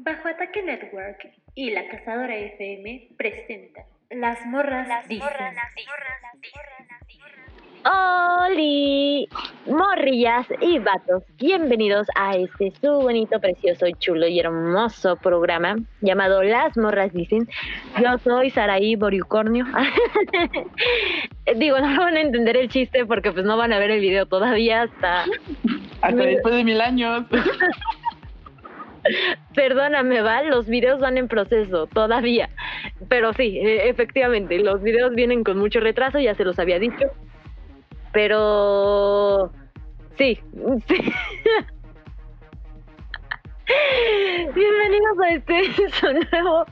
Bajo 0.00 0.28
Ataque 0.28 0.62
Network 0.62 1.28
y 1.56 1.70
La 1.70 1.88
Cazadora 1.88 2.36
FM 2.36 3.08
presentan 3.16 3.84
Las 4.10 4.46
Morras 4.46 4.86
Las 4.86 5.08
Dicen. 5.08 5.26
Morras, 5.26 5.54
las 5.54 5.74
¡Holi! 7.84 9.28
Morrillas 9.66 10.46
y 10.60 10.78
vatos, 10.78 11.24
bienvenidos 11.36 12.06
a 12.14 12.36
este 12.36 12.72
su 12.80 12.92
bonito, 12.92 13.40
precioso, 13.40 13.86
chulo 13.98 14.28
y 14.28 14.38
hermoso 14.38 15.16
programa 15.16 15.76
llamado 16.00 16.44
Las 16.44 16.76
Morras 16.76 17.12
Dicen. 17.12 17.48
Yo 18.00 18.18
soy 18.18 18.50
Saraí 18.50 18.94
Boriucornio. 18.94 19.66
Digo, 21.56 21.80
no 21.80 21.98
van 21.98 22.16
a 22.16 22.20
entender 22.20 22.56
el 22.56 22.68
chiste 22.68 23.04
porque 23.04 23.32
pues 23.32 23.44
no 23.44 23.56
van 23.56 23.72
a 23.72 23.80
ver 23.80 23.90
el 23.90 24.00
video 24.00 24.26
todavía 24.26 24.82
hasta... 24.82 25.24
Hasta 26.02 26.22
después 26.22 26.54
de 26.54 26.62
mil 26.62 26.80
años. 26.80 27.26
Perdóname, 29.54 30.22
Val, 30.22 30.48
los 30.48 30.66
videos 30.66 31.00
van 31.00 31.18
en 31.18 31.28
proceso 31.28 31.86
todavía. 31.86 32.48
Pero 33.08 33.32
sí, 33.32 33.58
e, 33.58 33.88
efectivamente, 33.88 34.58
los 34.58 34.82
videos 34.82 35.14
vienen 35.14 35.44
con 35.44 35.58
mucho 35.58 35.80
retraso, 35.80 36.18
ya 36.18 36.34
se 36.34 36.44
los 36.44 36.58
había 36.58 36.78
dicho. 36.78 37.06
Pero 38.12 39.52
sí, 40.16 40.40
sí. 40.86 40.96
Bienvenidos 44.54 45.18
a 45.20 45.28
este 45.28 45.90
su 45.92 46.06
nuevo. 46.06 46.64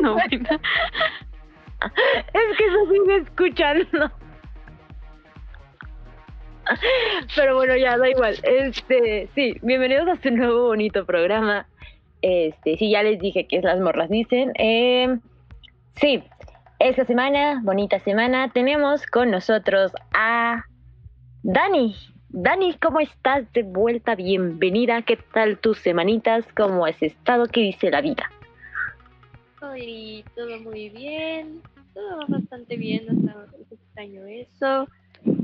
No, 0.00 0.16
es 0.18 0.28
que 2.56 2.64
eso 2.66 2.78
sí 2.90 3.00
me 3.06 3.16
escuchan, 3.16 3.86
¿no? 3.92 4.23
Pero 7.36 7.56
bueno, 7.56 7.76
ya 7.76 7.98
da 7.98 8.08
igual. 8.08 8.36
Este, 8.42 9.28
sí, 9.34 9.56
bienvenidos 9.62 10.08
a 10.08 10.12
este 10.14 10.30
nuevo 10.30 10.66
bonito 10.66 11.04
programa. 11.04 11.66
Este, 12.22 12.76
sí, 12.76 12.90
ya 12.90 13.02
les 13.02 13.20
dije 13.20 13.46
que 13.46 13.58
es 13.58 13.64
las 13.64 13.80
morras 13.80 14.08
dicen. 14.08 14.52
Eh, 14.58 15.18
sí, 15.96 16.22
esta 16.78 17.04
semana, 17.04 17.60
bonita 17.62 17.98
semana, 18.00 18.50
tenemos 18.52 19.06
con 19.06 19.30
nosotros 19.30 19.92
a 20.12 20.64
Dani. 21.42 21.94
Dani, 22.30 22.74
¿cómo 22.74 23.00
estás 23.00 23.50
de 23.52 23.62
vuelta? 23.62 24.14
Bienvenida. 24.14 25.02
¿Qué 25.02 25.16
tal 25.16 25.58
tus 25.58 25.78
semanitas? 25.78 26.44
¿Cómo 26.56 26.84
has 26.84 27.00
estado? 27.00 27.46
¿Qué 27.46 27.60
dice 27.60 27.90
la 27.90 28.00
vida? 28.00 28.30
Hoy 29.62 30.24
todo 30.34 30.58
muy 30.60 30.90
bien, 30.90 31.62
todo 31.94 32.18
va 32.18 32.24
bastante 32.28 32.76
bien, 32.76 33.06
hasta 33.08 33.46
extraño 33.70 34.26
eso. 34.26 34.88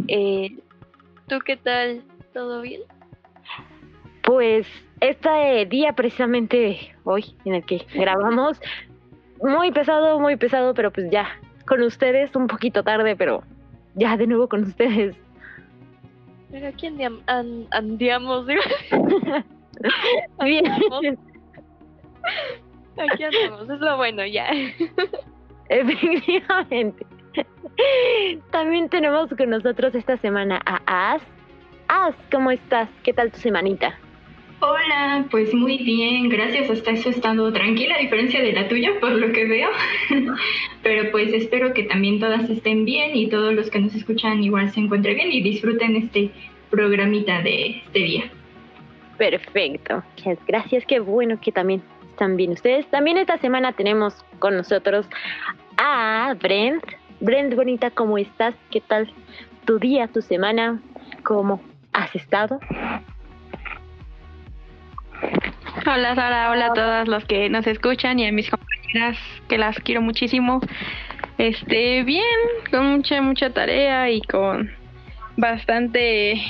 Eh, 0.08 0.50
¿Tú 1.31 1.39
qué 1.47 1.56
tal? 1.56 2.03
¿Todo 2.34 2.61
bien? 2.61 2.83
Pues 4.25 4.67
este 5.00 5.64
día 5.67 5.92
precisamente 5.92 6.92
hoy 7.05 7.36
en 7.45 7.55
el 7.55 7.64
que 7.64 7.86
grabamos, 7.95 8.61
muy 9.41 9.70
pesado, 9.70 10.19
muy 10.19 10.34
pesado, 10.34 10.75
pero 10.75 10.91
pues 10.91 11.08
ya, 11.08 11.28
con 11.69 11.83
ustedes, 11.83 12.34
un 12.34 12.48
poquito 12.48 12.83
tarde, 12.83 13.14
pero 13.14 13.45
ya 13.95 14.17
de 14.17 14.27
nuevo 14.27 14.48
con 14.48 14.64
ustedes. 14.64 15.14
Pero 16.51 16.67
aquí 16.67 16.89
andiamos, 16.89 18.47
bien. 18.47 18.77
Aquí 22.97 23.23
andamos, 23.23 23.70
es 23.70 23.78
lo 23.78 23.97
bueno 23.98 24.27
ya. 24.27 24.51
Efectivamente. 25.69 27.06
También 28.50 28.89
tenemos 28.89 29.31
con 29.31 29.50
nosotros 29.50 29.95
esta 29.95 30.17
semana 30.19 30.61
a 30.64 31.14
As. 31.14 31.23
As, 31.89 32.14
¿cómo 32.31 32.50
estás? 32.50 32.89
¿Qué 33.03 33.12
tal 33.12 33.33
tu 33.33 33.39
semanita? 33.39 33.98
Hola, 34.62 35.25
pues 35.31 35.55
muy 35.55 35.78
bien, 35.78 36.28
gracias. 36.28 36.69
Hasta 36.69 36.91
eso 36.91 37.08
he 37.08 37.12
estado 37.12 37.51
tranquila, 37.51 37.95
a 37.95 38.01
diferencia 38.01 38.42
de 38.42 38.53
la 38.53 38.69
tuya, 38.69 38.92
por 39.01 39.12
lo 39.12 39.33
que 39.33 39.47
veo. 39.47 39.70
Pero 40.83 41.11
pues 41.11 41.33
espero 41.33 41.73
que 41.73 41.85
también 41.85 42.20
todas 42.20 42.48
estén 42.51 42.85
bien 42.85 43.17
y 43.17 43.29
todos 43.29 43.55
los 43.55 43.70
que 43.70 43.79
nos 43.79 43.95
escuchan 43.95 44.45
igual 44.45 44.70
se 44.70 44.80
encuentren 44.80 45.17
bien 45.17 45.33
y 45.33 45.41
disfruten 45.41 45.97
este 45.97 46.30
programita 46.68 47.41
de 47.41 47.83
este 47.86 47.98
día. 47.98 48.24
Perfecto, 49.17 50.02
gracias, 50.47 50.85
qué 50.86 51.01
bueno 51.01 51.39
que 51.41 51.52
también 51.52 51.83
están 52.11 52.36
bien 52.36 52.52
ustedes. 52.52 52.86
También 52.91 53.17
esta 53.17 53.39
semana 53.39 53.73
tenemos 53.73 54.14
con 54.39 54.57
nosotros 54.57 55.07
a 55.79 56.35
Brent. 56.39 56.85
Brent, 57.20 57.55
bonita, 57.55 57.91
¿cómo 57.91 58.17
estás? 58.17 58.55
¿Qué 58.70 58.81
tal 58.81 59.13
tu 59.67 59.79
día, 59.79 60.08
tu 60.08 60.23
semana? 60.23 60.81
¿Cómo 61.23 61.61
has 61.92 62.14
estado? 62.17 62.58
Hola 65.86 66.14
Sara, 66.14 66.51
hola 66.51 66.67
a 66.69 66.73
todas 66.73 67.09
los 67.09 67.23
que 67.27 67.51
nos 67.51 67.67
escuchan 67.67 68.19
y 68.19 68.27
a 68.27 68.33
mis 68.33 68.48
compañeras 68.48 69.19
que 69.48 69.59
las 69.59 69.79
quiero 69.80 70.01
muchísimo. 70.01 70.61
Este, 71.36 72.05
bien, 72.05 72.25
con 72.70 72.86
mucha 72.86 73.20
mucha 73.20 73.51
tarea 73.51 74.11
y 74.11 74.23
con 74.23 74.70
bastante 75.36 76.41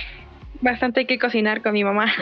bastante 0.60 1.04
que 1.04 1.18
cocinar 1.18 1.62
con 1.62 1.72
mi 1.72 1.82
mamá. 1.82 2.12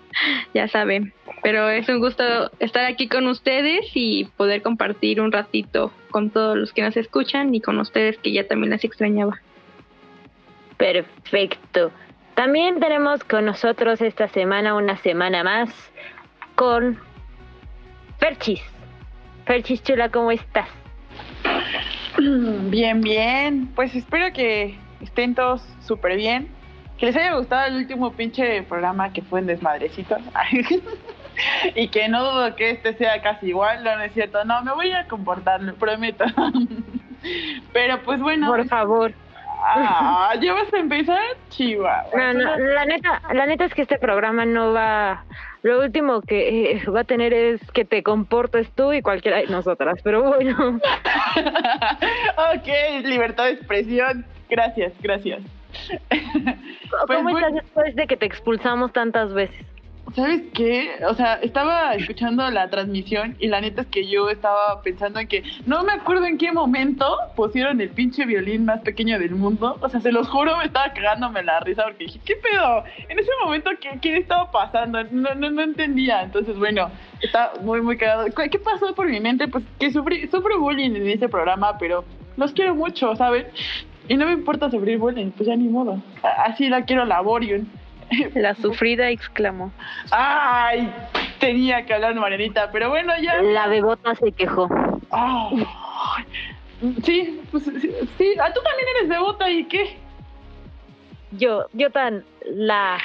ya 0.54 0.66
saben, 0.68 1.12
pero 1.42 1.68
es 1.68 1.86
un 1.90 2.00
gusto 2.00 2.50
estar 2.58 2.86
aquí 2.86 3.06
con 3.06 3.26
ustedes 3.26 3.84
y 3.92 4.24
poder 4.38 4.62
compartir 4.62 5.20
un 5.20 5.30
ratito 5.30 5.92
con 6.10 6.30
todos 6.30 6.56
los 6.56 6.72
que 6.72 6.82
nos 6.82 6.96
escuchan 6.96 7.54
y 7.54 7.60
con 7.60 7.78
ustedes 7.78 8.18
que 8.18 8.32
ya 8.32 8.46
también 8.46 8.70
las 8.70 8.84
extrañaba. 8.84 9.40
Perfecto. 10.76 11.90
También 12.34 12.78
tenemos 12.78 13.24
con 13.24 13.44
nosotros 13.44 14.00
esta 14.00 14.28
semana, 14.28 14.74
una 14.74 14.96
semana 14.98 15.42
más, 15.42 15.70
con 16.54 16.98
Ferchis. 18.18 18.62
Ferchis 19.44 19.82
Chula, 19.82 20.08
¿cómo 20.10 20.30
estás? 20.30 20.68
Bien, 22.18 23.00
bien. 23.00 23.68
Pues 23.74 23.94
espero 23.94 24.32
que 24.32 24.76
estén 25.00 25.34
todos 25.34 25.62
súper 25.86 26.16
bien. 26.16 26.48
Que 26.98 27.06
les 27.06 27.16
haya 27.16 27.36
gustado 27.36 27.66
el 27.68 27.76
último 27.76 28.12
pinche 28.12 28.62
programa 28.64 29.12
que 29.12 29.22
fue 29.22 29.40
en 29.40 29.46
Desmadrecitos. 29.46 30.18
y 31.74 31.88
que 31.88 32.08
no 32.08 32.24
dudo 32.24 32.56
que 32.56 32.70
este 32.70 32.94
sea 32.94 33.20
casi 33.22 33.48
igual, 33.48 33.84
no, 33.84 34.00
es 34.00 34.12
cierto. 34.12 34.44
No, 34.44 34.62
me 34.62 34.72
voy 34.72 34.92
a 34.92 35.06
comportar, 35.06 35.62
lo 35.62 35.74
prometo. 35.74 36.24
Pero 37.72 38.02
pues 38.02 38.20
bueno. 38.20 38.48
Por 38.48 38.66
favor. 38.68 39.12
Ah, 39.60 40.34
¿ya 40.40 40.52
vas 40.52 40.72
a 40.72 40.78
empezar? 40.78 41.20
Chiva. 41.50 42.04
No, 42.14 42.32
no, 42.32 42.58
la 42.58 42.84
neta, 42.84 43.20
la 43.32 43.44
neta 43.44 43.64
es 43.64 43.74
que 43.74 43.82
este 43.82 43.98
programa 43.98 44.44
no 44.44 44.72
va... 44.72 45.24
Lo 45.62 45.80
último 45.80 46.22
que 46.22 46.70
eh, 46.70 46.82
va 46.88 47.00
a 47.00 47.04
tener 47.04 47.34
es 47.34 47.60
que 47.72 47.84
te 47.84 48.04
comportes 48.04 48.70
tú 48.76 48.92
y 48.92 49.02
cualquiera 49.02 49.38
de 49.38 49.48
nosotras, 49.48 49.98
pero 50.04 50.22
bueno. 50.22 50.76
ok, 52.54 53.04
libertad 53.04 53.46
de 53.46 53.50
expresión. 53.50 54.24
Gracias, 54.48 54.92
gracias. 55.00 55.40
¿Cómo 57.08 57.22
pues 57.30 57.36
estás 57.36 57.54
después 57.54 57.96
de 57.96 58.06
que 58.06 58.16
te 58.16 58.26
expulsamos 58.26 58.92
tantas 58.92 59.34
veces? 59.34 59.66
¿Sabes 60.14 60.42
qué? 60.54 60.90
O 61.08 61.14
sea, 61.14 61.34
estaba 61.34 61.94
escuchando 61.94 62.50
la 62.50 62.70
transmisión 62.70 63.36
y 63.38 63.48
la 63.48 63.60
neta 63.60 63.82
es 63.82 63.88
que 63.88 64.06
yo 64.06 64.30
estaba 64.30 64.80
pensando 64.82 65.20
en 65.20 65.28
que 65.28 65.42
no 65.66 65.84
me 65.84 65.92
acuerdo 65.92 66.24
en 66.24 66.38
qué 66.38 66.50
momento 66.50 67.04
pusieron 67.36 67.80
el 67.80 67.90
pinche 67.90 68.24
violín 68.24 68.64
más 68.64 68.80
pequeño 68.80 69.18
del 69.18 69.32
mundo. 69.32 69.76
O 69.80 69.88
sea, 69.88 70.00
se 70.00 70.10
los 70.10 70.28
juro, 70.28 70.56
me 70.56 70.64
estaba 70.64 70.92
cagándome 70.92 71.42
la 71.42 71.60
risa 71.60 71.84
porque 71.84 72.04
dije, 72.04 72.20
¿qué 72.24 72.36
pedo? 72.36 72.84
En 73.08 73.18
ese 73.18 73.30
momento, 73.44 73.70
¿qué, 73.80 73.98
qué 74.00 74.16
estaba 74.16 74.50
pasando? 74.50 75.04
No, 75.04 75.34
no, 75.34 75.50
no 75.50 75.62
entendía. 75.62 76.22
Entonces, 76.22 76.56
bueno, 76.58 76.90
está 77.20 77.52
muy, 77.62 77.82
muy 77.82 77.98
cagado. 77.98 78.26
¿Qué 78.50 78.58
pasó 78.58 78.94
por 78.94 79.08
mi 79.08 79.20
mente? 79.20 79.46
Pues 79.48 79.64
que 79.78 79.92
sufrí, 79.92 80.26
sufro 80.28 80.58
bullying 80.58 80.96
en 80.96 81.08
ese 81.08 81.28
programa, 81.28 81.76
pero 81.78 82.04
los 82.36 82.52
quiero 82.52 82.74
mucho, 82.74 83.14
¿saben? 83.16 83.46
Y 84.08 84.16
no 84.16 84.24
me 84.24 84.32
importa 84.32 84.70
sufrir 84.70 84.96
bullying, 84.96 85.30
pues 85.32 85.48
ya 85.48 85.56
ni 85.56 85.68
modo. 85.68 86.02
Así 86.22 86.68
la 86.68 86.84
quiero 86.84 87.04
laborium. 87.04 87.66
La 88.34 88.54
sufrida 88.54 89.10
exclamó. 89.10 89.72
¡Ay! 90.10 90.92
Tenía 91.38 91.84
que 91.86 91.94
hablar 91.94 92.14
Marianita, 92.14 92.70
pero 92.72 92.90
bueno, 92.90 93.12
ya. 93.20 93.40
La 93.42 93.66
bebota 93.66 94.14
se 94.14 94.32
quejó. 94.32 94.68
sí, 97.04 97.40
pues 97.50 97.64
sí, 97.64 98.34
ah, 98.40 98.52
tú 98.52 98.60
también 98.62 98.88
eres 98.96 99.08
bebota 99.08 99.48
y 99.50 99.64
qué? 99.64 99.96
Yo, 101.32 101.66
yo 101.72 101.90
tan 101.90 102.24
la 102.44 102.98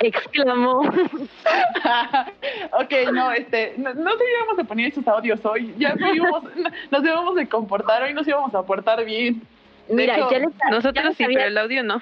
exclamó. 0.00 0.80
ok, 2.72 2.92
no, 3.12 3.32
este, 3.32 3.74
no, 3.76 3.94
no 3.94 4.10
íbamos 4.12 4.58
a 4.58 4.64
poner 4.64 4.88
esos 4.88 5.06
audios 5.06 5.44
hoy. 5.44 5.74
Ya 5.78 5.94
nos 5.94 7.04
íbamos 7.04 7.38
a 7.38 7.46
comportar, 7.46 8.02
hoy 8.02 8.14
nos 8.14 8.26
íbamos 8.26 8.54
a 8.54 8.62
portar 8.62 9.04
bien. 9.04 9.42
Mira, 9.88 10.30
ya 10.30 10.38
les, 10.38 10.50
nosotros 10.70 11.16
sí, 11.16 11.24
pero 11.26 11.46
el 11.46 11.58
audio 11.58 11.82
no. 11.82 12.00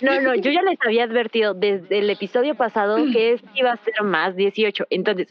No, 0.00 0.20
no, 0.20 0.34
yo 0.34 0.50
ya 0.50 0.62
les 0.62 0.78
había 0.84 1.04
advertido 1.04 1.54
desde 1.54 1.98
el 1.98 2.10
episodio 2.10 2.54
pasado 2.54 2.96
que 3.12 3.32
este 3.34 3.48
iba 3.54 3.72
a 3.72 3.76
ser 3.76 4.02
más 4.02 4.34
18. 4.36 4.86
Entonces, 4.90 5.28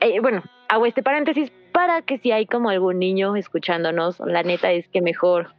eh, 0.00 0.20
bueno, 0.20 0.42
hago 0.68 0.86
este 0.86 1.02
paréntesis 1.02 1.52
para 1.72 2.02
que 2.02 2.18
si 2.18 2.32
hay 2.32 2.46
como 2.46 2.70
algún 2.70 2.98
niño 2.98 3.36
escuchándonos, 3.36 4.20
la 4.20 4.42
neta 4.42 4.72
es 4.72 4.86
que 4.88 5.00
mejor 5.00 5.52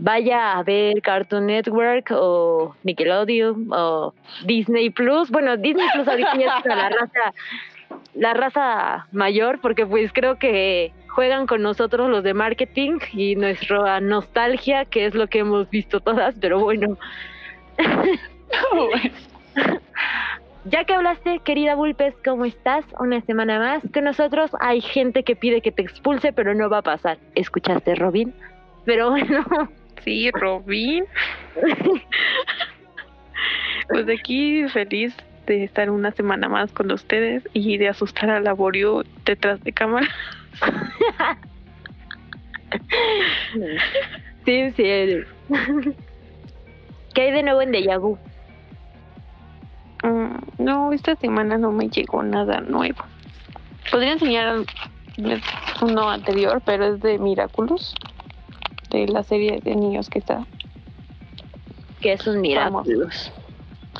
vaya 0.00 0.58
a 0.58 0.62
ver 0.62 1.00
Cartoon 1.02 1.46
Network 1.46 2.10
o 2.10 2.74
Nickelodeon 2.82 3.68
o 3.70 4.14
Disney 4.44 4.90
Plus. 4.90 5.30
Bueno, 5.30 5.56
Disney 5.56 5.86
Plus 5.92 6.08
ahorita 6.08 6.36
ya 6.36 6.56
es 6.56 6.62
para 6.62 6.76
la 6.76 6.88
raza, 6.88 7.34
la 8.14 8.34
raza 8.34 9.06
mayor, 9.12 9.60
porque 9.60 9.86
pues 9.86 10.12
creo 10.12 10.38
que 10.38 10.92
juegan 11.08 11.46
con 11.46 11.62
nosotros 11.62 12.08
los 12.08 12.22
de 12.22 12.34
marketing 12.34 12.98
y 13.12 13.36
nuestra 13.36 14.00
nostalgia, 14.00 14.84
que 14.84 15.06
es 15.06 15.14
lo 15.14 15.26
que 15.26 15.40
hemos 15.40 15.68
visto 15.70 16.00
todas, 16.00 16.34
pero 16.40 16.58
bueno. 16.60 16.98
Ya 20.66 20.84
que 20.84 20.92
hablaste, 20.92 21.38
querida 21.38 21.74
Bulpes, 21.74 22.14
¿cómo 22.22 22.44
estás? 22.44 22.84
Una 22.98 23.22
semana 23.22 23.58
más 23.58 23.82
con 23.94 24.04
nosotros. 24.04 24.50
Hay 24.60 24.82
gente 24.82 25.24
que 25.24 25.34
pide 25.34 25.62
que 25.62 25.72
te 25.72 25.80
expulse, 25.80 26.34
pero 26.34 26.54
no 26.54 26.68
va 26.68 26.78
a 26.78 26.82
pasar. 26.82 27.16
¿Escuchaste, 27.34 27.94
Robin? 27.94 28.34
Pero 28.84 29.10
bueno. 29.10 29.44
Sí, 30.04 30.30
Robin. 30.30 31.04
pues 33.88 34.08
aquí 34.08 34.66
feliz 34.68 35.14
de 35.46 35.64
estar 35.64 35.90
una 35.90 36.10
semana 36.12 36.48
más 36.48 36.72
con 36.72 36.90
ustedes 36.90 37.46
y 37.52 37.76
de 37.76 37.88
asustar 37.88 38.30
a 38.30 38.40
Laborio 38.40 39.02
detrás 39.26 39.62
de 39.62 39.72
cámara. 39.72 40.08
sí, 44.46 44.70
sí. 44.70 45.24
¿Qué 47.14 47.22
hay 47.22 47.32
de 47.32 47.42
nuevo 47.42 47.62
en 47.62 47.72
Deja 47.72 47.98
Vu? 47.98 48.18
Mm, 50.02 50.38
no, 50.58 50.92
esta 50.92 51.16
semana 51.16 51.58
no 51.58 51.72
me 51.72 51.88
llegó 51.88 52.22
nada 52.22 52.60
nuevo. 52.60 53.02
Podría 53.90 54.12
enseñar 54.12 54.64
uno 55.82 56.10
anterior, 56.10 56.62
pero 56.64 56.94
es 56.94 57.00
de 57.00 57.18
Miraculous, 57.18 57.94
de 58.90 59.08
la 59.08 59.22
serie 59.22 59.60
de 59.62 59.74
niños 59.74 60.08
que 60.08 60.20
está. 60.20 60.46
Que 62.00 62.12
es 62.12 62.26
un 62.26 62.40
Miraculous. 62.40 63.32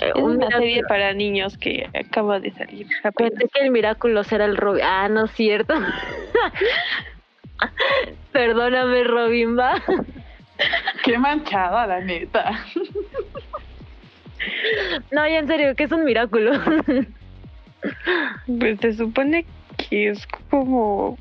Es 0.01 0.15
una 0.15 0.49
serie 0.49 0.83
para 0.85 1.13
niños 1.13 1.59
que 1.59 1.89
acaba 1.93 2.41
de 2.41 2.53
salir. 2.53 2.87
Pensé 3.17 3.49
que 3.53 3.61
el 3.61 3.71
Miraculous 3.71 4.33
era 4.33 4.47
el 4.47 4.57
Robin. 4.57 4.83
Ah, 4.85 5.09
no 5.09 5.27
es 5.27 5.33
cierto. 5.33 5.75
Perdóname, 8.33 9.05
Robin, 9.05 9.59
va. 9.59 9.75
Qué 11.05 11.19
manchada, 11.19 11.87
la 11.87 12.01
neta. 12.01 12.65
No, 15.11 15.27
ya 15.29 15.39
en 15.39 15.47
serio, 15.47 15.75
que 15.77 15.85
es 15.85 15.93
un 15.93 16.05
Miraculous. 16.05 16.59
Pues 18.47 18.81
se 18.81 18.95
supone 18.95 19.45
que 19.77 20.11
es 20.11 20.27
como. 20.49 21.19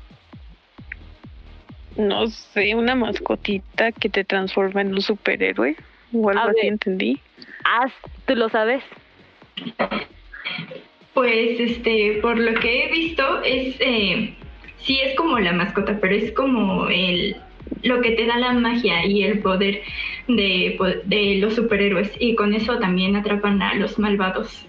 No 1.96 2.28
sé, 2.28 2.74
una 2.74 2.94
mascotita 2.94 3.92
que 3.92 4.08
te 4.08 4.24
transforma 4.24 4.80
en 4.80 4.94
un 4.94 5.02
superhéroe. 5.02 5.76
O 6.12 6.30
algo 6.30 6.48
así, 6.48 6.66
entendí. 6.66 7.20
Ah, 7.64 7.88
¿tú 8.26 8.34
lo 8.34 8.48
sabes? 8.48 8.82
Pues, 11.14 11.60
este, 11.60 12.18
por 12.22 12.38
lo 12.38 12.58
que 12.58 12.84
he 12.84 12.92
visto, 12.92 13.42
es. 13.42 13.76
Eh, 13.80 14.34
sí, 14.78 15.00
es 15.00 15.14
como 15.16 15.38
la 15.38 15.52
mascota, 15.52 15.98
pero 16.00 16.14
es 16.14 16.32
como 16.32 16.88
el. 16.88 17.36
Lo 17.82 18.00
que 18.00 18.12
te 18.12 18.26
da 18.26 18.36
la 18.36 18.52
magia 18.52 19.06
y 19.06 19.22
el 19.22 19.40
poder 19.40 19.82
de, 20.28 20.78
de 21.04 21.36
los 21.36 21.54
superhéroes. 21.54 22.12
Y 22.18 22.34
con 22.34 22.54
eso 22.54 22.78
también 22.78 23.16
atrapan 23.16 23.62
a 23.62 23.74
los 23.74 23.98
malvados. 23.98 24.66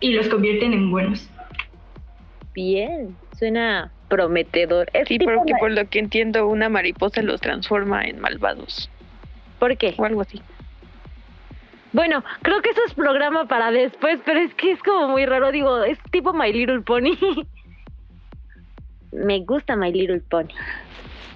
Y 0.00 0.12
los 0.12 0.28
convierten 0.28 0.72
en 0.72 0.90
buenos. 0.90 1.28
Bien, 2.54 3.16
suena 3.38 3.92
prometedor. 4.08 4.88
Es 4.92 5.08
sí, 5.08 5.18
porque 5.18 5.52
por 5.58 5.72
lo 5.72 5.88
que 5.88 5.98
entiendo, 5.98 6.46
una 6.46 6.68
mariposa 6.68 7.22
los 7.22 7.40
transforma 7.40 8.04
en 8.04 8.20
malvados. 8.20 8.90
¿Por 9.58 9.76
qué? 9.76 9.94
O 9.98 10.04
algo 10.04 10.22
así. 10.22 10.40
Bueno, 11.92 12.22
creo 12.42 12.60
que 12.60 12.70
eso 12.70 12.80
es 12.86 12.94
programa 12.94 13.46
para 13.46 13.70
después, 13.70 14.20
pero 14.24 14.40
es 14.40 14.54
que 14.54 14.72
es 14.72 14.82
como 14.82 15.08
muy 15.08 15.24
raro. 15.24 15.50
Digo, 15.50 15.82
es 15.82 15.98
tipo 16.10 16.32
My 16.32 16.52
Little 16.52 16.82
Pony. 16.82 17.16
Me 19.12 19.40
gusta 19.40 19.76
My 19.76 19.92
Little 19.92 20.20
Pony. 20.20 20.52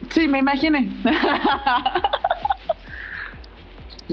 Sí, 0.09 0.27
me 0.27 0.39
imaginé. 0.39 0.89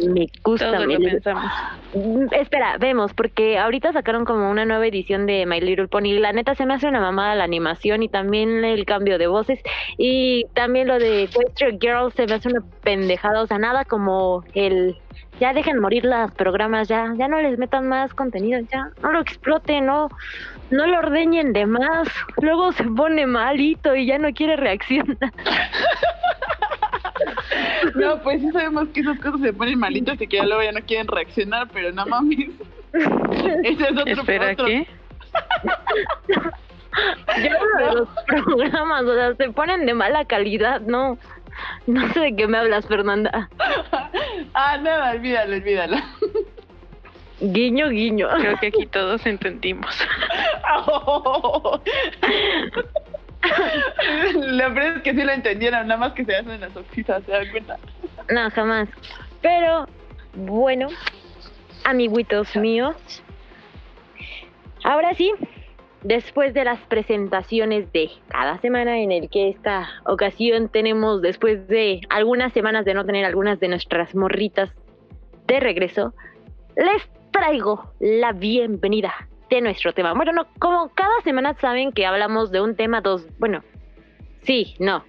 Me 0.05 0.27
gusta 0.43 0.71
Todo 0.71 0.85
lo 0.85 0.99
pensamos. 0.99 1.51
Espera, 2.31 2.77
vemos, 2.77 3.13
porque 3.13 3.57
ahorita 3.57 3.93
sacaron 3.93 4.25
como 4.25 4.49
una 4.49 4.65
nueva 4.65 4.85
edición 4.85 5.25
de 5.25 5.45
My 5.45 5.59
Little 5.59 5.87
Pony. 5.87 6.05
y 6.05 6.19
La 6.19 6.33
neta 6.33 6.55
se 6.55 6.65
me 6.65 6.75
hace 6.75 6.87
una 6.87 6.99
mamada 6.99 7.35
la 7.35 7.43
animación 7.45 8.03
y 8.03 8.09
también 8.09 8.63
el 8.63 8.85
cambio 8.85 9.17
de 9.17 9.27
voces. 9.27 9.59
Y 9.97 10.45
también 10.53 10.87
lo 10.87 10.99
de 10.99 11.23
Story 11.23 11.77
Girl 11.79 12.11
se 12.13 12.27
me 12.27 12.35
hace 12.35 12.49
una 12.49 12.61
pendejada. 12.83 13.41
O 13.41 13.47
sea, 13.47 13.57
nada 13.57 13.85
como 13.85 14.43
el. 14.53 14.97
Ya 15.39 15.53
dejen 15.53 15.79
morir 15.79 16.03
los 16.03 16.31
programas, 16.31 16.87
ya, 16.87 17.13
ya 17.15 17.27
no 17.27 17.39
les 17.39 17.59
metan 17.59 17.87
más 17.87 18.11
contenido, 18.15 18.59
ya, 18.71 18.89
no 19.03 19.11
lo 19.11 19.21
exploten, 19.21 19.85
no, 19.85 20.09
no 20.71 20.85
lo 20.87 20.99
ordeñen 20.99 21.53
de 21.53 21.65
más. 21.65 22.07
Luego 22.41 22.71
se 22.73 22.83
pone 22.83 23.25
malito 23.25 23.95
y 23.95 24.05
ya 24.05 24.17
no 24.17 24.33
quiere 24.33 24.55
reaccionar. 24.55 25.17
No, 27.95 28.21
pues 28.21 28.41
sí 28.41 28.51
sabemos 28.51 28.87
que 28.89 28.99
esas 28.99 29.17
cosas 29.19 29.41
se 29.41 29.53
ponen 29.53 29.79
malitas 29.79 30.21
y 30.21 30.27
que 30.27 30.37
ya 30.37 30.45
luego 30.45 30.61
ya 30.61 30.71
no 30.71 30.81
quieren 30.81 31.07
reaccionar, 31.07 31.67
pero 31.73 31.91
no 31.91 32.05
mames. 32.05 32.49
Ese 33.63 33.83
es 33.83 33.91
otro 33.91 34.03
Espera, 34.05 34.51
otro. 34.53 34.65
¿qué? 34.65 34.87
Yo 37.43 37.51
hablo 37.59 37.77
de 37.77 37.93
los 37.95 38.09
programas, 38.45 39.03
o 39.03 39.13
sea, 39.13 39.35
se 39.35 39.49
ponen 39.51 39.85
de 39.85 39.93
mala 39.93 40.25
calidad, 40.25 40.81
no. 40.81 41.17
No 41.87 42.13
sé 42.13 42.19
de 42.19 42.35
qué 42.35 42.47
me 42.47 42.57
hablas, 42.57 42.87
Fernanda. 42.87 43.49
Ah, 44.53 44.77
nada, 44.77 45.11
olvídalo, 45.11 45.55
olvídalo. 45.55 45.97
Guiño, 47.39 47.89
guiño. 47.89 48.27
Creo 48.39 48.57
que 48.57 48.67
aquí 48.67 48.85
todos 48.87 49.25
entendimos. 49.25 49.95
La 54.33 54.69
verdad 54.69 54.97
es 54.97 55.03
que 55.03 55.13
sí 55.13 55.23
lo 55.23 55.31
entendieron, 55.31 55.87
nada 55.87 55.99
más 55.99 56.13
que 56.13 56.25
se 56.25 56.35
hacen 56.35 56.59
las 56.59 56.75
oxitas, 56.75 57.23
¿se 57.23 57.31
dan 57.31 57.49
cuenta? 57.51 57.77
No, 58.29 58.49
jamás. 58.51 58.89
Pero, 59.41 59.87
bueno, 60.33 60.87
amiguitos 61.85 62.55
míos. 62.55 62.95
Ahora 64.83 65.13
sí, 65.13 65.31
después 66.03 66.53
de 66.53 66.65
las 66.65 66.79
presentaciones 66.81 67.91
de 67.93 68.09
cada 68.27 68.57
semana, 68.59 68.99
en 68.99 69.11
el 69.11 69.29
que 69.29 69.49
esta 69.49 69.87
ocasión 70.05 70.69
tenemos, 70.69 71.21
después 71.21 71.67
de 71.67 72.01
algunas 72.09 72.51
semanas 72.53 72.83
de 72.85 72.93
no 72.93 73.05
tener 73.05 73.23
algunas 73.23 73.59
de 73.59 73.69
nuestras 73.69 74.13
morritas 74.15 74.71
de 75.45 75.59
regreso, 75.59 76.13
les 76.75 77.07
traigo 77.37 77.91
la 77.99 78.31
bienvenida 78.31 79.13
de 79.49 79.61
nuestro 79.61 79.93
tema. 79.93 80.13
Bueno, 80.13 80.31
no, 80.31 80.47
como 80.59 80.89
cada 80.89 81.21
semana 81.23 81.53
saben 81.55 81.91
que 81.91 82.05
hablamos 82.05 82.51
de 82.51 82.61
un 82.61 82.75
tema 82.75 83.01
dos, 83.01 83.27
bueno, 83.37 83.63
sí, 84.41 84.75
no. 84.79 85.03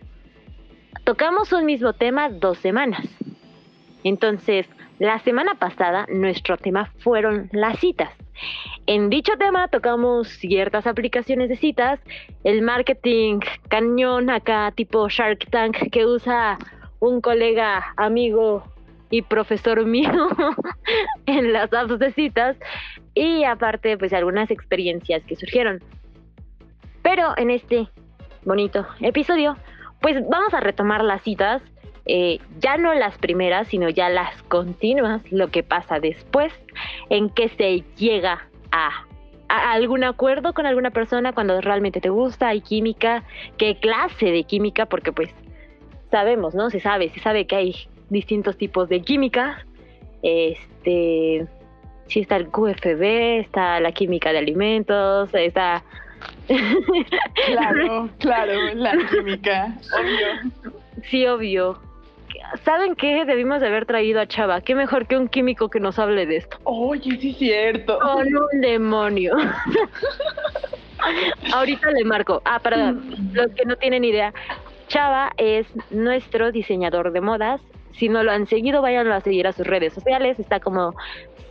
Tocamos 1.05 1.53
un 1.53 1.65
mismo 1.65 1.95
tema 1.95 2.29
dos 2.29 2.59
semanas. 2.59 3.07
Entonces, 4.05 4.67
la 4.99 5.19
semana 5.21 5.55
pasada 5.55 6.07
nuestro 6.11 6.59
tema 6.59 6.93
fueron 6.99 7.49
las 7.53 7.79
citas. 7.79 8.11
En 8.87 9.09
dicho 9.09 9.33
tema 9.39 9.69
tocamos 9.69 10.29
ciertas 10.29 10.87
aplicaciones 10.87 11.49
de 11.49 11.57
citas, 11.57 11.99
el 12.45 12.61
marketing 12.63 13.41
cañón 13.69 14.29
acá 14.29 14.71
tipo 14.77 15.09
Shark 15.09 15.49
Tank 15.51 15.91
que 15.91 16.05
usa 16.05 16.59
un 17.01 17.21
colega, 17.21 17.95
amigo 17.97 18.65
y 19.11 19.23
profesor 19.23 19.85
mío 19.87 20.29
en 21.27 21.53
las 21.53 21.73
apps 21.73 21.99
de 21.99 22.13
citas 22.13 22.57
y 23.15 23.45
aparte 23.45 23.97
pues 23.99 24.13
algunas 24.13 24.51
experiencias 24.51 25.23
que 25.25 25.37
surgieron. 25.37 25.83
Pero 27.03 27.33
en 27.37 27.51
este 27.51 27.89
bonito 28.45 28.87
episodio 29.01 29.57
pues 30.01 30.17
vamos 30.29 30.55
a 30.55 30.61
retomar 30.61 31.03
las 31.03 31.23
citas, 31.23 31.63
eh, 32.07 32.39
ya 32.61 32.77
no 32.77 32.95
las 32.95 33.19
primeras, 33.19 33.69
sino 33.69 33.89
ya 33.89 34.09
las 34.09 34.43
continuas, 34.45 35.23
lo 35.31 35.49
que 35.49 35.63
pasa 35.63 35.99
después, 36.01 36.53
en 37.11 37.31
que 37.31 37.49
se 37.51 37.85
llega 37.97 38.47
a, 38.71 39.07
a 39.49 39.73
algún 39.73 40.05
acuerdo 40.05 40.55
con 40.55 40.67
alguna 40.67 40.91
persona 40.91 41.33
cuando 41.33 41.61
realmente 41.61 42.01
te 42.01 42.11
gusta, 42.11 42.49
hay 42.49 42.61
química, 42.61 43.25
qué 43.57 43.79
clase 43.79 44.27
de 44.27 44.45
química, 44.45 44.87
porque 44.87 45.13
pues 45.13 45.31
sabemos, 46.11 46.55
¿no? 46.55 46.71
Se 46.71 46.81
sabe, 46.81 47.11
se 47.11 47.21
sabe 47.21 47.47
que 47.47 47.57
hay 47.57 47.75
distintos 48.11 48.57
tipos 48.57 48.89
de 48.89 49.03
química, 49.03 49.65
este, 50.23 51.47
sí 52.07 52.21
está 52.21 52.37
el 52.37 52.49
QFB, 52.49 53.41
está 53.41 53.81
la 53.81 53.93
química 53.93 54.33
de 54.33 54.39
alimentos, 54.39 55.31
está... 55.35 55.85
Claro, 57.47 58.11
claro, 58.19 58.75
la 58.75 58.97
química, 59.09 59.77
obvio. 59.93 60.73
Sí, 61.05 61.27
obvio. 61.27 61.81
¿Saben 62.65 62.97
qué? 62.97 63.25
Debimos 63.25 63.61
de 63.61 63.69
haber 63.69 63.87
traído 63.87 64.21
a 64.21 64.27
Chava. 64.27 64.61
Qué 64.61 64.75
mejor 64.75 65.07
que 65.07 65.17
un 65.17 65.29
químico 65.29 65.71
que 65.71 65.81
nos 65.81 65.99
hable 65.99 66.27
de 66.27 66.37
esto. 66.37 66.59
Oye, 66.65 67.19
sí 67.21 67.31
es 67.31 67.37
cierto. 67.37 67.99
Con 68.01 68.27
un 68.27 68.61
demonio. 68.61 69.37
Ahorita 71.53 71.91
le 71.91 72.05
marco. 72.05 72.43
Ah, 72.45 72.59
para 72.59 72.93
los 72.93 73.53
que 73.55 73.65
no 73.65 73.77
tienen 73.77 74.05
idea. 74.05 74.33
Chava 74.89 75.33
es 75.37 75.67
nuestro 75.91 76.51
diseñador 76.51 77.13
de 77.13 77.21
modas 77.21 77.61
Si 77.93 78.09
no 78.09 78.23
lo 78.23 78.31
han 78.31 78.47
seguido, 78.47 78.83
váyanlo 78.83 79.15
a 79.15 79.21
seguir 79.21 79.47
a 79.47 79.53
sus 79.53 79.67
redes 79.67 79.93
sociales. 79.93 80.39
Está 80.39 80.61
como 80.61 80.95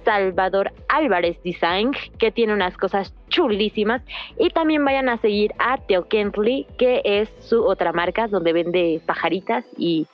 Salvador 0.06 0.72
Álvarez 0.88 1.38
Design, 1.44 1.92
que 2.18 2.32
tiene 2.32 2.54
unas 2.54 2.78
cosas 2.78 3.14
chulísimas. 3.30 4.02
Y 4.40 4.50
también 4.50 4.86
vayan 4.86 5.10
a 5.10 5.18
seguir 5.18 5.52
a 5.60 5.78
Teo 5.78 6.08
Kentley, 6.08 6.66
que 6.78 7.02
es 7.04 7.30
su 7.40 7.64
otra 7.66 7.92
marca 7.92 8.28
donde 8.28 8.54
vende 8.54 9.02
pajaritas 9.06 9.66
y 9.78 10.08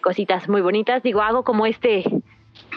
cositas 0.00 0.48
muy 0.48 0.60
bonitas. 0.60 1.02
Digo, 1.02 1.22
hago 1.22 1.44
como 1.44 1.66
este 1.66 2.04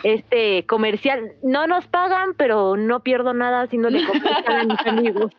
este 0.03 0.65
comercial. 0.65 1.33
No 1.43 1.67
nos 1.67 1.87
pagan, 1.87 2.33
pero 2.37 2.77
no 2.77 3.01
pierdo 3.01 3.33
nada 3.33 3.61
haciéndole 3.61 4.05
comercial 4.05 4.55
a 4.55 4.63
mis 4.63 4.87
amigos. 4.87 5.31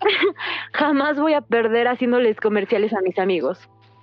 Jamás 0.72 1.18
voy 1.18 1.34
a 1.34 1.40
perder 1.40 1.88
haciéndoles 1.88 2.38
comerciales 2.40 2.92
a 2.92 3.00
mis 3.00 3.18
amigos. 3.18 3.58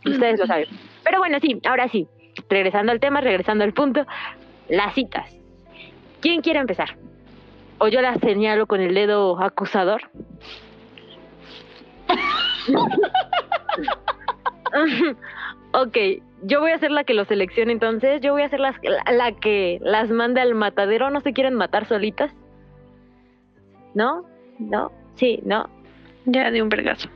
Ustedes 0.06 0.40
lo 0.40 0.46
saben. 0.46 0.68
Pero 1.04 1.20
bueno, 1.20 1.40
sí, 1.40 1.60
ahora 1.66 1.88
sí. 1.90 2.08
Regresando 2.50 2.92
al 2.92 3.00
tema, 3.00 3.22
regresando 3.22 3.64
al 3.64 3.74
punto. 3.74 4.06
Las 4.70 4.94
citas. 4.94 5.36
¿Quién 6.22 6.42
quiere 6.42 6.60
empezar? 6.60 6.98
¿O 7.78 7.88
yo 7.88 8.02
las 8.02 8.20
señalo 8.20 8.68
con 8.68 8.82
el 8.82 8.96
dedo 8.96 9.42
acusador? 9.42 10.02
ok, 15.74 15.98
yo 16.44 16.62
voy 16.62 16.72
a 16.72 16.80
ser 16.80 16.92
la 16.92 17.04
que 17.04 17.14
los 17.14 17.28
seleccione 17.28 17.72
entonces. 17.72 18.22
Yo 18.22 18.34
voy 18.34 18.44
a 18.44 18.50
ser 18.50 18.60
la, 18.60 18.76
la 19.12 19.32
que 19.34 19.80
las 19.82 20.10
mande 20.10 20.42
al 20.42 20.56
matadero. 20.56 21.10
¿No 21.10 21.22
se 21.22 21.34
quieren 21.34 21.56
matar 21.56 21.86
solitas? 21.86 22.32
¿No? 23.94 24.26
¿No? 24.60 24.92
Sí, 25.16 25.40
¿no? 25.44 25.70
Ya 26.26 26.52
de 26.52 26.62
un 26.62 26.70
vergazo. 26.70 27.10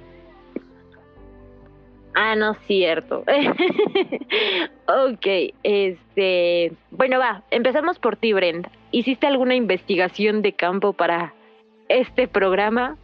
Ah, 2.21 2.35
no 2.35 2.51
es 2.51 2.57
cierto. 2.67 3.23
ok, 4.87 5.25
este. 5.63 6.73
Bueno, 6.91 7.17
va, 7.17 7.43
empezamos 7.49 7.97
por 7.97 8.17
ti, 8.17 8.33
Brenda. 8.33 8.69
¿Hiciste 8.91 9.25
alguna 9.25 9.55
investigación 9.55 10.41
de 10.41 10.51
campo 10.51 10.91
para 10.91 11.33
este 11.87 12.27
programa? 12.27 12.97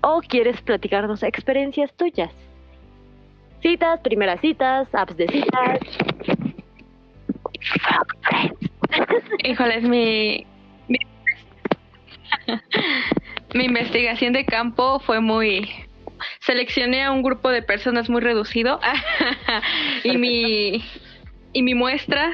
¿O 0.00 0.20
quieres 0.20 0.60
platicarnos 0.62 1.24
experiencias 1.24 1.92
tuyas? 1.94 2.30
Citas, 3.62 3.98
primeras 3.98 4.40
citas, 4.40 4.86
apps 4.94 5.16
de 5.16 5.26
citas. 5.26 5.80
Híjoles, 9.42 9.82
mi, 9.82 10.46
mi, 10.86 10.98
mi 13.54 13.64
investigación 13.64 14.32
de 14.34 14.44
campo 14.44 15.00
fue 15.00 15.20
muy 15.20 15.68
seleccioné 16.40 17.02
a 17.02 17.12
un 17.12 17.22
grupo 17.22 17.50
de 17.50 17.62
personas 17.62 18.08
muy 18.08 18.20
reducido. 18.20 18.80
Y 20.04 20.16
mi 20.18 20.84
y 21.52 21.62
mi 21.62 21.74
muestra 21.74 22.32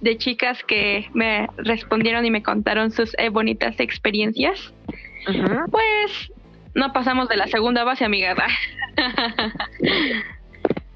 de, 0.00 0.16
chicas 0.18 0.62
que 0.64 1.08
me 1.12 1.48
respondieron 1.58 2.24
y 2.24 2.30
me 2.30 2.42
contaron 2.42 2.90
sus 2.90 3.14
eh, 3.18 3.28
bonitas 3.28 3.78
experiencias. 3.78 4.72
Pues 5.70 6.32
no 6.74 6.92
pasamos 6.92 7.28
de 7.28 7.36
la 7.36 7.46
segunda 7.46 7.84
base 7.84 8.04
amiga. 8.04 8.34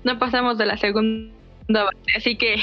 No 0.04 0.20
pasamos 0.20 0.56
de 0.56 0.66
la 0.66 0.76
segunda 0.76 1.32
base 1.66 2.16
así 2.16 2.36
que 2.36 2.62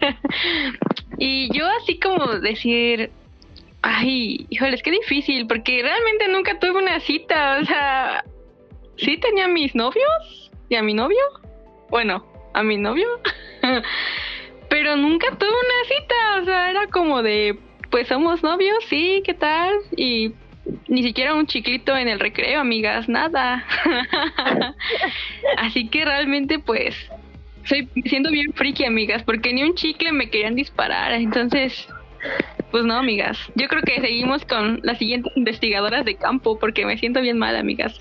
y 1.18 1.52
yo 1.52 1.66
así 1.82 1.98
como 1.98 2.26
decir 2.38 3.10
Ay, 3.82 4.46
híjoles, 4.50 4.82
qué 4.82 4.90
difícil, 4.90 5.46
porque 5.46 5.82
realmente 5.82 6.28
nunca 6.28 6.58
tuve 6.58 6.82
una 6.82 7.00
cita, 7.00 7.58
o 7.62 7.64
sea, 7.64 8.24
sí 9.00 9.18
tenía 9.18 9.46
a 9.46 9.48
mis 9.48 9.74
novios 9.74 10.50
y 10.68 10.76
a 10.76 10.82
mi 10.82 10.94
novio. 10.94 11.22
Bueno, 11.90 12.24
a 12.54 12.62
mi 12.62 12.76
novio. 12.76 13.08
Pero 14.68 14.96
nunca 14.96 15.26
tuve 15.36 15.50
una 15.50 15.88
cita. 15.88 16.40
O 16.40 16.44
sea, 16.44 16.70
era 16.70 16.86
como 16.86 17.22
de, 17.22 17.58
pues 17.90 18.08
somos 18.08 18.42
novios, 18.42 18.78
sí, 18.88 19.22
¿qué 19.24 19.34
tal? 19.34 19.74
Y 19.96 20.32
ni 20.88 21.02
siquiera 21.02 21.34
un 21.34 21.46
chiclito 21.46 21.96
en 21.96 22.08
el 22.08 22.20
recreo, 22.20 22.60
amigas, 22.60 23.08
nada. 23.08 23.64
Así 25.58 25.88
que 25.88 26.04
realmente, 26.04 26.58
pues, 26.58 26.94
soy 27.64 27.88
siendo 28.04 28.30
bien 28.30 28.52
friki, 28.52 28.84
amigas, 28.84 29.22
porque 29.24 29.52
ni 29.52 29.62
un 29.62 29.74
chicle 29.74 30.12
me 30.12 30.30
querían 30.30 30.54
disparar. 30.54 31.12
Entonces, 31.12 31.88
pues 32.70 32.84
no, 32.84 32.94
amigas. 32.94 33.38
Yo 33.56 33.68
creo 33.68 33.82
que 33.82 34.00
seguimos 34.00 34.44
con 34.44 34.80
las 34.82 34.98
siguientes 34.98 35.32
investigadoras 35.36 36.04
de 36.04 36.16
campo, 36.16 36.58
porque 36.58 36.86
me 36.86 36.98
siento 36.98 37.20
bien 37.20 37.38
mal, 37.38 37.56
amigas. 37.56 37.98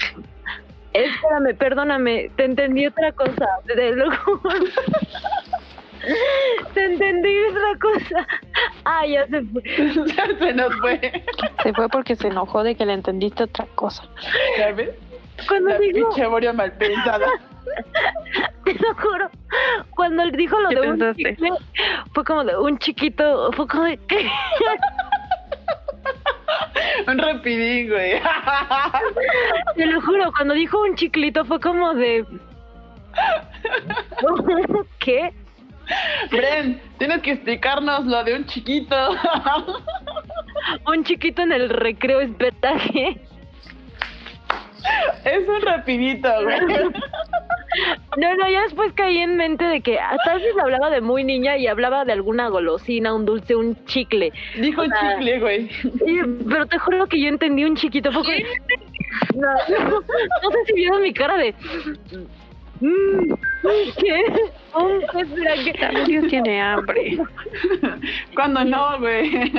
Espérame, 0.94 1.56
perdóname, 1.56 2.32
te 2.36 2.46
entendí 2.46 2.88
otra 2.88 3.12
cosa. 3.12 3.46
De 3.66 3.76
te 6.74 6.86
entendí 6.86 7.38
otra 7.52 7.80
cosa. 7.80 8.28
Ah, 8.86 9.06
ya 9.06 9.28
se 9.28 9.44
fue. 9.44 9.62
ya 10.16 10.28
se 10.40 10.54
nos 10.54 10.76
fue. 10.78 11.24
Se 11.64 11.74
fue 11.74 11.90
porque 11.90 12.16
se 12.16 12.28
enojó 12.28 12.64
de 12.64 12.76
que 12.76 12.86
le 12.86 12.94
entendiste 12.94 13.44
otra 13.44 13.66
cosa. 13.76 14.04
¿Sabes? 14.58 14.90
Cuando 15.48 15.70
La 15.70 15.80
dijo, 15.80 16.10
pinche 16.10 16.28
Moria 16.28 16.54
mal 16.54 16.72
pensada. 16.74 17.28
te 18.64 18.74
lo 18.74 18.96
juro, 18.96 19.30
cuando 19.92 20.24
él 20.24 20.32
dijo 20.32 20.60
lo 20.60 20.70
¿Qué 20.70 20.76
de 20.76 20.82
un 20.82 21.00
pensaste? 21.00 21.36
chicle, 21.36 21.52
fue 22.14 22.24
como 22.24 22.44
de 22.44 22.58
un 22.58 22.78
chiquito, 22.80 23.52
fue 23.54 23.68
como 23.68 23.84
de 23.84 23.98
¿qué? 24.08 24.28
Un 27.08 27.18
rapidín, 27.18 27.90
güey. 27.90 28.22
Te 29.76 29.86
lo 29.86 30.02
juro, 30.02 30.32
cuando 30.36 30.54
dijo 30.54 30.82
un 30.82 30.96
chiclito 30.96 31.46
fue 31.46 31.60
como 31.60 31.94
de 31.94 32.26
¿qué? 35.00 35.34
Bren, 36.32 36.82
tienes 36.98 37.22
que 37.22 37.32
explicarnos 37.32 38.06
lo 38.06 38.24
de 38.24 38.36
un 38.36 38.46
chiquito. 38.46 38.96
Un 40.86 41.04
chiquito 41.04 41.42
en 41.42 41.52
el 41.52 41.70
recreo 41.70 42.20
es 42.20 42.32
petaje. 42.32 43.22
es 45.26 45.48
un 45.48 45.62
rapidito, 45.62 46.30
güey. 46.44 46.60
No, 48.18 48.36
no, 48.36 48.50
ya 48.50 48.64
después 48.64 48.92
caí 48.94 49.18
en 49.20 49.38
mente 49.38 49.64
de 49.64 49.82
que 49.82 50.00
ah, 50.00 50.18
tal 50.26 50.40
vez 50.40 50.54
hablaba 50.60 50.90
de 50.90 51.02
muy 51.02 51.24
niña 51.24 51.56
y 51.58 51.68
hablaba 51.68 52.04
de 52.06 52.14
alguna 52.14 52.50
golosina, 52.50 53.14
un 53.14 53.26
dulce, 53.26 53.56
un 53.56 53.76
chicle. 53.86 54.32
Dijo 54.60 54.82
un 54.82 54.92
chicle, 54.92 55.40
güey. 55.40 55.70
Y- 56.06 56.44
pero 56.50 56.66
te 56.66 56.78
juro 56.80 57.06
que 57.08 57.22
yo 57.22 57.30
entendí 57.30 57.64
un 57.66 57.76
chiquito. 57.76 58.12
Como- 58.12 58.24
no, 59.36 59.48
no, 59.80 59.90
no 60.00 60.52
sé 60.52 60.58
si 60.68 60.74
vieron 60.74 61.02
mi 61.04 61.14
cara 61.14 61.38
de. 61.38 61.54
"Mm, 62.82 63.34
¿Qué? 64.00 64.24
Un 64.76 65.20
espera, 65.20 65.54
¿qué? 65.64 66.04
Dios 66.06 66.28
tiene 66.30 66.62
hambre. 66.62 67.18
Cuando 68.36 68.64
no, 68.66 69.00
güey. 69.00 69.52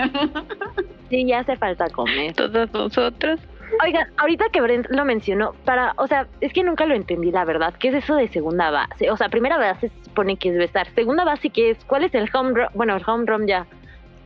Sí, 1.10 1.26
ya 1.26 1.40
hace 1.40 1.56
falta 1.56 1.88
comer. 1.90 2.34
Todos 2.34 2.72
nosotros. 2.72 3.40
Oigan, 3.84 4.08
ahorita 4.16 4.46
que 4.52 4.60
Brent 4.60 4.86
lo 4.90 5.04
mencionó, 5.04 5.54
para, 5.64 5.94
o 5.96 6.06
sea, 6.06 6.26
es 6.40 6.52
que 6.52 6.62
nunca 6.64 6.86
lo 6.86 6.94
entendí, 6.94 7.30
la 7.30 7.44
verdad. 7.44 7.74
¿Qué 7.78 7.88
es 7.88 7.94
eso 7.94 8.16
de 8.16 8.28
segunda 8.28 8.70
base? 8.70 9.10
O 9.10 9.16
sea, 9.16 9.28
primera 9.28 9.58
base 9.58 9.88
se 9.88 10.04
supone 10.04 10.36
que 10.36 10.50
es 10.50 10.56
besar. 10.58 10.88
Segunda 10.94 11.24
base, 11.24 11.50
¿qué 11.50 11.70
es? 11.70 11.84
¿Cuál 11.84 12.04
es 12.04 12.14
el 12.14 12.28
home 12.32 12.52
run? 12.54 12.68
Bueno, 12.74 12.96
el 12.96 13.02
home 13.06 13.24
run 13.26 13.46
ya. 13.46 13.66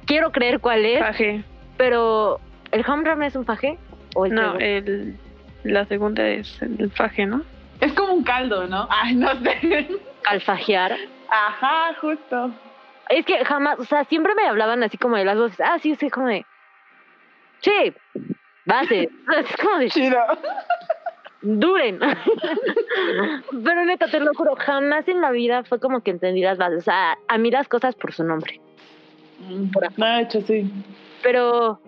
Quiero 0.07 0.33
creer 0.33 0.61
cuál 0.61 0.85
es, 0.85 1.01
Faje. 1.01 1.45
pero 1.77 2.41
¿el 2.73 2.85
home 2.89 3.09
run 3.09 3.23
es 3.23 3.37
un 3.37 3.45
faje? 3.45 3.79
¿O 4.15 4.27
el 4.27 4.35
No, 4.35 4.55
el, 4.59 5.17
la 5.65 5.85
segunda 5.87 6.27
es 6.29 6.61
el 6.63 6.91
faje, 6.91 7.27
¿no? 7.27 7.43
Es 7.81 7.93
como 7.95 8.13
un 8.13 8.25
caldo, 8.25 8.67
¿no? 8.67 8.87
Ay, 8.91 9.15
no 9.15 9.29
sé. 9.43 9.89
alfajear? 10.27 10.97
Ajá, 11.31 11.95
justo. 12.01 12.51
Es 13.11 13.25
que 13.27 13.45
jamás, 13.45 13.79
o 13.79 13.85
sea, 13.85 14.05
siempre 14.05 14.35
me 14.35 14.47
hablaban 14.47 14.83
así 14.83 14.97
como 14.97 15.17
de 15.17 15.25
las 15.25 15.37
voces. 15.37 15.61
Ah, 15.61 15.79
sí, 15.83 15.95
sí, 15.97 16.09
como 16.11 16.29
de. 16.29 16.47
Sí, 17.61 17.95
base. 18.67 19.09
Es 19.39 19.57
como 19.57 19.79
de. 19.79 19.91
Chido. 19.91 20.19
Duren. 21.43 21.99
Pero 23.65 23.85
neta, 23.85 24.07
te 24.09 24.19
lo 24.21 24.33
juro, 24.35 24.55
jamás 24.57 25.07
en 25.09 25.21
la 25.21 25.31
vida 25.31 25.63
fue 25.65 25.79
como 25.79 26.01
que 26.03 26.11
entendí 26.11 26.41
las 26.41 26.57
bases. 26.57 26.79
O 26.79 26.83
sea, 26.83 27.19
a 27.29 27.39
mí 27.39 27.51
las 27.51 27.69
cosas 27.69 27.95
por 27.95 28.13
su 28.13 28.25
nombre. 28.25 28.61
No, 29.97 30.07
de 30.07 30.23
hecho, 30.23 30.41
sí. 30.41 30.71
Pero, 31.23 31.81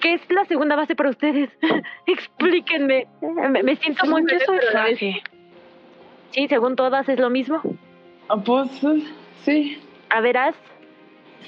¿qué 0.00 0.14
es 0.14 0.20
la 0.30 0.44
segunda 0.44 0.76
base 0.76 0.94
para 0.94 1.10
ustedes? 1.10 1.50
Explíquenme. 2.06 3.08
Me, 3.20 3.62
me 3.62 3.76
siento 3.76 4.06
muy 4.06 4.24
soy. 4.46 5.20
Sí, 6.30 6.46
según 6.48 6.76
todas 6.76 7.08
es 7.08 7.18
lo 7.18 7.30
mismo. 7.30 7.60
Ah, 8.28 8.36
Pues, 8.36 8.70
sí. 9.44 9.80
A 10.10 10.20
verás. 10.20 10.54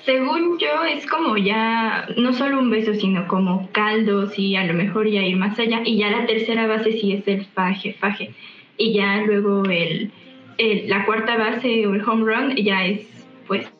Según 0.05 0.59
yo, 0.59 0.85
es 0.85 1.07
como 1.07 1.37
ya, 1.37 2.09
no 2.17 2.33
solo 2.33 2.59
un 2.59 2.71
beso, 2.71 2.95
sino 2.95 3.29
como 3.29 3.69
caldos 3.73 4.39
y 4.39 4.57
a 4.57 4.65
lo 4.65 4.73
mejor 4.75 5.07
ya 5.09 5.21
ir 5.23 5.37
más 5.37 5.59
allá. 5.59 5.83
Y 5.85 5.99
ya 5.99 6.11
la 6.11 6.27
tercera 6.27 6.67
base 6.67 6.93
sí 6.93 7.13
es 7.13 7.29
el 7.29 7.45
faje, 7.45 7.93
faje. 7.95 8.33
Y 8.79 8.95
ya 8.95 9.19
luego 9.19 9.63
el, 9.65 10.11
el- 10.59 10.89
la 10.89 11.05
cuarta 11.05 11.37
base 11.37 11.87
o 11.87 11.95
el 11.95 12.03
home 12.09 12.25
run 12.25 12.57
ya 12.57 12.87
es, 12.87 13.07
pues, 13.47 13.71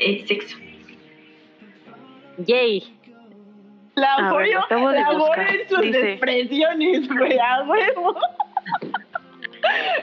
el 0.00 0.26
sexo. 0.26 0.56
Yay. 2.38 2.82
La 3.94 4.12
apoyo, 4.14 4.60
la 4.68 5.42
en 5.50 5.68
sus 5.68 5.80
Dice- 5.80 6.12
expresiones, 6.12 7.08
güey, 7.08 7.38
a 7.38 7.62
huevo. 7.62 8.16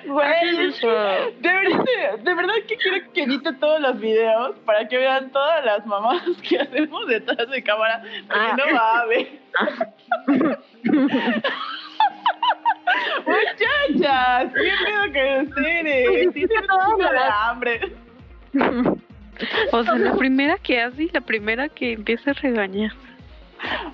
Güey, 0.05 0.55
de 0.57 1.49
verdad, 1.51 2.17
de 2.19 2.33
verdad 2.35 2.53
que 2.67 2.75
quiero 2.77 3.11
que 3.13 3.23
edite 3.23 3.53
todos 3.53 3.79
los 3.79 3.99
videos 3.99 4.57
para 4.65 4.87
que 4.87 4.97
vean 4.97 5.31
todas 5.31 5.63
las 5.65 5.85
mamás 5.85 6.21
que 6.49 6.59
hacemos 6.59 7.07
detrás 7.07 7.49
de 7.49 7.63
cámara. 7.63 8.01
Porque 8.27 8.39
Ah. 8.51 8.55
no 8.57 8.65
va 8.75 8.99
a 8.99 9.05
ver. 9.05 9.27
Muchachas, 13.25 14.51
qué 14.53 14.71
pedo 14.85 15.03
que 15.13 15.23
ustedes. 15.47 16.33
Tienen 16.33 16.57
un 16.57 16.67
chingo 16.69 17.09
de 17.11 17.19
hambre. 17.41 17.79
O 19.71 19.83
sea, 19.83 19.95
la 19.95 20.13
primera 20.13 20.59
que 20.59 20.79
hace 20.79 21.03
y 21.05 21.09
la 21.09 21.19
primera 21.21 21.67
que 21.67 21.93
empieza 21.93 22.29
a 22.31 22.33
regañar. 22.35 22.91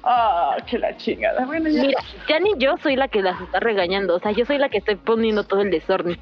Ah, 0.03 0.57
que 0.65 0.79
la 0.79 0.95
chingada. 0.97 1.45
Bueno, 1.45 1.69
ya. 1.69 1.81
Mira, 1.81 2.01
ya 2.27 2.39
ni 2.39 2.51
yo 2.57 2.75
soy 2.77 2.95
la 2.95 3.07
que 3.07 3.21
las 3.21 3.39
está 3.41 3.59
regañando, 3.59 4.15
o 4.15 4.19
sea, 4.19 4.31
yo 4.31 4.45
soy 4.45 4.57
la 4.57 4.69
que 4.69 4.79
estoy 4.79 4.95
poniendo 4.95 5.43
todo 5.43 5.61
el 5.61 5.69
desorden. 5.69 6.17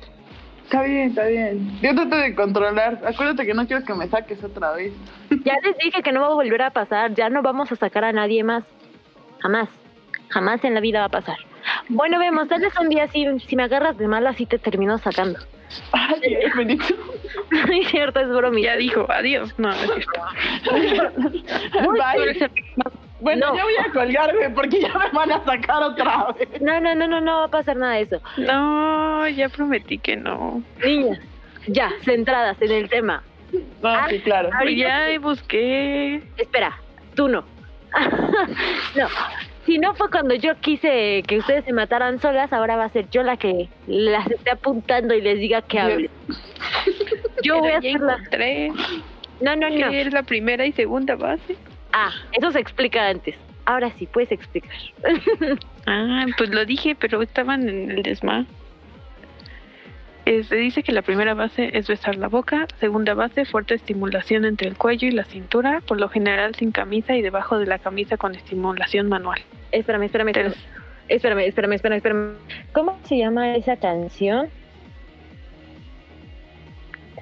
Está 0.63 0.83
bien, 0.83 1.09
está 1.09 1.25
bien. 1.25 1.79
Yo 1.81 1.95
trato 1.95 2.17
de 2.17 2.35
controlar. 2.35 2.99
Acuérdate 3.05 3.45
que 3.45 3.53
no 3.53 3.65
quiero 3.65 3.85
que 3.85 3.93
me 3.93 4.07
saques 4.09 4.43
otra 4.43 4.73
vez. 4.73 4.91
Ya 5.45 5.55
les 5.63 5.77
dije 5.77 6.03
que 6.03 6.11
no 6.11 6.19
va 6.19 6.27
a 6.27 6.33
volver 6.33 6.61
a 6.61 6.71
pasar, 6.71 7.13
ya 7.13 7.29
no 7.29 7.41
vamos 7.41 7.71
a 7.71 7.77
sacar 7.77 8.03
a 8.03 8.11
nadie 8.11 8.43
más. 8.43 8.65
Jamás, 9.39 9.69
jamás 10.27 10.61
en 10.65 10.73
la 10.73 10.81
vida 10.81 10.99
va 10.99 11.05
a 11.05 11.09
pasar. 11.09 11.37
Bueno, 11.87 12.19
vemos, 12.19 12.49
tal 12.49 12.61
vez 12.61 12.73
un 12.79 12.89
día 12.89 13.07
si, 13.07 13.25
si 13.39 13.55
me 13.55 13.63
agarras 13.63 13.97
de 13.97 14.09
mala, 14.09 14.33
sí 14.33 14.45
te 14.45 14.59
termino 14.59 14.97
sacando. 14.97 15.39
Ay, 15.93 16.19
Dios 16.21 16.53
bendito. 16.55 16.95
No 17.49 17.73
es 17.73 17.87
cierto, 17.87 18.19
es 18.19 18.27
bromita. 18.27 18.67
Ya 18.67 18.75
dijo, 18.75 19.05
adiós. 19.09 19.53
No, 19.57 19.69
no 19.69 19.73
es 19.73 20.05
cierto. 20.89 21.21
Bye. 21.93 22.49
Bueno, 23.19 23.47
No. 23.47 23.55
ya 23.57 23.63
voy 23.63 23.73
a 23.77 23.91
colgarme 23.91 24.49
porque 24.51 24.79
ya 24.81 24.89
me 24.89 25.09
van 25.11 25.31
a 25.31 25.43
sacar 25.43 25.81
otra 25.83 26.27
vez. 26.37 26.61
No, 26.61 26.79
no, 26.79 26.93
no, 26.95 27.07
no, 27.07 27.19
no 27.19 27.37
va 27.39 27.43
a 27.45 27.49
pasar 27.49 27.75
nada 27.77 27.93
de 27.95 28.01
eso. 28.01 28.21
No, 28.37 29.27
ya 29.29 29.49
prometí 29.49 29.97
que 29.97 30.15
no. 30.15 30.61
Niñas, 30.85 31.19
ya, 31.67 31.91
centradas 32.03 32.61
en 32.61 32.71
el 32.71 32.89
tema. 32.89 33.23
No, 33.51 33.89
Ah, 33.89 34.07
sí, 34.09 34.19
claro. 34.19 34.49
Ya 34.75 35.17
busqué. 35.19 36.21
Espera, 36.37 36.77
tú 37.15 37.27
no. 37.27 37.43
no, 38.95 39.07
si 39.65 39.77
no 39.79 39.93
fue 39.95 40.09
cuando 40.11 40.35
yo 40.35 40.55
quise 40.59 41.23
que 41.27 41.37
ustedes 41.39 41.65
se 41.65 41.73
mataran 41.73 42.19
solas, 42.21 42.51
ahora 42.53 42.75
va 42.75 42.85
a 42.85 42.89
ser 42.89 43.09
yo 43.09 43.23
la 43.23 43.37
que 43.37 43.69
las 43.87 44.29
esté 44.29 44.51
apuntando 44.51 45.13
y 45.15 45.21
les 45.21 45.39
diga 45.39 45.61
que 45.61 45.79
hablen. 45.79 46.09
Yo 47.43 47.59
voy 47.61 47.71
a 47.71 47.77
hacer 47.77 47.99
la... 47.99 48.17
No, 49.41 49.55
no, 49.55 49.69
no. 49.69 49.89
que 49.91 50.01
es 50.01 50.13
la 50.13 50.23
primera 50.23 50.65
y 50.65 50.71
segunda 50.73 51.15
base. 51.15 51.55
Ah, 51.93 52.11
eso 52.33 52.51
se 52.51 52.59
explica 52.59 53.07
antes. 53.07 53.35
Ahora 53.65 53.91
sí, 53.97 54.07
puedes 54.07 54.31
explicar. 54.31 54.71
Ah, 55.89 56.25
pues 56.37 56.49
lo 56.49 56.65
dije, 56.65 56.95
pero 56.95 57.21
estaban 57.21 57.69
en 57.69 57.89
el 57.91 58.03
desma. 58.03 58.45
Eh, 60.25 60.43
Se 60.43 60.57
dice 60.57 60.83
que 60.83 60.91
la 60.91 61.01
primera 61.01 61.33
base 61.33 61.69
es 61.77 61.87
besar 61.87 62.17
la 62.17 62.27
boca, 62.27 62.67
segunda 62.81 63.13
base 63.13 63.45
fuerte 63.45 63.75
estimulación 63.75 64.43
entre 64.43 64.67
el 64.67 64.75
cuello 64.75 65.07
y 65.07 65.11
la 65.11 65.23
cintura, 65.23 65.79
por 65.87 65.97
lo 65.97 66.09
general 66.09 66.55
sin 66.55 66.73
camisa 66.73 67.15
y 67.15 67.21
debajo 67.21 67.57
de 67.57 67.67
la 67.67 67.79
camisa 67.79 68.17
con 68.17 68.35
estimulación 68.35 69.07
manual. 69.07 69.39
Espérame, 69.71 70.03
espérame, 70.03 70.27
espérame. 70.31 70.55
Espérame, 71.07 71.39
espérame, 71.47 71.73
espérame, 71.75 71.97
espérame. 71.97 72.33
¿Cómo 72.73 72.99
se 73.05 73.17
llama 73.17 73.55
esa 73.55 73.77
canción? 73.77 74.49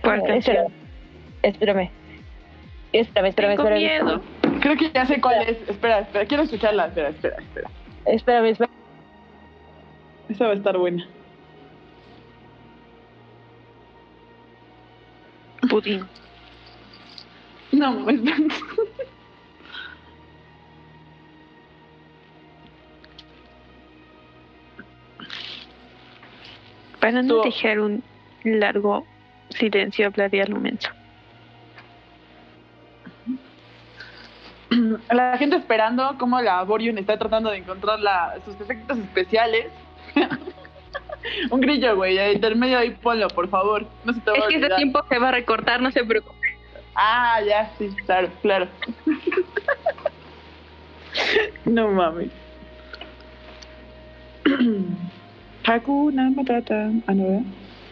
¿Cuál 0.01 0.23
canción? 0.23 0.73
Espérame. 1.43 1.91
Espérame, 2.93 3.27
espérame, 3.27 3.55
Tengo 3.57 3.69
espérame. 3.69 3.77
miedo. 3.79 4.21
Creo 4.61 4.77
que 4.77 4.91
ya 4.91 5.05
sé 5.05 5.19
cuál 5.21 5.41
es. 5.43 5.57
Espera, 5.69 5.99
espera, 5.99 6.25
quiero 6.25 6.43
escucharla. 6.43 6.87
Espera, 6.87 7.09
espera, 7.09 7.37
espera. 7.37 7.69
Espérame, 8.05 8.45
espérame. 8.49 8.75
Esa 10.29 10.45
va 10.45 10.51
a 10.51 10.55
estar 10.55 10.77
buena. 10.77 11.07
Pudín. 15.69 16.05
No, 17.71 18.09
espera. 18.09 18.37
Para 26.99 27.21
no 27.21 27.43
dejar 27.43 27.79
un 27.79 28.03
largo 28.43 29.05
silencio, 29.49 30.07
hablaría 30.07 30.45
lo 30.45 30.59
menso. 30.59 30.89
La 35.11 35.37
gente 35.37 35.55
esperando 35.55 36.15
cómo 36.17 36.41
la 36.41 36.63
Borion 36.63 36.97
está 36.97 37.17
tratando 37.17 37.51
de 37.51 37.57
encontrar 37.57 37.99
la, 37.99 38.35
sus 38.45 38.59
efectos 38.59 38.97
especiales. 38.97 39.67
Un 41.49 41.61
grillo, 41.61 41.95
güey, 41.95 42.33
intermedio 42.33 42.77
ahí 42.77 42.91
ponlo, 42.91 43.27
por 43.29 43.49
favor. 43.49 43.85
No 44.03 44.13
se 44.13 44.21
te 44.21 44.31
va 44.31 44.37
Es 44.37 44.43
a 44.43 44.47
que 44.47 44.55
ese 44.57 44.69
tiempo 44.75 45.03
se 45.09 45.17
va 45.17 45.29
a 45.29 45.31
recortar, 45.31 45.81
no 45.81 45.91
se 45.91 46.03
preocupe. 46.03 46.35
Ah, 46.95 47.39
ya, 47.45 47.71
sí, 47.77 47.89
claro, 48.05 48.29
claro. 48.41 48.67
no 51.65 51.89
mames. 51.89 52.29
Hakuna 55.65 56.29
Matata. 56.29 56.91
Ah, 57.07 57.13
no. 57.13 57.43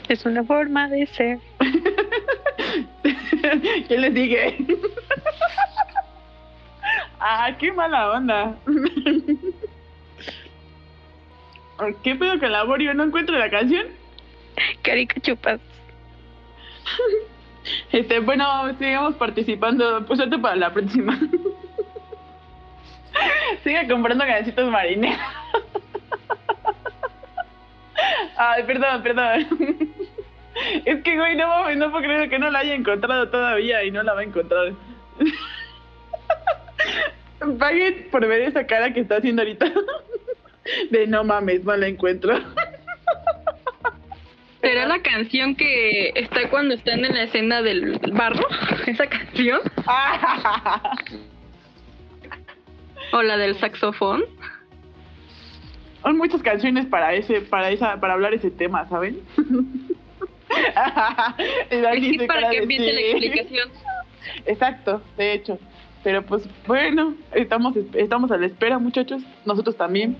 Es 0.07 0.25
una 0.25 0.43
forma 0.43 0.87
de 0.89 1.07
ser. 1.07 1.39
¿Qué 3.87 3.97
les 3.97 4.13
dije? 4.13 4.57
Ah, 7.23 7.55
qué 7.57 7.71
mala 7.71 8.11
onda. 8.11 8.55
¿Qué 12.03 12.15
pedo 12.15 12.39
con 12.39 12.51
la 12.51 12.63
Borio? 12.63 12.93
¿No 12.93 13.03
encuentro 13.03 13.37
la 13.37 13.49
canción? 13.49 13.87
Carica 14.81 15.19
chupas. 15.21 15.59
Este, 17.91 18.19
bueno, 18.19 18.77
sigamos 18.77 19.15
participando. 19.15 20.05
Pues 20.05 20.17
suerte 20.17 20.37
para 20.37 20.55
la 20.55 20.73
próxima. 20.73 21.17
Sigue 23.63 23.87
comprando 23.87 24.25
ganecitos 24.25 24.69
marineros. 24.69 25.17
Ay, 28.37 28.63
perdón, 28.63 29.03
perdón. 29.03 29.47
Es 30.85 31.01
que, 31.03 31.15
güey, 31.17 31.35
no 31.35 31.47
mames, 31.47 31.77
no 31.77 31.89
puedo 31.89 32.03
creer 32.03 32.29
que 32.29 32.37
no 32.37 32.49
la 32.49 32.59
haya 32.59 32.75
encontrado 32.75 33.29
todavía 33.29 33.83
y 33.83 33.91
no 33.91 34.03
la 34.03 34.13
va 34.13 34.21
a 34.21 34.23
encontrar. 34.23 34.73
Paguen 37.59 38.07
por 38.11 38.25
ver 38.27 38.41
esa 38.41 38.65
cara 38.65 38.93
que 38.93 39.01
está 39.01 39.17
haciendo 39.17 39.41
ahorita. 39.41 39.71
De 40.91 41.07
no 41.07 41.23
mames, 41.23 41.63
no 41.63 41.75
la 41.75 41.87
encuentro. 41.87 42.39
¿Será 44.61 44.85
la 44.85 45.01
canción 45.01 45.55
que 45.55 46.13
está 46.15 46.49
cuando 46.49 46.75
están 46.75 47.03
en 47.03 47.13
la 47.13 47.23
escena 47.23 47.61
del 47.61 47.99
barro? 48.13 48.47
¿Esa 48.87 49.07
canción? 49.07 49.59
¿O 53.11 53.21
la 53.21 53.35
del 53.35 53.59
saxofón? 53.59 54.23
Son 56.01 56.17
muchas 56.17 56.41
canciones 56.41 56.85
para 56.85 57.13
ese, 57.13 57.41
para 57.41 57.71
esa, 57.71 57.99
para 57.99 58.13
hablar 58.13 58.33
ese 58.33 58.51
tema, 58.51 58.87
¿saben? 58.87 59.21
Sí, 61.69 62.17
se 62.19 62.25
para 62.25 62.49
que 62.49 62.57
empiece 62.59 62.93
la 62.93 63.01
explicación. 63.01 63.69
Exacto, 64.45 65.01
de 65.17 65.33
hecho. 65.33 65.59
Pero 66.03 66.21
pues 66.23 66.43
bueno, 66.67 67.15
estamos, 67.31 67.75
estamos 67.93 68.31
a 68.31 68.37
la 68.37 68.47
espera, 68.47 68.77
muchachos. 68.77 69.21
Nosotros 69.45 69.77
también. 69.77 70.17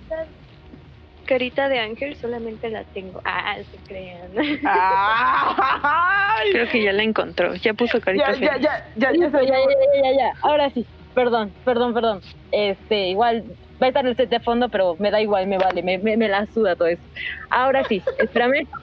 Carita 1.26 1.70
de 1.70 1.80
ángel 1.80 2.16
solamente 2.18 2.70
la 2.70 2.84
tengo. 2.86 3.22
Ah, 3.26 3.56
se 3.58 3.78
crean. 3.88 4.32
¡Ay! 4.66 6.52
Creo 6.52 6.70
que 6.70 6.84
ya 6.84 6.94
la 6.94 7.04
encontró. 7.04 7.54
Ya 7.56 7.74
puso 7.74 8.00
carita 8.02 8.28
ya, 8.28 8.34
feliz. 8.34 8.50
ya, 8.50 8.58
ya, 8.60 8.88
ya, 8.96 9.12
ya, 9.12 9.30
ya, 9.30 9.58
ya, 10.04 10.12
ya. 10.18 10.34
Ahora 10.42 10.70
sí. 10.70 10.86
Perdón, 11.14 11.52
perdón, 11.64 11.94
perdón. 11.94 12.22
Este, 12.52 13.10
igual 13.10 13.44
va 13.82 13.88
a 13.88 13.90
estar 13.90 14.06
el 14.06 14.16
set 14.16 14.30
de 14.30 14.40
fondo, 14.40 14.70
pero 14.70 14.96
me 15.00 15.12
da 15.12 15.22
igual, 15.22 15.48
me 15.48 15.58
vale, 15.58 15.84
me, 15.84 15.98
me, 15.98 16.18
me 16.18 16.28
la 16.28 16.46
suda 16.48 16.76
todo 16.76 16.88
eso. 16.88 17.02
Ahora 17.50 17.84
sí, 17.84 18.02
espérame. 18.18 18.68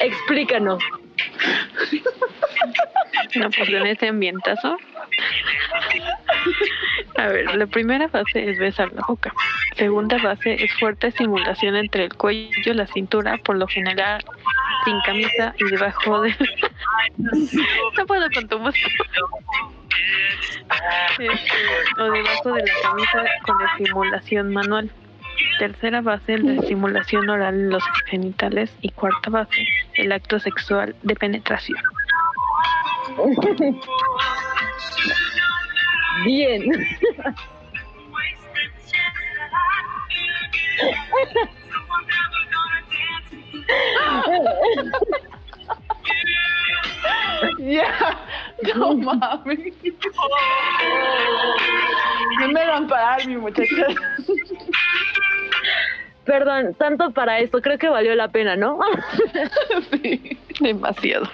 Explícanos. 0.00 0.82
No, 3.34 3.50
pues 3.50 3.68
en 3.68 3.86
ese 3.86 4.08
ambientazo. 4.08 4.76
A 7.16 7.26
ver, 7.28 7.54
la 7.54 7.66
primera 7.66 8.08
fase 8.08 8.50
es 8.50 8.58
besar 8.58 8.92
la 8.92 9.02
boca. 9.06 9.32
Segunda 9.76 10.18
fase 10.18 10.62
es 10.62 10.72
fuerte 10.78 11.08
estimulación 11.08 11.76
entre 11.76 12.04
el 12.04 12.14
cuello 12.14 12.72
y 12.72 12.74
la 12.74 12.86
cintura, 12.86 13.38
por 13.44 13.56
lo 13.56 13.66
general 13.66 14.24
sin 14.84 15.00
camisa 15.00 15.54
y 15.58 15.64
debajo 15.64 16.22
de... 16.22 16.34
no 17.18 18.06
puedo 18.06 18.26
con 18.32 18.48
tu 18.48 18.58
música. 18.58 18.88
Este, 21.18 22.02
o 22.02 22.10
debajo 22.10 22.52
de 22.52 22.62
la 22.62 22.72
camisa 22.82 23.24
con 23.44 23.56
estimulación 23.62 24.52
manual. 24.52 24.90
Tercera 25.58 26.00
base, 26.00 26.38
la 26.38 26.60
estimulación 26.60 27.28
oral 27.28 27.54
en 27.54 27.70
los 27.70 27.82
genitales. 28.06 28.74
Y 28.80 28.90
cuarta 28.90 29.30
base, 29.30 29.66
el 29.94 30.12
acto 30.12 30.38
sexual 30.38 30.94
de 31.02 31.14
penetración. 31.14 31.78
Bien. 36.24 36.64
Ya, 47.58 48.18
no 48.74 48.94
mames. 48.94 49.58
No 52.40 52.48
me 52.48 52.66
van 52.66 52.84
a 52.84 52.88
parar, 52.88 53.26
mi 53.26 53.36
muchacha. 53.36 53.86
Perdón, 56.26 56.74
tanto 56.74 57.12
para 57.12 57.38
esto, 57.38 57.62
creo 57.62 57.78
que 57.78 57.88
valió 57.88 58.14
la 58.16 58.28
pena, 58.28 58.56
¿no? 58.56 58.78
Sí. 59.92 60.36
Demasiado. 60.60 61.28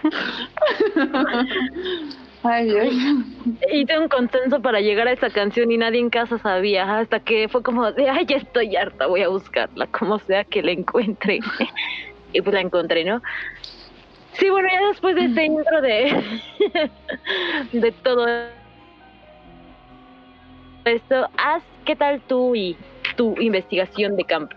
Ay, 2.45 2.67
Dios. 2.67 2.95
Hice 3.73 3.99
un 3.99 4.09
consenso 4.09 4.61
para 4.61 4.81
llegar 4.81 5.07
a 5.07 5.13
esta 5.13 5.31
canción 5.31 5.71
y 5.71 5.79
nadie 5.79 6.01
en 6.01 6.11
casa 6.11 6.39
sabía, 6.39 6.99
hasta 6.99 7.21
que 7.21 7.49
fue 7.49 7.63
como 7.63 7.93
de, 7.93 8.11
ay, 8.11 8.27
ya 8.27 8.37
estoy 8.37 8.75
harta, 8.75 9.07
voy 9.07 9.23
a 9.23 9.29
buscarla, 9.29 9.87
como 9.87 10.19
sea 10.19 10.45
que 10.45 10.61
la 10.63 10.73
encuentre. 10.73 11.39
y 12.33 12.43
pues 12.43 12.53
la 12.53 12.61
encontré, 12.61 13.05
¿no? 13.05 13.23
Sí, 14.33 14.51
bueno, 14.51 14.69
ya 14.71 14.89
después 14.89 15.15
de 15.15 15.25
este 15.27 15.45
intro 15.45 15.81
de, 15.81 16.23
de 17.73 17.93
todo 17.93 18.27
esto, 20.85 21.29
haz, 21.37 21.63
¿qué 21.85 21.95
tal 21.95 22.21
tú 22.23 22.57
y 22.57 22.77
tu 23.17 23.37
investigación 23.41 24.17
de 24.17 24.25
campo? 24.25 24.57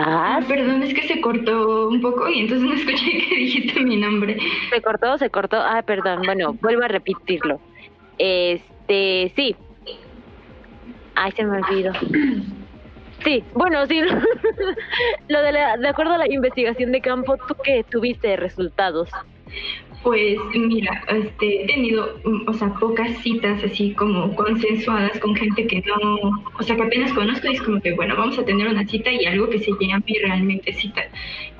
Ah, 0.00 0.40
perdón, 0.46 0.84
es 0.84 0.94
que 0.94 1.08
se 1.08 1.20
cortó 1.20 1.88
un 1.88 2.00
poco 2.00 2.28
y 2.28 2.40
entonces 2.40 2.68
no 2.68 2.74
escuché 2.74 3.18
que 3.18 3.34
dijiste 3.34 3.80
mi 3.80 3.96
nombre. 3.96 4.38
se 4.70 4.80
cortó, 4.80 5.18
se 5.18 5.28
cortó, 5.28 5.56
ah, 5.56 5.82
perdón, 5.82 6.22
bueno, 6.24 6.52
vuelvo 6.60 6.84
a 6.84 6.88
repetirlo. 6.88 7.60
Este, 8.16 9.32
sí. 9.34 9.56
Ay, 11.16 11.32
se 11.32 11.44
me 11.44 11.60
olvidó. 11.60 11.92
Sí, 13.24 13.42
bueno, 13.52 13.84
sí. 13.86 14.00
Lo 15.28 15.42
de, 15.42 15.50
la, 15.50 15.76
de 15.76 15.88
acuerdo 15.88 16.14
a 16.14 16.18
la 16.18 16.32
investigación 16.32 16.92
de 16.92 17.00
campo, 17.00 17.36
¿tú 17.48 17.56
qué 17.64 17.84
tuviste 17.90 18.36
resultados? 18.36 19.10
Pues 20.02 20.38
mira, 20.54 21.02
este, 21.08 21.64
he 21.64 21.66
tenido, 21.66 22.18
mm, 22.24 22.48
o 22.48 22.52
sea, 22.54 22.72
pocas 22.74 23.18
citas 23.18 23.62
así 23.64 23.94
como 23.94 24.34
consensuadas 24.36 25.18
con 25.18 25.34
gente 25.34 25.66
que 25.66 25.82
no, 25.82 26.16
o 26.58 26.62
sea, 26.62 26.76
que 26.76 26.82
apenas 26.82 27.12
conozco 27.12 27.48
y 27.48 27.54
es 27.54 27.62
como 27.62 27.80
que, 27.80 27.92
bueno, 27.94 28.16
vamos 28.16 28.38
a 28.38 28.44
tener 28.44 28.68
una 28.68 28.86
cita 28.86 29.10
y 29.10 29.26
algo 29.26 29.50
que 29.50 29.58
se 29.58 29.72
llame 29.80 30.04
realmente 30.22 30.72
cita. 30.72 31.02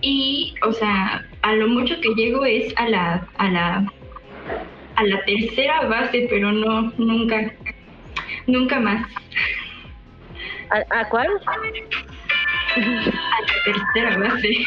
Y, 0.00 0.54
o 0.62 0.72
sea, 0.72 1.26
a 1.42 1.52
lo 1.54 1.68
mucho 1.68 2.00
que 2.00 2.14
llego 2.14 2.44
es 2.44 2.72
a 2.76 2.88
la, 2.88 3.28
a 3.38 3.50
la, 3.50 3.92
a 4.94 5.04
la 5.04 5.24
tercera 5.24 5.86
base, 5.86 6.28
pero 6.30 6.52
no, 6.52 6.92
nunca, 6.96 7.52
nunca 8.46 8.78
más. 8.78 9.10
¿A, 10.70 11.00
a 11.00 11.08
cuál? 11.08 11.28
A 11.44 11.56
la 12.76 13.62
tercera 13.64 14.18
base. 14.18 14.64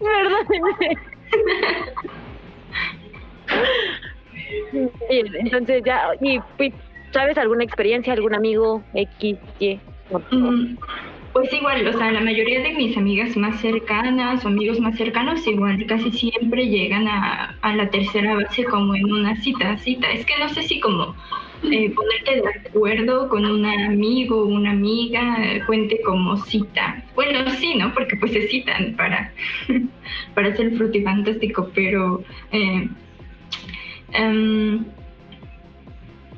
Perdónenme. 0.00 0.96
Bien, 5.10 5.26
entonces 5.40 5.82
ya, 5.84 6.10
y, 6.20 6.38
y, 6.58 6.72
¿sabes 7.12 7.36
alguna 7.38 7.64
experiencia, 7.64 8.12
algún 8.12 8.34
amigo 8.34 8.82
X, 8.94 9.38
Y? 9.58 9.80
Mm, 10.30 10.76
Pues 11.32 11.52
igual, 11.52 11.86
o 11.86 11.92
sea, 11.92 12.12
la 12.12 12.20
mayoría 12.20 12.60
de 12.62 12.72
mis 12.74 12.96
amigas 12.96 13.36
más 13.36 13.60
cercanas 13.60 14.44
o 14.44 14.48
amigos 14.48 14.80
más 14.80 14.96
cercanos 14.96 15.46
igual 15.46 15.84
casi 15.86 16.10
siempre 16.10 16.66
llegan 16.66 17.08
a, 17.08 17.56
a 17.62 17.76
la 17.76 17.88
tercera 17.90 18.34
base 18.34 18.64
como 18.64 18.94
en 18.94 19.10
una 19.10 19.36
cita, 19.36 19.76
cita. 19.78 20.10
Es 20.10 20.26
que 20.26 20.38
no 20.38 20.48
sé 20.50 20.62
si 20.62 20.80
como 20.80 21.14
eh, 21.70 21.90
ponerte 21.90 22.42
de 22.42 22.68
acuerdo 22.68 23.28
con 23.28 23.44
un 23.44 23.64
amigo 23.64 24.44
una 24.44 24.70
amiga 24.70 25.36
cuente 25.66 26.00
como 26.02 26.36
cita. 26.44 27.02
Bueno, 27.14 27.48
sí, 27.58 27.74
¿no? 27.74 27.92
Porque 27.94 28.16
pues 28.16 28.32
se 28.32 28.48
citan 28.48 28.94
para, 28.96 29.32
para 30.34 30.48
hacer 30.48 30.76
frutifantástico, 30.76 31.70
pero... 31.74 32.22
eh, 32.52 32.88
em, 34.12 34.84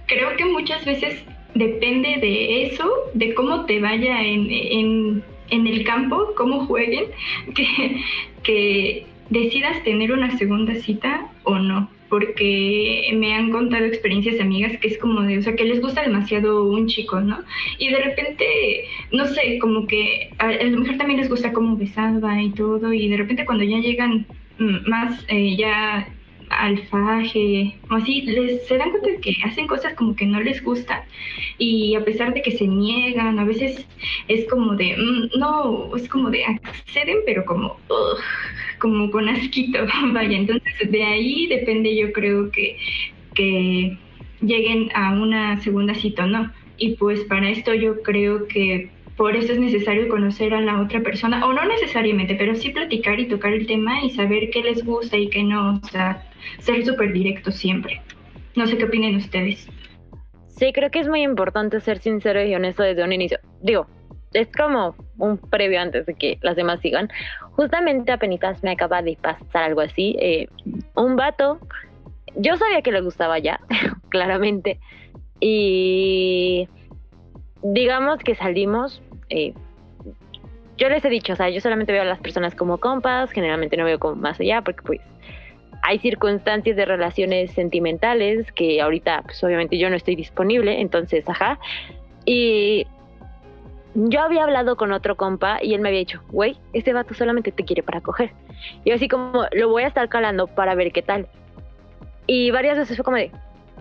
creo 0.06 0.36
que 0.36 0.44
muchas 0.44 0.84
veces 0.84 1.22
depende 1.54 2.18
de 2.20 2.66
eso, 2.66 2.90
de 3.14 3.34
cómo 3.34 3.64
te 3.64 3.80
vaya 3.80 4.22
en, 4.22 4.48
en, 4.50 5.24
en 5.50 5.66
el 5.66 5.84
campo, 5.84 6.32
cómo 6.36 6.66
jueguen, 6.66 7.06
que, 7.54 8.02
que 8.42 9.06
decidas 9.30 9.82
tener 9.84 10.12
una 10.12 10.36
segunda 10.38 10.74
cita 10.76 11.30
o 11.44 11.58
no. 11.58 11.88
Porque 12.14 13.10
me 13.12 13.34
han 13.34 13.50
contado 13.50 13.86
experiencias 13.86 14.38
amigas 14.38 14.78
que 14.80 14.86
es 14.86 14.98
como 14.98 15.22
de, 15.22 15.38
o 15.38 15.42
sea, 15.42 15.56
que 15.56 15.64
les 15.64 15.80
gusta 15.80 16.02
demasiado 16.02 16.62
un 16.62 16.86
chico, 16.86 17.20
¿no? 17.20 17.42
Y 17.78 17.90
de 17.90 17.98
repente, 17.98 18.46
no 19.10 19.26
sé, 19.26 19.58
como 19.58 19.88
que 19.88 20.30
a, 20.38 20.46
a 20.46 20.52
la 20.52 20.78
mujer 20.78 20.96
también 20.96 21.18
les 21.18 21.28
gusta 21.28 21.52
cómo 21.52 21.76
besaba 21.76 22.40
y 22.40 22.50
todo, 22.50 22.92
y 22.92 23.08
de 23.08 23.16
repente 23.16 23.44
cuando 23.44 23.64
ya 23.64 23.78
llegan 23.78 24.26
mm, 24.60 24.88
más, 24.88 25.24
eh, 25.26 25.56
ya 25.56 26.06
al 26.50 26.78
faje 26.86 27.74
o 27.90 27.94
así, 27.94 28.22
les, 28.22 28.64
se 28.68 28.78
dan 28.78 28.90
cuenta 28.90 29.10
de 29.10 29.20
que 29.20 29.34
hacen 29.44 29.66
cosas 29.66 29.94
como 29.94 30.14
que 30.14 30.26
no 30.26 30.40
les 30.40 30.62
gustan 30.62 31.00
y 31.58 31.96
a 31.96 32.04
pesar 32.04 32.32
de 32.32 32.42
que 32.42 32.52
se 32.52 32.68
niegan, 32.68 33.40
a 33.40 33.44
veces 33.44 33.86
es 34.28 34.48
como 34.48 34.76
de, 34.76 34.96
mm, 34.96 35.38
no, 35.40 35.96
es 35.96 36.08
como 36.08 36.30
de 36.30 36.44
acceden, 36.44 37.18
pero 37.26 37.44
como, 37.44 37.76
ugh, 37.88 38.20
como 38.84 39.10
con 39.10 39.30
asquito, 39.30 39.78
vaya, 40.12 40.36
entonces 40.36 40.90
de 40.90 41.02
ahí 41.02 41.46
depende 41.46 41.96
yo 41.96 42.12
creo 42.12 42.50
que, 42.50 42.76
que 43.34 43.96
lleguen 44.42 44.90
a 44.94 45.12
una 45.12 45.58
segunda 45.62 45.94
cita 45.94 46.24
o 46.24 46.26
no. 46.26 46.52
Y 46.76 46.96
pues 46.96 47.20
para 47.20 47.48
esto 47.48 47.72
yo 47.72 48.02
creo 48.02 48.46
que 48.46 48.90
por 49.16 49.36
eso 49.36 49.54
es 49.54 49.58
necesario 49.58 50.06
conocer 50.08 50.52
a 50.52 50.60
la 50.60 50.82
otra 50.82 51.00
persona, 51.00 51.46
o 51.46 51.54
no 51.54 51.64
necesariamente, 51.64 52.34
pero 52.34 52.54
sí 52.54 52.70
platicar 52.70 53.18
y 53.20 53.26
tocar 53.26 53.54
el 53.54 53.66
tema 53.66 54.04
y 54.04 54.10
saber 54.10 54.50
qué 54.50 54.60
les 54.62 54.84
gusta 54.84 55.16
y 55.16 55.30
qué 55.30 55.42
no, 55.42 55.80
o 55.82 55.88
sea, 55.88 56.22
ser 56.58 56.84
súper 56.84 57.14
directo 57.14 57.50
siempre. 57.52 58.02
No 58.54 58.66
sé 58.66 58.76
qué 58.76 58.84
opinen 58.84 59.16
ustedes. 59.16 59.66
Sí, 60.58 60.72
creo 60.74 60.90
que 60.90 60.98
es 60.98 61.08
muy 61.08 61.22
importante 61.22 61.80
ser 61.80 62.00
sincero 62.00 62.44
y 62.44 62.54
honesto 62.54 62.82
desde 62.82 63.02
un 63.02 63.14
inicio. 63.14 63.38
Digo, 63.62 63.86
es 64.34 64.48
como 64.52 64.94
un 65.18 65.38
previo 65.38 65.80
antes 65.80 66.06
de 66.06 66.14
que 66.14 66.38
las 66.42 66.56
demás 66.56 66.80
sigan. 66.80 67.08
Justamente 67.52 68.12
apenas 68.12 68.62
me 68.62 68.72
acaba 68.72 69.00
de 69.00 69.16
pasar 69.20 69.62
algo 69.62 69.80
así. 69.80 70.16
Eh, 70.20 70.48
un 70.96 71.16
vato, 71.16 71.58
yo 72.36 72.56
sabía 72.56 72.82
que 72.82 72.92
le 72.92 73.00
gustaba 73.00 73.38
ya, 73.38 73.60
claramente. 74.10 74.78
Y 75.40 76.68
digamos 77.62 78.18
que 78.18 78.34
salimos. 78.34 79.00
eh, 79.30 79.54
yo 80.76 80.88
les 80.88 81.04
he 81.04 81.08
dicho, 81.08 81.34
o 81.34 81.36
sea, 81.36 81.50
yo 81.50 81.60
solamente 81.60 81.92
veo 81.92 82.02
a 82.02 82.04
las 82.04 82.18
personas 82.18 82.56
como 82.56 82.78
compas, 82.78 83.30
generalmente 83.30 83.76
no 83.76 83.84
veo 83.84 84.00
como 84.00 84.16
más 84.16 84.40
allá, 84.40 84.60
porque 84.62 84.82
pues 84.82 85.00
hay 85.82 86.00
circunstancias 86.00 86.76
de 86.76 86.84
relaciones 86.84 87.52
sentimentales 87.52 88.50
que 88.52 88.80
ahorita, 88.80 89.22
pues 89.22 89.44
obviamente 89.44 89.78
yo 89.78 89.88
no 89.88 89.94
estoy 89.94 90.16
disponible, 90.16 90.80
entonces, 90.80 91.28
ajá. 91.28 91.60
Y 92.24 92.86
yo 93.94 94.22
había 94.22 94.44
hablado 94.44 94.76
con 94.76 94.92
otro 94.92 95.16
compa 95.16 95.58
y 95.62 95.74
él 95.74 95.80
me 95.80 95.88
había 95.88 96.00
dicho, 96.00 96.22
güey, 96.30 96.56
este 96.72 96.92
vato 96.92 97.14
solamente 97.14 97.52
te 97.52 97.64
quiere 97.64 97.82
para 97.82 98.00
coger. 98.00 98.32
Y 98.84 98.90
así 98.90 99.08
como, 99.08 99.46
lo 99.52 99.68
voy 99.68 99.84
a 99.84 99.88
estar 99.88 100.08
calando 100.08 100.46
para 100.46 100.74
ver 100.74 100.92
qué 100.92 101.02
tal. 101.02 101.28
Y 102.26 102.50
varias 102.50 102.78
veces 102.78 102.96
fue 102.96 103.04
como 103.04 103.16
de, 103.18 103.30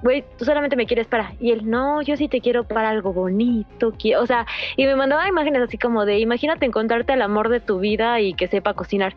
güey, 0.04 0.24
tú 0.38 0.46
solamente 0.46 0.76
me 0.76 0.86
quieres 0.86 1.08
para. 1.08 1.34
Y 1.40 1.52
él, 1.52 1.70
no, 1.70 2.02
yo 2.02 2.16
sí 2.18 2.28
te 2.28 2.42
quiero 2.42 2.66
para 2.66 2.90
algo 2.90 3.14
bonito. 3.14 3.94
O 4.18 4.26
sea, 4.26 4.46
y 4.76 4.86
me 4.86 4.96
mandaba 4.96 5.28
imágenes 5.28 5.62
así 5.64 5.78
como 5.78 6.06
de, 6.06 6.20
imagínate 6.20 6.66
encontrarte 6.66 7.14
el 7.14 7.22
amor 7.22 7.50
de 7.50 7.60
tu 7.60 7.80
vida 7.80 8.20
y 8.20 8.34
que 8.34 8.48
sepa 8.48 8.74
cocinar. 8.74 9.16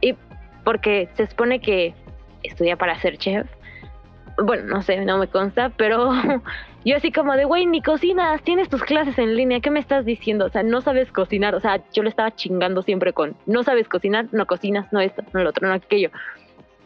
Y 0.00 0.14
porque 0.64 1.08
se 1.14 1.26
supone 1.28 1.60
que 1.60 1.94
estudia 2.42 2.76
para 2.76 2.98
ser 3.00 3.16
chef. 3.18 3.46
Bueno, 4.42 4.64
no 4.64 4.82
sé, 4.82 5.02
no 5.04 5.16
me 5.16 5.28
consta, 5.28 5.70
pero 5.76 6.10
yo 6.86 6.96
así 6.96 7.10
como 7.10 7.34
de, 7.34 7.44
güey, 7.44 7.66
ni 7.66 7.82
cocinas, 7.82 8.40
tienes 8.42 8.68
tus 8.68 8.82
clases 8.84 9.18
en 9.18 9.34
línea, 9.34 9.58
¿qué 9.58 9.70
me 9.72 9.80
estás 9.80 10.04
diciendo? 10.04 10.46
O 10.46 10.48
sea, 10.50 10.62
no 10.62 10.80
sabes 10.80 11.10
cocinar, 11.10 11.56
o 11.56 11.60
sea, 11.60 11.82
yo 11.92 12.04
le 12.04 12.08
estaba 12.08 12.34
chingando 12.34 12.82
siempre 12.82 13.12
con, 13.12 13.34
no 13.44 13.64
sabes 13.64 13.88
cocinar, 13.88 14.28
no 14.30 14.46
cocinas, 14.46 14.92
no 14.92 15.00
esto, 15.00 15.24
no 15.32 15.42
lo 15.42 15.50
otro, 15.50 15.66
no 15.66 15.74
aquello. 15.74 16.10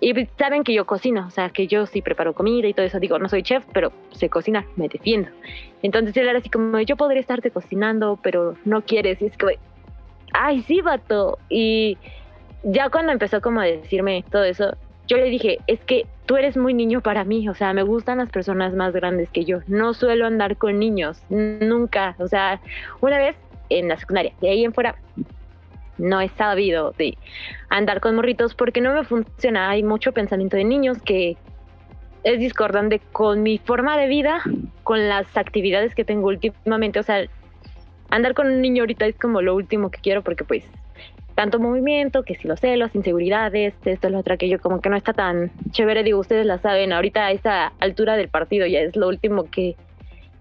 Y 0.01 0.15
pues, 0.15 0.31
saben 0.39 0.65
que 0.65 0.73
yo 0.73 0.87
cocino, 0.87 1.27
o 1.27 1.31
sea, 1.31 1.51
que 1.51 1.67
yo 1.67 1.85
sí 1.85 2.01
preparo 2.01 2.33
comida 2.33 2.67
y 2.67 2.73
todo 2.73 2.87
eso. 2.87 2.99
Digo, 2.99 3.19
no 3.19 3.29
soy 3.29 3.43
chef, 3.43 3.67
pero 3.75 3.93
sé 4.13 4.31
cocinar, 4.31 4.65
me 4.77 4.89
defiendo. 4.89 5.29
Entonces 5.83 6.17
él 6.17 6.27
era 6.27 6.39
así 6.39 6.49
como, 6.49 6.81
yo 6.81 6.97
podría 6.97 7.21
estarte 7.21 7.51
cocinando, 7.51 8.19
pero 8.23 8.55
no 8.65 8.81
quieres. 8.81 9.21
Y 9.21 9.27
es 9.27 9.37
que, 9.37 9.59
ay, 10.33 10.63
sí, 10.63 10.81
vato. 10.81 11.39
Y 11.51 11.99
ya 12.63 12.89
cuando 12.89 13.13
empezó 13.13 13.43
como 13.43 13.61
a 13.61 13.65
decirme 13.65 14.25
todo 14.31 14.45
eso, 14.45 14.75
yo 15.07 15.19
le 15.19 15.25
dije, 15.25 15.59
es 15.67 15.81
que 15.81 16.07
tú 16.31 16.37
eres 16.37 16.57
muy 16.57 16.75
niño 16.75 17.01
para 17.01 17.25
mí, 17.25 17.49
o 17.49 17.55
sea, 17.57 17.73
me 17.73 17.83
gustan 17.83 18.19
las 18.19 18.31
personas 18.31 18.73
más 18.73 18.93
grandes 18.93 19.29
que 19.31 19.45
yo. 19.45 19.62
No 19.66 19.95
suelo 19.95 20.27
andar 20.27 20.57
con 20.57 20.79
niños, 20.79 21.21
nunca. 21.29 22.14
O 22.21 22.29
sea, 22.29 22.61
una 23.01 23.19
vez 23.19 23.35
en 23.69 23.88
la 23.88 23.97
secundaria, 23.97 24.33
de 24.40 24.49
ahí 24.49 24.64
en 24.64 24.73
fuera, 24.73 24.95
no 25.99 26.21
he 26.21 26.29
sabido 26.29 26.95
de 26.97 27.19
andar 27.69 27.99
con 27.99 28.14
morritos 28.14 28.55
porque 28.55 28.81
no 28.81 28.95
me 28.95 29.03
funciona. 29.03 29.71
Hay 29.71 29.83
mucho 29.83 30.12
pensamiento 30.12 30.57
de 30.57 30.62
niños 30.62 31.03
que 31.03 31.37
es 32.23 32.38
discordante 32.38 33.01
con 33.11 33.43
mi 33.43 33.59
forma 33.59 33.99
de 33.99 34.07
vida, 34.07 34.40
con 34.85 35.09
las 35.09 35.37
actividades 35.37 35.97
que 35.97 36.05
tengo 36.05 36.29
últimamente. 36.29 37.01
O 37.01 37.03
sea, 37.03 37.27
andar 38.09 38.35
con 38.35 38.47
un 38.47 38.61
niño 38.61 38.85
ahorita 38.85 39.05
es 39.07 39.19
como 39.19 39.43
lo 39.43 39.57
último 39.57 39.90
que 39.90 40.01
quiero 40.01 40.23
porque 40.23 40.45
pues 40.45 40.62
tanto 41.35 41.59
movimiento, 41.59 42.23
que 42.23 42.35
si 42.35 42.49
los 42.49 42.61
celos, 42.61 42.95
inseguridades, 42.95 43.75
esto, 43.85 44.11
lo 44.11 44.19
otro, 44.19 44.35
aquello, 44.35 44.61
como 44.61 44.81
que 44.81 44.88
no 44.88 44.97
está 44.97 45.12
tan 45.12 45.51
chévere, 45.71 46.03
digo, 46.03 46.19
ustedes 46.19 46.47
la 46.47 46.59
saben, 46.59 46.93
ahorita 46.93 47.27
a 47.27 47.31
esa 47.33 47.73
altura 47.81 48.16
del 48.16 48.29
partido 48.29 48.66
ya 48.66 48.81
es 48.81 48.97
lo 48.97 49.09
último 49.09 49.51
que, 49.51 49.77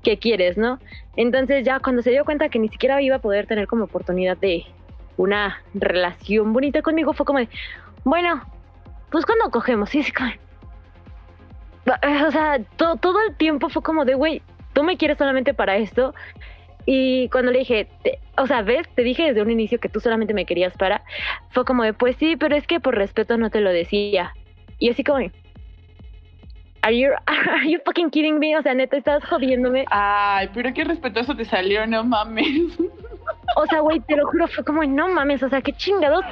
que 0.04 0.18
quieres, 0.18 0.58
¿no? 0.58 0.80
Entonces 1.16 1.66
ya 1.66 1.80
cuando 1.80 2.02
se 2.02 2.12
dio 2.12 2.26
cuenta 2.26 2.50
que 2.50 2.60
ni 2.60 2.70
siquiera 2.70 3.02
iba 3.02 3.18
a 3.18 3.20
poder 3.20 3.48
tener 3.48 3.68
como 3.68 3.86
oportunidad 3.86 4.38
de 4.38 4.66
una 5.18 5.62
relación 5.74 6.54
bonita 6.54 6.82
conmigo, 6.82 7.14
fue 7.14 7.26
como 7.26 7.40
de, 7.40 7.50
bueno, 8.04 8.42
pues 9.12 9.26
cuando 9.26 9.50
cogemos, 9.52 9.90
sí, 9.90 10.04
sí, 10.04 10.12
o 12.28 12.32
sea, 12.32 12.60
todo 12.78 13.22
el 13.28 13.36
tiempo 13.36 13.70
fue 13.70 13.82
como 13.82 14.06
de, 14.06 14.14
güey, 14.14 14.42
tú 14.74 14.84
me 14.84 14.98
quieres 14.98 15.18
solamente 15.18 15.54
para 15.54 15.78
esto. 15.78 16.14
Y 16.92 17.30
cuando 17.30 17.52
le 17.52 17.60
dije, 17.60 17.88
o 18.36 18.48
sea, 18.48 18.64
ves, 18.64 18.90
te 18.96 19.04
dije 19.04 19.22
desde 19.22 19.44
un 19.44 19.52
inicio 19.52 19.80
que 19.80 19.90
tú 19.90 20.00
solamente 20.00 20.34
me 20.34 20.48
querías 20.48 20.76
para, 20.76 21.04
fue 21.52 21.64
como 21.64 21.84
de, 21.84 21.94
pues 21.94 22.16
sí, 22.16 22.36
pero 22.36 22.56
es 22.56 22.66
que 22.66 22.80
por 22.80 22.96
respeto 22.96 23.38
no 23.38 23.52
te 23.52 23.62
lo 23.62 23.72
decía. 23.72 24.34
Y 24.80 24.90
así 24.90 25.04
como, 25.04 25.20
Are 26.82 26.98
you, 26.98 27.10
are 27.28 27.70
you 27.70 27.78
fucking 27.86 28.10
kidding 28.10 28.40
me? 28.40 28.58
O 28.58 28.64
sea, 28.64 28.74
neta, 28.74 28.98
estás 28.98 29.24
jodiéndome. 29.26 29.86
Ay, 29.92 30.50
pero 30.52 30.74
qué 30.74 30.84
respetuoso 30.84 31.36
te 31.36 31.46
salió, 31.46 31.86
no 31.86 32.04
mames. 32.04 32.76
O 33.56 33.66
sea, 33.68 33.82
güey, 33.82 34.00
te 34.00 34.16
lo 34.16 34.26
juro, 34.28 34.48
fue 34.48 34.64
como, 34.64 34.84
no 34.84 35.10
mames, 35.10 35.44
o 35.44 35.50
sea, 35.50 35.62
qué 35.62 35.74
chingados. 35.74 36.24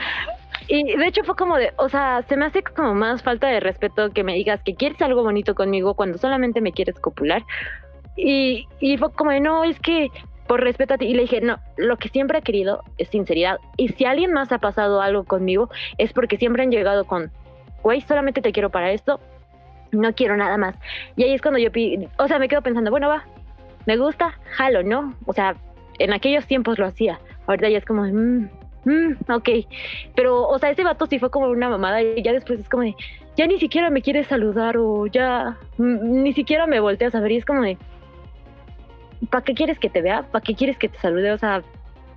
Y 0.68 0.96
de 0.96 1.08
hecho 1.08 1.24
fue 1.24 1.36
como 1.36 1.58
de, 1.58 1.74
o 1.78 1.90
sea, 1.90 2.24
se 2.28 2.36
me 2.36 2.46
hace 2.46 2.64
como 2.64 2.96
más 2.96 3.22
falta 3.22 3.48
de 3.48 3.60
respeto 3.60 4.12
que 4.12 4.24
me 4.24 4.34
digas 4.34 4.62
que 4.64 4.76
quieres 4.76 5.02
algo 5.02 5.24
bonito 5.24 5.54
conmigo 5.54 5.94
cuando 5.94 6.18
solamente 6.18 6.62
me 6.62 6.72
quieres 6.72 7.00
copular. 7.00 7.44
Y, 8.16 8.68
y 8.80 8.98
fue 8.98 9.12
como 9.14 9.32
de, 9.32 9.40
no, 9.40 9.64
es 9.64 9.80
que 9.80 10.10
por 10.48 10.62
respeto 10.62 10.94
a 10.94 10.98
ti. 10.98 11.06
Y 11.06 11.14
le 11.14 11.24
dije, 11.24 11.42
no, 11.42 11.60
lo 11.78 11.98
que 11.98 12.10
siempre 12.10 12.40
he 12.40 12.42
querido 12.42 12.84
es 12.98 13.10
sinceridad. 13.10 13.60
Y 13.78 13.90
si 13.90 14.06
alguien 14.06 14.34
más 14.34 14.52
ha 14.52 14.60
pasado 14.60 15.02
algo 15.02 15.24
conmigo, 15.26 15.70
es 15.98 16.14
porque 16.14 16.38
siempre 16.38 16.64
han 16.64 16.72
llegado 16.72 17.06
con, 17.06 17.32
güey, 17.84 18.02
solamente 18.02 18.42
te 18.42 18.52
quiero 18.52 18.70
para 18.70 18.92
esto, 18.92 19.20
no 19.92 20.14
quiero 20.14 20.36
nada 20.38 20.58
más. 20.58 20.76
Y 21.16 21.24
ahí 21.24 21.34
es 21.34 21.42
cuando 21.42 21.60
yo, 21.60 21.70
o 22.18 22.28
sea, 22.28 22.40
me 22.40 22.48
quedo 22.48 22.62
pensando, 22.62 22.92
bueno, 22.92 23.10
va, 23.10 23.26
me 23.86 23.98
gusta, 23.98 24.38
jalo, 24.52 24.84
¿no? 24.84 25.16
O 25.26 25.34
sea, 25.34 25.56
en 26.00 26.14
aquellos 26.14 26.46
tiempos 26.46 26.80
lo 26.80 26.86
hacía. 26.86 27.20
Ahorita 27.48 27.70
ya 27.70 27.78
es 27.78 27.86
como, 27.86 28.04
mmm, 28.04 28.50
mm, 28.86 29.18
ok. 29.30 29.50
Pero, 30.16 30.48
o 30.48 30.60
sea, 30.60 30.70
ese 30.70 30.84
vato 30.84 31.06
sí 31.06 31.20
fue 31.20 31.30
como 31.30 31.48
una 31.48 31.70
mamada 31.70 32.02
y 32.02 32.22
ya 32.22 32.34
después 32.34 32.60
es 32.60 32.70
como 32.70 32.84
de, 32.84 32.96
ya 33.38 33.48
ni 33.48 33.60
siquiera 33.60 33.90
me 33.90 34.02
quieres 34.02 34.28
saludar 34.28 34.78
o 34.78 35.08
ya 35.08 35.58
mm, 35.78 36.24
ni 36.24 36.34
siquiera 36.34 36.68
me 36.68 36.80
volteas 36.80 37.16
a 37.16 37.20
ver 37.20 37.32
y 37.32 37.38
es 37.38 37.46
como 37.46 37.62
¿para 39.30 39.44
qué 39.44 39.54
quieres 39.54 39.80
que 39.80 39.90
te 39.90 40.02
vea? 40.02 40.24
¿Para 40.24 40.44
qué 40.44 40.56
quieres 40.56 40.78
que 40.78 40.90
te 40.90 40.98
salude? 41.00 41.32
O 41.32 41.38
sea, 41.38 41.64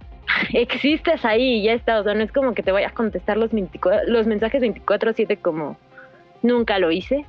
existes 0.53 1.25
ahí 1.25 1.59
y 1.59 1.63
ya 1.65 1.73
está. 1.73 2.01
O 2.01 2.05
sea, 2.05 2.15
no 2.15 2.23
es 2.23 2.33
como 2.33 2.55
que 2.55 2.63
te 2.63 2.73
vayas 2.73 2.93
a 2.93 2.95
contestar 2.95 3.37
los, 3.37 3.51
los 4.07 4.27
mensajes 4.27 4.63
24-7 4.63 5.39
como 5.41 5.77
nunca 6.43 6.79
lo 6.79 6.91
hice. 6.91 7.25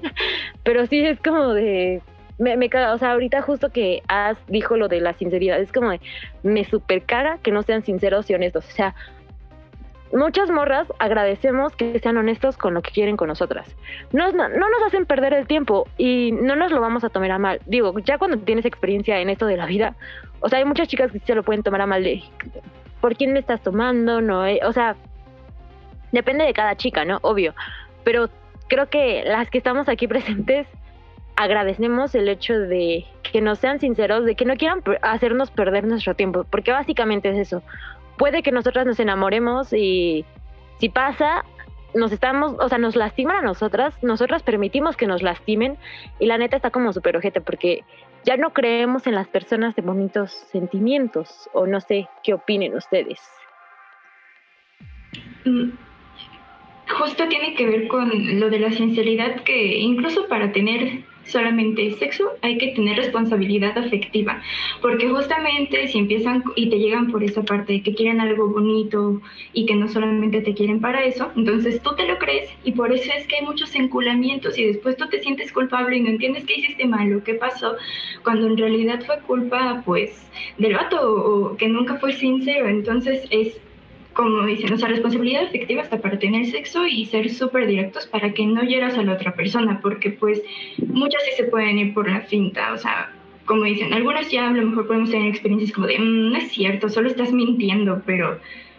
Pero 0.62 0.86
sí 0.86 1.04
es 1.04 1.20
como 1.20 1.54
de, 1.54 2.02
me, 2.38 2.56
me 2.56 2.68
caga, 2.68 2.94
o 2.94 2.98
sea, 2.98 3.12
ahorita 3.12 3.42
justo 3.42 3.70
que 3.70 4.02
has 4.08 4.36
dijo 4.46 4.76
lo 4.76 4.88
de 4.88 5.00
la 5.00 5.14
sinceridad, 5.14 5.60
es 5.60 5.72
como 5.72 5.90
de, 5.90 6.00
me 6.42 6.64
super 6.64 7.02
caga 7.02 7.38
que 7.38 7.52
no 7.52 7.62
sean 7.62 7.84
sinceros 7.84 8.28
y 8.30 8.34
honestos. 8.34 8.66
O 8.68 8.72
sea, 8.72 8.94
muchas 10.12 10.50
morras 10.50 10.92
agradecemos 10.98 11.74
que 11.74 11.98
sean 11.98 12.16
honestos 12.16 12.56
con 12.56 12.74
lo 12.74 12.82
que 12.82 12.90
quieren 12.90 13.16
con 13.16 13.28
nosotras. 13.28 13.74
No, 14.12 14.30
no, 14.32 14.48
nos 14.48 14.82
hacen 14.86 15.06
perder 15.06 15.34
el 15.34 15.46
tiempo 15.46 15.86
y 15.96 16.32
no 16.32 16.56
nos 16.56 16.70
lo 16.70 16.80
vamos 16.80 17.04
a 17.04 17.08
tomar 17.08 17.30
a 17.30 17.38
mal. 17.38 17.60
Digo, 17.66 17.98
ya 18.00 18.18
cuando 18.18 18.38
tienes 18.38 18.64
experiencia 18.64 19.18
en 19.20 19.30
esto 19.30 19.46
de 19.46 19.56
la 19.56 19.66
vida, 19.66 19.96
o 20.40 20.48
sea, 20.48 20.58
hay 20.58 20.64
muchas 20.64 20.88
chicas 20.88 21.10
que 21.12 21.20
se 21.20 21.34
lo 21.34 21.42
pueden 21.42 21.62
tomar 21.62 21.80
a 21.80 21.86
mal 21.86 22.04
¿por 23.00 23.16
quién 23.16 23.32
me 23.32 23.40
estás 23.40 23.62
tomando? 23.62 24.20
No, 24.20 24.46
eh, 24.46 24.60
o 24.64 24.72
sea, 24.72 24.96
depende 26.12 26.44
de 26.44 26.52
cada 26.52 26.76
chica, 26.76 27.04
¿no? 27.04 27.18
Obvio. 27.22 27.54
Pero 28.04 28.28
creo 28.68 28.88
que 28.88 29.24
las 29.24 29.50
que 29.50 29.58
estamos 29.58 29.88
aquí 29.88 30.06
presentes 30.08 30.66
agradecemos 31.36 32.14
el 32.14 32.28
hecho 32.28 32.58
de 32.58 33.04
que 33.22 33.40
nos 33.40 33.58
sean 33.58 33.80
sinceros, 33.80 34.24
de 34.24 34.36
que 34.36 34.44
no 34.44 34.56
quieran 34.56 34.82
hacernos 35.00 35.50
perder 35.50 35.84
nuestro 35.84 36.14
tiempo, 36.14 36.44
porque 36.48 36.72
básicamente 36.72 37.30
es 37.30 37.38
eso. 37.38 37.62
Puede 38.22 38.44
que 38.44 38.52
nosotras 38.52 38.86
nos 38.86 39.00
enamoremos 39.00 39.72
y 39.72 40.24
si 40.78 40.88
pasa, 40.88 41.44
nos 41.92 42.12
estamos, 42.12 42.54
o 42.60 42.68
sea, 42.68 42.78
nos 42.78 42.94
lastiman 42.94 43.38
a 43.38 43.42
nosotras, 43.42 44.00
nosotras 44.00 44.44
permitimos 44.44 44.96
que 44.96 45.08
nos 45.08 45.22
lastimen 45.22 45.76
y 46.20 46.26
la 46.26 46.38
neta 46.38 46.54
está 46.54 46.70
como 46.70 46.92
súper 46.92 47.16
ojete 47.16 47.40
porque 47.40 47.82
ya 48.24 48.36
no 48.36 48.52
creemos 48.52 49.08
en 49.08 49.16
las 49.16 49.26
personas 49.26 49.74
de 49.74 49.82
bonitos 49.82 50.30
sentimientos 50.52 51.50
o 51.52 51.66
no 51.66 51.80
sé 51.80 52.06
qué 52.22 52.34
opinen 52.34 52.76
ustedes. 52.76 53.18
Mm, 55.44 55.70
justo 56.96 57.26
tiene 57.26 57.54
que 57.54 57.66
ver 57.66 57.88
con 57.88 58.38
lo 58.38 58.50
de 58.50 58.60
la 58.60 58.70
sinceridad 58.70 59.40
que 59.40 59.78
incluso 59.80 60.28
para 60.28 60.52
tener 60.52 61.02
solamente 61.24 61.92
sexo, 61.98 62.32
hay 62.42 62.58
que 62.58 62.68
tener 62.68 62.96
responsabilidad 62.96 63.76
afectiva, 63.78 64.42
porque 64.80 65.08
justamente 65.08 65.88
si 65.88 65.98
empiezan 65.98 66.42
y 66.56 66.68
te 66.68 66.78
llegan 66.78 67.10
por 67.10 67.22
esa 67.22 67.42
parte 67.42 67.74
de 67.74 67.82
que 67.82 67.94
quieren 67.94 68.20
algo 68.20 68.48
bonito 68.48 69.20
y 69.52 69.66
que 69.66 69.74
no 69.74 69.88
solamente 69.88 70.40
te 70.40 70.54
quieren 70.54 70.80
para 70.80 71.04
eso, 71.04 71.30
entonces 71.36 71.80
tú 71.82 71.94
te 71.96 72.06
lo 72.06 72.18
crees 72.18 72.50
y 72.64 72.72
por 72.72 72.92
eso 72.92 73.10
es 73.16 73.26
que 73.26 73.36
hay 73.36 73.44
muchos 73.44 73.74
enculamientos 73.74 74.58
y 74.58 74.64
después 74.64 74.96
tú 74.96 75.08
te 75.08 75.20
sientes 75.20 75.52
culpable 75.52 75.96
y 75.96 76.00
no 76.00 76.10
entiendes 76.10 76.44
qué 76.44 76.54
hiciste 76.56 76.86
mal 76.86 77.14
o 77.14 77.22
qué 77.22 77.34
pasó, 77.34 77.76
cuando 78.22 78.46
en 78.46 78.56
realidad 78.56 79.02
fue 79.04 79.18
culpa 79.20 79.82
pues 79.84 80.30
del 80.58 80.74
vato 80.74 80.98
o 81.00 81.56
que 81.56 81.68
nunca 81.68 81.96
fue 81.96 82.12
sincero, 82.12 82.68
entonces 82.68 83.24
es 83.30 83.60
como 84.14 84.44
dicen, 84.44 84.72
o 84.72 84.78
sea, 84.78 84.88
responsabilidad 84.88 85.44
efectiva 85.44 85.82
hasta 85.82 86.00
para 86.00 86.18
tener 86.18 86.46
sexo 86.46 86.86
y 86.86 87.06
ser 87.06 87.30
súper 87.30 87.66
directos 87.66 88.06
para 88.06 88.32
que 88.32 88.46
no 88.46 88.62
hieras 88.62 88.96
a 88.98 89.02
la 89.02 89.14
otra 89.14 89.34
persona, 89.34 89.80
porque 89.80 90.10
pues 90.10 90.42
muchas 90.86 91.22
sí 91.24 91.30
se 91.36 91.44
pueden 91.44 91.78
ir 91.78 91.94
por 91.94 92.10
la 92.10 92.20
finta, 92.22 92.72
o 92.72 92.78
sea, 92.78 93.10
como 93.44 93.64
dicen, 93.64 93.92
algunas 93.92 94.30
ya 94.30 94.48
a 94.48 94.52
lo 94.52 94.66
mejor 94.66 94.86
podemos 94.86 95.10
tener 95.10 95.28
experiencias 95.28 95.72
como 95.72 95.86
de, 95.86 95.98
mm, 95.98 96.32
no 96.32 96.36
es 96.36 96.52
cierto, 96.52 96.88
solo 96.88 97.08
estás 97.08 97.32
mintiendo, 97.32 98.02
pero, 98.06 98.38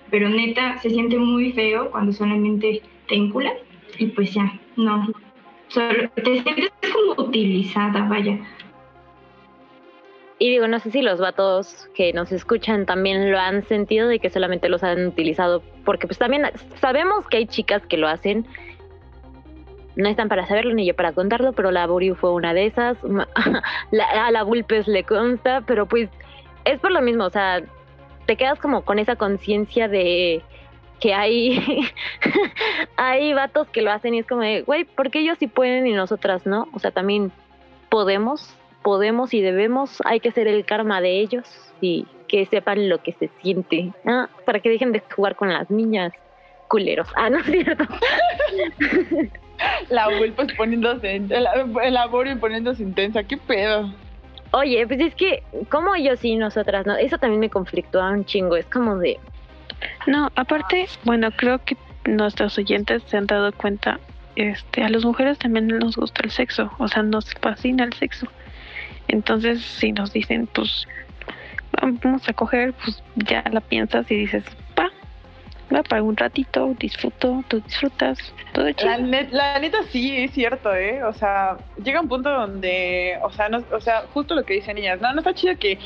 pero 0.10 0.30
neta, 0.30 0.78
se 0.80 0.90
siente 0.90 1.18
muy 1.18 1.52
feo 1.52 1.92
cuando 1.92 2.14
solamente 2.14 2.82
te 3.08 3.16
enculan 3.16 3.54
y 3.98 4.08
pues 4.08 4.34
ya, 4.34 4.60
no, 4.78 5.12
solo 5.68 6.10
te 6.16 6.42
sientes 6.42 6.72
como 6.94 7.28
utilizada, 7.28 8.08
vaya. 8.08 8.40
Y 10.44 10.50
digo, 10.50 10.68
no 10.68 10.78
sé 10.80 10.92
si 10.92 11.02
los 11.02 11.22
vatos 11.22 11.88
que 11.96 12.12
nos 12.12 12.34
escuchan 12.34 12.86
también 12.86 13.32
lo 13.32 13.40
han 13.40 13.66
sentido 13.66 14.10
de 14.10 14.20
que 14.20 14.30
solamente 14.30 14.68
los 14.68 14.84
han 14.84 15.08
utilizado, 15.08 15.64
porque 15.86 16.06
pues 16.06 16.18
también 16.18 16.52
sabemos 16.82 17.26
que 17.30 17.38
hay 17.38 17.46
chicas 17.46 17.82
que 17.88 17.96
lo 17.96 18.10
hacen. 18.10 18.46
No 19.96 20.10
están 20.10 20.28
para 20.28 20.46
saberlo 20.46 20.74
ni 20.74 20.86
yo 20.86 20.98
para 20.98 21.14
contarlo, 21.14 21.54
pero 21.54 21.72
la 21.72 21.88
Buriu 21.88 22.16
fue 22.16 22.34
una 22.34 22.54
de 22.54 22.66
esas. 22.66 22.98
a 24.16 24.32
la 24.32 24.44
Bulpes 24.44 24.86
le 24.90 25.06
consta, 25.06 25.62
pero 25.66 25.86
pues 25.86 26.10
es 26.66 26.78
por 26.82 26.92
lo 26.92 27.02
mismo, 27.02 27.24
o 27.24 27.30
sea, 27.30 27.62
te 28.26 28.36
quedas 28.36 28.60
como 28.60 28.82
con 28.82 29.00
esa 29.00 29.16
conciencia 29.16 29.88
de 29.88 30.42
que 31.00 31.14
hay, 31.14 31.88
hay 32.98 33.32
vatos 33.32 33.70
que 33.70 33.82
lo 33.82 33.94
hacen 33.94 34.14
y 34.14 34.20
es 34.20 34.28
como 34.28 34.42
de, 34.42 34.64
güey, 34.64 34.84
¿por 34.84 35.10
qué 35.10 35.20
ellos 35.20 35.38
sí 35.40 35.48
pueden 35.48 35.88
y 35.88 35.94
nosotras 35.94 36.46
no? 36.46 36.68
O 36.74 36.80
sea, 36.80 36.92
también 36.92 37.32
podemos 37.88 38.58
podemos 38.84 39.34
y 39.34 39.42
debemos, 39.42 40.02
hay 40.06 40.20
que 40.20 40.32
ser 40.32 40.48
el 40.48 40.66
karma 40.66 41.02
de 41.02 41.20
ellos 41.20 41.46
y 41.82 42.06
que 42.28 42.46
sepan 42.46 42.90
lo 42.90 43.02
que 43.02 43.14
se 43.14 43.30
siente, 43.42 43.92
para 44.46 44.60
que 44.60 44.70
dejen 44.70 44.92
de 44.92 45.02
jugar 45.16 45.36
con 45.36 45.52
las 45.52 45.70
niñas 45.70 46.14
culeros. 46.68 47.08
Ah, 47.16 47.30
no 47.30 47.40
es 47.40 47.46
cierto. 47.46 47.86
la 49.90 50.08
vuelta 50.10 50.46
poniéndose, 50.58 51.16
el 51.16 51.94
laborio 51.94 52.40
poniéndose 52.40 52.84
intensa, 52.84 53.24
qué 53.24 53.38
pedo. 53.38 53.92
Oye, 54.52 54.86
pues 54.86 55.00
es 55.00 55.16
que, 55.16 55.42
como 55.70 55.96
ellos 55.96 56.24
y 56.24 56.36
nosotras, 56.36 56.86
¿no? 56.86 56.96
Eso 56.96 57.18
también 57.18 57.40
me 57.40 57.50
conflictúa 57.50 58.12
un 58.12 58.24
chingo, 58.26 58.56
es 58.56 58.66
como 58.68 58.98
de... 58.98 59.20
No, 60.06 60.30
aparte, 60.36 60.88
bueno, 61.04 61.32
creo 61.32 61.60
que 61.64 61.76
nuestros 62.06 62.58
oyentes 62.58 63.02
se 63.08 63.18
han 63.18 63.26
dado 63.26 63.52
cuenta, 63.52 64.00
este, 64.36 64.84
a 64.84 64.90
las 64.90 65.06
mujeres 65.06 65.40
también 65.40 65.68
nos 65.68 65.96
gusta 65.96 66.22
el 66.24 66.32
sexo, 66.32 66.72
o 66.78 66.88
sea, 66.88 67.02
nos 67.02 67.34
fascina 67.36 67.84
el 67.84 67.94
sexo. 67.94 68.28
Entonces, 69.08 69.62
si 69.62 69.92
nos 69.92 70.14
dicen, 70.14 70.48
pues 70.48 70.88
vamos 71.82 72.28
a 72.28 72.34
coger, 72.34 72.74
pues 72.74 73.04
ya 73.16 73.44
la 73.52 73.62
piensas 73.62 74.10
y 74.10 74.16
dices, 74.16 74.44
pa, 74.76 74.92
va 75.74 75.84
para 75.84 76.04
un 76.04 76.16
ratito, 76.16 76.76
disfruto, 76.80 77.44
tú 77.48 77.62
disfrutas, 77.62 78.18
todo 78.54 78.72
chido. 78.72 78.92
La, 79.32 79.60
neta 79.60 79.80
sí, 79.90 80.16
es 80.16 80.32
cierto, 80.32 80.74
¿eh? 80.74 81.04
O 81.04 81.14
sea, 81.14 81.58
llega 81.84 82.02
un 82.02 82.08
punto 82.08 82.30
donde, 82.30 83.18
o 83.22 83.32
sea, 83.32 83.50
no, 83.50 83.64
o 83.72 83.80
sea, 83.80 84.04
justo 84.14 84.36
lo 84.36 84.44
que 84.44 84.54
dicen 84.54 84.76
niñas, 84.76 85.02
no, 85.02 85.12
no 85.14 85.20
está 85.20 85.34
chido 85.34 85.58
que 85.58 85.80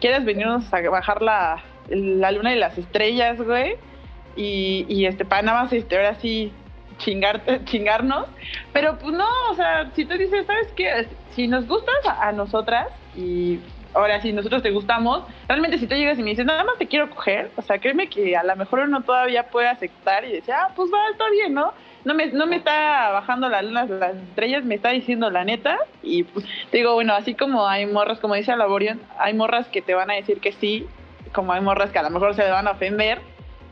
quieras 0.00 0.24
venirnos 0.24 0.72
a 0.72 0.80
bajar 0.88 1.22
la, 1.22 1.62
la 1.88 2.32
luna 2.32 2.54
y 2.54 2.58
las 2.58 2.78
estrellas, 2.78 3.40
güey. 3.40 3.76
y, 4.36 4.86
y 4.88 5.06
este, 5.06 5.24
para 5.24 5.42
nada 5.42 5.64
más 5.64 5.72
este, 5.72 5.96
ahora 5.96 6.14
sí 6.16 6.52
chingarte, 6.98 7.64
chingarnos, 7.64 8.26
pero 8.72 8.98
pues 8.98 9.14
no, 9.14 9.28
o 9.50 9.54
sea, 9.54 9.90
si 9.94 10.04
tú 10.04 10.16
dices, 10.16 10.46
¿sabes 10.46 10.72
qué? 10.76 11.08
Si 11.34 11.48
nos 11.48 11.66
gustas 11.66 11.94
a, 12.06 12.28
a 12.28 12.32
nosotras 12.32 12.88
y 13.16 13.58
ahora 13.94 14.20
si 14.20 14.32
nosotros 14.32 14.62
te 14.62 14.70
gustamos, 14.70 15.24
realmente 15.48 15.78
si 15.78 15.86
tú 15.86 15.94
llegas 15.94 16.18
y 16.18 16.22
me 16.22 16.30
dices, 16.30 16.46
nada 16.46 16.64
más 16.64 16.78
te 16.78 16.86
quiero 16.86 17.10
coger, 17.10 17.50
o 17.56 17.62
sea, 17.62 17.78
créeme 17.78 18.08
que 18.08 18.36
a 18.36 18.42
lo 18.42 18.56
mejor 18.56 18.80
uno 18.80 19.02
todavía 19.02 19.44
puede 19.44 19.68
aceptar 19.68 20.24
y 20.24 20.32
decir, 20.32 20.54
ah, 20.54 20.70
pues 20.74 20.90
va, 20.92 21.10
está 21.10 21.28
bien, 21.30 21.54
¿no? 21.54 21.72
No 22.04 22.14
me, 22.14 22.26
no 22.26 22.46
me 22.46 22.56
está 22.56 23.10
bajando 23.12 23.48
la 23.48 23.62
luna, 23.62 23.84
las 23.84 24.16
estrellas, 24.16 24.64
me 24.64 24.74
está 24.74 24.90
diciendo 24.90 25.30
la 25.30 25.44
neta. 25.44 25.78
Y 26.02 26.24
pues, 26.24 26.44
digo, 26.72 26.94
bueno, 26.94 27.14
así 27.14 27.34
como 27.34 27.68
hay 27.68 27.86
morras, 27.86 28.18
como 28.18 28.34
dice 28.34 28.56
Laborion, 28.56 29.00
hay 29.18 29.34
morras 29.34 29.68
que 29.68 29.82
te 29.82 29.94
van 29.94 30.10
a 30.10 30.14
decir 30.14 30.40
que 30.40 30.52
sí, 30.52 30.86
como 31.32 31.52
hay 31.52 31.60
morras 31.60 31.90
que 31.90 32.00
a 32.00 32.02
lo 32.02 32.10
mejor 32.10 32.34
se 32.34 32.48
van 32.50 32.66
a 32.66 32.72
ofender. 32.72 33.20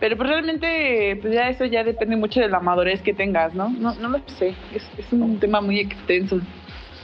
Pero 0.01 0.17
pues 0.17 0.29
realmente, 0.31 1.19
pues 1.21 1.35
ya 1.35 1.49
eso 1.49 1.67
ya 1.67 1.85
depende 1.85 2.17
mucho 2.17 2.41
de 2.41 2.49
la 2.49 2.61
madurez 2.61 3.03
que 3.03 3.13
tengas, 3.13 3.55
¿no? 3.55 3.69
No, 3.69 3.95
no 3.95 4.09
lo 4.09 4.19
sé, 4.39 4.55
es, 4.75 4.91
es 4.99 5.13
un 5.13 5.39
tema 5.39 5.61
muy 5.61 5.79
extenso. 5.79 6.41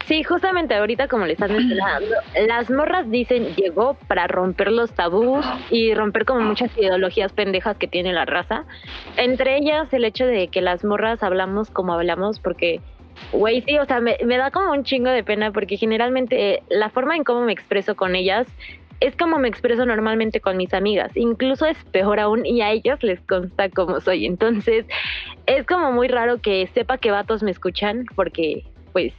Sí, 0.06 0.22
justamente 0.22 0.74
ahorita 0.74 1.08
como 1.08 1.26
le 1.26 1.32
estás 1.32 1.50
mencionando, 1.50 2.14
las 2.46 2.70
morras 2.70 3.10
dicen 3.10 3.56
llegó 3.56 3.94
para 4.06 4.28
romper 4.28 4.70
los 4.70 4.92
tabús 4.92 5.44
y 5.68 5.94
romper 5.94 6.24
como 6.24 6.40
muchas 6.40 6.70
ideologías 6.78 7.32
pendejas 7.32 7.76
que 7.76 7.88
tiene 7.88 8.12
la 8.12 8.24
raza. 8.24 8.64
Entre 9.16 9.56
ellas 9.58 9.92
el 9.92 10.04
hecho 10.04 10.24
de 10.24 10.46
que 10.46 10.60
las 10.60 10.84
morras 10.84 11.24
hablamos 11.24 11.70
como 11.70 11.92
hablamos 11.92 12.38
porque, 12.38 12.80
güey, 13.32 13.62
sí, 13.62 13.78
o 13.78 13.84
sea, 13.84 14.00
me, 14.00 14.16
me 14.24 14.36
da 14.36 14.52
como 14.52 14.70
un 14.70 14.84
chingo 14.84 15.10
de 15.10 15.24
pena 15.24 15.50
porque 15.50 15.76
generalmente 15.76 16.54
eh, 16.54 16.62
la 16.68 16.88
forma 16.88 17.16
en 17.16 17.24
cómo 17.24 17.40
me 17.40 17.52
expreso 17.52 17.96
con 17.96 18.14
ellas 18.14 18.46
es 19.00 19.16
como 19.16 19.38
me 19.38 19.48
expreso 19.48 19.84
normalmente 19.84 20.40
con 20.40 20.56
mis 20.56 20.72
amigas. 20.74 21.12
Incluso 21.16 21.66
es 21.66 21.76
peor 21.92 22.20
aún 22.20 22.46
y 22.46 22.62
a 22.62 22.72
ellas 22.72 23.02
les 23.02 23.20
consta 23.20 23.68
cómo 23.68 24.00
soy. 24.00 24.26
Entonces 24.26 24.86
es 25.46 25.66
como 25.66 25.92
muy 25.92 26.08
raro 26.08 26.40
que 26.40 26.68
sepa 26.74 26.98
que 26.98 27.10
vatos 27.10 27.42
me 27.42 27.50
escuchan 27.50 28.06
porque 28.14 28.64
pues 28.92 29.12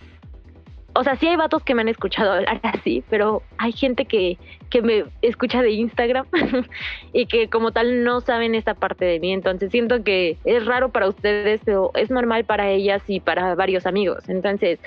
o 0.97 1.03
sea, 1.03 1.15
sí 1.15 1.27
hay 1.27 1.35
vatos 1.35 1.63
que 1.63 1.75
me 1.75 1.81
han 1.81 1.89
escuchado 1.89 2.31
hablar 2.33 2.59
así, 2.63 3.03
pero 3.09 3.43
hay 3.59 3.71
gente 3.71 4.05
que, 4.05 4.37
que 4.71 4.81
me 4.81 5.05
escucha 5.21 5.61
de 5.61 5.71
Instagram 5.71 6.25
y 7.13 7.27
que 7.27 7.49
como 7.49 7.71
tal 7.71 8.03
no 8.03 8.19
saben 8.21 8.55
esta 8.55 8.73
parte 8.73 9.05
de 9.05 9.19
mí. 9.19 9.31
Entonces 9.31 9.71
siento 9.71 10.03
que 10.03 10.37
es 10.43 10.65
raro 10.65 10.89
para 10.89 11.07
ustedes, 11.07 11.61
pero 11.63 11.91
es 11.93 12.09
normal 12.09 12.45
para 12.45 12.69
ellas 12.71 13.03
y 13.07 13.19
para 13.19 13.53
varios 13.53 13.85
amigos. 13.85 14.27
Entonces, 14.27 14.79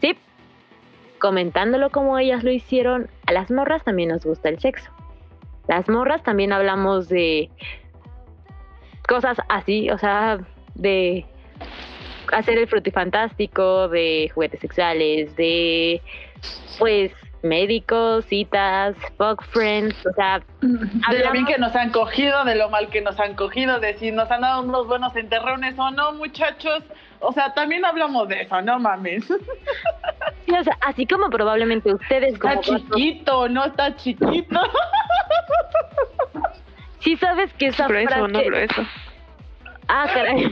sí, 0.00 0.16
comentándolo 1.18 1.90
como 1.90 2.18
ellas 2.18 2.44
lo 2.44 2.50
hicieron, 2.50 3.08
a 3.26 3.32
las 3.32 3.50
morras 3.50 3.84
también 3.84 4.10
nos 4.10 4.24
gusta 4.24 4.48
el 4.48 4.58
sexo. 4.58 4.90
Las 5.66 5.88
morras 5.88 6.22
también 6.22 6.52
hablamos 6.52 7.08
de 7.08 7.50
cosas 9.06 9.38
así, 9.48 9.90
o 9.90 9.98
sea, 9.98 10.38
de 10.74 11.26
hacer 12.32 12.58
el 12.58 12.68
frutifantástico, 12.68 13.88
de 13.88 14.30
juguetes 14.34 14.60
sexuales, 14.60 15.34
de 15.36 16.00
pues 16.78 17.12
médicos, 17.42 18.24
citas, 18.26 18.96
fuck 19.16 19.42
friends, 19.44 19.94
o 20.06 20.12
sea, 20.14 20.40
de 20.60 21.24
lo 21.24 21.32
bien 21.32 21.46
que 21.46 21.58
nos 21.58 21.74
han 21.74 21.90
cogido, 21.90 22.44
de 22.44 22.54
lo 22.54 22.68
mal 22.70 22.88
que 22.88 23.00
nos 23.00 23.18
han 23.20 23.34
cogido, 23.34 23.80
de 23.80 23.96
si 23.98 24.10
nos 24.12 24.30
han 24.30 24.42
dado 24.42 24.62
unos 24.62 24.86
buenos 24.86 25.14
enterrones 25.16 25.78
o 25.78 25.90
no, 25.90 26.12
muchachos. 26.12 26.82
O 27.20 27.32
sea, 27.32 27.52
también 27.52 27.84
hablamos 27.84 28.28
de 28.28 28.42
eso, 28.42 28.60
no 28.62 28.78
mames. 28.78 29.24
Sí, 30.46 30.54
o 30.54 30.64
sea, 30.64 30.78
así 30.80 31.04
como 31.06 31.28
probablemente 31.28 31.92
ustedes 31.92 32.38
como 32.38 32.54
Está 32.54 32.78
chiquito, 32.78 33.50
no 33.50 33.66
está 33.66 33.94
chiquito. 33.96 34.60
Sí 37.00 37.16
sabes 37.16 37.52
que 37.54 37.66
esa 37.66 37.86
Grueso, 37.86 38.08
frase... 38.08 38.32
no 38.32 38.42
grueso. 38.42 38.82
Ah, 39.88 40.06
caray. 40.12 40.50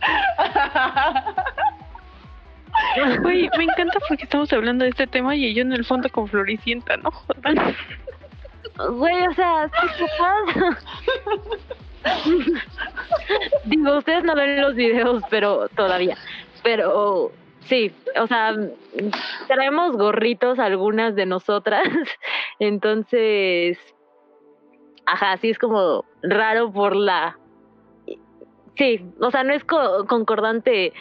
Me 3.22 3.64
encanta 3.64 3.98
porque 4.08 4.24
estamos 4.24 4.52
hablando 4.52 4.84
de 4.84 4.90
este 4.90 5.06
tema 5.06 5.34
y 5.36 5.54
yo 5.54 5.62
en 5.62 5.72
el 5.72 5.84
fondo 5.84 6.08
con 6.08 6.28
Floricienta, 6.28 6.96
¿no? 6.96 7.10
Jodan. 7.10 7.74
Güey, 8.90 9.26
o 9.26 9.34
sea, 9.34 9.68
sí 9.80 9.86
capaz. 9.98 10.78
Digo, 13.64 13.98
ustedes 13.98 14.24
no 14.24 14.34
ven 14.34 14.60
los 14.60 14.74
videos, 14.74 15.22
pero 15.30 15.68
todavía. 15.70 16.16
Pero 16.62 17.32
sí, 17.66 17.92
o 18.20 18.26
sea, 18.26 18.54
traemos 19.46 19.96
gorritos 19.96 20.58
algunas 20.58 21.14
de 21.14 21.26
nosotras. 21.26 21.82
Entonces, 22.58 23.78
ajá, 25.06 25.36
sí 25.38 25.50
es 25.50 25.58
como 25.58 26.04
raro 26.22 26.72
por 26.72 26.94
la 26.96 27.36
Sí, 28.76 29.04
o 29.20 29.30
sea, 29.32 29.42
no 29.42 29.52
es 29.54 29.64
co- 29.64 30.06
concordante 30.06 30.92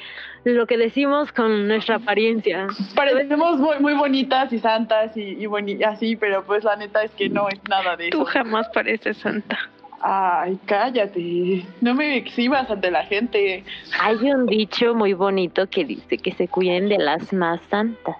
lo 0.54 0.66
que 0.68 0.78
decimos 0.78 1.32
con 1.32 1.68
nuestra 1.68 1.96
apariencia. 1.96 2.68
Parecemos 2.96 3.58
muy, 3.60 3.80
muy 3.80 3.94
bonitas 3.94 4.52
y 4.54 4.60
santas 4.60 5.16
y, 5.18 5.22
y 5.22 5.46
boni- 5.46 5.84
así, 5.84 6.16
pero 6.16 6.44
pues 6.46 6.64
la 6.64 6.76
neta 6.76 7.04
es 7.04 7.12
que 7.12 7.30
no 7.30 7.48
es 7.50 7.60
nada 7.70 7.96
de 7.96 8.10
Tú 8.10 8.22
eso. 8.24 8.32
jamás 8.32 8.68
pareces 8.74 9.18
santa. 9.18 9.58
Ay, 10.02 10.60
cállate. 10.66 11.66
No 11.82 11.96
me 11.96 12.18
exhibas 12.18 12.70
ante 12.70 12.92
la 12.92 13.04
gente. 13.06 13.64
Hay 14.00 14.16
un 14.18 14.46
dicho 14.46 14.94
muy 14.94 15.14
bonito 15.14 15.68
que 15.70 15.86
dice 15.86 16.18
que 16.20 16.32
se 16.34 16.48
cuiden 16.48 16.88
de 16.90 17.00
las 17.00 17.34
más 17.34 17.60
santas. 17.70 18.16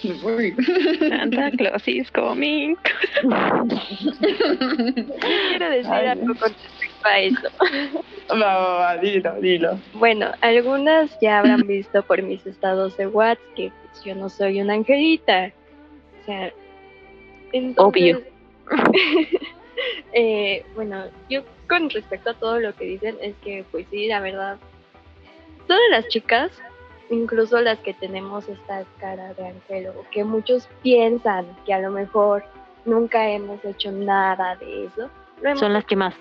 Santa 0.00 1.50
Claus 1.56 1.88
is 1.88 2.10
coming. 2.12 2.76
Quiero 5.48 5.70
decir 5.70 5.90
Ay, 5.92 6.06
algo 6.08 6.34
con 6.34 6.52
respecto 7.04 7.08
a 7.08 7.18
eso. 7.18 8.00
Va, 8.30 8.58
va, 8.58 8.74
va, 8.78 8.96
dilo, 8.98 9.32
dilo. 9.40 9.78
Bueno, 9.94 10.32
algunas 10.40 11.18
ya 11.20 11.38
habrán 11.38 11.60
visto 11.66 12.02
por 12.02 12.22
mis 12.22 12.46
estados 12.46 12.96
de 12.96 13.06
WhatsApp 13.06 13.44
que 13.54 13.72
pues, 13.82 14.04
yo 14.04 14.14
no 14.14 14.28
soy 14.28 14.60
una 14.60 14.74
angelita. 14.74 15.52
O 16.22 16.24
sea, 16.24 16.52
entonces, 17.52 18.16
Obvio. 18.16 18.22
eh, 20.12 20.64
bueno, 20.74 21.04
yo 21.28 21.42
con 21.68 21.90
respecto 21.90 22.30
a 22.30 22.34
todo 22.34 22.60
lo 22.60 22.74
que 22.74 22.84
dicen 22.84 23.16
es 23.20 23.34
que, 23.42 23.64
pues 23.70 23.86
sí, 23.90 24.08
la 24.08 24.20
verdad, 24.20 24.58
todas 25.66 25.82
las 25.90 26.08
chicas, 26.08 26.50
incluso 27.10 27.60
las 27.60 27.78
que 27.80 27.94
tenemos 27.94 28.48
esta 28.48 28.84
cara 28.98 29.34
de 29.34 29.46
ángel 29.46 29.88
o 29.88 30.04
que 30.10 30.24
muchos 30.24 30.68
piensan 30.82 31.46
que 31.66 31.74
a 31.74 31.80
lo 31.80 31.90
mejor 31.90 32.44
nunca 32.84 33.28
hemos 33.28 33.64
hecho 33.64 33.92
nada 33.92 34.56
de 34.56 34.86
eso, 34.86 35.10
Son 35.56 35.72
las 35.72 35.84
que 35.84 35.96
más. 35.96 36.14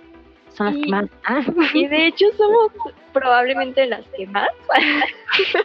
Son 0.53 0.67
las 0.67 0.75
que 0.75 0.87
Y- 0.87 0.91
más. 0.91 1.05
Ah, 1.25 1.41
y 1.73 1.87
de 1.87 2.07
hecho 2.07 2.25
somos 2.37 2.71
probablemente 3.11 3.85
las 3.87 4.05
que 4.15 4.25
más. 4.27 4.49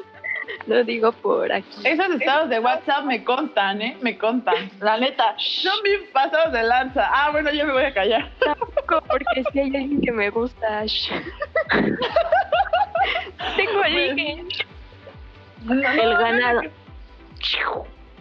Lo 0.67 0.85
digo 0.85 1.13
por 1.13 1.51
aquí. 1.51 1.81
Esos 1.85 2.11
estados 2.11 2.51
de 2.51 2.59
WhatsApp 2.61 3.05
me 3.05 3.25
contan, 3.25 3.81
¿eh? 3.81 3.97
Me 4.03 4.19
contan. 4.19 4.71
La 4.81 4.99
neta, 4.99 5.35
son 5.39 5.83
bien 5.83 6.01
pasados 6.13 6.53
de 6.53 6.63
lanza. 6.63 7.09
Ah, 7.11 7.31
bueno, 7.31 7.51
yo 7.53 7.65
me 7.67 7.73
voy 7.73 7.85
a 7.85 7.95
callar. 7.95 8.31
Tampoco 8.39 9.01
porque 9.09 9.45
si 9.53 9.59
hay 9.61 9.67
alguien 9.77 10.01
que 10.01 10.13
me 10.13 10.29
gusta. 10.31 10.85
Tengo 13.57 13.83
alguien. 13.83 14.49
el 15.69 16.17
ganado. 16.17 16.63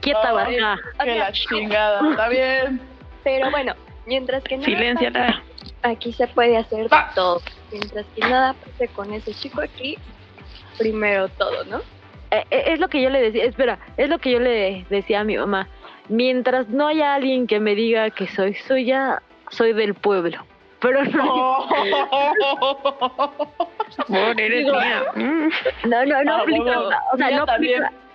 Quieta, 0.02 0.32
vaca. 0.32 0.78
Que 1.04 1.16
la 1.16 1.32
chingada. 1.32 2.10
Está 2.12 2.30
bien. 2.30 2.82
Pero 3.24 3.52
bueno, 3.52 3.74
mientras 4.06 4.44
que 4.44 4.58
nada 4.58 4.66
Silénciala. 4.70 5.44
Aquí 5.84 6.13
se 6.13 6.28
puede 6.28 6.58
hacer 6.58 6.90
de 6.90 6.96
Ah. 6.96 7.12
todo. 7.16 7.42
Mientras 7.72 8.06
que 8.16 8.22
nada 8.22 8.54
pase 8.54 8.88
con 8.90 9.13
ese 9.13 9.34
chico 9.34 9.62
aquí, 9.62 9.98
primero 10.78 11.28
todo, 11.30 11.63
¿no? 11.66 11.78
Eh, 12.32 12.44
eh, 12.52 12.63
es 12.68 12.80
lo 12.80 12.88
que 12.90 13.02
yo 13.02 13.10
le 13.10 13.22
decía, 13.22 13.46
espera, 13.46 13.80
es 13.98 14.10
lo 14.10 14.20
que 14.20 14.32
yo 14.32 14.40
le 14.40 14.86
decía 14.90 15.22
a 15.22 15.24
mi 15.24 15.38
mamá. 15.38 15.68
Mientras 16.10 16.68
no 16.70 16.88
haya 16.88 17.13
alguien 17.16 17.48
que 17.48 17.60
me 17.60 17.76
diga 17.76 18.10
que 18.10 18.28
soy 18.28 18.54
suya, 18.54 19.22
soy 19.50 19.74
del 19.74 19.94
pueblo. 19.94 20.46
Pero 20.80 21.04
no, 21.06 21.68
Por 24.08 24.40
eres 24.42 24.66
Digo- 24.66 24.80
mía. 24.80 25.04
Mm. 25.16 25.50
no, 25.90 26.06
no, 26.06 26.24
no 26.24 26.34
Ah, 26.36 26.40
aplica. 26.42 26.63
huevo. 26.63 26.90
O 27.13 27.18
sea, 27.18 27.28
Mía 27.28 27.38
no 27.38 27.46
también. 27.46 27.84
aplica. 27.84 28.00
Ca- 28.02 28.07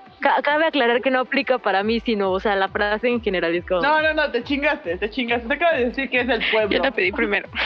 Cabe 0.42 0.66
aclarar 0.66 1.00
que 1.02 1.10
no 1.10 1.20
aplica 1.20 1.58
para 1.58 1.82
mí, 1.82 2.00
sino, 2.00 2.30
o 2.30 2.38
sea, 2.40 2.54
la 2.56 2.68
frase 2.68 3.08
en 3.08 3.20
general 3.20 3.54
es 3.54 3.66
como. 3.66 3.82
No, 3.82 4.00
no, 4.00 4.14
no, 4.14 4.30
te 4.30 4.42
chingaste, 4.44 4.96
te 4.96 5.10
chingaste. 5.10 5.48
Te 5.48 5.54
acabo 5.54 5.76
de 5.76 5.84
decir 5.86 6.08
que 6.10 6.20
es 6.20 6.28
el 6.28 6.42
pueblo. 6.50 6.70
Yo 6.76 6.82
la 6.82 6.90
pedí 6.90 7.12
primero. 7.12 7.48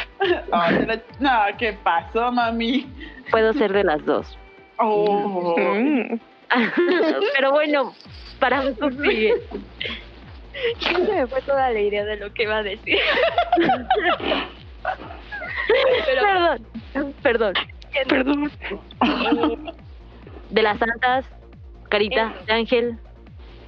No, 0.50 0.66
te 0.68 0.86
la- 0.86 1.02
no, 1.20 1.56
¿qué 1.58 1.74
pasó, 1.74 2.32
mami? 2.32 2.86
Puedo 3.30 3.52
ser 3.52 3.72
de 3.72 3.84
las 3.84 4.04
dos. 4.04 4.38
Oh. 4.78 5.54
Mm. 5.58 6.18
Pero 7.36 7.52
bueno, 7.52 7.94
para 8.40 8.64
eso 8.64 8.90
sigue. 8.90 9.34
Ya 10.80 10.92
se 10.94 11.12
me 11.12 11.26
fue 11.26 11.42
toda 11.42 11.70
la 11.70 11.80
idea 11.80 12.04
de 12.04 12.16
lo 12.16 12.32
que 12.32 12.44
iba 12.44 12.56
a 12.56 12.62
decir. 12.62 12.98
Pero 16.06 16.22
Perdón, 16.22 17.14
perdón. 17.22 17.54
Perdón. 18.08 18.50
De 20.50 20.62
las 20.62 20.78
santas, 20.78 21.24
carita, 21.88 22.34
de 22.46 22.52
ángel. 22.52 22.98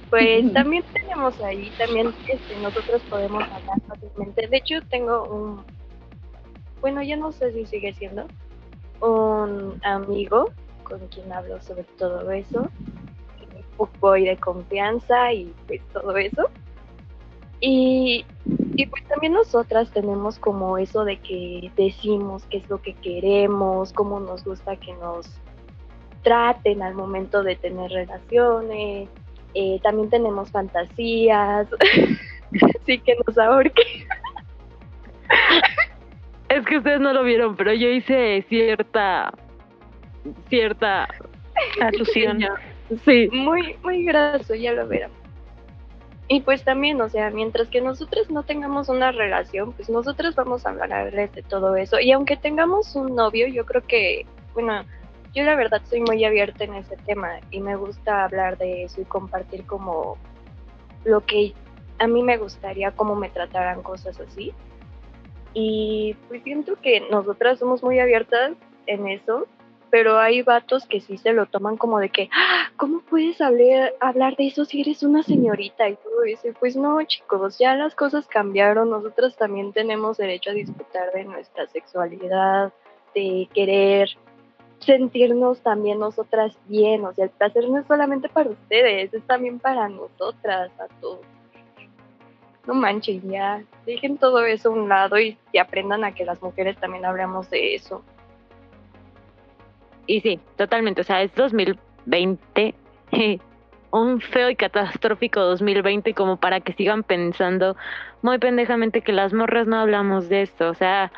Pues 0.09 0.51
también 0.53 0.83
tenemos 0.93 1.39
ahí, 1.41 1.71
también 1.77 2.13
este, 2.27 2.55
nosotros 2.61 3.01
podemos 3.09 3.43
hablar 3.43 3.81
fácilmente. 3.87 4.47
De 4.47 4.57
hecho, 4.57 4.81
tengo 4.89 5.23
un, 5.25 5.63
bueno, 6.81 7.01
ya 7.03 7.15
no 7.15 7.31
sé 7.31 7.51
si 7.53 7.65
sigue 7.65 7.93
siendo, 7.93 8.27
un 9.01 9.79
amigo 9.83 10.51
con 10.83 10.99
quien 11.07 11.31
hablo 11.31 11.61
sobre 11.61 11.83
todo 11.97 12.29
eso, 12.31 12.69
un 13.77 13.89
boy 13.99 14.25
de 14.25 14.37
confianza 14.37 15.31
y 15.33 15.53
pues 15.67 15.81
todo 15.93 16.17
eso. 16.17 16.49
Y, 17.61 18.25
y 18.75 18.85
pues 18.85 19.05
también 19.07 19.33
nosotras 19.33 19.91
tenemos 19.91 20.39
como 20.39 20.77
eso 20.77 21.03
de 21.03 21.17
que 21.19 21.71
decimos 21.75 22.43
qué 22.49 22.57
es 22.57 22.69
lo 22.69 22.81
que 22.81 22.93
queremos, 22.93 23.91
cómo 23.93 24.19
nos 24.19 24.43
gusta 24.45 24.77
que 24.77 24.93
nos 24.93 25.29
traten 26.23 26.81
al 26.81 26.93
momento 26.93 27.43
de 27.43 27.55
tener 27.55 27.91
relaciones. 27.91 29.09
Eh, 29.53 29.79
también 29.81 30.09
tenemos 30.09 30.51
fantasías, 30.51 31.67
así 32.81 32.99
que 32.99 33.15
nos 33.25 33.37
ahorque. 33.37 34.07
Es 36.49 36.65
que 36.65 36.77
ustedes 36.77 36.99
no 36.99 37.13
lo 37.13 37.23
vieron, 37.23 37.55
pero 37.55 37.73
yo 37.73 37.87
hice 37.89 38.43
cierta 38.49 39.31
cierta 40.49 41.07
alusión. 41.81 42.39
Sí. 43.05 43.29
Muy, 43.31 43.75
muy 43.83 44.03
gracioso, 44.03 44.55
ya 44.55 44.73
lo 44.73 44.87
verán. 44.87 45.11
Y 46.27 46.41
pues 46.41 46.63
también, 46.63 47.01
o 47.01 47.09
sea, 47.09 47.31
mientras 47.31 47.69
que 47.69 47.81
nosotros 47.81 48.29
no 48.29 48.43
tengamos 48.43 48.87
una 48.87 49.11
relación, 49.11 49.73
pues 49.73 49.89
nosotros 49.89 50.35
vamos 50.35 50.65
a 50.65 50.69
hablarles 50.69 51.33
de 51.33 51.41
todo 51.41 51.75
eso. 51.75 51.99
Y 51.99 52.11
aunque 52.11 52.37
tengamos 52.37 52.95
un 52.95 53.15
novio, 53.15 53.47
yo 53.47 53.65
creo 53.65 53.81
que, 53.85 54.27
bueno, 54.53 54.83
yo 55.33 55.43
la 55.43 55.55
verdad 55.55 55.81
soy 55.89 56.01
muy 56.01 56.23
abierta 56.25 56.63
en 56.63 56.75
ese 56.75 56.97
tema 56.97 57.39
y 57.51 57.59
me 57.61 57.75
gusta 57.75 58.23
hablar 58.23 58.57
de 58.57 58.83
eso 58.83 59.01
y 59.01 59.05
compartir 59.05 59.65
como 59.65 60.17
lo 61.05 61.25
que 61.25 61.53
a 61.99 62.07
mí 62.07 62.23
me 62.23 62.37
gustaría, 62.37 62.91
cómo 62.91 63.15
me 63.15 63.29
trataran 63.29 63.81
cosas 63.83 64.19
así. 64.19 64.53
Y 65.53 66.15
pues 66.27 66.43
siento 66.43 66.75
que 66.81 67.01
nosotras 67.09 67.59
somos 67.59 67.83
muy 67.83 67.99
abiertas 67.99 68.53
en 68.85 69.07
eso 69.07 69.47
pero 69.89 70.19
hay 70.19 70.41
vatos 70.41 70.85
que 70.85 71.01
sí 71.01 71.17
se 71.17 71.33
lo 71.33 71.45
toman 71.47 71.77
como 71.77 71.99
de 71.99 72.09
que, 72.09 72.29
¡Ah! 72.31 72.71
¿cómo 72.77 73.01
puedes 73.01 73.41
hablar, 73.41 73.93
hablar 73.99 74.35
de 74.35 74.47
eso 74.47 74.65
si 74.65 74.81
eres 74.81 75.03
una 75.03 75.23
señorita 75.23 75.89
y 75.89 75.95
todo 75.95 76.23
eso? 76.23 76.47
Pues 76.59 76.75
no, 76.75 77.01
chicos, 77.03 77.57
ya 77.59 77.75
las 77.75 77.95
cosas 77.95 78.27
cambiaron, 78.27 78.89
nosotros 78.89 79.35
también 79.35 79.73
tenemos 79.73 80.17
derecho 80.17 80.51
a 80.51 80.53
disfrutar 80.53 81.11
de 81.13 81.25
nuestra 81.25 81.67
sexualidad, 81.67 82.71
de 83.15 83.49
querer 83.53 84.09
sentirnos 84.79 85.61
también 85.61 85.99
nosotras 85.99 86.57
bien, 86.67 87.05
o 87.05 87.13
sea, 87.13 87.25
el 87.25 87.31
placer 87.31 87.69
no 87.69 87.79
es 87.79 87.87
solamente 87.87 88.29
para 88.29 88.49
ustedes, 88.49 89.13
es 89.13 89.23
también 89.23 89.59
para 89.59 89.89
nosotras, 89.89 90.71
a 90.79 90.87
todos. 90.99 91.19
No 92.65 92.73
manchen, 92.73 93.21
ya, 93.29 93.63
dejen 93.85 94.17
todo 94.17 94.45
eso 94.45 94.69
a 94.69 94.73
un 94.73 94.89
lado 94.89 95.19
y, 95.19 95.37
y 95.51 95.57
aprendan 95.57 96.03
a 96.03 96.13
que 96.13 96.25
las 96.25 96.41
mujeres 96.41 96.77
también 96.77 97.05
hablamos 97.05 97.49
de 97.49 97.75
eso. 97.75 98.03
Y 100.09 100.21
sí, 100.21 100.39
totalmente. 100.55 101.01
O 101.01 101.03
sea, 101.03 101.21
es 101.21 101.33
2020. 101.35 102.73
un 103.91 104.21
feo 104.21 104.49
y 104.49 104.55
catastrófico 104.55 105.39
2020 105.39 106.13
como 106.13 106.37
para 106.37 106.61
que 106.61 106.73
sigan 106.73 107.03
pensando 107.03 107.75
muy 108.21 108.37
pendejamente 108.37 109.01
que 109.01 109.11
las 109.11 109.33
morras 109.33 109.67
no 109.67 109.77
hablamos 109.77 110.29
de 110.29 110.43
esto. 110.43 110.69
O 110.69 110.73
sea, 110.73 111.11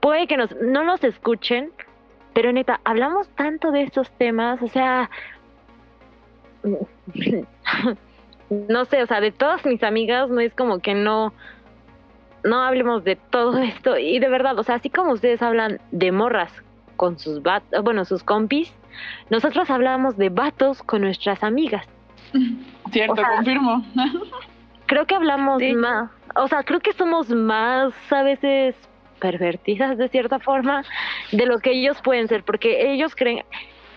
puede 0.00 0.26
que 0.26 0.36
nos, 0.36 0.54
no 0.60 0.84
nos 0.84 1.02
escuchen, 1.04 1.72
pero 2.36 2.52
neta, 2.52 2.80
hablamos 2.84 3.28
tanto 3.30 3.72
de 3.72 3.80
estos 3.80 4.10
temas. 4.10 4.60
O 4.60 4.68
sea, 4.68 5.08
no 8.50 8.84
sé, 8.84 9.02
o 9.02 9.06
sea, 9.06 9.22
de 9.22 9.32
todas 9.32 9.64
mis 9.64 9.82
amigas 9.82 10.28
no 10.28 10.40
es 10.40 10.52
como 10.54 10.80
que 10.80 10.94
no 10.94 11.32
no 12.44 12.62
hablemos 12.62 13.04
de 13.04 13.16
todo 13.16 13.56
esto 13.62 13.96
y 13.96 14.18
de 14.18 14.28
verdad, 14.28 14.58
o 14.58 14.62
sea, 14.64 14.74
así 14.74 14.90
como 14.90 15.12
ustedes 15.12 15.40
hablan 15.40 15.80
de 15.92 16.12
morras 16.12 16.52
con 16.96 17.18
sus 17.18 17.42
vatos, 17.42 17.82
bueno, 17.82 18.04
sus 18.04 18.22
compis, 18.22 18.70
nosotros 19.30 19.70
hablábamos 19.70 20.18
de 20.18 20.28
vatos 20.28 20.82
con 20.82 21.00
nuestras 21.00 21.42
amigas. 21.42 21.86
Cierto, 22.92 23.22
confirmo. 23.34 23.82
creo 24.84 25.06
que 25.06 25.14
hablamos 25.14 25.62
más, 25.74 26.10
o 26.34 26.48
sea, 26.48 26.64
creo 26.64 26.80
que 26.80 26.92
somos 26.92 27.30
más 27.30 27.94
a 28.12 28.22
veces 28.22 28.76
pervertidas 29.20 29.98
de 29.98 30.08
cierta 30.08 30.38
forma 30.38 30.84
de 31.32 31.46
lo 31.46 31.58
que 31.58 31.72
ellos 31.72 32.00
pueden 32.02 32.28
ser, 32.28 32.44
porque 32.44 32.92
ellos 32.92 33.14
creen, 33.14 33.44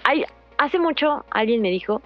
hay, 0.03 0.25
hace 0.57 0.79
mucho 0.79 1.25
alguien 1.31 1.61
me 1.61 1.69
dijo 1.69 2.01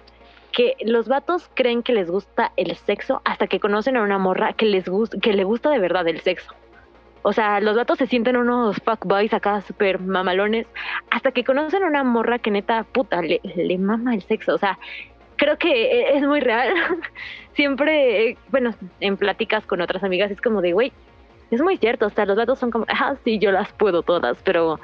que 0.52 0.76
los 0.84 1.08
vatos 1.08 1.50
creen 1.54 1.82
que 1.82 1.92
les 1.92 2.10
gusta 2.10 2.52
el 2.56 2.74
sexo 2.76 3.20
hasta 3.24 3.46
que 3.46 3.58
conocen 3.58 3.96
a 3.96 4.02
una 4.02 4.18
morra 4.18 4.52
que 4.52 4.66
les 4.66 4.88
gusta, 4.88 5.18
que 5.20 5.32
le 5.32 5.44
gusta 5.44 5.70
de 5.70 5.80
verdad 5.80 6.06
el 6.06 6.20
sexo. 6.20 6.54
O 7.22 7.32
sea, 7.32 7.58
los 7.60 7.74
vatos 7.74 7.98
se 7.98 8.06
sienten 8.06 8.36
unos 8.36 8.76
fuckboys 8.84 9.32
acá 9.32 9.62
súper 9.62 9.98
mamalones 9.98 10.66
hasta 11.10 11.32
que 11.32 11.42
conocen 11.42 11.82
a 11.82 11.86
una 11.86 12.04
morra 12.04 12.38
que 12.38 12.50
neta, 12.50 12.84
puta, 12.84 13.22
le, 13.22 13.40
le 13.56 13.78
mama 13.78 14.14
el 14.14 14.22
sexo. 14.22 14.54
O 14.54 14.58
sea, 14.58 14.78
creo 15.36 15.56
que 15.58 15.70
e, 15.70 16.16
es 16.18 16.22
muy 16.22 16.40
real. 16.40 16.74
Siempre, 17.54 18.36
bueno, 18.50 18.74
en 19.00 19.16
pláticas 19.16 19.66
con 19.66 19.80
otras 19.80 20.04
amigas 20.04 20.30
es 20.30 20.40
como 20.40 20.60
de, 20.60 20.72
güey, 20.72 20.92
es 21.54 21.60
muy 21.60 21.76
cierto. 21.78 22.06
O 22.06 22.10
sea, 22.10 22.26
los 22.26 22.36
vatos 22.36 22.58
son 22.58 22.70
como, 22.70 22.86
ah, 22.88 23.14
sí, 23.24 23.38
yo 23.38 23.52
las 23.52 23.72
puedo 23.72 24.02
todas, 24.02 24.36
pero... 24.44 24.80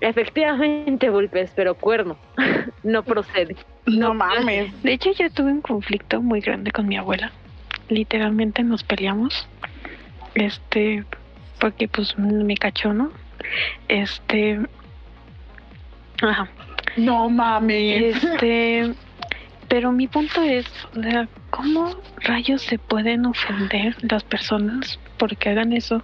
Efectivamente, 0.00 1.10
Vulpes, 1.10 1.52
pero 1.54 1.74
cuerno. 1.74 2.16
no 2.82 3.02
procede. 3.02 3.56
No 3.86 4.14
mames. 4.14 4.82
De 4.82 4.92
hecho, 4.92 5.12
yo 5.12 5.30
tuve 5.30 5.52
un 5.52 5.60
conflicto 5.60 6.22
muy 6.22 6.40
grande 6.40 6.70
con 6.70 6.86
mi 6.86 6.96
abuela 6.96 7.32
literalmente 7.90 8.62
nos 8.62 8.82
peleamos. 8.82 9.46
Este, 10.34 11.04
porque 11.58 11.88
pues 11.88 12.16
me 12.18 12.56
cachó, 12.56 12.92
¿no? 12.92 13.10
Este, 13.88 14.60
ajá. 16.22 16.48
No 16.96 17.28
mames. 17.28 18.16
Este, 18.16 18.94
pero 19.70 19.92
mi 19.92 20.08
punto 20.08 20.42
es, 20.42 20.66
¿cómo 21.50 21.96
rayos 22.16 22.60
se 22.62 22.80
pueden 22.80 23.24
ofender 23.24 23.94
las 24.02 24.24
personas 24.24 24.98
porque 25.16 25.48
hagan 25.48 25.72
eso? 25.72 26.02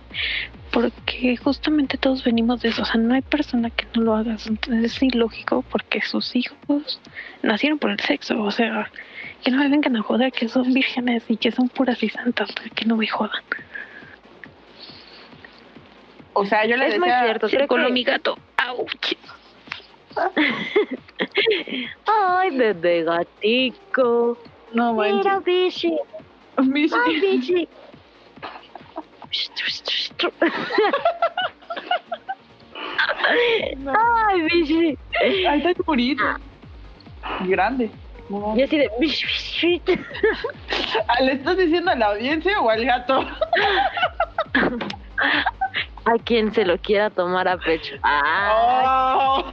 Porque 0.70 1.36
justamente 1.36 1.98
todos 1.98 2.22
venimos 2.22 2.62
de 2.62 2.68
eso, 2.68 2.82
o 2.82 2.84
sea, 2.84 3.00
no 3.00 3.14
hay 3.14 3.22
persona 3.22 3.70
que 3.70 3.84
no 3.94 4.02
lo 4.02 4.14
haga, 4.14 4.36
es 4.36 5.02
ilógico 5.02 5.64
porque 5.68 6.00
sus 6.00 6.36
hijos 6.36 7.00
nacieron 7.42 7.80
por 7.80 7.90
el 7.90 7.98
sexo, 7.98 8.40
o 8.40 8.52
sea, 8.52 8.88
que 9.42 9.50
no 9.50 9.58
me 9.58 9.68
vengan 9.68 9.96
a 9.96 10.02
joder 10.02 10.30
que 10.30 10.48
son 10.48 10.72
vírgenes 10.72 11.24
y 11.28 11.36
que 11.36 11.50
son 11.50 11.68
puras 11.68 12.00
y 12.04 12.08
santas, 12.08 12.54
que 12.72 12.84
no 12.84 12.96
me 12.96 13.08
jodan. 13.08 13.42
O 16.34 16.46
sea, 16.46 16.64
yo 16.66 16.76
le 16.76 16.86
es 16.86 17.00
muy 17.00 17.08
cierto, 17.08 17.48
con 17.66 17.92
mi 17.92 18.04
gato. 18.04 18.38
¡Auch! 18.58 19.16
Ay, 22.06 22.50
bebé 22.56 23.04
gatico. 23.04 24.38
No 24.72 24.94
manches. 24.94 25.24
Mira, 25.24 25.40
bichi. 25.40 25.96
Bichi. 26.58 26.96
Ay, 26.96 27.10
bichi. 27.20 27.68
Ay, 34.06 34.42
bichi. 34.42 34.98
Ay, 35.46 35.58
está 35.58 35.82
bonito. 35.84 36.24
Grande. 37.46 37.90
Y 38.28 38.62
así 38.62 38.76
de... 38.76 38.90
¿Le 41.20 41.32
estás 41.32 41.56
diciendo 41.56 41.90
a 41.92 41.94
la 41.94 42.06
audiencia 42.06 42.60
o 42.60 42.68
al 42.68 42.84
gato? 42.84 43.24
A 46.06 46.18
quien 46.24 46.54
se 46.54 46.64
lo 46.64 46.78
quiera 46.78 47.10
tomar 47.10 47.48
a 47.48 47.58
pecho. 47.58 47.96
Oh. 48.04 49.44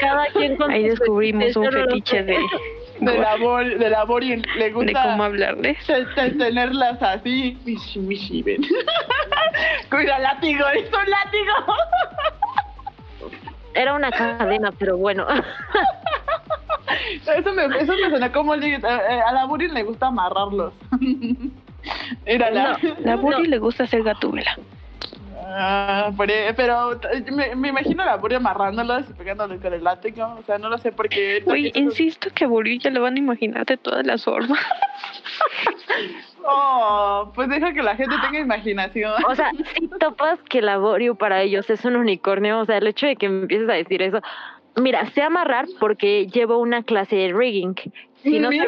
Cada 0.00 0.26
quien 0.26 0.56
con 0.56 0.70
Ahí 0.70 0.84
descubrimos 0.90 1.56
un 1.56 1.72
fetiche 1.72 2.22
de, 2.22 2.38
de 3.00 3.18
labor, 3.18 3.78
de 3.78 3.88
labor 3.88 4.22
y 4.22 4.36
le 4.36 4.70
gusta 4.72 5.02
de 5.02 5.08
cómo 5.10 5.24
hablarles. 5.24 5.78
tenerlas 6.36 7.02
así. 7.02 7.58
Mishi, 7.64 7.98
mishi, 8.00 8.42
ven. 8.42 8.62
Cuida 9.90 10.18
látigo, 10.18 10.66
es 10.68 10.84
un 10.84 11.10
látigo. 11.10 11.54
Era 13.74 13.94
una 13.94 14.10
cadena, 14.10 14.70
pero 14.78 14.98
bueno. 14.98 15.26
Eso 17.26 17.52
me, 17.54 17.64
eso 17.78 17.94
me 17.94 18.10
suena 18.10 18.30
como 18.32 18.52
el, 18.52 18.64
eh, 18.64 18.80
a 18.84 19.32
la 19.32 19.46
Buri 19.46 19.68
le 19.68 19.82
gusta 19.82 20.08
amarrarlos. 20.08 20.74
Era 22.26 22.50
la, 22.50 22.78
la 23.00 23.16
Buri 23.16 23.46
le 23.46 23.58
gusta 23.58 23.84
hacer 23.84 24.02
gatúbela. 24.02 24.56
Ah, 25.54 26.10
pero 26.56 26.98
me, 27.30 27.54
me, 27.54 27.68
imagino 27.68 28.02
a 28.02 28.06
la 28.06 28.16
Buri 28.16 28.36
amarrándolos 28.36 29.10
y 29.10 29.12
pegándoles 29.12 29.60
con 29.60 29.72
el 29.74 29.84
látigo. 29.84 30.36
O 30.38 30.42
sea, 30.44 30.58
no 30.58 30.70
lo 30.70 30.78
sé 30.78 30.92
por 30.92 31.08
qué. 31.08 31.42
Oye, 31.46 31.72
insisto 31.74 32.30
que 32.34 32.44
a 32.44 32.48
Buri 32.48 32.78
ya 32.78 32.90
lo 32.90 33.02
van 33.02 33.16
a 33.16 33.18
imaginar 33.18 33.66
de 33.66 33.76
todas 33.76 34.06
las 34.06 34.24
formas. 34.24 34.58
Oh, 36.44 37.30
pues 37.36 37.48
deja 37.48 37.72
que 37.72 37.82
la 37.82 37.94
gente 37.94 38.16
tenga 38.20 38.40
imaginación. 38.40 39.12
O 39.28 39.34
sea, 39.36 39.52
si 39.74 39.86
topas 40.00 40.40
que 40.48 40.58
el 40.58 40.66
laborio 40.66 41.14
para 41.14 41.40
ellos 41.40 41.70
es 41.70 41.84
un 41.84 41.94
unicornio, 41.94 42.58
o 42.58 42.64
sea, 42.64 42.78
el 42.78 42.86
hecho 42.88 43.06
de 43.06 43.14
que 43.14 43.28
me 43.28 43.42
empieces 43.42 43.68
a 43.68 43.74
decir 43.74 44.02
eso, 44.02 44.20
mira, 44.76 45.06
sé 45.10 45.22
amarrar 45.22 45.66
porque 45.80 46.26
llevo 46.26 46.58
una 46.58 46.82
clase 46.82 47.16
de 47.16 47.32
rigging 47.32 47.74
Si 48.22 48.38
no 48.38 48.50
Mira, 48.50 48.66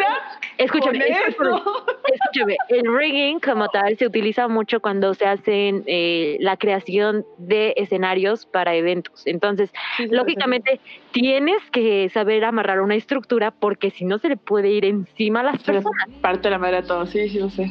escúchame, 0.58 0.98
escúchame, 1.06 2.56
el 2.68 2.82
rigging 2.96 3.38
como 3.40 3.68
tal 3.68 3.96
se 3.96 4.06
utiliza 4.06 4.48
mucho 4.48 4.80
cuando 4.80 5.14
se 5.14 5.26
hacen 5.26 5.84
eh, 5.86 6.36
la 6.40 6.56
creación 6.56 7.24
de 7.38 7.72
escenarios 7.76 8.46
para 8.46 8.74
eventos. 8.74 9.26
Entonces, 9.26 9.70
Sí, 9.96 10.08
sí, 10.08 10.14
lógicamente 10.14 10.80
tienes 11.12 11.62
que 11.70 12.08
saber 12.10 12.44
amarrar 12.44 12.80
una 12.80 12.96
estructura 12.96 13.52
porque 13.52 13.90
si 13.90 14.04
no 14.04 14.18
se 14.18 14.28
le 14.30 14.36
puede 14.36 14.70
ir 14.70 14.84
encima 14.84 15.40
a 15.40 15.44
las 15.44 15.60
Se 15.62 15.72
personas. 15.72 16.08
parte 16.20 16.50
la 16.50 16.58
madre 16.58 16.78
a 16.78 16.82
todos, 16.82 17.10
sí, 17.10 17.28
sí 17.28 17.38
lo 17.38 17.48
sé. 17.50 17.70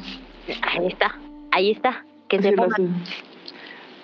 Ahí 0.61 0.87
está, 0.87 1.19
ahí 1.51 1.71
está, 1.71 2.05
que 2.29 2.37
Sí 2.37 2.43
se 2.43 2.51
pongan. 2.53 3.03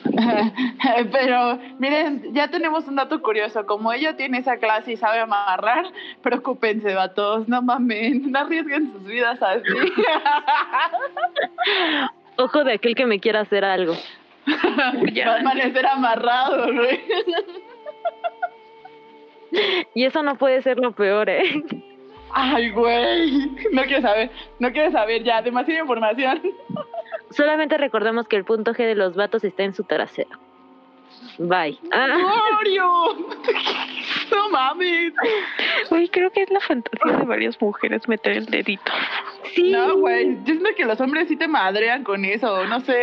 Pero 1.11 1.59
miren, 1.77 2.33
ya 2.33 2.47
tenemos 2.47 2.87
un 2.87 2.95
dato 2.95 3.21
curioso. 3.21 3.65
Como 3.65 3.91
ella 3.91 4.15
tiene 4.15 4.39
esa 4.39 4.57
clase 4.57 4.93
y 4.93 4.97
sabe 4.97 5.19
amarrar, 5.19 5.85
preocúpense, 6.21 6.93
vatos. 6.93 7.47
No 7.47 7.61
mamen, 7.61 8.23
no 8.31 8.39
arriesguen 8.39 8.91
sus 8.91 9.03
vidas 9.03 9.41
así. 9.41 9.67
Ojo 12.37 12.63
de 12.63 12.73
aquel 12.73 12.95
que 12.95 13.05
me 13.05 13.19
quiera 13.19 13.41
hacer 13.41 13.65
algo. 13.65 13.95
Va 14.47 15.33
a 15.33 15.39
amanecer 15.39 15.85
amarrado, 15.85 16.73
güey. 16.73 16.99
Y 19.93 20.05
eso 20.05 20.23
no 20.23 20.35
puede 20.35 20.61
ser 20.61 20.79
lo 20.79 20.93
peor, 20.93 21.29
¿eh? 21.29 21.61
Ay, 22.31 22.69
güey. 22.69 23.51
No 23.73 23.83
quiero 23.83 24.01
saber, 24.01 24.31
no 24.59 24.71
quiero 24.71 24.91
saber 24.91 25.23
ya. 25.23 25.41
Demasiada 25.41 25.81
información. 25.81 26.41
Solamente 27.32 27.77
recordemos 27.77 28.27
que 28.27 28.36
el 28.36 28.43
punto 28.45 28.73
G 28.73 28.77
de 28.86 28.95
los 28.95 29.15
vatos 29.15 29.43
está 29.43 29.63
en 29.63 29.73
su 29.73 29.84
trasero. 29.84 30.30
Bye. 31.38 31.77
Ah, 31.91 32.07
¡Glorio! 32.07 32.88
No 34.32 34.47
mames. 34.49 35.11
Güey, 35.89 36.07
creo 36.09 36.30
que 36.32 36.43
es 36.43 36.51
la 36.51 36.59
fantasía 36.59 37.17
de 37.17 37.25
varias 37.25 37.59
mujeres 37.59 38.07
meter 38.07 38.34
el 38.38 38.45
dedito. 38.45 38.91
sí. 39.55 39.71
No, 39.71 39.97
güey. 39.97 40.36
Yo 40.43 40.53
siento 40.53 40.69
que 40.77 40.86
los 40.86 41.01
hombres 41.01 41.27
sí 41.27 41.36
te 41.36 41.47
madrean 41.47 42.03
con 42.03 42.23
eso. 42.25 42.63
No 42.67 42.80
sé. 42.82 43.01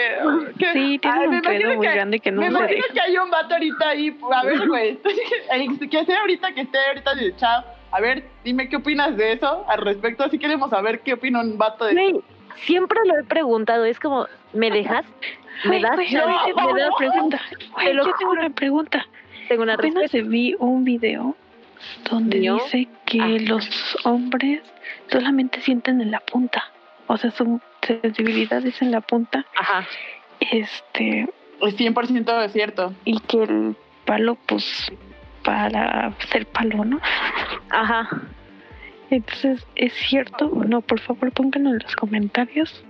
¿qué? 0.56 0.72
Sí, 0.72 0.98
tienen 1.00 1.20
Ay, 1.20 1.28
me 1.28 1.36
un 1.36 1.42
pedo 1.42 1.74
muy 1.74 1.86
que- 1.86 1.92
grande 1.94 2.20
que 2.20 2.30
no 2.30 2.40
Me 2.42 2.46
imagino 2.46 2.68
deja. 2.70 2.92
que 2.94 3.00
hay 3.00 3.18
un 3.18 3.28
vato 3.30 3.54
ahorita 3.54 3.88
ahí. 3.88 4.16
A 4.32 4.44
ver, 4.44 4.68
güey. 4.68 4.98
el 5.52 5.88
que 5.90 6.04
sea 6.04 6.20
ahorita 6.20 6.52
que 6.52 6.60
esté 6.62 6.78
ahorita 6.86 7.12
en 7.12 7.18
el 7.18 7.36
chat. 7.36 7.64
A 7.90 8.00
ver, 8.00 8.24
dime 8.44 8.68
qué 8.68 8.76
opinas 8.76 9.16
de 9.16 9.32
eso 9.32 9.64
al 9.68 9.80
respecto. 9.80 10.22
Así 10.24 10.38
queremos 10.38 10.70
saber 10.70 11.00
qué 11.00 11.14
opina 11.14 11.40
un 11.40 11.58
vato 11.58 11.86
de 11.86 11.94
siempre 12.64 12.98
lo 13.06 13.18
he 13.18 13.24
preguntado, 13.24 13.84
es 13.84 13.98
como, 14.00 14.26
¿me 14.52 14.70
dejas? 14.70 15.04
¿Me 15.64 15.80
das? 15.80 15.94
güey, 15.96 16.10
chance? 16.10 16.18
ahorita 16.30 16.46
¿Me 16.46 16.52
tengo 16.54 16.76
das? 16.78 16.86
una 16.88 16.96
pregunta. 16.98 17.40
Güey, 17.72 17.86
Te 17.86 17.94
lo 17.94 18.04
yo 18.06 18.12
tengo 18.18 18.32
una 18.32 18.50
pregunta. 18.50 19.06
Tengo 19.48 19.62
una 19.62 19.74
Apenas 19.74 20.02
respuesta. 20.12 20.28
vi 20.30 20.54
un 20.58 20.84
video 20.84 21.36
donde 22.10 22.42
¿Yo? 22.42 22.54
dice 22.56 22.88
que 23.06 23.20
Ah. 23.22 23.28
los 23.40 23.96
hombres 24.04 24.60
solamente 25.10 25.60
sienten 25.60 26.00
en 26.00 26.10
la 26.10 26.20
punta. 26.20 26.64
O 27.06 27.16
sea, 27.16 27.30
su 27.30 27.60
sensibilidad 27.86 28.64
es 28.66 28.82
en 28.82 28.90
la 28.90 29.00
punta. 29.00 29.46
Ajá. 29.56 29.86
Este, 30.40 31.28
Es 31.62 31.76
100% 31.76 32.48
cierto. 32.50 32.92
y 33.04 33.18
que 33.20 33.42
el 33.44 33.76
palo, 34.04 34.36
pues, 34.46 34.92
para 35.44 36.12
ser 36.30 36.46
palo, 36.46 36.84
¿no? 36.84 37.00
Ajá. 37.70 38.08
Entonces, 39.10 39.66
¿es 39.76 39.92
cierto 39.92 40.46
o 40.46 40.64
no? 40.64 40.80
Por 40.80 41.00
favor, 41.00 41.32
pónganlo 41.32 41.70
en 41.70 41.78
los 41.78 41.94
comentarios 41.96 42.84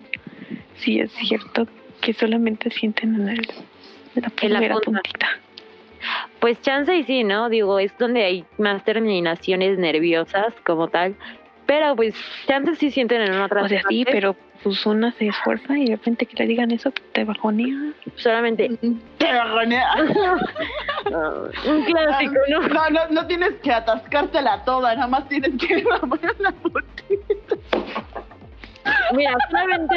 si 0.76 1.00
es 1.00 1.12
cierto 1.12 1.66
que 2.00 2.12
solamente 2.12 2.70
sienten 2.70 3.14
en, 3.16 3.28
el, 3.28 3.46
la 4.14 4.22
la 4.22 4.30
primera 4.30 4.74
punta. 4.74 5.02
puntita. 5.02 5.28
Pues 6.40 6.60
chance 6.62 6.94
y 6.94 7.02
sí, 7.04 7.24
¿no? 7.24 7.48
Digo, 7.48 7.78
es 7.78 7.96
donde 7.98 8.24
hay 8.24 8.44
más 8.58 8.84
terminaciones 8.84 9.78
nerviosas 9.78 10.54
como 10.64 10.88
tal. 10.88 11.16
Pero 11.66 11.96
pues 11.96 12.14
chance 12.46 12.74
sí 12.76 12.90
sienten 12.90 13.22
en 13.22 13.34
una 13.34 13.46
otra 13.46 13.62
O 13.62 13.68
sea, 13.68 13.82
sí, 13.88 14.04
parte. 14.04 14.12
pero 14.12 14.36
pues 14.62 14.86
una 14.86 15.12
se 15.12 15.28
esfuerza 15.28 15.76
y 15.76 15.86
de 15.86 15.96
repente 15.96 16.26
que 16.26 16.36
le 16.36 16.46
digan 16.46 16.70
eso 16.70 16.90
pues, 16.90 17.12
te 17.12 17.24
bajonea. 17.24 17.92
Solamente 18.16 18.70
Te 19.18 19.32
bajonea. 19.32 19.88
un 21.66 21.84
clásico, 21.84 22.34
¿no? 22.50 22.68
No, 22.68 22.90
no, 22.90 23.00
no 23.10 23.26
tienes 23.26 23.54
que 23.62 23.72
atascártela 23.72 24.64
toda, 24.64 24.94
nada 24.94 25.06
más 25.08 25.28
tienes 25.28 25.52
que 25.60 25.82
poner 26.00 26.40
la 26.40 26.50
botella. 26.62 26.86
Mira, 29.12 29.36
solamente. 29.50 29.96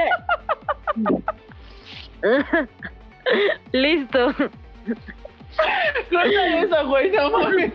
Listo. 3.71 4.33
Corta 6.09 6.47
eso, 6.59 6.87
güey, 6.87 7.11
no 7.11 7.29
mames. 7.39 7.73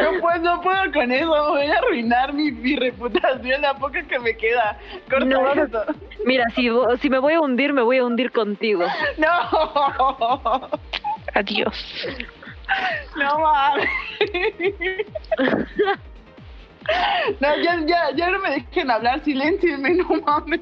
No 0.00 0.20
puedo, 0.20 0.38
no 0.38 0.60
puedo 0.60 0.92
con 0.92 1.10
eso, 1.12 1.26
voy 1.50 1.66
a 1.66 1.78
arruinar 1.78 2.32
mi, 2.32 2.50
mi 2.52 2.76
reputación, 2.76 3.62
la 3.62 3.74
poca 3.74 4.02
que 4.02 4.18
me 4.18 4.36
queda. 4.36 4.78
Corta 5.08 5.24
No. 5.26 5.52
eso. 5.52 5.84
Mira, 6.24 6.44
si, 6.54 6.68
vo- 6.68 6.96
si 6.98 7.08
me 7.10 7.18
voy 7.18 7.34
a 7.34 7.40
hundir, 7.40 7.72
me 7.72 7.82
voy 7.82 7.98
a 7.98 8.04
hundir 8.04 8.30
contigo. 8.32 8.84
No, 9.18 10.70
Adiós. 11.34 11.76
no 13.16 13.38
mames. 13.40 13.88
No, 17.40 17.56
ya, 17.62 17.78
ya, 17.86 18.10
ya 18.16 18.30
no 18.30 18.38
me 18.40 18.50
dejen 18.50 18.90
hablar, 18.90 19.22
silencienme, 19.24 19.90
no 19.94 20.08
mames. 20.26 20.60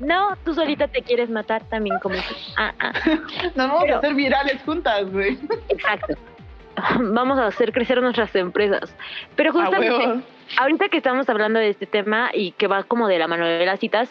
No, 0.00 0.36
tú 0.44 0.54
solita 0.54 0.88
te 0.88 1.02
quieres 1.02 1.30
matar 1.30 1.62
también 1.68 1.98
como 2.00 2.16
tú. 2.16 2.34
Ah, 2.56 2.72
ah, 2.80 2.92
Nos 3.54 3.56
vamos 3.56 3.82
Pero- 3.82 3.94
a 3.94 3.98
hacer 3.98 4.14
virales 4.14 4.62
juntas, 4.64 5.10
güey. 5.12 5.38
exacto. 5.68 6.14
Vamos 6.98 7.38
a 7.38 7.46
hacer 7.48 7.72
crecer 7.72 8.00
nuestras 8.00 8.34
empresas. 8.36 8.94
Pero 9.36 9.52
justamente, 9.52 10.22
ahorita 10.56 10.88
que 10.88 10.96
estamos 10.98 11.28
hablando 11.28 11.58
de 11.58 11.68
este 11.68 11.84
tema 11.84 12.30
y 12.32 12.52
que 12.52 12.68
va 12.68 12.84
como 12.84 13.06
de 13.08 13.18
la 13.18 13.26
mano 13.26 13.44
de 13.44 13.66
las 13.66 13.80
citas, 13.80 14.08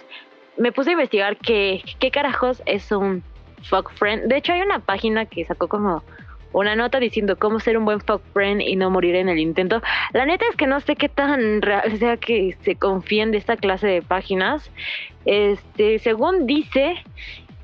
me 0.58 0.72
puse 0.72 0.90
a 0.92 0.94
investigar 0.94 1.38
que, 1.38 1.82
qué 2.00 2.12
carajos 2.12 2.62
es 2.66 2.92
un 2.92 3.24
fuck 3.64 3.92
friend. 3.94 4.26
De 4.26 4.38
hecho, 4.38 4.54
hay 4.54 4.62
una 4.62 4.80
página 4.80 5.26
que 5.26 5.46
sacó 5.46 5.68
como 5.68 6.04
una 6.52 6.76
nota 6.76 7.00
diciendo 7.00 7.38
cómo 7.38 7.60
ser 7.60 7.78
un 7.78 7.86
buen 7.86 8.00
fuck 8.00 8.22
friend 8.34 8.62
y 8.62 8.76
no 8.76 8.90
morir 8.90 9.16
en 9.16 9.30
el 9.30 9.40
intento. 9.40 9.82
La 10.14 10.26
neta 10.26 10.46
es 10.50 10.56
que 10.56 10.68
no 10.68 10.80
sé 10.80 10.96
qué 10.96 11.10
tan 11.10 11.62
real 11.62 11.98
sea 12.00 12.18
que 12.18 12.56
se 12.62 12.76
confíen 12.76 13.32
de 13.32 13.38
esta 13.38 13.58
clase 13.58 13.88
de 13.88 14.02
páginas. 14.02 14.72
Este, 15.26 16.00
según 16.00 16.48
dice 16.48 16.96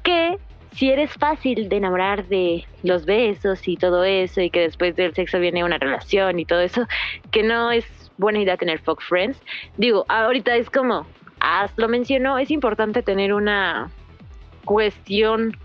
que 0.04 0.38
si 0.74 0.90
eres 0.92 1.12
fácil 1.14 1.70
de 1.70 1.78
enamorar 1.78 2.28
de 2.28 2.66
los 2.84 3.06
besos 3.06 3.68
y 3.68 3.78
todo 3.78 4.04
eso 4.04 4.42
y 4.42 4.50
que 4.50 4.60
después 4.60 4.96
del 4.96 5.14
sexo 5.14 5.40
viene 5.40 5.64
una 5.64 5.78
relación 5.78 6.38
y 6.40 6.46
todo 6.46 6.60
eso, 6.60 6.86
que 7.32 7.44
no 7.44 7.72
es 7.72 7.86
buena 8.18 8.40
idea 8.40 8.58
tener 8.58 8.80
fuck 8.80 9.02
friends. 9.02 9.42
Digo, 9.78 10.06
ahorita 10.10 10.56
es 10.56 10.70
como, 10.70 11.06
As 11.40 11.72
lo 11.78 11.88
mencionó, 11.88 12.38
es 12.38 12.52
importante 12.52 13.04
tener 13.04 13.34
una 13.34 13.90
cuestión 14.66 15.58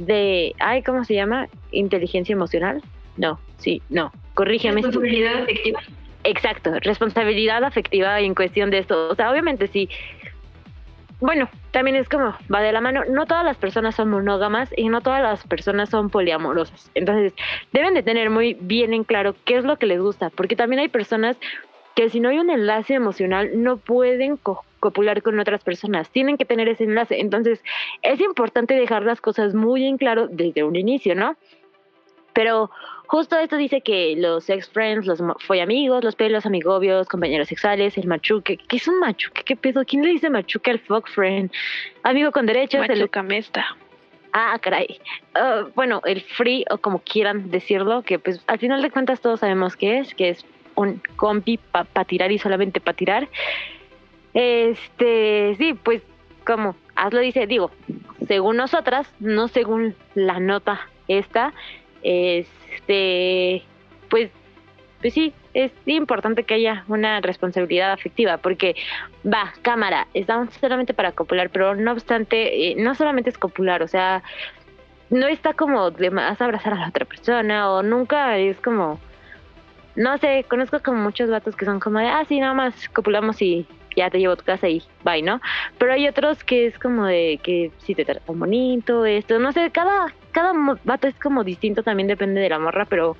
de, 0.00 0.54
ay, 0.58 0.82
¿cómo 0.82 1.04
se 1.04 1.14
llama? 1.14 1.46
Inteligencia 1.72 2.32
emocional. 2.32 2.82
No, 3.16 3.38
sí, 3.58 3.82
no, 3.90 4.12
corrígeme. 4.34 4.80
Responsabilidad 4.82 5.42
afectiva. 5.42 5.80
Exacto, 6.24 6.72
responsabilidad 6.80 7.64
afectiva 7.64 8.18
en 8.20 8.34
cuestión 8.34 8.70
de 8.70 8.78
esto. 8.78 9.10
O 9.10 9.14
sea, 9.14 9.30
obviamente 9.30 9.68
sí. 9.68 9.88
Bueno, 11.20 11.50
también 11.70 11.96
es 11.96 12.08
como 12.08 12.34
va 12.52 12.62
de 12.62 12.72
la 12.72 12.80
mano. 12.80 13.02
No 13.10 13.26
todas 13.26 13.44
las 13.44 13.58
personas 13.58 13.94
son 13.94 14.08
monógamas 14.08 14.70
y 14.74 14.88
no 14.88 15.02
todas 15.02 15.22
las 15.22 15.46
personas 15.46 15.90
son 15.90 16.08
poliamorosas. 16.08 16.90
Entonces, 16.94 17.34
deben 17.72 17.92
de 17.92 18.02
tener 18.02 18.30
muy 18.30 18.54
bien 18.58 18.94
en 18.94 19.04
claro 19.04 19.34
qué 19.44 19.58
es 19.58 19.64
lo 19.64 19.76
que 19.76 19.86
les 19.86 20.00
gusta, 20.00 20.30
porque 20.30 20.56
también 20.56 20.80
hay 20.80 20.88
personas 20.88 21.36
que 21.94 22.08
si 22.08 22.20
no 22.20 22.30
hay 22.30 22.38
un 22.38 22.48
enlace 22.48 22.94
emocional 22.94 23.50
no 23.54 23.76
pueden 23.76 24.38
co- 24.38 24.64
copular 24.80 25.22
con 25.22 25.38
otras 25.38 25.62
personas. 25.62 26.10
Tienen 26.10 26.36
que 26.36 26.44
tener 26.44 26.68
ese 26.68 26.84
enlace. 26.84 27.20
Entonces, 27.20 27.62
es 28.02 28.20
importante 28.20 28.74
dejar 28.74 29.02
las 29.04 29.20
cosas 29.20 29.54
muy 29.54 29.84
en 29.86 29.96
claro 29.98 30.26
desde 30.28 30.64
un 30.64 30.74
inicio, 30.76 31.14
¿no? 31.14 31.36
Pero 32.32 32.70
justo 33.06 33.36
esto 33.38 33.56
dice 33.56 33.80
que 33.80 34.14
los 34.16 34.48
ex 34.48 34.68
friends, 34.70 35.06
los 35.06 35.20
mo- 35.20 35.36
amigos, 35.62 36.04
los 36.04 36.14
pelos, 36.16 36.46
amigobios, 36.46 37.08
compañeros 37.08 37.48
sexuales, 37.48 37.98
el 37.98 38.06
machuque. 38.06 38.56
¿Qué 38.56 38.76
es 38.76 38.86
un 38.88 39.00
machuque? 39.00 39.42
¿Qué 39.44 39.56
pedo? 39.56 39.84
¿Quién 39.84 40.02
le 40.04 40.10
dice 40.10 40.30
machuque 40.30 40.70
al 40.70 40.78
fuck 40.78 41.08
friend? 41.08 41.50
Amigo 42.04 42.30
con 42.30 42.46
derechos. 42.46 42.82
el- 42.88 42.98
Machuca 42.98 43.22
mesta. 43.22 43.64
Ah, 44.32 44.56
caray. 44.62 45.00
Ah, 45.34 45.64
bueno, 45.74 46.00
el 46.04 46.20
free, 46.20 46.64
o 46.70 46.78
como 46.78 47.00
quieran 47.00 47.50
decirlo, 47.50 48.02
que 48.02 48.20
pues 48.20 48.40
al 48.46 48.60
final 48.60 48.80
de 48.80 48.92
cuentas 48.92 49.20
todos 49.20 49.40
sabemos 49.40 49.74
qué 49.76 49.98
es, 49.98 50.14
que 50.14 50.28
es 50.28 50.46
un 50.76 51.02
compi 51.16 51.58
para 51.58 52.04
tirar 52.04 52.30
y 52.30 52.38
solamente 52.38 52.80
para 52.80 52.96
tirar. 52.96 53.28
Este, 54.34 55.54
sí, 55.58 55.74
pues 55.74 56.02
como 56.44 56.76
Hazlo 56.94 57.20
dice, 57.20 57.46
digo, 57.46 57.70
según 58.26 58.56
nosotras, 58.56 59.12
no 59.20 59.48
según 59.48 59.94
la 60.14 60.40
nota 60.40 60.80
esta, 61.08 61.52
este, 62.02 63.62
pues, 64.08 64.30
pues 65.00 65.14
sí, 65.14 65.32
es 65.54 65.72
importante 65.86 66.44
que 66.44 66.54
haya 66.54 66.84
una 66.88 67.20
responsabilidad 67.20 67.92
afectiva, 67.92 68.38
porque 68.38 68.76
va, 69.26 69.52
cámara, 69.62 70.06
estamos 70.14 70.54
solamente 70.54 70.94
para 70.94 71.12
copular, 71.12 71.50
pero 71.50 71.74
no 71.74 71.92
obstante, 71.92 72.70
eh, 72.70 72.74
no 72.76 72.94
solamente 72.94 73.30
es 73.30 73.38
copular, 73.38 73.82
o 73.82 73.88
sea, 73.88 74.22
no 75.10 75.26
está 75.26 75.54
como 75.54 75.90
de 75.90 76.10
más 76.10 76.40
abrazar 76.40 76.74
a 76.74 76.80
la 76.80 76.88
otra 76.88 77.04
persona, 77.04 77.70
o 77.70 77.82
nunca 77.82 78.38
es 78.38 78.60
como, 78.60 79.00
no 79.96 80.18
sé, 80.18 80.44
conozco 80.48 80.80
como 80.84 81.02
muchos 81.02 81.30
vatos 81.30 81.56
que 81.56 81.64
son 81.64 81.80
como 81.80 81.98
de, 81.98 82.06
ah, 82.06 82.24
sí, 82.28 82.38
nada 82.38 82.54
más 82.54 82.88
copulamos 82.90 83.42
y 83.42 83.66
ya 83.96 84.10
te 84.10 84.18
llevo 84.18 84.34
a 84.34 84.36
tu 84.36 84.44
casa 84.44 84.68
y 84.68 84.82
bye, 85.04 85.22
¿no? 85.22 85.40
Pero 85.78 85.92
hay 85.92 86.08
otros 86.08 86.44
que 86.44 86.66
es 86.66 86.78
como 86.78 87.06
de 87.06 87.40
que 87.42 87.70
si 87.78 87.94
te 87.94 88.04
tratan 88.04 88.38
bonito, 88.38 89.04
esto, 89.04 89.38
no 89.38 89.52
sé, 89.52 89.70
cada, 89.70 90.06
cada 90.32 90.52
vato 90.84 91.08
es 91.08 91.14
como 91.18 91.44
distinto, 91.44 91.82
también 91.82 92.08
depende 92.08 92.40
de 92.40 92.48
la 92.48 92.58
morra, 92.58 92.84
pero 92.84 93.16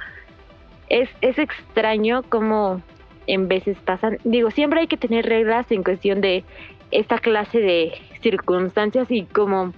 es, 0.89 1.09
es 1.21 1.39
extraño 1.39 2.23
como 2.25 2.83
en 3.27 3.49
veces 3.49 3.79
pasan, 3.79 4.19
digo, 4.25 4.51
siempre 4.51 4.81
hay 4.81 4.87
que 4.87 4.97
tener 4.97 5.27
reglas 5.27 5.71
en 5.71 5.83
cuestión 5.83 6.21
de 6.21 6.45
esta 6.91 7.19
clase 7.19 7.61
de 7.61 7.93
circunstancias 8.21 9.11
y 9.11 9.25
como 9.25 9.73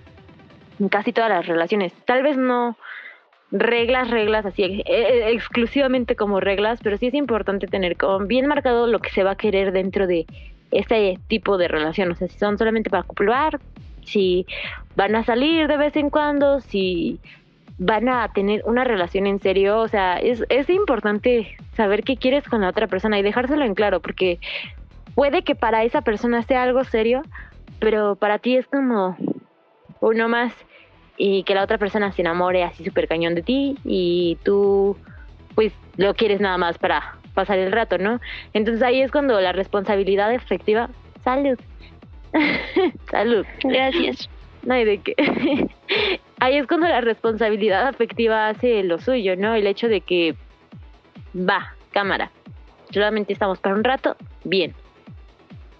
en 0.80 0.88
casi 0.88 1.12
todas 1.12 1.30
las 1.30 1.46
relaciones. 1.46 1.92
Tal 2.06 2.22
vez 2.22 2.36
no 2.36 2.76
reglas, 3.50 4.10
reglas 4.10 4.46
así 4.46 4.62
eh, 4.62 4.82
eh, 4.86 5.30
exclusivamente 5.30 6.16
como 6.16 6.40
reglas, 6.40 6.80
pero 6.82 6.96
sí 6.96 7.08
es 7.08 7.14
importante 7.14 7.66
tener 7.66 7.96
bien 8.26 8.46
marcado 8.46 8.86
lo 8.86 8.98
que 9.00 9.10
se 9.10 9.22
va 9.22 9.32
a 9.32 9.36
querer 9.36 9.72
dentro 9.72 10.06
de 10.06 10.26
este 10.72 11.18
tipo 11.28 11.58
de 11.58 11.68
relación. 11.68 12.10
O 12.10 12.14
sea, 12.14 12.28
si 12.28 12.38
son 12.38 12.58
solamente 12.58 12.90
para 12.90 13.02
acoplar, 13.02 13.60
si 14.04 14.46
van 14.96 15.14
a 15.14 15.24
salir 15.24 15.68
de 15.68 15.76
vez 15.76 15.96
en 15.96 16.10
cuando, 16.10 16.60
si 16.60 17.20
van 17.78 18.08
a 18.08 18.28
tener 18.32 18.62
una 18.64 18.84
relación 18.84 19.26
en 19.26 19.40
serio. 19.40 19.78
O 19.80 19.88
sea, 19.88 20.18
es, 20.18 20.44
es 20.48 20.68
importante 20.70 21.56
saber 21.74 22.02
qué 22.02 22.16
quieres 22.16 22.48
con 22.48 22.60
la 22.62 22.68
otra 22.68 22.86
persona 22.86 23.18
y 23.18 23.22
dejárselo 23.22 23.64
en 23.64 23.74
claro, 23.74 24.00
porque 24.00 24.38
puede 25.14 25.42
que 25.42 25.54
para 25.54 25.84
esa 25.84 26.02
persona 26.02 26.42
sea 26.42 26.62
algo 26.62 26.84
serio, 26.84 27.22
pero 27.78 28.16
para 28.16 28.38
ti 28.38 28.56
es 28.56 28.66
como 28.66 29.16
uno 30.00 30.28
más 30.28 30.52
y 31.16 31.44
que 31.44 31.54
la 31.54 31.62
otra 31.62 31.78
persona 31.78 32.12
se 32.12 32.22
enamore 32.22 32.64
así 32.64 32.84
súper 32.84 33.06
cañón 33.06 33.34
de 33.34 33.42
ti 33.42 33.76
y 33.84 34.38
tú 34.42 34.96
pues 35.54 35.72
lo 35.96 36.14
quieres 36.14 36.40
nada 36.40 36.56
más 36.58 36.78
para 36.78 37.16
pasar 37.32 37.58
el 37.58 37.72
rato, 37.72 37.98
¿no? 37.98 38.20
Entonces 38.52 38.82
ahí 38.82 39.02
es 39.02 39.10
cuando 39.10 39.40
la 39.40 39.52
responsabilidad 39.52 40.32
efectiva, 40.32 40.90
salud, 41.24 41.58
salud, 43.10 43.46
gracias, 43.64 44.28
no 44.64 44.74
hay 44.74 44.84
de 44.84 44.98
qué, 44.98 45.14
ahí 46.40 46.56
es 46.56 46.66
cuando 46.66 46.88
la 46.88 47.00
responsabilidad 47.00 47.86
afectiva 47.86 48.48
hace 48.48 48.82
lo 48.82 48.98
suyo, 48.98 49.36
¿no? 49.36 49.54
El 49.54 49.66
hecho 49.66 49.88
de 49.88 50.00
que 50.00 50.34
va, 51.34 51.74
cámara, 51.92 52.30
solamente 52.90 53.32
estamos 53.32 53.58
para 53.58 53.74
un 53.74 53.84
rato, 53.84 54.16
bien. 54.44 54.74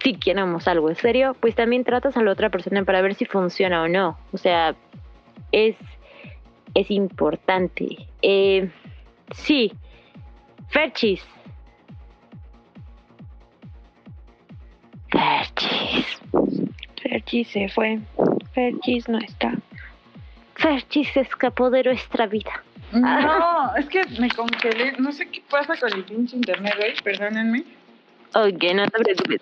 Si 0.03 0.15
queremos 0.15 0.67
algo 0.67 0.89
en 0.89 0.95
serio, 0.97 1.33
pues 1.39 1.55
también 1.55 1.85
tratas 1.85 2.17
a 2.17 2.23
la 2.23 2.31
otra 2.31 2.49
persona 2.49 2.83
para 2.83 3.01
ver 3.01 3.15
si 3.15 3.23
funciona 3.23 3.83
o 3.83 3.87
no. 3.87 4.17
O 4.33 4.37
sea, 4.37 4.75
es, 5.53 5.77
es 6.73 6.91
importante. 6.91 8.09
Eh, 8.21 8.69
sí, 9.33 9.71
Ferchis. 10.73 11.23
Ferchis. 15.13 16.05
Ferchis 17.01 17.47
se 17.49 17.69
fue. 17.69 17.99
Ferchis 18.53 19.07
no 19.07 19.19
está. 19.19 19.53
Ferchis 20.55 21.07
se 21.13 21.21
escapó 21.21 21.69
de 21.69 21.83
nuestra 21.83 22.25
vida. 22.27 22.51
No, 22.91 23.75
es 23.75 23.85
que 23.87 24.01
me 24.19 24.29
congelé. 24.29 24.93
No 24.99 25.11
sé 25.11 25.27
qué 25.29 25.41
pasa 25.49 25.75
con 25.79 25.93
el 25.93 26.03
pinche 26.03 26.35
internet 26.35 26.73
hoy, 26.81 26.93
perdónenme. 27.03 27.63
Ok, 28.35 28.63
no 28.75 28.85
te 28.87 29.03
preocupes. 29.03 29.41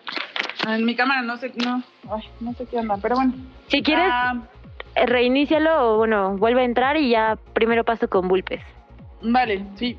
En 0.68 0.86
mi 0.86 0.96
cámara 0.96 1.22
no 1.22 1.38
sé, 1.38 1.52
no, 1.66 1.82
ay, 2.14 2.24
no 2.40 2.54
sé 2.54 2.66
qué 2.68 2.78
onda, 2.78 2.98
pero 3.02 3.16
bueno. 3.16 3.34
Si 3.68 3.82
quieres, 3.82 4.06
Ah, 4.12 4.36
eh, 4.96 5.06
reinícialo 5.06 5.94
o 5.94 5.98
bueno, 5.98 6.38
vuelve 6.38 6.62
a 6.62 6.66
entrar 6.66 6.98
y 6.98 7.10
ya 7.10 7.38
primero 7.54 7.84
paso 7.84 8.08
con 8.10 8.28
Bulpes. 8.28 8.62
vale, 9.22 9.64
sí. 9.76 9.98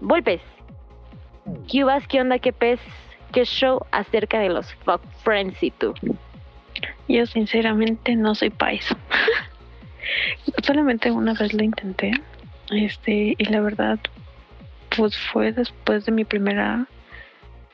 Bulpes. 0.00 0.40
¿Qué 1.70 1.84
vas? 1.84 2.06
¿Qué 2.08 2.20
onda? 2.20 2.38
¿Qué 2.38 2.52
pez? 2.52 2.80
¿Qué 3.32 3.44
show 3.44 3.86
acerca 3.92 4.40
de 4.40 4.48
los 4.48 4.72
fuck 4.84 5.02
friends 5.22 5.62
y 5.62 5.70
tú? 5.70 5.94
Yo 7.08 7.26
sinceramente 7.26 8.16
no 8.16 8.34
soy 8.34 8.50
paisa. 8.50 8.96
Solamente 10.64 11.10
una 11.10 11.34
vez 11.34 11.52
lo 11.52 11.62
intenté. 11.62 12.12
Este, 12.70 13.34
y 13.36 13.44
la 13.46 13.60
verdad, 13.60 13.98
pues 14.96 15.16
fue 15.16 15.52
después 15.52 16.06
de 16.06 16.12
mi 16.12 16.24
primera 16.24 16.86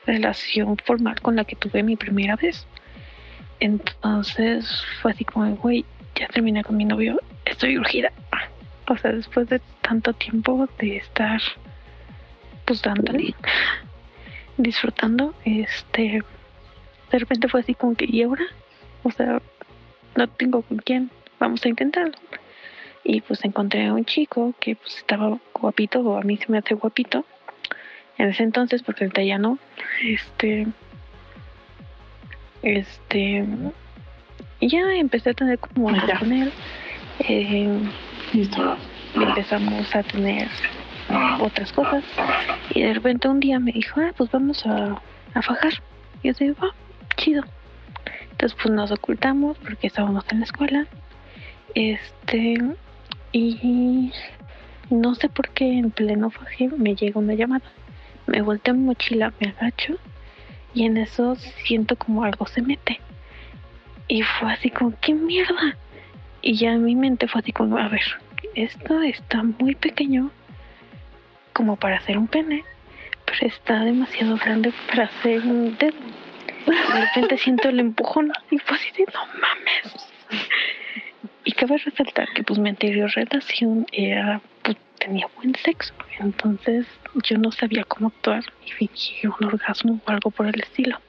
relación 0.05 0.77
formal 0.77 1.19
con 1.21 1.35
la 1.35 1.43
que 1.43 1.55
tuve 1.55 1.83
mi 1.83 1.95
primera 1.95 2.35
vez. 2.35 2.65
Entonces 3.59 4.83
fue 5.01 5.11
así 5.11 5.25
como, 5.25 5.55
güey, 5.55 5.85
ya 6.15 6.27
terminé 6.27 6.63
con 6.63 6.77
mi 6.77 6.85
novio, 6.85 7.19
estoy 7.45 7.77
urgida. 7.77 8.11
O 8.87 8.97
sea, 8.97 9.11
después 9.11 9.49
de 9.49 9.61
tanto 9.81 10.13
tiempo 10.13 10.67
de 10.79 10.97
estar 10.97 11.41
pues 12.65 12.81
dándole, 12.81 13.33
disfrutando, 14.57 15.33
este, 15.45 16.23
de 17.11 17.19
repente 17.19 17.47
fue 17.47 17.61
así 17.61 17.73
como 17.73 17.95
que, 17.95 18.05
¿y 18.07 18.23
ahora? 18.23 18.45
O 19.03 19.11
sea, 19.11 19.41
no 20.15 20.27
tengo 20.27 20.61
con 20.63 20.77
quién, 20.77 21.09
vamos 21.39 21.63
a 21.65 21.69
intentarlo. 21.69 22.17
Y 23.03 23.21
pues 23.21 23.45
encontré 23.45 23.85
a 23.87 23.93
un 23.93 24.05
chico 24.05 24.53
que 24.59 24.75
pues 24.75 24.97
estaba 24.97 25.37
guapito, 25.53 26.01
o 26.01 26.17
a 26.17 26.21
mí 26.21 26.37
se 26.37 26.51
me 26.51 26.57
hace 26.57 26.73
guapito, 26.73 27.25
en 28.17 28.29
ese 28.29 28.43
entonces, 28.43 28.81
porque 28.83 29.05
ahorita 29.05 29.23
ya 29.23 29.37
no, 29.37 29.59
este, 30.03 30.67
este, 32.63 33.45
y 34.59 34.67
ya 34.67 34.79
empecé 34.95 35.29
a 35.29 35.33
tener 35.33 35.59
como 35.59 35.89
con 36.19 36.33
él. 36.33 36.51
Eh, 37.19 37.79
Listo. 38.33 38.77
empezamos 39.15 39.95
a 39.95 40.03
tener 40.03 40.47
otras 41.39 41.71
cosas 41.71 42.03
y 42.73 42.81
de 42.81 42.93
repente 42.93 43.27
un 43.27 43.39
día 43.39 43.59
me 43.59 43.71
dijo, 43.71 43.99
ah, 43.99 44.11
pues 44.15 44.31
vamos 44.31 44.65
a, 44.65 45.01
fajar. 45.41 45.73
Y 46.23 46.29
yo 46.29 46.33
dije, 46.33 46.53
va, 46.53 46.73
chido. 47.15 47.43
Entonces 48.31 48.57
pues 48.61 48.73
nos 48.73 48.91
ocultamos 48.91 49.57
porque 49.59 49.87
estábamos 49.87 50.25
en 50.31 50.39
la 50.39 50.45
escuela. 50.45 50.87
Este, 51.75 52.57
y 53.31 54.11
no 54.89 55.15
sé 55.15 55.29
por 55.29 55.49
qué 55.49 55.77
en 55.77 55.91
pleno 55.91 56.31
faje 56.31 56.69
me 56.69 56.95
llega 56.95 57.19
una 57.19 57.35
llamada. 57.35 57.65
Me 58.25 58.41
volteo 58.41 58.73
mi 58.73 58.83
mochila, 58.83 59.31
me 59.39 59.49
agacho 59.49 59.97
y 60.73 60.85
en 60.85 60.97
eso 60.97 61.35
siento 61.65 61.95
como 61.95 62.23
algo 62.23 62.45
se 62.47 62.61
mete. 62.61 62.99
Y 64.07 64.21
fue 64.21 64.51
así 64.51 64.69
como, 64.69 64.93
¿qué 65.01 65.13
mierda? 65.13 65.77
Y 66.41 66.55
ya 66.55 66.75
mi 66.77 66.95
mente 66.95 67.27
fue 67.27 67.41
así 67.41 67.53
a 67.57 67.87
ver, 67.89 68.01
esto 68.55 69.01
está 69.01 69.43
muy 69.43 69.75
pequeño 69.75 70.31
como 71.57 71.75
para 71.75 71.97
hacer 71.97 72.19
un 72.19 72.27
pene, 72.27 72.63
pero 73.25 73.47
está 73.47 73.79
demasiado 73.79 74.37
grande 74.37 74.71
para 74.87 75.05
hacer 75.05 75.41
un 75.41 75.75
dedo. 75.75 75.97
De 76.67 76.99
repente 77.01 77.35
siento 77.39 77.69
el 77.69 77.79
empujón 77.79 78.31
y 78.51 78.59
fue 78.59 78.77
así 78.77 78.91
de, 78.91 79.05
no 79.11 79.25
mames. 79.41 80.45
Y 81.45 81.53
cabe 81.53 81.79
resaltar 81.79 82.27
que 82.35 82.43
pues 82.43 82.59
mi 82.59 82.69
anterior 82.69 83.09
relación 83.09 83.87
era, 83.91 84.39
pues 84.61 84.77
tenía 84.99 85.27
buen 85.35 85.55
sexo, 85.55 85.95
entonces 86.19 86.85
yo 87.23 87.39
no 87.39 87.51
sabía 87.51 87.83
cómo 87.85 88.09
actuar 88.09 88.43
y 88.63 88.71
fingir 88.73 89.27
un 89.27 89.47
orgasmo 89.47 89.99
o 90.05 90.11
algo 90.11 90.29
por 90.29 90.45
el 90.45 90.59
estilo. 90.61 91.01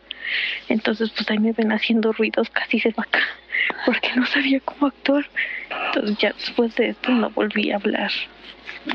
Entonces 0.71 1.11
pues 1.11 1.31
ahí 1.31 1.39
me 1.39 1.53
ven 1.53 1.73
haciendo 1.73 2.11
ruidos 2.13 2.49
casi 2.49 2.81
de 2.81 2.95
vaca, 2.97 3.21
porque 3.85 4.15
no 4.17 4.25
sabía 4.25 4.61
cómo 4.61 4.87
actuar. 4.87 5.27
Entonces 5.89 6.17
ya 6.17 6.33
después 6.33 6.75
de 6.77 6.89
esto 6.89 7.11
no 7.11 7.29
volví 7.29 7.71
a 7.71 7.77
hablar 7.77 8.13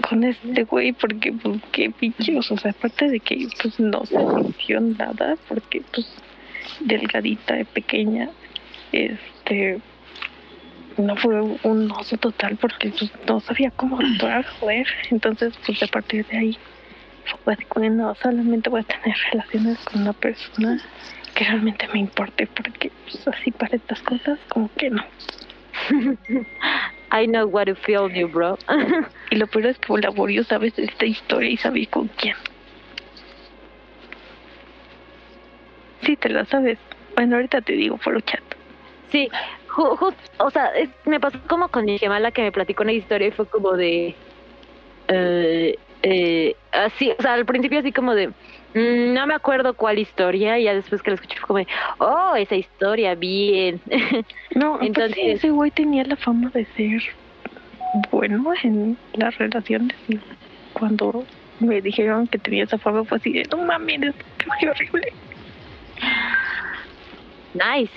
con 0.07 0.23
este 0.23 0.63
güey 0.63 0.91
porque 0.93 1.31
pues 1.33 1.61
qué 1.71 1.91
pinchos, 1.91 2.51
o 2.51 2.57
sea, 2.57 2.71
aparte 2.71 3.09
de 3.09 3.19
que 3.19 3.47
pues 3.61 3.79
no 3.79 4.05
se 4.05 4.17
sintió 4.17 4.79
nada 4.81 5.37
porque 5.47 5.81
pues 5.93 6.07
delgadita 6.79 7.63
pequeña, 7.73 8.29
este 8.91 9.79
no 10.97 11.15
fue 11.15 11.41
un 11.63 11.91
oso 11.91 12.17
total 12.17 12.57
porque 12.57 12.89
pues 12.89 13.11
no 13.27 13.39
sabía 13.39 13.71
cómo 13.71 13.99
actuar, 13.99 14.45
joder. 14.59 14.87
Entonces 15.09 15.53
pues 15.65 15.81
a 15.83 15.87
partir 15.87 16.25
de 16.27 16.37
ahí 16.37 16.57
fue 17.43 17.53
así 17.53 17.65
no, 17.89 18.13
solamente 18.15 18.69
voy 18.69 18.81
a 18.81 18.83
tener 18.83 19.15
relaciones 19.31 19.77
con 19.79 20.01
una 20.01 20.13
persona 20.13 20.81
que 21.35 21.45
realmente 21.45 21.87
me 21.93 21.99
importe 21.99 22.47
porque 22.47 22.91
pues 23.05 23.27
así 23.27 23.51
para 23.51 23.75
estas 23.75 24.01
cosas 24.01 24.39
como 24.49 24.69
que 24.75 24.89
no. 24.89 25.03
I 27.13 27.27
know 27.27 27.45
what 27.47 27.65
to 27.65 27.75
feel 27.75 28.09
you, 28.11 28.27
bro. 28.27 28.57
Y 29.31 29.35
lo 29.35 29.47
peor 29.47 29.67
es 29.67 29.77
que 29.79 29.93
laborio 30.01 30.43
sabes 30.43 30.73
esta 30.77 31.05
historia 31.05 31.49
y 31.51 31.57
sabes 31.57 31.87
con 31.89 32.07
quién. 32.07 32.35
Sí, 36.01 36.17
te 36.17 36.29
la 36.29 36.45
sabes. 36.45 36.79
Bueno, 37.15 37.35
ahorita 37.35 37.61
te 37.61 37.73
digo 37.73 37.97
por 37.97 38.15
el 38.15 38.23
chat. 38.23 38.41
Sí, 39.11 39.29
ju- 39.69 40.15
o 40.39 40.49
sea, 40.51 40.65
es- 40.75 40.89
me 41.05 41.19
pasó 41.19 41.39
como 41.47 41.69
con 41.69 41.85
mi 41.85 41.97
gemala 41.99 42.31
que 42.31 42.41
me 42.41 42.51
platicó 42.51 42.83
una 42.83 42.93
historia 42.93 43.27
y 43.27 43.31
fue 43.31 43.47
como 43.47 43.73
de... 43.73 44.15
eh, 45.07 45.75
eh, 46.01 46.55
así, 46.71 47.11
o 47.17 47.21
sea, 47.21 47.33
al 47.33 47.45
principio 47.45 47.79
así 47.79 47.91
como 47.93 48.15
de... 48.15 48.31
mm, 48.73 49.13
no 49.13 49.27
me 49.27 49.33
acuerdo 49.35 49.73
cuál 49.75 49.99
historia 49.99 50.57
y 50.59 50.63
ya 50.63 50.73
después 50.73 51.01
que 51.01 51.11
la 51.11 51.15
escuché 51.15 51.37
fue 51.39 51.47
como. 51.47 51.65
Oh, 51.99 52.35
esa 52.35 52.55
historia, 52.55 53.15
bien. 53.15 53.81
No, 54.55 54.79
entonces 54.81 55.17
Entonces- 55.17 55.35
ese 55.37 55.49
güey 55.49 55.71
tenía 55.71 56.03
la 56.03 56.15
fama 56.15 56.49
de 56.53 56.65
ser 56.77 57.01
bueno 58.11 58.51
en 58.63 58.97
las 59.13 59.37
relaciones 59.37 59.95
y 60.07 60.19
cuando 60.73 61.25
me 61.59 61.81
dijeron 61.81 62.27
que 62.27 62.37
tenía 62.39 62.63
esa 62.63 62.77
fama 62.77 63.03
fue 63.05 63.17
así 63.17 63.31
de 63.33 63.43
no 63.51 63.57
mames, 63.57 64.13
qué 64.59 64.69
horrible. 64.69 65.13
Nice. 67.53 67.91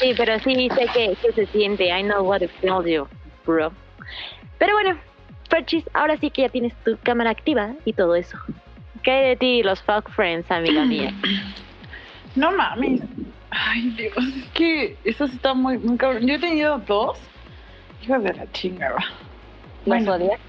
Sí, 0.00 0.14
pero 0.16 0.38
sí 0.40 0.68
sé 0.70 0.86
que, 0.94 1.16
que 1.20 1.32
se 1.32 1.46
siente. 1.46 1.88
I 1.88 2.02
know 2.02 2.22
what 2.24 2.42
it 2.42 2.50
feels 2.60 2.86
you, 2.86 3.08
bro. 3.44 3.72
Pero 4.58 4.72
bueno, 4.74 4.98
Ferchis, 5.50 5.84
ahora 5.94 6.16
sí 6.18 6.30
que 6.30 6.42
ya 6.42 6.48
tienes 6.48 6.72
tu 6.84 6.96
cámara 7.02 7.30
activa 7.30 7.72
y 7.84 7.92
todo 7.92 8.14
eso. 8.14 8.38
¿Qué 9.06 9.12
hay 9.12 9.28
de 9.28 9.36
ti, 9.36 9.62
los 9.62 9.80
fuck 9.82 10.10
friends, 10.10 10.50
amiga 10.50 10.84
mía? 10.84 11.12
No 12.34 12.50
mames. 12.50 13.02
Ay, 13.50 13.90
Dios, 13.90 14.16
es 14.18 14.50
que 14.52 14.96
eso 15.04 15.28
sí 15.28 15.36
está 15.36 15.54
muy, 15.54 15.78
muy 15.78 15.96
cabrón. 15.96 16.26
Yo 16.26 16.34
he 16.34 16.38
tenido 16.40 16.78
dos. 16.78 17.16
Hijas 18.02 18.20
de 18.24 18.34
la 18.34 18.50
chingada. 18.50 18.96
¿Los 18.96 20.04
Bueno. 20.04 20.14
odias? 20.14 20.40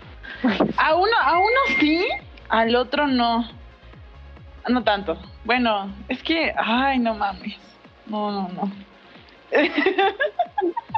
A 0.78 0.96
uno, 0.96 1.16
a 1.22 1.38
uno 1.38 1.78
sí, 1.80 2.04
al 2.50 2.76
otro 2.76 3.06
no. 3.06 3.48
No 4.68 4.84
tanto. 4.84 5.22
Bueno, 5.46 5.94
es 6.10 6.24
que, 6.24 6.52
ay, 6.58 6.98
no 6.98 7.14
mames. 7.14 7.56
No, 8.08 8.32
no, 8.32 8.50
no. 8.50 8.72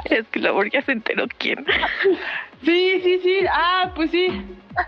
Es 0.06 0.26
que 0.28 0.40
la 0.40 0.50
ya 0.72 0.80
se 0.80 0.92
enteró 0.92 1.26
quién. 1.36 1.64
Sí, 2.64 3.00
sí, 3.02 3.20
sí. 3.22 3.46
Ah, 3.50 3.92
pues 3.94 4.10
sí. 4.10 4.28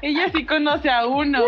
Ella 0.00 0.28
sí 0.32 0.44
conoce 0.46 0.90
a 0.90 1.06
uno. 1.06 1.40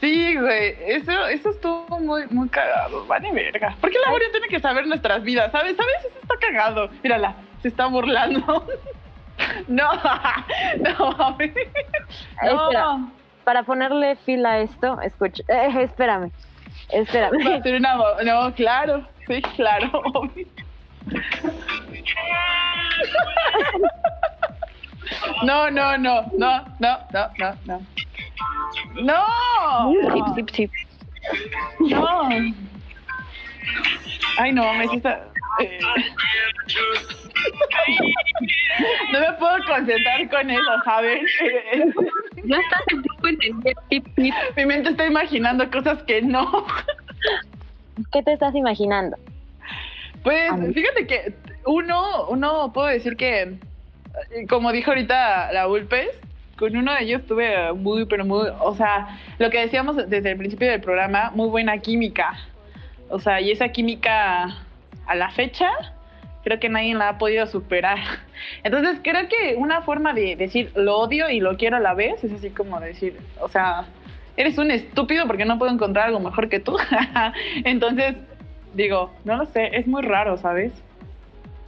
Sí, 0.00 0.36
güey. 0.36 0.76
Eso, 0.86 1.26
eso 1.28 1.50
estuvo 1.50 2.00
muy, 2.00 2.26
muy 2.30 2.48
cagado. 2.48 3.06
Vale, 3.06 3.30
verga. 3.32 3.76
¿Por 3.80 3.90
qué 3.90 3.98
la 4.04 4.10
Boria 4.10 4.28
tiene 4.32 4.48
que 4.48 4.60
saber 4.60 4.86
nuestras 4.86 5.22
vidas? 5.22 5.50
¿Sabes? 5.52 5.76
¿Sabes? 5.76 5.94
Eso 6.00 6.18
está 6.22 6.34
cagado. 6.40 6.90
Mírala, 7.02 7.36
se 7.62 7.68
está 7.68 7.86
burlando. 7.86 8.66
No, 9.66 9.90
no, 10.78 11.12
mames. 11.12 11.50
Espera. 11.56 12.82
No. 12.82 13.12
Para 13.44 13.64
ponerle 13.64 14.14
fila 14.24 14.52
a 14.52 14.58
esto, 14.60 15.00
escucha, 15.00 15.42
eh, 15.48 15.82
espérame, 15.82 16.30
espérame. 16.90 17.86
a 17.86 18.22
No, 18.22 18.54
claro. 18.54 19.08
Sí, 19.26 19.42
claro. 19.56 19.90
obvio. 20.14 20.46
No, 25.44 25.70
no, 25.70 25.96
no, 25.98 26.22
no, 26.36 26.64
no, 26.78 26.98
no, 27.12 27.30
no, 27.38 27.56
no. 27.66 27.80
No. 29.02 29.92
Sip, 30.14 30.34
sip, 30.34 30.50
sip. 30.50 30.70
No. 31.80 32.28
Ay, 34.38 34.52
no, 34.52 34.72
me 34.74 34.84
está... 34.84 35.24
eh. 35.60 35.78
No 39.12 39.20
me 39.20 39.32
puedo 39.34 39.56
concentrar 39.66 40.28
con 40.30 40.50
eso, 40.50 40.82
¿sabes? 40.84 41.20
Eh, 41.42 41.84
No 42.44 42.56
entendiendo. 43.28 43.80
Sip, 43.90 44.06
sip. 44.16 44.34
Mi 44.56 44.66
mente 44.66 44.90
está 44.90 45.06
imaginando 45.06 45.70
cosas 45.70 46.02
que 46.04 46.22
no. 46.22 46.64
¿Qué 48.12 48.22
te 48.22 48.32
estás 48.32 48.54
imaginando? 48.54 49.16
Pues 50.22 50.52
fíjate 50.74 51.06
que 51.06 51.34
uno, 51.66 52.26
uno 52.28 52.72
puedo 52.72 52.88
decir 52.88 53.16
que, 53.16 53.54
como 54.48 54.72
dijo 54.72 54.90
ahorita 54.90 55.52
la 55.52 55.68
Ulpes, 55.68 56.10
con 56.56 56.76
uno 56.76 56.92
de 56.94 57.02
ellos 57.02 57.22
tuve 57.26 57.72
muy, 57.72 58.04
pero 58.06 58.24
muy, 58.24 58.48
o 58.60 58.74
sea, 58.76 59.18
lo 59.38 59.50
que 59.50 59.58
decíamos 59.58 59.96
desde 60.08 60.30
el 60.30 60.36
principio 60.36 60.70
del 60.70 60.80
programa, 60.80 61.32
muy 61.34 61.48
buena 61.48 61.78
química. 61.78 62.34
O 63.08 63.18
sea, 63.18 63.40
y 63.40 63.50
esa 63.50 63.68
química 63.68 64.58
a 65.06 65.14
la 65.14 65.30
fecha, 65.30 65.70
creo 66.44 66.60
que 66.60 66.68
nadie 66.68 66.94
la 66.94 67.10
ha 67.10 67.18
podido 67.18 67.46
superar. 67.46 67.98
Entonces, 68.64 69.00
creo 69.02 69.28
que 69.28 69.56
una 69.56 69.82
forma 69.82 70.12
de 70.12 70.36
decir 70.36 70.70
lo 70.74 70.98
odio 70.98 71.28
y 71.30 71.40
lo 71.40 71.56
quiero 71.56 71.78
a 71.78 71.80
la 71.80 71.94
vez 71.94 72.22
es 72.22 72.32
así 72.32 72.50
como 72.50 72.78
decir, 72.80 73.18
o 73.40 73.48
sea, 73.48 73.86
eres 74.36 74.56
un 74.58 74.70
estúpido 74.70 75.26
porque 75.26 75.44
no 75.44 75.58
puedo 75.58 75.72
encontrar 75.72 76.06
algo 76.06 76.20
mejor 76.20 76.48
que 76.48 76.60
tú. 76.60 76.76
Entonces, 77.64 78.16
digo, 78.74 79.12
no 79.24 79.36
lo 79.36 79.46
sé, 79.46 79.76
es 79.76 79.86
muy 79.86 80.02
raro, 80.02 80.36
¿sabes? 80.38 80.72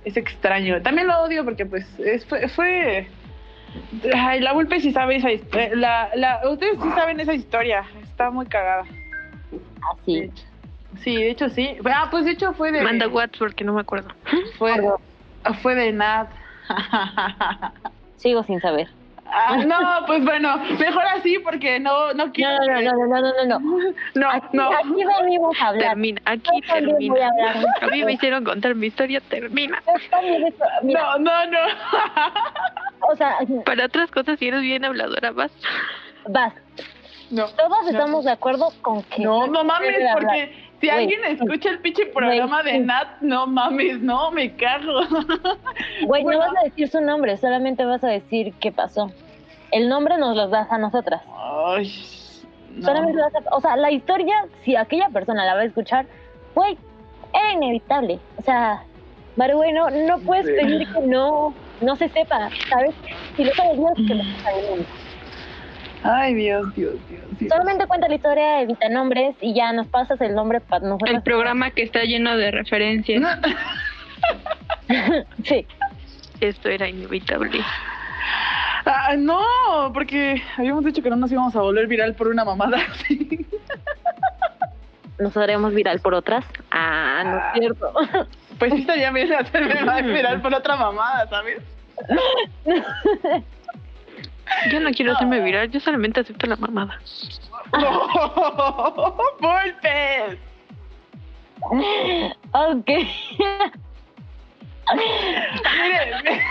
Es 0.05 0.17
extraño. 0.17 0.83
También 0.83 1.07
lo 1.07 1.19
odio 1.23 1.45
porque, 1.45 1.65
pues, 1.67 1.87
es- 1.99 2.27
fue. 2.27 2.49
fue... 2.49 3.09
Ay, 4.15 4.41
la 4.41 4.53
Vulpe 4.53 4.81
sí 4.81 4.93
sabe 4.93 5.17
esa 5.17 5.33
historia. 5.33 5.75
La, 5.75 6.11
la, 6.15 6.41
ustedes 6.49 6.79
sí 6.81 6.89
saben 6.95 7.19
esa 7.21 7.35
historia. 7.35 7.85
Está 8.03 8.31
muy 8.31 8.47
cagada. 8.47 8.85
De 9.51 9.59
Así. 10.01 10.19
hecho. 10.19 10.43
Sí, 11.03 11.17
de 11.17 11.31
hecho 11.31 11.49
sí. 11.49 11.77
Ah, 11.87 12.07
pues 12.11 12.25
de 12.25 12.31
hecho 12.33 12.53
fue 12.55 12.71
de. 12.71 12.83
Manda 12.83 13.09
WhatsApp 13.09 13.39
porque 13.39 13.65
no 13.65 13.73
me 13.73 13.81
acuerdo. 13.81 14.09
Fue, 14.59 14.73
fue 15.61 15.75
de 15.75 15.93
Nat. 15.93 16.29
Sigo 18.17 18.43
sin 18.45 18.61
saber. 18.61 18.89
Ah, 19.37 19.57
no, 19.67 20.07
pues 20.07 20.25
bueno, 20.25 20.59
mejor 20.79 21.03
así 21.13 21.39
porque 21.41 21.81
no, 21.81 22.13
no 22.15 22.31
quiero. 22.33 22.57
no, 22.65 22.81
no, 22.83 22.93
no, 22.93 23.07
no, 23.07 23.21
no, 23.21 23.33
no, 23.45 23.59
no. 23.59 23.93
No, 24.15 24.31
Aquí, 24.31 24.47
no. 24.57 24.71
aquí 24.73 25.05
venimos 25.23 25.57
a 25.61 25.69
hablar. 25.69 25.89
Termina, 25.89 26.23
aquí 26.25 26.51
Yo 26.53 26.61
voy 26.61 26.67
a 26.71 26.75
termina. 26.75 27.29
hablar. 27.29 27.57
A 27.83 27.87
mí 27.89 28.05
me 28.05 28.13
hicieron 28.13 28.45
contar 28.45 28.75
mi 28.77 28.87
historia, 28.87 29.21
termina. 29.29 29.83
No, 30.83 31.19
no, 31.19 31.47
no. 31.47 31.59
o 33.11 33.17
sea, 33.17 33.39
Para 33.65 33.87
otras 33.87 34.11
cosas, 34.11 34.39
si 34.39 34.49
eres 34.49 34.61
bien 34.61 34.85
habladora, 34.85 35.33
vas. 35.33 35.51
vas. 36.29 36.53
No. 37.31 37.47
Todos 37.49 37.83
no. 37.85 37.91
estamos 37.91 38.25
de 38.25 38.31
acuerdo 38.31 38.73
con 38.83 39.03
que. 39.05 39.23
No, 39.23 39.47
no 39.47 39.65
mames, 39.65 39.97
porque 40.13 40.64
si 40.85 40.91
Güey, 40.91 41.05
alguien 41.05 41.25
escucha 41.25 41.71
el 41.71 41.79
pinche 41.81 42.07
programa 42.07 42.63
güey, 42.63 42.73
de 42.75 42.79
Nat, 42.81 43.21
no 43.21 43.47
mames, 43.47 44.01
no, 44.01 44.31
me 44.31 44.55
cago. 44.57 45.01
Güey, 46.07 46.23
Bueno. 46.23 46.31
no 46.33 46.39
vas 46.53 46.57
a 46.61 46.65
decir 46.65 46.89
su 46.89 47.01
nombre, 47.01 47.37
solamente 47.37 47.85
vas 47.85 48.03
a 48.05 48.09
decir 48.09 48.53
qué 48.61 48.71
pasó. 48.73 49.11
El 49.71 49.89
nombre 49.89 50.17
nos 50.19 50.37
lo 50.37 50.49
das 50.49 50.71
a 50.71 50.79
nosotras. 50.79 51.23
Ay, 51.67 51.93
no. 52.77 52.87
Solamente 52.87 53.21
vas 53.21 53.35
a, 53.35 53.55
o 53.57 53.61
sea, 53.61 53.77
la 53.77 53.91
historia, 53.91 54.35
si 54.65 54.77
aquella 54.77 55.09
persona 55.09 55.45
la 55.45 55.55
va 55.55 55.61
a 55.61 55.65
escuchar, 55.65 56.07
güey, 56.55 56.77
era 57.33 57.53
inevitable. 57.53 58.19
O 58.37 58.43
sea, 58.43 58.83
pero 59.37 59.57
bueno, 59.57 59.91
no 59.91 60.19
puedes 60.21 60.47
Sí. 60.47 60.53
pedir 60.53 60.87
que 60.93 61.01
no, 61.07 61.55
no 61.81 61.97
se 61.97 62.09
sepa, 62.11 62.51
¿sabes? 62.69 62.95
Si 63.37 63.45
lo 63.45 63.53
sabes 63.55 63.77
Dios, 63.79 63.93
que 64.09 64.15
lo 64.15 64.23
sepa 64.23 64.51
el 64.53 64.69
mundo. 64.71 64.85
Ay, 66.05 66.35
Dios, 66.35 66.75
Dios, 66.75 66.95
Dios. 67.09 67.23
Dios. 67.39 67.51
Solamente 67.51 67.87
cuenta 67.87 68.09
la 68.09 68.15
historia, 68.15 68.61
evita 68.61 68.91
nombres 68.91 69.35
y 69.41 69.55
ya 69.55 69.73
nos 69.73 69.87
pasas 69.87 70.21
el 70.21 70.35
nombre 70.35 70.61
para 70.61 70.87
nosotros. 70.87 71.11
El 71.11 71.23
programa 71.23 71.71
que 71.71 71.83
está 71.83 72.05
lleno 72.05 72.37
de 72.37 72.51
referencias. 72.51 73.21
No. 73.21 73.29
Sí, 75.45 75.67
Esto 76.41 76.69
era 76.69 76.89
inevitable. 76.89 77.61
Ah, 78.85 79.15
no, 79.17 79.43
porque 79.95 80.43
habíamos 80.59 80.85
dicho 80.85 81.03
que 81.03 81.09
no 81.09 81.17
nos 81.17 81.33
íbamos 81.33 81.57
a 81.57 81.61
volver 81.61 81.87
viral 81.87 82.15
por 82.15 82.29
una 82.29 82.45
mamada 82.45 82.79
así. 82.91 83.47
nos 85.19 85.37
haremos 85.37 85.73
viral 85.75 86.01
por 86.01 86.15
otras. 86.15 86.45
Ah, 86.71 87.23
no 87.25 87.39
es 87.39 87.45
cierto. 87.55 87.93
Pues 88.59 88.73
sí 88.75 88.81
estaría 88.83 89.11
bien 89.11 89.33
hacerme 89.39 90.03
viral 90.03 90.43
por 90.43 90.55
otra 90.55 90.77
mamada, 90.77 91.27
¿sabes? 91.29 91.63
Yo 94.71 94.81
no 94.81 94.91
quiero 94.91 95.13
hacerme 95.13 95.41
viral, 95.41 95.71
yo 95.71 95.81
solamente 95.81 96.21
acepto 96.21 96.47
la 96.47 96.57
mamada. 96.57 96.99
¡Golpes! 99.41 100.39
ok. 102.53 102.91
Mire, 104.93 106.13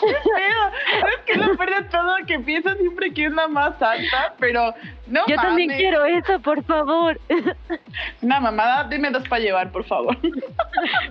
qué 0.00 0.06
pedo. 0.06 0.62
¿Sabes 1.00 1.18
qué 1.26 1.32
es 1.32 1.38
lo 1.38 1.56
peor 1.56 1.74
de 1.74 1.88
todo? 1.88 2.16
Que 2.26 2.38
pienso 2.38 2.74
siempre 2.76 3.12
que 3.12 3.26
es 3.26 3.32
la 3.32 3.48
más 3.48 3.80
alta, 3.82 4.34
pero 4.38 4.74
no 5.06 5.26
Yo 5.26 5.36
también 5.36 5.70
quiero 5.70 6.04
eso, 6.04 6.40
por 6.40 6.62
favor. 6.64 7.20
Una 8.22 8.40
mamada, 8.40 8.84
dime 8.84 9.10
dos 9.10 9.28
para 9.28 9.42
llevar, 9.42 9.72
por 9.72 9.84
favor. 9.84 10.16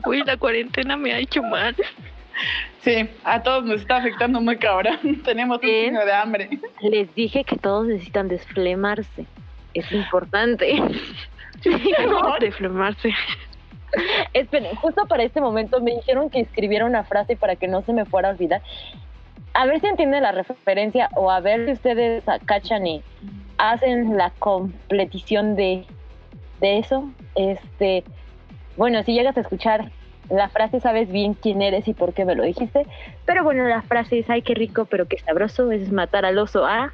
Uy, 0.06 0.24
la 0.24 0.38
cuarentena 0.38 0.96
me 0.98 1.14
ha 1.14 1.20
hecho 1.20 1.44
mal. 1.44 1.76
Sí, 2.82 3.10
a 3.24 3.42
todos 3.42 3.66
nos 3.66 3.82
está 3.82 3.98
afectando 3.98 4.42
muy 4.42 4.58
cabrón. 4.58 5.00
Tenemos 5.24 5.60
un 5.62 5.70
chingo 5.70 6.06
de 6.06 6.14
hambre. 6.14 6.50
Les 6.82 7.14
dije 7.16 7.44
que 7.44 7.58
todos 7.58 7.88
necesitan 7.88 8.28
desflemarse. 8.28 9.26
Es 9.74 9.92
importante. 9.92 10.82
Deflamarse. 12.40 13.14
Esperen, 14.34 14.76
justo 14.76 15.06
para 15.08 15.24
este 15.24 15.42
momento 15.42 15.82
me 15.82 15.96
dijeron 15.96 16.30
que 16.30 16.42
escribiera 16.42 16.86
una 16.86 17.04
frase 17.04 17.36
para 17.36 17.56
que 17.56 17.68
no 17.68 17.82
se 17.82 17.94
me 17.94 18.06
fuera 18.06 18.30
a 18.30 18.32
olvidar. 18.32 18.62
A 19.54 19.66
ver 19.66 19.80
si 19.80 19.88
entienden 19.88 20.24
la 20.24 20.32
referencia 20.34 21.10
o 21.16 21.32
a 21.32 21.40
ver 21.40 21.66
si 21.66 21.72
ustedes 21.72 22.24
cachan 22.46 22.86
y 22.86 23.02
hacen 23.58 24.18
la 24.18 24.32
completición 24.32 25.56
de, 25.56 25.86
de 26.60 26.80
eso. 26.80 27.10
Este, 27.36 28.04
bueno, 28.76 29.02
si 29.04 29.14
llegas 29.14 29.38
a 29.38 29.42
escuchar 29.42 29.92
la 30.30 30.50
frase, 30.50 30.80
sabes 30.80 31.12
bien 31.12 31.34
quién 31.34 31.62
eres 31.62 31.88
y 31.88 31.94
por 31.94 32.14
qué 32.14 32.26
me 32.26 32.36
lo 32.36 32.44
dijiste. 32.44 32.86
Pero 33.26 33.44
bueno, 33.44 33.68
la 33.68 33.82
frase 33.82 34.20
es, 34.20 34.30
ay, 34.30 34.42
qué 34.42 34.54
rico, 34.54 34.86
pero 34.86 35.08
qué 35.08 35.18
sabroso, 35.20 35.72
es 35.72 35.92
matar 35.92 36.26
al 36.26 36.38
oso 36.38 36.66
a... 36.66 36.92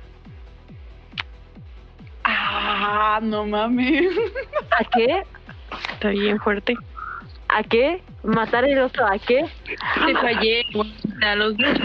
Ah, 2.24 3.20
no 3.22 3.46
mames. 3.46 4.12
¿A 4.80 4.84
qué? 4.84 5.24
Está 5.94 6.10
bien 6.10 6.40
fuerte. 6.40 6.76
¿A 7.50 7.64
qué? 7.64 8.02
¿Matar 8.24 8.66
el 8.66 8.78
oso 8.80 9.06
a 9.06 9.18
qué? 9.18 9.46
Te 10.06 10.14
fallé. 10.14 10.66
A 11.24 11.36
los 11.36 11.58
dos. 11.58 11.78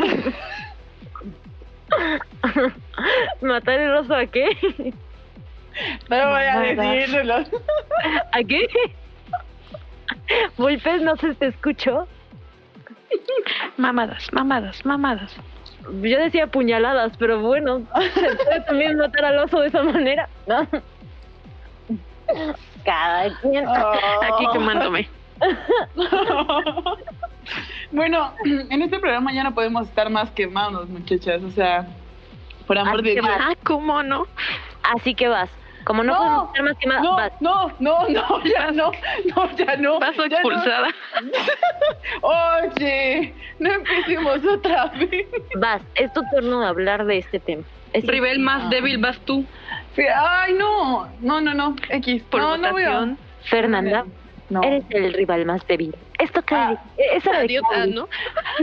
¿Matar 3.40 3.80
el 3.80 3.94
oso 3.94 4.14
a 4.14 4.26
qué? 4.26 4.48
No 6.08 6.30
voy 6.30 6.42
a 6.42 6.60
decirlo. 6.60 7.36
¿A 8.32 8.42
qué? 8.46 8.66
Vulpes, 10.56 11.02
no 11.02 11.16
se 11.16 11.34
te 11.34 11.46
escuchó. 11.48 12.06
Mamadas, 13.76 14.32
mamadas, 14.32 14.84
mamadas. 14.84 15.34
Yo 16.02 16.18
decía 16.18 16.48
puñaladas, 16.48 17.16
pero 17.16 17.40
bueno, 17.40 17.82
se 18.14 18.36
puede 18.36 18.60
también 18.66 18.96
matar 18.96 19.26
al 19.26 19.38
oso 19.38 19.60
de 19.60 19.68
esa 19.68 19.82
manera, 19.82 20.28
¿no? 20.46 20.66
Cada 22.84 23.38
quien. 23.40 23.66
Aquí 23.68 24.46
Oh. 24.48 24.52
quemándome. 24.52 25.08
bueno, 27.92 28.32
en 28.44 28.82
este 28.82 28.98
programa 28.98 29.32
ya 29.32 29.44
no 29.44 29.54
podemos 29.54 29.86
estar 29.88 30.10
más 30.10 30.30
quemados, 30.32 30.88
muchachas. 30.88 31.42
O 31.42 31.50
sea, 31.50 31.86
por 32.66 32.78
amor 32.78 32.96
Así 32.96 33.02
de 33.04 33.14
que 33.14 33.20
Dios. 33.20 33.36
Ah, 33.38 33.54
¿cómo 33.64 34.02
no? 34.02 34.26
Así 34.82 35.14
que 35.14 35.28
vas. 35.28 35.50
Como 35.86 36.02
no, 36.02 36.12
No, 36.14 36.20
podemos 36.20 36.50
estar 36.52 36.64
más 36.64 36.76
quemadas, 36.78 37.02
No, 37.04 37.16
vas. 37.16 37.32
no, 37.40 37.72
no, 37.78 38.08
no, 38.08 38.44
ya 38.44 38.70
no, 38.72 38.90
no, 39.36 39.56
ya 39.56 39.76
no. 39.76 39.98
Paso 40.00 40.26
ya 40.26 40.42
no. 40.42 40.50
expulsada. 40.50 40.88
Oye, 42.22 43.34
no 43.58 43.70
empecemos 43.72 44.40
otra 44.44 44.86
vez. 44.86 45.26
Vas. 45.56 45.82
Es 45.94 46.12
tu 46.12 46.22
turno 46.34 46.60
de 46.60 46.66
hablar 46.66 47.04
de 47.06 47.18
este 47.18 47.38
tema. 47.40 47.62
Es 47.92 48.04
Rivel 48.06 48.40
más 48.40 48.68
débil 48.70 48.98
vas 48.98 49.18
tú. 49.20 49.44
Sí, 49.94 50.02
Ay, 50.02 50.54
no, 50.54 51.08
no, 51.20 51.40
no, 51.40 51.54
no, 51.54 51.76
X. 51.88 52.22
Por 52.24 52.40
no, 52.40 52.56
no 52.56 52.72
voy 52.72 52.82
a- 52.82 52.88
votación. 52.88 53.18
Fernanda, 53.44 54.04
No. 54.50 54.60
eres 54.62 54.84
el 54.90 55.12
rival 55.14 55.46
más 55.46 55.64
débil. 55.68 55.94
Esto 56.18 56.42
que 56.42 56.54
Ah. 56.54 56.76
es 57.14 57.24
hora 57.26 57.38
de 57.40 57.44
Idiota, 57.46 57.84
que- 57.84 57.86
¿no? 57.92 58.08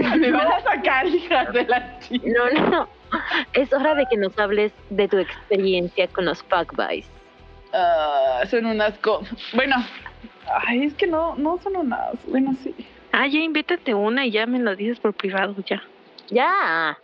Me 0.18 0.32
van 0.32 0.48
a 0.52 0.60
sacar, 0.62 1.08
hijas 1.08 1.54
de 1.54 1.64
la 1.66 2.00
chica. 2.00 2.28
No, 2.28 2.70
no. 2.70 2.90
Es 3.54 3.72
hora 3.74 3.96
de 3.96 4.06
que 4.10 4.18
nos 4.18 4.38
hables 4.38 4.72
de 4.90 5.08
tu 5.08 5.18
experiencia 5.18 6.08
con 6.08 6.26
los 6.26 6.44
fuckboys. 6.44 7.06
Ah, 7.74 8.44
son 8.50 8.66
unas 8.66 8.98
cosas. 9.00 9.38
Bueno, 9.54 9.76
ay, 10.68 10.86
es 10.86 10.94
que 10.94 11.08
no, 11.08 11.36
no 11.36 11.60
son 11.62 11.76
unas. 11.78 12.16
Bueno, 12.28 12.56
sí. 12.64 12.74
Ah, 13.12 13.28
ya 13.28 13.40
invétate 13.40 13.94
una 13.94 14.26
y 14.26 14.32
ya 14.32 14.46
me 14.46 14.60
lo 14.60 14.76
dices 14.76 15.00
por 15.00 15.14
privado, 15.14 15.56
ya. 15.66 15.82
Ya. 16.30 16.98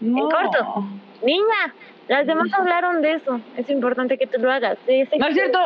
No. 0.00 0.28
corto. 0.28 0.84
Niña, 1.22 1.74
las 2.08 2.26
demás 2.26 2.52
hablaron 2.52 3.02
de 3.02 3.14
eso. 3.14 3.40
Es 3.56 3.68
importante 3.70 4.18
que 4.18 4.26
tú 4.26 4.40
lo 4.40 4.50
hagas. 4.50 4.78
Sí, 4.86 5.04
sí, 5.10 5.18
No 5.18 5.26
es 5.26 5.34
cierto. 5.34 5.58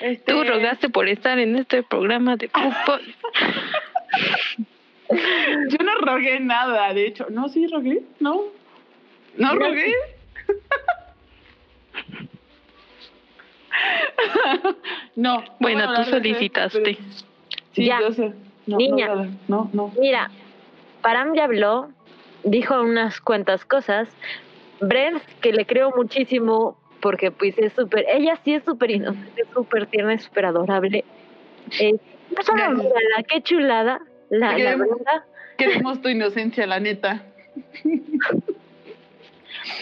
Este, 0.00 0.32
Tú 0.32 0.44
rogaste 0.44 0.88
por 0.88 1.08
estar 1.08 1.38
en 1.38 1.56
este 1.56 1.82
programa 1.82 2.36
de 2.36 2.48
fútbol. 2.48 3.00
Yo 5.68 5.78
no 5.84 5.94
rogué 6.00 6.40
nada, 6.40 6.92
de 6.94 7.06
hecho. 7.06 7.26
No, 7.30 7.48
sí 7.48 7.66
rogué. 7.66 8.02
No. 8.20 8.42
No 9.36 9.54
rogué. 9.54 9.92
no. 15.16 15.42
Bueno, 15.60 15.86
no 15.86 15.94
tú 15.94 16.00
eso, 16.02 16.10
solicitaste. 16.10 16.98
Sí, 17.72 17.84
Ya. 17.86 18.00
yo 18.00 18.12
sé. 18.12 18.32
No, 18.66 18.76
Niña. 18.76 19.08
No, 19.48 19.70
no. 19.72 19.92
Mira, 19.98 20.30
Param 21.02 21.34
ya 21.34 21.44
habló, 21.44 21.90
dijo 22.44 22.80
unas 22.80 23.20
cuantas 23.20 23.64
cosas. 23.64 24.08
Brent, 24.80 25.22
que 25.40 25.52
le 25.52 25.66
creo 25.66 25.92
muchísimo 25.96 26.76
porque 27.00 27.30
pues 27.32 27.56
es 27.58 27.72
súper, 27.72 28.04
ella 28.08 28.38
sí 28.44 28.54
es 28.54 28.62
súper 28.64 28.90
inocente, 28.92 29.44
súper 29.52 29.86
tierna, 29.86 30.14
es 30.14 30.22
súper 30.24 30.46
adorable. 30.46 31.04
Eh, 31.80 31.94
no 32.36 32.42
solo 32.42 32.58
Gracias. 32.58 32.78
mírala, 32.78 33.22
qué 33.28 33.42
chulada, 33.42 34.00
la, 34.30 34.54
Te 34.54 34.62
la 34.62 34.70
queremos. 34.70 34.88
verdad. 34.90 35.24
Queremos 35.58 36.00
tu 36.02 36.08
inocencia, 36.08 36.66
la 36.66 36.78
neta. 36.80 37.22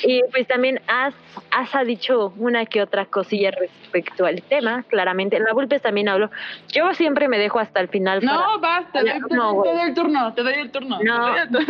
Y 0.02 0.22
pues 0.30 0.46
también 0.46 0.80
As, 0.86 1.14
As 1.50 1.74
ha 1.74 1.84
dicho 1.84 2.32
una 2.36 2.66
que 2.66 2.82
otra 2.82 3.06
cosilla 3.06 3.50
respecto 3.50 4.26
al 4.26 4.42
tema, 4.42 4.84
claramente. 4.88 5.38
La 5.40 5.52
Vulpes 5.52 5.82
también 5.82 6.08
habló. 6.08 6.30
Yo 6.68 6.92
siempre 6.94 7.28
me 7.28 7.38
dejo 7.38 7.58
hasta 7.58 7.80
el 7.80 7.88
final. 7.88 8.24
No, 8.24 8.58
vas, 8.60 8.90
te 8.92 9.00
doy, 9.00 9.10
el 9.10 9.22
turno, 9.22 9.62
te 10.34 10.42
doy 10.42 10.54
el 10.54 10.70
turno. 10.70 10.98
no, 11.02 11.34
no, 11.50 11.60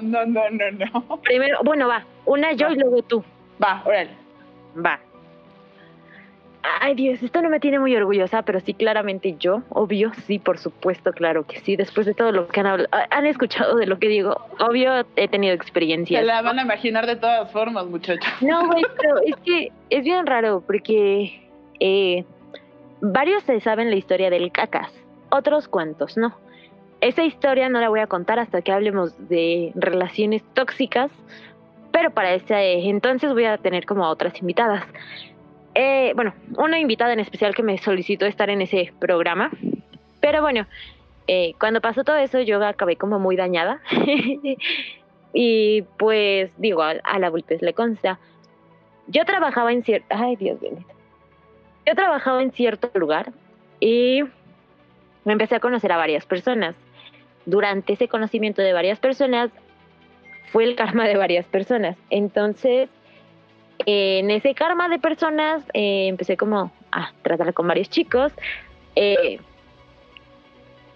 no, 0.00 0.26
no, 0.26 0.70
no. 0.72 1.20
Primero, 1.22 1.58
bueno, 1.64 1.88
va, 1.88 2.04
una 2.24 2.52
yo 2.52 2.70
y 2.70 2.76
luego 2.76 3.02
tú. 3.02 3.24
Va, 3.62 3.82
órale. 3.84 4.10
Va. 4.74 5.00
Ay, 6.62 6.94
Dios, 6.94 7.22
esto 7.22 7.40
no 7.40 7.48
me 7.48 7.58
tiene 7.58 7.78
muy 7.78 7.94
orgullosa, 7.96 8.42
pero 8.42 8.60
sí, 8.60 8.74
claramente 8.74 9.36
yo, 9.38 9.62
obvio, 9.70 10.12
sí, 10.26 10.38
por 10.38 10.58
supuesto, 10.58 11.12
claro 11.12 11.46
que 11.46 11.60
sí. 11.60 11.76
Después 11.76 12.06
de 12.06 12.14
todo 12.14 12.32
lo 12.32 12.48
que 12.48 12.60
han 12.60 12.66
hablado, 12.66 12.88
han 13.10 13.26
escuchado 13.26 13.76
de 13.76 13.86
lo 13.86 13.98
que 13.98 14.08
digo, 14.08 14.36
obvio, 14.58 15.06
he 15.16 15.28
tenido 15.28 15.52
Se 15.52 15.56
experiencias. 15.62 16.24
la 16.24 16.42
van 16.42 16.58
a 16.58 16.62
imaginar 16.62 17.06
de 17.06 17.16
todas 17.16 17.50
formas, 17.50 17.86
muchachos. 17.86 18.30
No, 18.42 18.66
güey, 18.66 18.84
pero 18.98 19.18
es 19.24 19.36
que 19.44 19.72
es 19.88 20.04
bien 20.04 20.26
raro 20.26 20.62
porque 20.66 21.48
eh, 21.80 22.24
varios 23.00 23.42
se 23.44 23.60
saben 23.60 23.90
la 23.90 23.96
historia 23.96 24.28
del 24.28 24.52
cacas, 24.52 24.92
otros 25.30 25.66
cuantos 25.68 26.16
no. 26.16 26.36
Esa 27.00 27.24
historia 27.24 27.70
no 27.70 27.80
la 27.80 27.88
voy 27.88 28.00
a 28.00 28.06
contar 28.06 28.38
hasta 28.38 28.60
que 28.60 28.72
hablemos 28.72 29.28
de 29.30 29.72
relaciones 29.74 30.42
tóxicas, 30.52 31.10
pero 31.92 32.10
para 32.10 32.34
ese 32.34 32.88
entonces 32.88 33.32
voy 33.32 33.46
a 33.46 33.56
tener 33.56 33.86
como 33.86 34.04
a 34.04 34.10
otras 34.10 34.38
invitadas. 34.40 34.84
Eh, 35.74 36.12
bueno, 36.16 36.34
una 36.56 36.78
invitada 36.78 37.12
en 37.12 37.20
especial 37.20 37.54
que 37.54 37.62
me 37.62 37.78
solicitó 37.78 38.26
estar 38.26 38.50
en 38.50 38.60
ese 38.60 38.92
programa, 38.98 39.50
pero 40.20 40.42
bueno, 40.42 40.66
eh, 41.26 41.54
cuando 41.60 41.80
pasó 41.80 42.02
todo 42.02 42.16
eso 42.16 42.40
yo 42.40 42.64
acabé 42.64 42.96
como 42.96 43.18
muy 43.18 43.36
dañada. 43.36 43.80
y 45.32 45.82
pues 45.98 46.50
digo, 46.58 46.82
a, 46.82 46.94
a 47.04 47.18
la 47.18 47.30
Vulpes 47.30 47.62
le 47.62 47.72
consta. 47.72 48.18
Yo 49.06 49.24
trabajaba 49.24 49.72
en 49.72 49.82
cierto... 49.82 50.06
Ay, 50.10 50.36
Dios 50.36 50.60
mío. 50.60 50.84
Yo 51.86 51.94
trabajaba 51.94 52.42
en 52.42 52.52
cierto 52.52 52.90
lugar 52.94 53.32
y 53.80 54.22
me 55.24 55.32
empecé 55.32 55.56
a 55.56 55.60
conocer 55.60 55.92
a 55.92 55.96
varias 55.96 56.26
personas. 56.26 56.74
Durante 57.46 57.94
ese 57.94 58.08
conocimiento 58.08 58.62
de 58.62 58.72
varias 58.72 58.98
personas 59.00 59.50
fue 60.52 60.64
el 60.64 60.76
karma 60.76 61.06
de 61.06 61.16
varias 61.16 61.46
personas. 61.46 61.96
Entonces, 62.10 62.88
en 63.86 64.30
ese 64.30 64.54
karma 64.54 64.88
de 64.88 64.98
personas 64.98 65.62
eh, 65.74 66.08
empecé 66.08 66.36
como 66.36 66.72
a 66.92 67.12
tratar 67.22 67.52
con 67.54 67.68
varios 67.68 67.88
chicos. 67.88 68.32
Eh, 68.96 69.38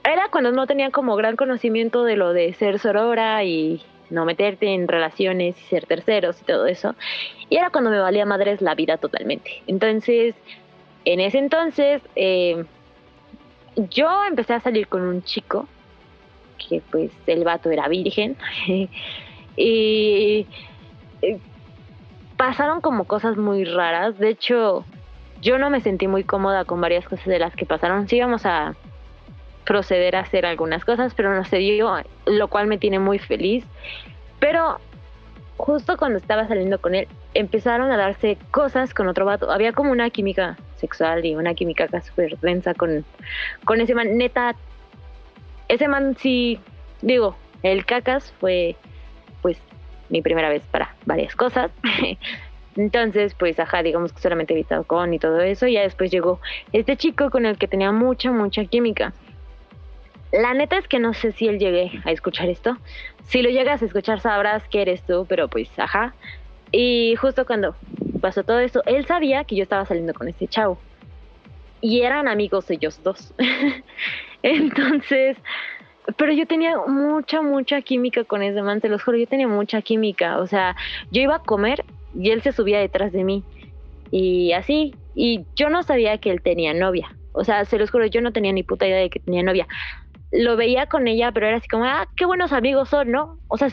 era 0.05 0.29
cuando 0.31 0.53
no 0.53 0.67
tenía 0.67 0.91
como 0.91 1.17
gran 1.17 1.37
conocimiento 1.37 2.05
de 2.05 2.17
lo 2.17 2.33
de 2.33 2.53
ser 2.53 2.79
sorora 2.79 3.43
y 3.45 3.83
no 4.11 4.25
meterte 4.25 4.69
en 4.75 4.87
relaciones 4.87 5.57
y 5.61 5.65
ser 5.65 5.87
terceros 5.87 6.41
y 6.43 6.45
todo 6.45 6.67
eso. 6.67 6.95
Y 7.49 7.57
era 7.57 7.71
cuando 7.71 7.91
me 7.91 7.99
valía 7.99 8.27
madres 8.27 8.61
la 8.61 8.75
vida 8.75 8.99
totalmente. 8.99 9.63
Entonces, 9.67 10.35
en 11.05 11.21
ese 11.21 11.39
entonces, 11.39 12.03
eh, 12.17 12.65
yo 13.91 14.25
empecé 14.25 14.55
a 14.55 14.61
salir 14.61 14.89
con 14.89 15.03
un 15.03 15.23
chico, 15.23 15.67
que 16.69 16.83
pues 16.91 17.11
el 17.27 17.45
vato 17.45 17.71
era 17.71 17.89
virgen, 17.89 18.37
y 19.57 20.47
pasaron 22.37 22.81
como 22.81 23.05
cosas 23.05 23.37
muy 23.37 23.65
raras. 23.65 24.19
De 24.19 24.29
hecho, 24.31 24.85
yo 25.41 25.59
no 25.59 25.71
me 25.71 25.81
sentí 25.81 26.09
muy 26.09 26.25
cómoda 26.25 26.65
con 26.65 26.81
varias 26.81 27.07
cosas 27.07 27.27
de 27.27 27.39
las 27.39 27.55
que 27.55 27.67
pasaron. 27.67 28.09
Sí 28.09 28.17
íbamos 28.17 28.47
a 28.47 28.75
proceder 29.65 30.17
a 30.17 30.21
hacer 30.21 30.47
algunas 30.47 30.85
cosas, 30.85 31.15
pero 31.15 31.35
no 31.35 31.45
se 31.45 31.59
dio, 31.59 31.97
lo 32.27 32.49
cual 32.49 32.67
me 32.67 32.79
tiene 32.79 32.99
muy 32.99 33.19
feliz. 33.19 33.65
Pero 34.39 34.79
justo 35.57 35.97
cuando 35.97 36.19
estaba 36.19 36.47
saliendo 36.49 36.81
con 36.81 36.95
él, 36.95 37.09
empezaron 37.33 37.91
a 37.91 37.97
darse 37.97 38.39
cosas 38.51 38.95
con 38.95 39.09
otro 39.09 39.25
vato. 39.25 39.51
Había 39.51 39.73
como 39.73 39.93
una 39.93 40.11
química 40.11 40.57
sexual 40.77 41.25
y 41.25 41.35
una 41.35 41.55
química 41.55 41.85
acá 41.85 42.01
súper 42.01 42.39
densa 42.41 42.75
con, 42.75 43.05
con 43.65 43.81
ese 43.81 43.95
man. 43.95 44.17
Neta, 44.17 44.55
ese 45.69 45.89
man 45.89 46.17
sí, 46.19 46.61
digo, 47.03 47.37
el 47.63 47.87
cacas 47.87 48.33
fue 48.41 48.77
mi 50.15 50.23
primera 50.23 50.49
vez 50.49 50.63
para 50.71 50.95
varias 51.07 51.35
cosas. 51.35 51.73
Entonces, 52.77 53.35
pues, 53.35 53.59
ajá, 53.59 53.83
digamos 53.83 54.13
que 54.13 54.21
solamente 54.21 54.55
he 54.55 54.61
estado 54.61 54.85
con 54.85 55.13
y 55.13 55.19
todo 55.19 55.41
eso. 55.41 55.67
Y 55.67 55.73
ya 55.73 55.83
después 55.83 56.13
llegó 56.13 56.41
este 56.73 56.97
chico 56.97 57.31
con 57.31 57.47
el 57.47 57.59
que 57.59 57.67
tenía 57.67 57.91
mucha, 57.91 58.31
mucha 58.31 58.65
química. 58.65 59.13
La 60.31 60.55
neta 60.55 60.79
es 60.79 60.87
que 60.87 61.01
no 61.01 61.15
sé 61.15 61.33
si 61.33 61.49
él 61.49 61.59
llegue 61.59 62.01
a 62.05 62.13
escuchar 62.13 62.49
esto. 62.49 62.77
Si 63.25 63.43
lo 63.43 63.51
llegas 63.51 63.83
a 63.83 63.87
escuchar 63.87 64.21
sabrás 64.21 64.63
que 64.69 64.83
eres 64.83 65.03
tú, 65.03 65.27
pero 65.29 65.49
pues, 65.49 65.69
ajá. 65.79 66.15
Y 66.71 67.17
justo 67.17 67.45
cuando 67.45 67.75
pasó 68.21 68.45
todo 68.45 68.61
eso, 68.61 68.83
él 68.87 69.07
sabía 69.07 69.43
que 69.43 69.57
yo 69.57 69.65
estaba 69.65 69.85
saliendo 69.85 70.15
con 70.15 70.29
ese 70.29 70.47
chavo. 70.47 70.79
Y 71.81 72.03
eran 72.03 72.29
amigos 72.29 72.71
ellos 72.71 73.01
dos. 73.03 73.35
Entonces, 74.43 75.37
pero 76.17 76.33
yo 76.33 76.47
tenía 76.47 76.77
mucha, 76.87 77.43
mucha 77.43 77.81
química 77.83 78.25
con 78.25 78.43
ese 78.43 78.63
man, 78.63 78.81
te 78.81 78.89
los 78.89 79.03
juro, 79.03 79.17
yo 79.17 79.27
tenía 79.27 79.49
mucha 79.49 79.83
química. 79.83 80.39
O 80.39 80.47
sea, 80.47 80.77
yo 81.11 81.23
iba 81.23 81.37
a 81.37 81.43
comer 81.43 81.85
y 82.15 82.31
él 82.31 82.43
se 82.43 82.53
subía 82.53 82.79
detrás 82.79 83.13
de 83.13 83.25
mí. 83.25 83.43
Y 84.11 84.53
así, 84.53 84.95
y 85.15 85.45
yo 85.57 85.71
no 85.71 85.83
sabía 85.83 86.19
que 86.19 86.31
él 86.31 86.43
tenía 86.43 86.75
novia. 86.75 87.15
O 87.33 87.45
sea, 87.45 87.65
se 87.65 87.79
los 87.79 87.91
juro, 87.91 88.07
yo 88.07 88.21
no 88.21 88.33
tenía 88.33 88.53
ni 88.53 88.63
puta 88.63 88.87
idea 88.87 88.99
de 88.99 89.11
que 89.11 89.19
tenía 89.19 89.43
novia. 89.43 89.67
Lo 90.31 90.57
veía 90.57 90.87
con 90.87 91.09
ella, 91.09 91.33
pero 91.33 91.47
era 91.47 91.57
así 91.57 91.69
como, 91.69 91.85
ah, 91.85 92.07
qué 92.17 92.27
buenos 92.27 92.53
amigos 92.53 92.91
son, 92.91 93.11
¿no? 93.11 93.39
O 93.49 93.57
sea, 93.57 93.69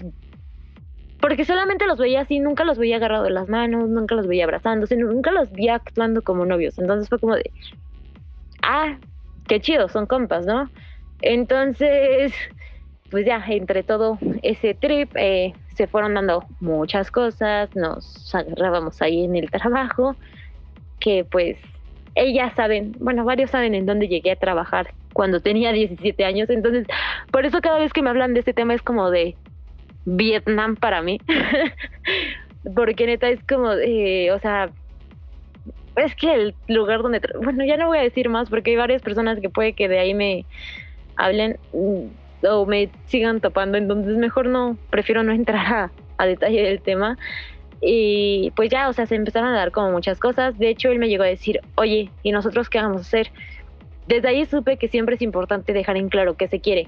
porque 1.19 1.45
solamente 1.45 1.85
los 1.85 1.99
veía 1.99 2.21
así, 2.21 2.39
nunca 2.39 2.63
los 2.63 2.77
veía 2.77 2.95
agarrados 2.95 3.27
de 3.27 3.33
las 3.33 3.49
manos, 3.49 3.87
nunca 3.89 4.15
los 4.15 4.25
veía 4.25 4.45
abrazándose, 4.45 4.95
nunca 4.95 5.31
los 5.31 5.51
veía 5.51 5.75
actuando 5.75 6.23
como 6.23 6.45
novios. 6.45 6.79
Entonces 6.79 7.09
fue 7.09 7.19
como 7.19 7.35
de, 7.35 7.51
ah, 8.63 8.97
qué 9.47 9.59
chido, 9.59 9.89
son 9.89 10.07
compas, 10.07 10.45
¿no? 10.45 10.69
Entonces, 11.21 12.33
pues 13.09 13.25
ya, 13.25 13.43
entre 13.47 13.83
todo 13.83 14.17
ese 14.41 14.73
trip, 14.73 15.11
eh, 15.15 15.53
se 15.75 15.87
fueron 15.87 16.13
dando 16.13 16.45
muchas 16.59 17.11
cosas, 17.11 17.75
nos 17.75 18.33
agarrábamos 18.33 19.01
ahí 19.01 19.25
en 19.25 19.35
el 19.35 19.49
trabajo, 19.49 20.15
que 20.99 21.25
pues 21.29 21.57
ellas 22.15 22.53
saben, 22.55 22.95
bueno, 22.99 23.23
varios 23.23 23.51
saben 23.51 23.73
en 23.75 23.85
dónde 23.85 24.07
llegué 24.07 24.31
a 24.31 24.35
trabajar 24.35 24.93
cuando 25.13 25.39
tenía 25.39 25.71
17 25.71 26.23
años, 26.25 26.49
entonces 26.49 26.87
por 27.31 27.45
eso 27.45 27.61
cada 27.61 27.79
vez 27.79 27.93
que 27.93 28.01
me 28.01 28.09
hablan 28.09 28.33
de 28.33 28.39
este 28.39 28.53
tema 28.53 28.73
es 28.73 28.81
como 28.81 29.09
de, 29.09 29.35
Vietnam 30.05 30.75
para 30.75 31.01
mí. 31.01 31.19
Porque 32.75 33.05
neta 33.05 33.29
es 33.29 33.39
como, 33.43 33.69
o 33.69 34.39
sea, 34.39 34.69
es 35.95 36.15
que 36.15 36.33
el 36.33 36.55
lugar 36.67 37.01
donde, 37.01 37.21
bueno, 37.41 37.65
ya 37.65 37.77
no 37.77 37.87
voy 37.87 37.97
a 37.97 38.03
decir 38.03 38.29
más 38.29 38.49
porque 38.49 38.71
hay 38.71 38.77
varias 38.77 39.01
personas 39.01 39.39
que 39.39 39.49
puede 39.49 39.73
que 39.73 39.87
de 39.87 39.99
ahí 39.99 40.13
me 40.13 40.45
hablen 41.25 41.57
mm, 41.73 42.45
o 42.47 42.65
me 42.65 42.89
sigan 43.05 43.41
topando, 43.41 43.77
entonces 43.77 44.17
mejor 44.17 44.47
no, 44.47 44.77
prefiero 44.89 45.23
no 45.23 45.31
entrar 45.31 45.73
a, 45.73 45.91
a 46.17 46.25
detalle 46.25 46.63
del 46.63 46.81
tema. 46.81 47.17
Y 47.83 48.51
pues 48.55 48.69
ya, 48.69 48.89
o 48.89 48.93
sea, 48.93 49.07
se 49.07 49.15
empezaron 49.15 49.49
a 49.49 49.55
dar 49.55 49.71
como 49.71 49.91
muchas 49.91 50.19
cosas. 50.19 50.57
De 50.59 50.69
hecho, 50.69 50.89
él 50.89 50.99
me 50.99 51.09
llegó 51.09 51.23
a 51.23 51.27
decir, 51.27 51.61
oye, 51.75 52.11
¿y 52.21 52.31
nosotros 52.31 52.69
qué 52.69 52.79
vamos 52.79 52.97
a 52.97 53.01
hacer? 53.01 53.31
Desde 54.07 54.27
ahí 54.27 54.45
supe 54.45 54.77
que 54.77 54.87
siempre 54.87 55.15
es 55.15 55.21
importante 55.21 55.73
dejar 55.73 55.97
en 55.97 56.09
claro 56.09 56.35
qué 56.35 56.47
se 56.47 56.59
quiere. 56.59 56.87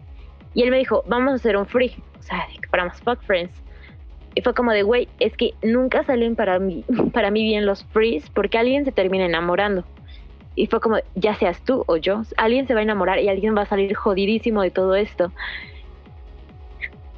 Y 0.53 0.61
él 0.61 0.69
me 0.69 0.77
dijo, 0.77 1.03
vamos 1.07 1.31
a 1.31 1.35
hacer 1.35 1.57
un 1.57 1.65
free 1.65 1.95
o 2.19 2.25
sea, 2.25 2.47
para 2.69 2.85
más 2.85 3.01
fuck 3.01 3.21
friends. 3.23 3.53
Y 4.35 4.41
fue 4.41 4.53
como 4.53 4.71
de, 4.71 4.83
güey, 4.83 5.07
es 5.19 5.35
que 5.35 5.53
nunca 5.61 6.03
salen 6.03 6.35
para 6.35 6.57
mí, 6.59 6.83
para 7.13 7.31
mí 7.31 7.43
bien 7.43 7.65
los 7.65 7.83
frees 7.85 8.29
porque 8.29 8.57
alguien 8.57 8.85
se 8.85 8.91
termina 8.91 9.25
enamorando. 9.25 9.83
Y 10.55 10.67
fue 10.67 10.79
como, 10.79 10.97
ya 11.15 11.35
seas 11.35 11.61
tú 11.63 11.83
o 11.87 11.97
yo, 11.97 12.21
alguien 12.37 12.67
se 12.67 12.73
va 12.73 12.81
a 12.81 12.83
enamorar 12.83 13.19
y 13.19 13.29
alguien 13.29 13.55
va 13.57 13.63
a 13.63 13.65
salir 13.65 13.95
jodidísimo 13.95 14.61
de 14.61 14.71
todo 14.71 14.95
esto. 14.95 15.31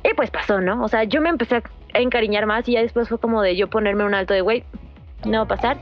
Y 0.03 0.13
pues 0.13 0.29
pasó, 0.31 0.61
¿no? 0.61 0.83
O 0.83 0.87
sea, 0.87 1.03
yo 1.03 1.19
me 1.21 1.29
empecé 1.29 1.55
a 1.55 1.63
encariñar 1.93 2.45
más 2.45 2.67
y 2.69 2.73
ya 2.73 2.81
después 2.81 3.09
fue 3.09 3.19
como 3.19 3.41
de 3.41 3.55
yo 3.55 3.69
ponerme 3.69 4.05
un 4.05 4.13
alto 4.13 4.33
de, 4.33 4.41
güey, 4.41 4.63
no 5.25 5.39
va 5.39 5.43
a 5.43 5.47
pasar. 5.47 5.77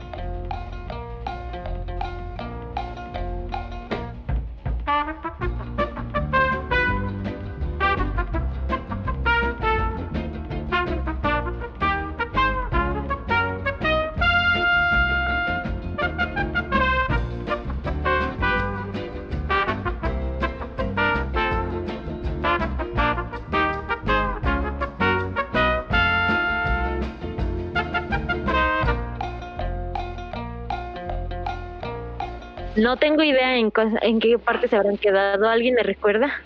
No 32.83 32.97
tengo 32.97 33.23
idea 33.23 33.55
en, 33.55 33.71
en 34.01 34.19
qué 34.19 34.37
parte 34.37 34.67
se 34.67 34.75
habrán 34.75 34.97
quedado. 34.97 35.47
¿Alguien 35.47 35.75
me 35.75 35.83
recuerda? 35.83 36.41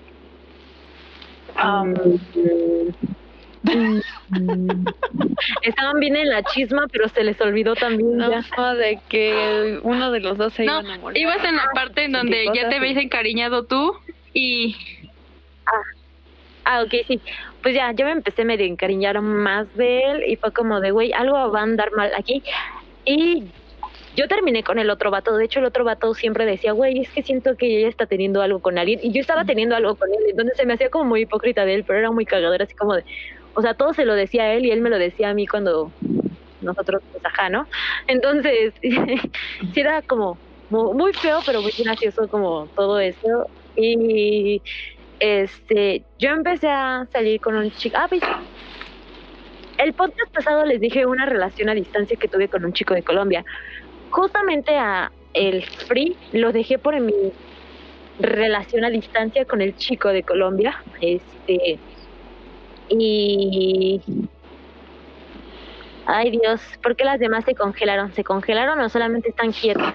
Um, 1.56 1.96
Estaban 5.64 6.00
bien 6.00 6.16
en 6.16 6.30
la 6.30 6.44
chisma, 6.44 6.86
pero 6.92 7.10
se 7.10 7.24
les 7.24 7.42
olvidó 7.42 7.74
también 7.74 8.18
no, 8.18 8.30
de 8.76 9.00
que 9.10 9.80
uno 9.82 10.12
de 10.12 10.20
los 10.20 10.38
dos 10.38 10.54
se 10.54 10.66
iba 10.66 10.78
a 10.78 10.82
enamorar. 10.82 11.18
Ibas 11.18 11.44
en 11.44 11.56
la 11.56 11.66
parte 11.74 12.04
en 12.04 12.12
donde 12.12 12.46
ya 12.54 12.70
te 12.70 12.76
habías 12.76 12.98
encariñado 12.98 13.64
tú 13.64 13.96
y... 14.32 14.76
Ah. 15.66 15.72
ah, 16.66 16.84
ok, 16.84 16.94
sí. 17.08 17.20
Pues 17.64 17.74
ya, 17.74 17.92
yo 17.94 18.06
me 18.06 18.12
empecé 18.12 18.44
a 18.44 18.46
medio 18.46 18.68
encariñar 18.68 19.20
más 19.22 19.76
de 19.76 20.04
él 20.04 20.24
y 20.28 20.36
fue 20.36 20.54
como 20.54 20.82
de, 20.82 20.92
güey, 20.92 21.14
algo 21.14 21.52
va 21.52 21.62
a 21.62 21.64
andar 21.64 21.92
mal 21.94 22.12
aquí. 22.16 22.44
Y 23.06 23.46
yo 24.18 24.28
terminé 24.28 24.64
con 24.64 24.80
el 24.80 24.90
otro 24.90 25.12
vato. 25.12 25.38
De 25.38 25.46
hecho, 25.46 25.60
el 25.60 25.66
otro 25.66 25.86
vato 25.86 26.14
siempre 26.16 26.44
decía, 26.44 26.72
güey, 26.72 27.02
es 27.02 27.10
que 27.12 27.22
siento 27.22 27.56
que 27.56 27.78
ella 27.78 27.88
está 27.88 28.08
teniendo 28.08 28.42
algo 28.42 28.60
con 28.60 28.80
alguien. 28.80 29.00
Y 29.04 29.12
yo 29.12 29.22
estaba 29.22 29.46
teniendo 29.46 29.76
algo 29.76 29.96
con 29.96 30.10
él. 30.10 30.20
Entonces 30.28 30.58
se 30.58 30.66
me 30.66 30.74
hacía 30.74 30.90
como 30.90 31.06
muy 31.06 31.22
hipócrita 31.22 31.66
de 31.66 31.76
él, 31.76 31.84
pero 31.86 32.00
era 32.00 32.10
muy 32.10 32.26
cagador, 32.26 32.64
así 32.64 32.74
como 32.74 32.96
de. 32.96 33.06
O 33.54 33.62
sea, 33.62 33.76
todo 33.76 33.94
se 33.94 34.06
lo 34.06 34.16
decía 34.16 34.44
a 34.44 34.54
él 34.54 34.66
y 34.66 34.72
él 34.72 34.82
me 34.82 34.90
lo 34.90 34.98
decía 34.98 35.30
a 35.30 35.34
mí 35.36 35.46
cuando 35.46 35.92
nosotros, 36.62 37.04
pues 37.12 37.24
ajá, 37.24 37.50
¿no? 37.50 37.68
Entonces, 38.08 38.74
sí 38.82 39.80
era 39.80 40.02
como 40.02 40.40
muy 40.72 41.14
feo, 41.14 41.40
pero 41.46 41.62
muy 41.62 41.72
gracioso 41.78 42.28
como 42.28 42.68
todo 42.76 43.00
eso. 43.00 43.48
Y 43.76 44.64
este, 45.20 46.04
yo 46.18 46.32
empecé 46.32 46.70
a 46.70 47.06
salir 47.14 47.40
con 47.40 47.56
un 47.56 47.72
chico. 47.72 47.98
Ah, 48.00 48.08
pues, 48.10 48.24
el 49.78 49.94
podcast 49.94 50.34
pasado 50.34 50.66
les 50.66 50.82
dije 50.82 51.06
una 51.06 51.28
relación 51.28 51.70
a 51.70 51.76
distancia 51.76 52.18
que 52.18 52.28
tuve 52.28 52.48
con 52.48 52.66
un 52.66 52.74
chico 52.74 52.96
de 52.96 53.04
Colombia 53.04 53.46
justamente 54.10 54.76
a 54.78 55.12
el 55.34 55.64
free 55.64 56.16
lo 56.32 56.52
dejé 56.52 56.80
por 56.80 57.00
mi 57.00 57.14
relación 58.20 58.84
a 58.86 58.90
distancia 58.90 59.46
con 59.46 59.62
el 59.62 59.76
chico 59.76 60.10
de 60.10 60.24
Colombia. 60.24 60.76
Este 61.02 61.80
y 62.90 64.02
ay 66.06 66.32
Dios, 66.32 66.62
¿por 66.82 66.96
qué 66.96 67.04
las 67.04 67.20
demás 67.20 67.44
se 67.46 67.54
congelaron? 67.54 68.14
¿Se 68.14 68.24
congelaron 68.24 68.80
o 68.80 68.90
solamente 68.90 69.30
están 69.30 69.52
quietas? 69.52 69.94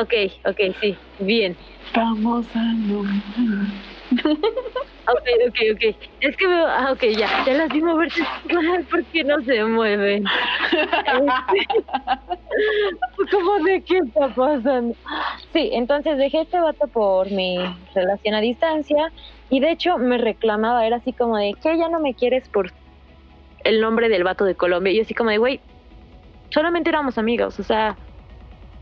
Ok, 0.00 0.14
ok, 0.46 0.76
sí, 0.80 0.96
bien. 1.18 1.56
Vamos 1.94 2.46
a 2.54 2.60
Ok, 5.12 5.26
ok, 5.48 5.58
ok. 5.74 5.96
Es 6.20 6.36
que 6.36 6.46
veo, 6.46 6.66
ah, 6.66 6.92
ok, 6.92 7.02
ya, 7.16 7.44
ya 7.44 7.54
las 7.54 7.68
vi 7.70 7.82
moverse 7.82 8.22
porque 8.90 9.24
no 9.24 9.42
se 9.42 9.64
mueven. 9.64 10.24
¿Cómo 13.32 13.58
de 13.64 13.82
qué 13.82 13.98
está 13.98 14.28
pasando? 14.28 14.94
Sí, 15.52 15.70
entonces 15.72 16.16
dejé 16.16 16.42
este 16.42 16.60
vato 16.60 16.86
por 16.88 17.28
mi 17.30 17.58
relación 17.94 18.34
a 18.34 18.40
distancia 18.40 19.12
y 19.48 19.60
de 19.60 19.72
hecho 19.72 19.98
me 19.98 20.18
reclamaba, 20.18 20.86
era 20.86 20.96
así 20.96 21.12
como 21.12 21.38
de 21.38 21.54
que 21.60 21.76
ya 21.76 21.88
no 21.88 21.98
me 21.98 22.14
quieres 22.14 22.48
por 22.48 22.72
el 23.64 23.80
nombre 23.80 24.08
del 24.08 24.22
vato 24.22 24.44
de 24.44 24.54
Colombia. 24.54 24.92
Y 24.92 24.96
yo 24.96 25.02
así 25.02 25.14
como 25.14 25.30
de, 25.30 25.38
güey, 25.38 25.60
solamente 26.50 26.90
éramos 26.90 27.18
amigos, 27.18 27.58
o 27.58 27.64
sea, 27.64 27.98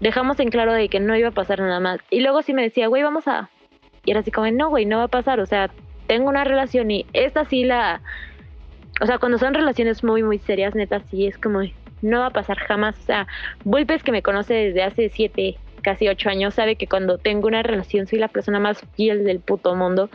dejamos 0.01 0.41
en 0.41 0.51
claro 0.51 0.75
de 0.75 0.91
que 0.91 1.01
no 1.01 1.17
iba 1.17 1.29
a 1.29 1.33
pasar 1.33 1.61
nada 1.61 1.81
más. 1.81 2.01
Y 2.11 2.21
luego 2.21 2.43
sí 2.43 2.53
me 2.53 2.63
decía, 2.63 2.89
güey, 2.89 3.03
vamos 3.03 3.27
a... 3.29 3.49
Y 4.05 4.11
era 4.11 4.21
así 4.21 4.31
como, 4.31 4.51
no, 4.51 4.69
güey, 4.69 4.85
no 4.85 4.99
va 4.99 5.05
a 5.05 5.09
pasar, 5.09 5.41
o 5.41 5.47
sea, 5.47 5.71
tengo 6.09 6.29
una 6.29 6.43
relación 6.43 6.91
y 6.91 7.07
esta 7.13 7.45
sí 7.45 7.65
la... 7.65 8.01
O 9.01 9.07
sea, 9.07 9.19
cuando 9.19 9.39
son 9.39 9.55
relaciones 9.55 10.03
muy, 10.03 10.25
muy 10.25 10.39
serias, 10.41 10.75
neta, 10.75 11.01
sí 11.09 11.29
es 11.29 11.39
como, 11.39 11.61
no 12.03 12.19
va 12.19 12.27
a 12.27 12.31
pasar 12.31 12.59
jamás. 12.59 12.99
O 12.99 13.03
sea, 13.03 13.29
Vulpes 13.63 14.03
que 14.03 14.11
me 14.11 14.23
conoce 14.23 14.55
desde 14.55 14.83
hace 14.83 15.09
siete, 15.11 15.57
casi 15.83 16.09
ocho 16.09 16.29
años, 16.29 16.55
sabe 16.55 16.75
que 16.75 16.89
cuando 16.89 17.19
tengo 17.19 17.47
una 17.47 17.63
relación 17.63 18.09
soy 18.09 18.19
la 18.19 18.27
persona 18.27 18.59
más 18.59 18.85
fiel 18.97 19.23
del 19.25 19.39
puto 19.39 19.77
mundo. 19.77 20.11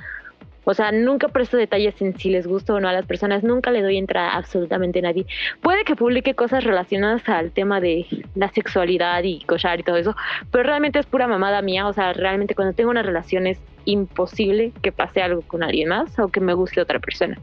O 0.65 0.73
sea, 0.73 0.91
nunca 0.91 1.27
presto 1.27 1.57
detalles 1.57 2.01
en 2.01 2.17
si 2.17 2.29
les 2.29 2.47
gusta 2.47 2.73
o 2.73 2.79
no 2.79 2.87
a 2.87 2.93
las 2.93 3.05
personas, 3.05 3.43
nunca 3.43 3.69
le 3.71 3.81
doy 3.81 3.97
entrada 3.97 4.31
a 4.31 4.37
absolutamente 4.37 5.01
nadie. 5.01 5.25
Puede 5.61 5.83
que 5.83 5.95
publique 5.95 6.35
cosas 6.35 6.63
relacionadas 6.63 7.27
al 7.27 7.51
tema 7.51 7.81
de 7.81 8.05
la 8.35 8.49
sexualidad 8.49 9.23
y 9.23 9.41
cochar 9.41 9.79
y 9.79 9.83
todo 9.83 9.97
eso, 9.97 10.15
pero 10.51 10.63
realmente 10.63 10.99
es 10.99 11.05
pura 11.05 11.27
mamada 11.27 11.61
mía. 11.61 11.87
O 11.87 11.93
sea, 11.93 12.13
realmente 12.13 12.55
cuando 12.55 12.73
tengo 12.73 12.91
una 12.91 13.03
relación 13.03 13.45
es 13.47 13.59
imposible 13.85 14.71
que 14.81 14.91
pase 14.91 15.21
algo 15.21 15.41
con 15.41 15.63
alguien 15.63 15.89
más 15.89 16.17
o 16.19 16.29
que 16.29 16.39
me 16.39 16.53
guste 16.53 16.81
otra 16.81 16.99
persona. 16.99 17.37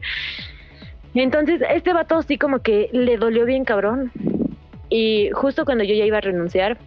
Entonces, 1.13 1.61
este 1.69 1.93
vato 1.93 2.21
sí 2.21 2.37
como 2.37 2.59
que 2.59 2.89
le 2.93 3.17
dolió 3.17 3.45
bien 3.45 3.65
cabrón. 3.65 4.11
Y 4.89 5.29
justo 5.31 5.65
cuando 5.65 5.83
yo 5.83 5.93
ya 5.93 6.05
iba 6.05 6.17
a 6.17 6.21
renunciar, 6.21 6.77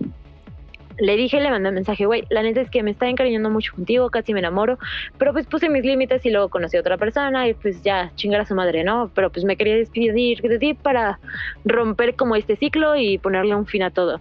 le 0.99 1.17
dije, 1.17 1.41
le 1.41 1.51
mandé 1.51 1.69
un 1.71 1.75
mensaje, 1.75 2.07
güey, 2.07 2.25
la 2.31 2.43
neta 2.43 2.61
es 2.61 2.71
que 2.71 2.83
me 2.83 2.91
está 2.91 3.09
encariñando 3.09 3.51
mucho 3.51 3.75
contigo, 3.75 4.11
casi 4.11 4.33
me 4.33 4.41
enamoro, 4.41 4.79
pero 5.19 5.33
pues 5.33 5.47
puse 5.47 5.69
mis 5.69 5.85
límites 5.85 6.25
y 6.25 6.31
luego 6.31 6.49
conocí 6.49 6.77
a 6.77 6.81
otra 6.81 6.99
persona 6.99 7.49
y 7.49 7.55
pues 7.55 7.83
ya, 7.83 8.13
chingar 8.15 8.43
a 8.43 8.47
su 8.47 8.55
madre, 8.55 8.85
¿no? 8.85 9.11
Pero 9.15 9.31
pues 9.31 9.45
me 9.45 9.57
quería 9.57 9.77
despedir 9.77 10.41
de 10.41 10.59
ti 10.59 10.75
para 10.75 11.19
romper 11.65 12.15
como 12.15 12.37
este 12.37 12.57
ciclo 12.57 12.97
y 12.97 13.19
ponerle 13.19 13.55
un 13.55 13.67
fin 13.67 13.83
a 13.83 13.91
todo. 13.91 14.21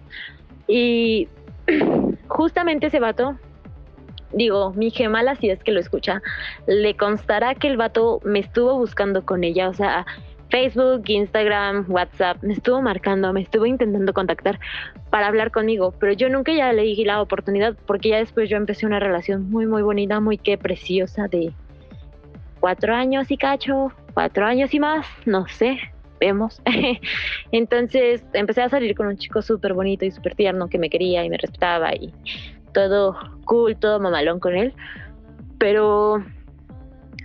Y 0.67 1.27
justamente 2.27 2.87
ese 2.87 2.99
vato, 2.99 3.37
digo, 4.33 4.73
mi 4.73 4.91
gemala, 4.91 5.35
si 5.35 5.49
es 5.49 5.63
que 5.63 5.71
lo 5.71 5.79
escucha, 5.79 6.21
le 6.67 6.95
constará 6.95 7.55
que 7.55 7.67
el 7.67 7.77
vato 7.77 8.19
me 8.23 8.39
estuvo 8.39 8.77
buscando 8.77 9.25
con 9.25 9.43
ella, 9.43 9.69
o 9.69 9.73
sea, 9.73 10.05
Facebook, 10.49 11.03
Instagram, 11.07 11.85
WhatsApp, 11.89 12.43
me 12.43 12.53
estuvo 12.53 12.79
marcando, 12.79 13.33
me 13.33 13.41
estuvo 13.41 13.65
intentando 13.65 14.13
contactar 14.13 14.59
para 15.09 15.25
hablar 15.25 15.49
conmigo, 15.49 15.95
pero 15.99 16.13
yo 16.13 16.29
nunca 16.29 16.53
ya 16.53 16.71
le 16.73 16.83
di 16.83 17.03
la 17.05 17.21
oportunidad 17.21 17.75
porque 17.87 18.09
ya 18.09 18.17
después 18.17 18.49
yo 18.49 18.57
empecé 18.57 18.85
una 18.85 18.99
relación 18.99 19.49
muy, 19.49 19.65
muy 19.65 19.81
bonita, 19.81 20.19
muy 20.19 20.37
que 20.37 20.59
preciosa 20.59 21.27
de 21.27 21.53
cuatro 22.59 22.93
años 22.93 23.31
y 23.31 23.37
cacho, 23.37 23.91
cuatro 24.13 24.45
años 24.45 24.71
y 24.75 24.79
más, 24.79 25.07
no 25.25 25.47
sé, 25.47 25.79
vemos. 26.19 26.61
Entonces 27.51 28.23
empecé 28.33 28.61
a 28.61 28.69
salir 28.69 28.95
con 28.95 29.07
un 29.07 29.17
chico 29.17 29.41
súper 29.41 29.73
bonito 29.73 30.05
y 30.05 30.11
súper 30.11 30.35
tierno 30.35 30.69
que 30.69 30.77
me 30.77 30.89
quería 30.89 31.25
y 31.25 31.29
me 31.31 31.37
respetaba 31.37 31.95
y 31.95 32.13
todo 32.73 33.17
cool, 33.45 33.75
todo 33.77 33.99
mamalón 33.99 34.39
con 34.39 34.55
él. 34.55 34.73
Pero 35.57 36.23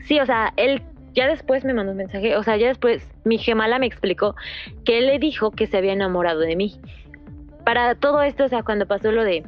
sí, 0.04 0.20
o 0.20 0.26
sea, 0.26 0.52
él 0.56 0.82
ya 1.14 1.26
después 1.26 1.64
me 1.64 1.74
mandó 1.74 1.92
un 1.92 1.98
mensaje, 1.98 2.36
o 2.36 2.42
sea, 2.42 2.56
ya 2.56 2.68
después 2.68 3.08
mi 3.24 3.38
gemala 3.38 3.78
me 3.78 3.86
explicó 3.86 4.36
que 4.84 4.98
él 4.98 5.06
le 5.06 5.18
dijo 5.18 5.50
que 5.50 5.66
se 5.66 5.76
había 5.76 5.92
enamorado 5.92 6.40
de 6.40 6.54
mí. 6.54 6.80
Para 7.64 7.94
todo 7.94 8.22
esto, 8.22 8.44
o 8.44 8.48
sea, 8.48 8.62
cuando 8.62 8.86
pasó 8.86 9.10
lo 9.10 9.24
de 9.24 9.44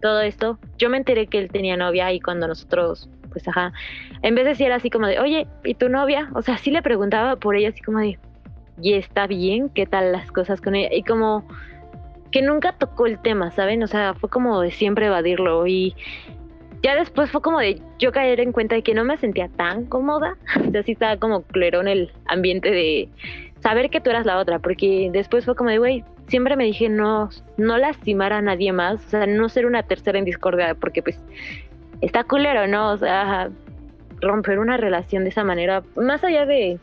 todo 0.00 0.20
esto, 0.20 0.58
yo 0.78 0.90
me 0.90 0.96
enteré 0.96 1.26
que 1.26 1.38
él 1.38 1.50
tenía 1.50 1.76
novia 1.76 2.12
y 2.12 2.20
cuando 2.20 2.48
nosotros, 2.48 3.08
pues 3.30 3.46
ajá, 3.48 3.72
en 4.22 4.34
vez 4.34 4.44
de 4.44 4.50
decir 4.50 4.72
así 4.72 4.90
como 4.90 5.06
de, 5.06 5.20
oye, 5.20 5.46
¿y 5.64 5.74
tu 5.74 5.88
novia? 5.88 6.28
O 6.34 6.42
sea, 6.42 6.58
sí 6.58 6.70
le 6.70 6.82
preguntaba 6.82 7.36
por 7.36 7.56
ella 7.56 7.68
así 7.68 7.80
como 7.82 8.00
de, 8.00 8.18
¿y 8.80 8.94
está 8.94 9.26
bien? 9.26 9.68
¿Qué 9.70 9.86
tal 9.86 10.12
las 10.12 10.30
cosas 10.32 10.60
con 10.60 10.74
ella? 10.74 10.94
Y 10.94 11.02
como 11.02 11.46
que 12.36 12.42
nunca 12.42 12.72
tocó 12.72 13.06
el 13.06 13.18
tema, 13.18 13.50
¿saben? 13.50 13.82
O 13.82 13.86
sea, 13.86 14.12
fue 14.12 14.28
como 14.28 14.60
de 14.60 14.70
siempre 14.70 15.06
evadirlo 15.06 15.66
y 15.66 15.94
ya 16.82 16.94
después 16.94 17.30
fue 17.30 17.40
como 17.40 17.60
de 17.60 17.80
yo 17.98 18.12
caer 18.12 18.40
en 18.40 18.52
cuenta 18.52 18.74
de 18.74 18.82
que 18.82 18.92
no 18.92 19.04
me 19.04 19.16
sentía 19.16 19.48
tan 19.48 19.86
cómoda, 19.86 20.36
o 20.68 20.70
sea, 20.70 20.82
sí 20.82 20.92
estaba 20.92 21.16
como 21.16 21.46
en 21.54 21.88
el 21.88 22.12
ambiente 22.26 22.70
de 22.70 23.08
saber 23.60 23.88
que 23.88 24.02
tú 24.02 24.10
eras 24.10 24.26
la 24.26 24.36
otra, 24.36 24.58
porque 24.58 25.08
después 25.14 25.46
fue 25.46 25.54
como 25.56 25.70
de, 25.70 25.78
güey, 25.78 26.04
siempre 26.26 26.56
me 26.56 26.64
dije 26.64 26.90
no, 26.90 27.30
no 27.56 27.78
lastimar 27.78 28.34
a 28.34 28.42
nadie 28.42 28.70
más, 28.70 29.02
o 29.06 29.08
sea, 29.08 29.26
no 29.26 29.48
ser 29.48 29.64
una 29.64 29.82
tercera 29.84 30.18
en 30.18 30.26
discordia, 30.26 30.74
porque 30.74 31.02
pues 31.02 31.18
está 32.02 32.22
culero, 32.22 32.66
¿no? 32.66 32.90
O 32.90 32.98
sea, 32.98 33.48
romper 34.20 34.58
una 34.58 34.76
relación 34.76 35.24
de 35.24 35.30
esa 35.30 35.42
manera, 35.42 35.82
más 35.96 36.22
allá 36.22 36.44
de 36.44 36.78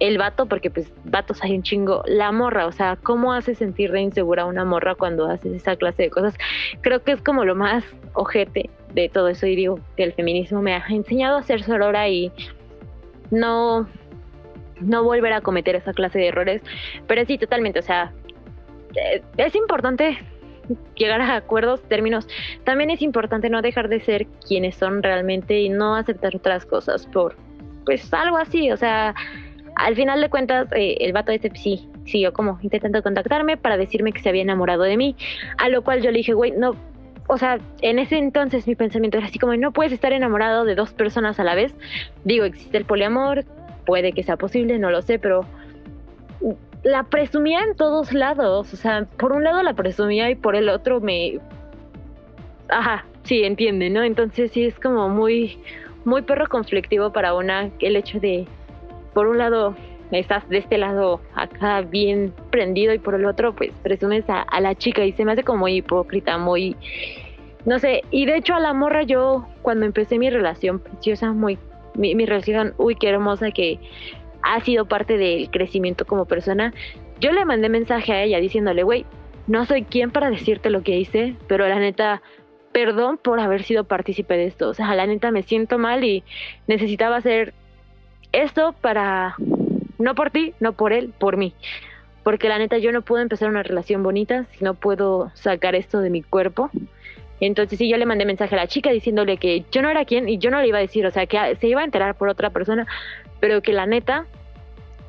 el 0.00 0.18
vato, 0.18 0.46
porque 0.46 0.70
pues 0.70 0.92
vatos 1.04 1.42
hay 1.42 1.54
un 1.54 1.62
chingo, 1.62 2.02
la 2.06 2.30
morra, 2.32 2.66
o 2.66 2.72
sea, 2.72 2.96
¿cómo 3.02 3.32
hace 3.32 3.54
sentir 3.54 3.90
de 3.92 4.00
insegura 4.00 4.46
una 4.46 4.64
morra 4.64 4.94
cuando 4.94 5.26
haces 5.26 5.52
esa 5.52 5.76
clase 5.76 6.04
de 6.04 6.10
cosas? 6.10 6.34
Creo 6.80 7.02
que 7.02 7.12
es 7.12 7.22
como 7.22 7.44
lo 7.44 7.54
más 7.54 7.84
ojete 8.14 8.70
de 8.94 9.08
todo 9.08 9.28
eso 9.28 9.46
y 9.46 9.56
digo 9.56 9.80
que 9.96 10.04
el 10.04 10.12
feminismo 10.12 10.62
me 10.62 10.74
ha 10.74 10.84
enseñado 10.88 11.36
a 11.36 11.42
ser 11.42 11.62
sorora 11.62 12.08
y 12.08 12.32
no 13.30 13.88
no 14.80 15.02
volver 15.02 15.32
a 15.32 15.40
cometer 15.40 15.74
esa 15.74 15.92
clase 15.92 16.20
de 16.20 16.28
errores, 16.28 16.62
pero 17.08 17.24
sí, 17.24 17.36
totalmente, 17.36 17.80
o 17.80 17.82
sea, 17.82 18.12
eh, 18.94 19.22
es 19.36 19.54
importante 19.56 20.18
llegar 20.94 21.20
a 21.20 21.36
acuerdos, 21.36 21.82
términos. 21.88 22.28
También 22.64 22.90
es 22.90 23.02
importante 23.02 23.50
no 23.50 23.62
dejar 23.62 23.88
de 23.88 24.00
ser 24.00 24.26
quienes 24.46 24.76
son 24.76 25.02
realmente 25.02 25.58
y 25.60 25.68
no 25.68 25.94
aceptar 25.94 26.36
otras 26.36 26.66
cosas 26.66 27.06
por, 27.06 27.36
pues, 27.84 28.12
algo 28.12 28.36
así. 28.36 28.70
O 28.70 28.76
sea, 28.76 29.14
al 29.78 29.94
final 29.94 30.20
de 30.20 30.28
cuentas, 30.28 30.68
eh, 30.72 30.96
el 31.00 31.12
vato 31.12 31.32
ese 31.32 31.48
pues, 31.48 31.62
sí 31.62 31.88
siguió 32.04 32.32
como 32.32 32.58
intentando 32.62 33.02
contactarme 33.02 33.56
para 33.56 33.76
decirme 33.76 34.12
que 34.12 34.20
se 34.20 34.28
había 34.28 34.42
enamorado 34.42 34.82
de 34.82 34.96
mí. 34.96 35.16
A 35.56 35.68
lo 35.68 35.82
cual 35.82 36.02
yo 36.02 36.10
le 36.10 36.18
dije, 36.18 36.34
güey, 36.34 36.50
no. 36.50 36.74
O 37.28 37.38
sea, 37.38 37.58
en 37.82 37.98
ese 37.98 38.16
entonces 38.16 38.66
mi 38.66 38.74
pensamiento 38.74 39.18
era 39.18 39.26
así 39.26 39.38
como, 39.38 39.54
no 39.56 39.72
puedes 39.72 39.92
estar 39.92 40.12
enamorado 40.12 40.64
de 40.64 40.74
dos 40.74 40.92
personas 40.92 41.38
a 41.38 41.44
la 41.44 41.54
vez. 41.54 41.74
Digo, 42.24 42.44
existe 42.44 42.76
el 42.76 42.86
poliamor, 42.86 43.44
puede 43.86 44.12
que 44.12 44.22
sea 44.22 44.36
posible, 44.36 44.78
no 44.78 44.90
lo 44.90 45.02
sé, 45.02 45.18
pero 45.18 45.44
la 46.82 47.04
presumía 47.04 47.60
en 47.60 47.76
todos 47.76 48.12
lados. 48.12 48.72
O 48.72 48.76
sea, 48.76 49.06
por 49.18 49.32
un 49.32 49.44
lado 49.44 49.62
la 49.62 49.74
presumía 49.74 50.30
y 50.30 50.34
por 50.34 50.56
el 50.56 50.68
otro 50.70 51.00
me. 51.00 51.38
Ajá, 52.68 53.06
sí, 53.22 53.44
entiende, 53.44 53.90
¿no? 53.90 54.02
Entonces 54.02 54.50
sí 54.50 54.64
es 54.64 54.78
como 54.80 55.08
muy, 55.08 55.58
muy 56.04 56.22
perro 56.22 56.48
conflictivo 56.48 57.12
para 57.12 57.34
una 57.34 57.70
el 57.80 57.96
hecho 57.96 58.18
de, 58.18 58.46
por 59.18 59.26
un 59.26 59.38
lado, 59.38 59.74
estás 60.12 60.48
de 60.48 60.58
este 60.58 60.78
lado 60.78 61.20
acá 61.34 61.80
bien 61.80 62.32
prendido 62.50 62.94
y 62.94 63.00
por 63.00 63.16
el 63.16 63.24
otro, 63.24 63.52
pues 63.52 63.72
presumes 63.82 64.24
a, 64.28 64.60
la 64.60 64.76
chica 64.76 65.04
y 65.04 65.10
se 65.10 65.24
me 65.24 65.32
hace 65.32 65.42
como 65.42 65.58
muy 65.58 65.78
hipócrita, 65.78 66.38
muy. 66.38 66.76
No 67.64 67.80
sé, 67.80 68.02
y 68.12 68.26
de 68.26 68.36
hecho 68.36 68.54
a 68.54 68.60
la 68.60 68.72
morra 68.74 69.02
yo, 69.02 69.48
cuando 69.62 69.86
empecé 69.86 70.20
mi 70.20 70.30
relación 70.30 70.78
preciosa, 70.78 71.32
muy. 71.32 71.58
Mi, 71.96 72.14
relación, 72.26 72.74
uy, 72.78 72.94
qué 72.94 73.08
hermosa 73.08 73.50
que 73.50 73.80
ha 74.42 74.60
sido 74.60 74.86
parte 74.86 75.18
del 75.18 75.50
crecimiento 75.50 76.04
como 76.06 76.24
persona, 76.24 76.72
yo 77.18 77.32
le 77.32 77.44
mandé 77.44 77.68
mensaje 77.68 78.12
a 78.12 78.22
ella 78.22 78.38
diciéndole, 78.38 78.84
güey, 78.84 79.04
no 79.48 79.66
soy 79.66 79.82
quien 79.82 80.12
para 80.12 80.30
decirte 80.30 80.70
lo 80.70 80.84
que 80.84 80.96
hice, 80.96 81.34
pero 81.48 81.66
la 81.66 81.80
neta, 81.80 82.22
perdón 82.70 83.18
por 83.18 83.40
haber 83.40 83.64
sido 83.64 83.82
partícipe 83.82 84.36
de 84.36 84.46
esto. 84.46 84.68
O 84.68 84.74
sea, 84.74 84.94
la 84.94 85.08
neta 85.08 85.32
me 85.32 85.42
siento 85.42 85.76
mal 85.76 86.04
y 86.04 86.22
necesitaba 86.68 87.16
hacer 87.16 87.52
esto 88.32 88.74
para, 88.80 89.36
no 89.98 90.14
por 90.14 90.30
ti, 90.30 90.54
no 90.60 90.72
por 90.72 90.92
él, 90.92 91.12
por 91.18 91.36
mí. 91.36 91.54
Porque 92.22 92.48
la 92.48 92.58
neta 92.58 92.78
yo 92.78 92.92
no 92.92 93.02
puedo 93.02 93.22
empezar 93.22 93.48
una 93.48 93.62
relación 93.62 94.02
bonita 94.02 94.44
si 94.52 94.64
no 94.64 94.74
puedo 94.74 95.30
sacar 95.34 95.74
esto 95.74 96.00
de 96.00 96.10
mi 96.10 96.22
cuerpo. 96.22 96.70
Entonces 97.40 97.78
sí, 97.78 97.88
yo 97.88 97.96
le 97.96 98.06
mandé 98.06 98.24
mensaje 98.24 98.54
a 98.54 98.58
la 98.58 98.66
chica 98.66 98.90
diciéndole 98.90 99.36
que 99.36 99.64
yo 99.70 99.80
no 99.82 99.90
era 99.90 100.04
quien 100.04 100.28
y 100.28 100.38
yo 100.38 100.50
no 100.50 100.60
le 100.60 100.68
iba 100.68 100.78
a 100.78 100.82
decir, 100.82 101.06
o 101.06 101.10
sea, 101.10 101.26
que 101.26 101.56
se 101.56 101.68
iba 101.68 101.80
a 101.80 101.84
enterar 101.84 102.16
por 102.16 102.28
otra 102.28 102.50
persona, 102.50 102.86
pero 103.40 103.62
que 103.62 103.72
la 103.72 103.86
neta 103.86 104.26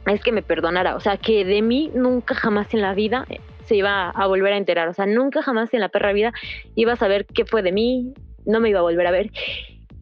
es 0.05 0.21
que 0.21 0.31
me 0.31 0.41
perdonara, 0.41 0.95
o 0.95 0.99
sea, 0.99 1.17
que 1.17 1.43
de 1.43 1.61
mí 1.61 1.91
nunca 1.93 2.35
jamás 2.35 2.73
en 2.73 2.81
la 2.81 2.93
vida 2.93 3.25
se 3.65 3.75
iba 3.75 4.09
a 4.09 4.27
volver 4.27 4.53
a 4.53 4.57
enterar, 4.57 4.87
o 4.87 4.93
sea, 4.93 5.05
nunca 5.05 5.41
jamás 5.41 5.73
en 5.73 5.81
la 5.81 5.89
perra 5.89 6.13
vida 6.13 6.33
iba 6.75 6.93
a 6.93 6.95
saber 6.95 7.25
qué 7.25 7.45
fue 7.45 7.61
de 7.61 7.71
mí, 7.71 8.13
no 8.45 8.59
me 8.59 8.69
iba 8.69 8.79
a 8.79 8.83
volver 8.83 9.07
a 9.07 9.11
ver. 9.11 9.31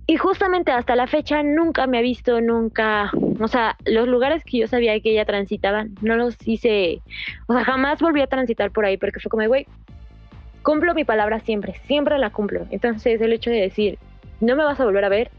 Y 0.10 0.16
justamente 0.16 0.72
hasta 0.72 0.96
la 0.96 1.06
fecha 1.06 1.44
nunca 1.44 1.86
me 1.86 1.98
ha 1.98 2.02
visto, 2.02 2.40
nunca, 2.40 3.12
o 3.42 3.48
sea, 3.50 3.76
los 3.86 4.08
lugares 4.08 4.46
que 4.46 4.60
yo 4.60 4.68
sabía 4.68 4.98
que 5.02 5.12
ella 5.12 5.26
transitaba, 5.26 5.86
no 6.02 6.16
los 6.16 6.36
hice, 6.48 7.02
o 7.48 7.54
sea, 7.54 7.66
jamás 7.66 8.00
volví 8.00 8.22
a 8.22 8.28
transitar 8.28 8.72
por 8.72 8.86
ahí 8.86 8.96
porque 8.96 9.20
fue 9.20 9.30
como, 9.30 9.46
güey, 9.46 9.68
cumplo 10.64 10.94
mi 10.94 11.04
palabra 11.04 11.42
siempre, 11.42 11.76
siempre 11.88 12.18
la 12.18 12.30
cumplo. 12.30 12.66
Entonces 12.72 13.20
el 13.20 13.34
hecho 13.34 13.50
de 13.50 13.60
decir, 13.60 14.00
no 14.40 14.56
me 14.56 14.64
vas 14.64 14.80
a 14.80 14.86
volver 14.86 15.04
a 15.04 15.10
ver, 15.10 15.30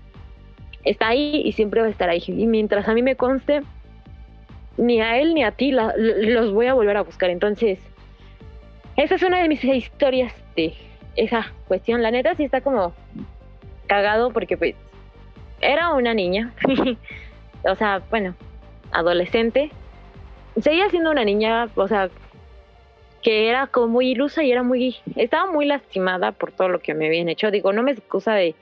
está 0.85 1.09
ahí 1.09 1.41
y 1.45 1.53
siempre 1.53 1.81
va 1.81 1.87
a 1.87 1.91
estar 1.91 2.11
ahí. 2.11 2.23
Y 2.27 2.47
mientras 2.47 2.89
a 2.89 2.95
mí 2.95 3.03
me 3.03 3.16
conste, 3.16 3.62
ni 4.77 5.01
a 5.01 5.19
él 5.19 5.35
ni 5.35 5.45
a 5.45 5.53
ti 5.53 5.73
los 5.73 6.53
voy 6.53 6.66
a 6.66 6.75
volver 6.75 6.99
a 6.99 7.03
buscar. 7.03 7.31
Entonces, 7.31 7.79
esa 8.97 9.14
es 9.14 9.23
una 9.23 9.41
de 9.41 9.49
mis 9.49 9.64
historias 9.64 10.35
de 10.57 10.75
esa 11.16 11.53
cuestión. 11.69 12.03
La 12.03 12.11
neta 12.11 12.35
sí 12.35 12.45
está 12.45 12.61
como 12.61 12.93
cagado 13.89 14.30
porque 14.30 14.57
pues 14.57 14.76
era 15.61 15.93
una 15.95 16.14
niña, 16.14 16.53
o 17.64 17.74
sea, 17.74 18.03
bueno, 18.11 18.36
adolescente. 18.93 19.70
Seguía 20.61 20.89
siendo 20.91 21.11
una 21.11 21.24
niña, 21.24 21.68
o 21.74 21.89
sea, 21.89 22.11
que 23.22 23.49
era 23.49 23.66
como 23.66 23.89
muy 23.89 24.11
ilusa 24.11 24.43
y 24.45 24.53
era 24.53 24.62
muy, 24.62 24.97
estaba 25.16 25.51
muy 25.51 25.66
lastimada 25.66 26.32
por 26.32 26.53
todo 26.53 26.68
lo 26.68 26.80
que 26.80 26.95
me 26.95 27.07
habían 27.07 27.28
hecho. 27.28 27.51
Digo, 27.51 27.72
no 27.72 27.82
me 27.82 27.93
excusa 27.93 28.34
de 28.34 28.55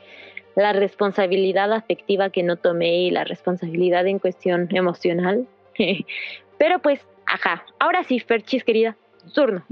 la 0.55 0.73
responsabilidad 0.73 1.73
afectiva 1.73 2.31
que 2.31 2.43
no 2.43 2.57
tomé 2.57 2.97
y 2.97 3.11
la 3.11 3.25
responsabilidad 3.25 4.07
en 4.07 4.19
cuestión 4.19 4.69
emocional. 4.75 5.47
Pero 6.59 6.79
pues, 6.81 7.07
ajá. 7.27 7.65
Ahora 7.79 8.03
sí, 8.05 8.21
Ferchis, 8.21 8.65
querida, 8.65 8.97
turno. 9.35 9.65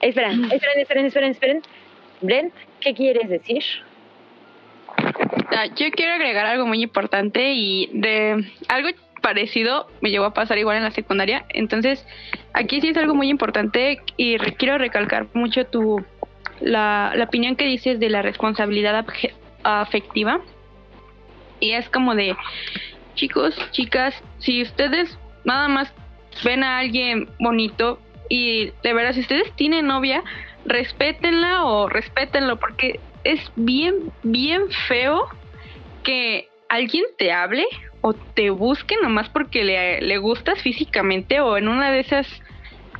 Esperen, 0.00 0.44
esperen, 0.52 0.80
esperen, 0.80 1.06
esperen, 1.06 1.30
esperen. 1.30 1.62
Brent, 2.20 2.54
¿qué 2.82 2.94
quieres 2.94 3.28
decir? 3.28 3.62
Ah, 5.50 5.66
yo 5.66 5.90
quiero 5.90 6.12
agregar 6.12 6.46
algo 6.46 6.66
muy 6.66 6.82
importante 6.82 7.52
y 7.52 7.88
de 7.92 8.44
algo 8.68 8.90
parecido 9.20 9.86
me 10.00 10.10
llegó 10.10 10.24
a 10.24 10.34
pasar 10.34 10.58
igual 10.58 10.76
en 10.78 10.82
la 10.82 10.90
secundaria. 10.90 11.44
Entonces, 11.50 12.04
aquí 12.52 12.80
sí 12.80 12.88
es 12.88 12.96
algo 12.96 13.14
muy 13.14 13.28
importante 13.28 14.00
y 14.16 14.36
quiero 14.38 14.78
recalcar 14.78 15.28
mucho 15.34 15.64
tu 15.64 16.04
la, 16.60 17.12
la 17.14 17.24
opinión 17.24 17.56
que 17.56 17.66
dices 17.66 17.98
de 18.00 18.10
la 18.10 18.22
responsabilidad 18.22 19.06
afectiva. 19.62 20.40
Y 21.60 21.72
es 21.72 21.88
como 21.88 22.14
de, 22.14 22.36
chicos, 23.14 23.56
chicas, 23.70 24.14
si 24.38 24.62
ustedes 24.62 25.16
nada 25.44 25.68
más 25.68 25.92
ven 26.44 26.64
a 26.64 26.78
alguien 26.78 27.28
bonito 27.38 28.00
y 28.28 28.72
de 28.82 28.92
verdad, 28.94 29.12
si 29.12 29.20
ustedes 29.20 29.52
tienen 29.52 29.86
novia, 29.86 30.22
respétenla 30.64 31.64
o 31.64 31.88
respétenlo 31.88 32.56
porque 32.58 33.00
es 33.24 33.40
bien, 33.56 33.94
bien 34.22 34.62
feo 34.88 35.24
que 36.02 36.48
alguien 36.68 37.04
te 37.18 37.32
hable 37.32 37.66
o 38.00 38.14
te 38.14 38.50
busque 38.50 38.96
nomás 39.02 39.28
porque 39.28 39.64
le, 39.64 40.00
le 40.00 40.18
gustas 40.18 40.60
físicamente 40.60 41.40
o 41.40 41.56
en 41.56 41.68
una 41.68 41.90
de 41.90 42.00
esas 42.00 42.26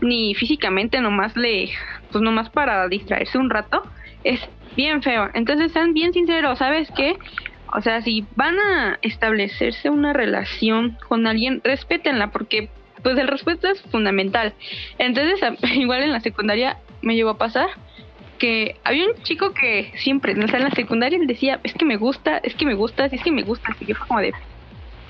ni 0.00 0.34
físicamente 0.34 1.00
nomás 1.00 1.36
le 1.36 1.70
pues 2.10 2.22
nomás 2.22 2.50
para 2.50 2.86
distraerse 2.88 3.38
un 3.38 3.50
rato, 3.50 3.82
es 4.22 4.40
bien 4.76 5.02
feo. 5.02 5.30
Entonces 5.34 5.72
sean 5.72 5.94
bien 5.94 6.12
sinceros, 6.12 6.58
¿sabes 6.58 6.88
qué? 6.94 7.16
O 7.74 7.80
sea, 7.80 8.02
si 8.02 8.26
van 8.36 8.58
a 8.58 8.98
establecerse 9.00 9.88
una 9.88 10.12
relación 10.12 10.98
con 11.08 11.26
alguien, 11.26 11.62
respétenla 11.64 12.30
porque 12.30 12.68
pues 13.02 13.18
el 13.18 13.28
respeto 13.28 13.68
es 13.68 13.80
fundamental. 13.82 14.54
Entonces, 14.98 15.40
igual 15.74 16.02
en 16.02 16.12
la 16.12 16.20
secundaria 16.20 16.78
me 17.02 17.14
llegó 17.14 17.30
a 17.30 17.38
pasar 17.38 17.68
porque 18.42 18.74
había 18.82 19.06
un 19.06 19.22
chico 19.22 19.54
que 19.54 19.92
siempre, 19.98 20.32
o 20.32 20.48
sea, 20.48 20.58
en 20.58 20.64
la 20.64 20.72
secundaria 20.72 21.16
él 21.16 21.28
decía, 21.28 21.60
es 21.62 21.74
que 21.74 21.84
me 21.84 21.96
gusta, 21.96 22.38
es 22.38 22.56
que 22.56 22.66
me 22.66 22.74
gusta, 22.74 23.06
es 23.06 23.22
que 23.22 23.30
me 23.30 23.44
gusta, 23.44 23.70
así 23.70 23.86
que 23.86 23.94
fue 23.94 24.08
como 24.08 24.18
de, 24.18 24.32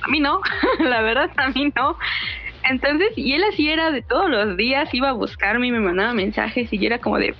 a 0.02 0.08
mí 0.08 0.20
no, 0.20 0.42
la 0.80 1.00
verdad 1.00 1.30
a 1.38 1.48
mí 1.48 1.72
no. 1.74 1.96
Entonces, 2.68 3.08
y 3.16 3.32
él 3.32 3.42
así 3.44 3.70
era 3.70 3.90
de 3.90 4.02
todos 4.02 4.28
los 4.28 4.58
días, 4.58 4.92
iba 4.92 5.08
a 5.08 5.12
buscarme 5.12 5.68
y 5.68 5.72
me 5.72 5.80
mandaba 5.80 6.12
mensajes 6.12 6.70
y 6.70 6.78
yo 6.78 6.88
era 6.88 6.98
como 6.98 7.16
de, 7.16 7.34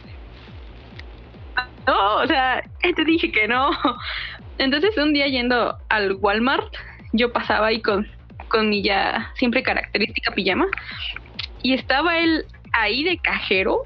no, 1.87 2.17
o 2.23 2.27
sea, 2.27 2.65
te 2.81 3.05
dije 3.05 3.31
que 3.31 3.47
no. 3.47 3.71
Entonces 4.57 4.97
un 4.97 5.13
día 5.13 5.27
yendo 5.27 5.77
al 5.91 6.13
Walmart, 6.15 6.73
yo 7.13 7.35
pasaba 7.35 7.67
ahí 7.67 7.83
con, 7.83 8.09
con 8.49 8.71
mi 8.71 8.83
ya 8.83 9.33
siempre 9.35 9.63
característica 9.63 10.33
pijama 10.33 10.67
y 11.63 11.75
estaba 11.75 12.19
él 12.19 12.45
ahí 12.73 13.05
de 13.05 13.19
cajero 13.19 13.83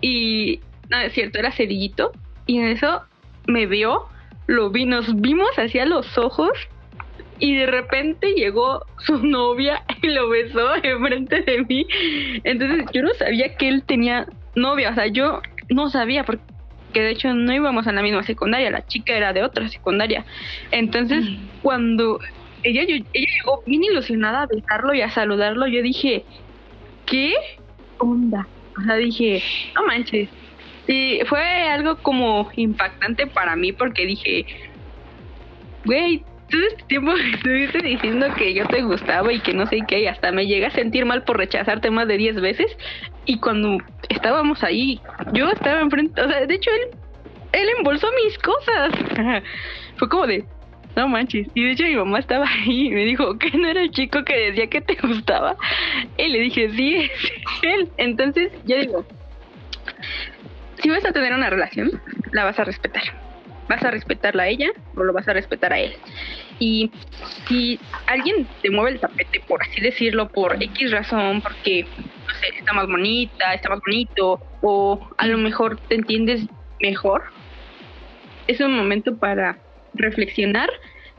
y 0.00 0.60
no 0.88 0.98
es 0.98 1.12
cierto, 1.12 1.38
era 1.38 1.52
cerillito 1.52 2.12
y 2.46 2.58
en 2.58 2.66
eso 2.66 3.02
me 3.46 3.66
vio, 3.66 4.08
lo 4.46 4.70
vi, 4.70 4.86
nos 4.86 5.20
vimos 5.20 5.50
hacia 5.56 5.84
los 5.84 6.18
ojos 6.18 6.50
y 7.38 7.54
de 7.54 7.66
repente 7.66 8.34
llegó 8.34 8.84
su 8.98 9.18
novia 9.26 9.82
y 10.02 10.08
lo 10.08 10.28
besó 10.28 10.74
enfrente 10.82 11.42
de 11.42 11.64
mí. 11.64 11.86
Entonces 12.44 12.86
yo 12.92 13.02
no 13.02 13.14
sabía 13.14 13.54
que 13.56 13.68
él 13.68 13.82
tenía 13.84 14.26
novia, 14.54 14.90
o 14.90 14.94
sea, 14.94 15.06
yo 15.06 15.40
no 15.68 15.88
sabía 15.90 16.24
porque 16.24 16.42
de 16.92 17.10
hecho 17.10 17.32
no 17.34 17.52
íbamos 17.52 17.86
a 17.86 17.92
la 17.92 18.02
misma 18.02 18.22
secundaria, 18.22 18.70
la 18.70 18.86
chica 18.86 19.16
era 19.16 19.32
de 19.32 19.42
otra 19.42 19.68
secundaria. 19.68 20.24
Entonces, 20.70 21.24
mm. 21.24 21.48
cuando 21.62 22.20
ella, 22.62 22.82
ella 22.82 23.04
llegó 23.12 23.62
bien 23.66 23.84
ilusionada 23.84 24.42
a 24.42 24.46
besarlo 24.46 24.94
y 24.94 25.02
a 25.02 25.10
saludarlo, 25.10 25.66
yo 25.66 25.82
dije, 25.82 26.24
¿qué 27.06 27.34
onda? 27.98 28.46
O 28.78 28.82
sea, 28.82 28.96
dije, 28.96 29.42
no 29.74 29.86
manches. 29.86 30.28
Y 30.86 31.20
fue 31.26 31.42
algo 31.68 31.96
como 31.96 32.50
impactante 32.56 33.26
para 33.26 33.56
mí 33.56 33.72
porque 33.72 34.06
dije, 34.06 34.46
güey, 35.84 36.24
todo 36.50 36.62
este 36.66 36.84
tiempo 36.84 37.12
estuviste 37.34 37.78
diciendo 37.78 38.26
que 38.36 38.54
yo 38.54 38.66
te 38.66 38.82
gustaba 38.82 39.32
y 39.32 39.40
que 39.40 39.54
no 39.54 39.66
sé 39.66 39.80
qué, 39.86 40.00
y 40.00 40.06
hasta 40.06 40.32
me 40.32 40.46
llegué 40.46 40.66
a 40.66 40.70
sentir 40.70 41.04
mal 41.06 41.22
por 41.24 41.38
rechazarte 41.38 41.90
más 41.90 42.08
de 42.08 42.16
10 42.16 42.40
veces. 42.40 42.76
Y 43.24 43.38
cuando 43.38 43.78
estábamos 44.08 44.62
ahí, 44.64 45.00
yo 45.32 45.48
estaba 45.50 45.80
enfrente, 45.80 46.20
o 46.20 46.28
sea, 46.28 46.46
de 46.46 46.54
hecho 46.54 46.70
él, 46.70 46.98
él 47.52 47.68
embolsó 47.78 48.08
mis 48.24 48.38
cosas. 48.38 48.92
Fue 49.96 50.08
como 50.08 50.26
de, 50.26 50.44
no 50.96 51.08
manches. 51.08 51.48
Y 51.54 51.64
de 51.64 51.72
hecho 51.72 51.84
mi 51.84 51.96
mamá 51.96 52.18
estaba 52.18 52.46
ahí 52.48 52.88
y 52.88 52.90
me 52.90 53.04
dijo, 53.04 53.38
que 53.38 53.50
no 53.56 53.68
era 53.68 53.82
el 53.82 53.90
chico 53.90 54.24
que 54.24 54.50
decía 54.50 54.68
que 54.68 54.80
te 54.80 54.96
gustaba? 55.06 55.56
Y 56.16 56.28
le 56.28 56.40
dije, 56.40 56.70
sí, 56.70 56.96
es 56.96 57.10
él. 57.62 57.88
Entonces, 57.96 58.52
yo 58.66 58.78
digo, 58.78 59.06
si 60.82 60.90
vas 60.90 61.04
a 61.04 61.12
tener 61.12 61.32
una 61.32 61.50
relación, 61.50 61.90
la 62.32 62.44
vas 62.44 62.58
a 62.58 62.64
respetar 62.64 63.02
¿Vas 63.70 63.84
a 63.84 63.92
respetarla 63.92 64.42
a 64.42 64.48
ella 64.48 64.70
o 64.96 65.04
lo 65.04 65.12
vas 65.12 65.28
a 65.28 65.32
respetar 65.32 65.72
a 65.72 65.78
él? 65.78 65.94
Y 66.58 66.90
si 67.46 67.78
alguien 68.08 68.44
te 68.62 68.68
mueve 68.68 68.90
el 68.90 69.00
tapete, 69.00 69.40
por 69.46 69.62
así 69.62 69.80
decirlo, 69.80 70.28
por 70.28 70.60
X 70.60 70.90
razón, 70.90 71.40
porque, 71.40 71.84
no 71.84 72.34
sé, 72.34 72.48
está 72.58 72.72
más 72.72 72.88
bonita, 72.88 73.54
está 73.54 73.68
más 73.68 73.78
bonito, 73.86 74.40
o 74.60 75.08
a 75.16 75.26
lo 75.28 75.38
mejor 75.38 75.78
te 75.86 75.94
entiendes 75.94 76.46
mejor, 76.80 77.22
es 78.48 78.60
un 78.60 78.74
momento 78.76 79.16
para 79.16 79.56
reflexionar, 79.94 80.70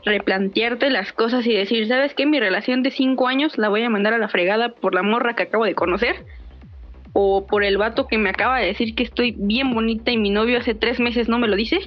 replantearte 0.04 0.90
las 0.90 1.12
cosas 1.12 1.46
y 1.46 1.52
decir, 1.52 1.86
¿sabes 1.88 2.14
qué? 2.14 2.26
Mi 2.26 2.40
relación 2.40 2.82
de 2.82 2.90
cinco 2.90 3.28
años 3.28 3.58
la 3.58 3.68
voy 3.68 3.82
a 3.82 3.90
mandar 3.90 4.14
a 4.14 4.18
la 4.18 4.28
fregada 4.28 4.70
por 4.70 4.94
la 4.94 5.02
morra 5.02 5.34
que 5.34 5.44
acabo 5.44 5.64
de 5.64 5.74
conocer 5.74 6.24
o 7.12 7.46
por 7.46 7.62
el 7.62 7.76
vato 7.76 8.06
que 8.06 8.18
me 8.18 8.30
acaba 8.30 8.58
de 8.58 8.66
decir 8.66 8.94
que 8.94 9.02
estoy 9.02 9.34
bien 9.36 9.74
bonita 9.74 10.10
y 10.10 10.16
mi 10.16 10.30
novio 10.30 10.58
hace 10.58 10.74
tres 10.74 10.98
meses 10.98 11.28
no 11.28 11.38
me 11.38 11.48
lo 11.48 11.56
dice. 11.56 11.78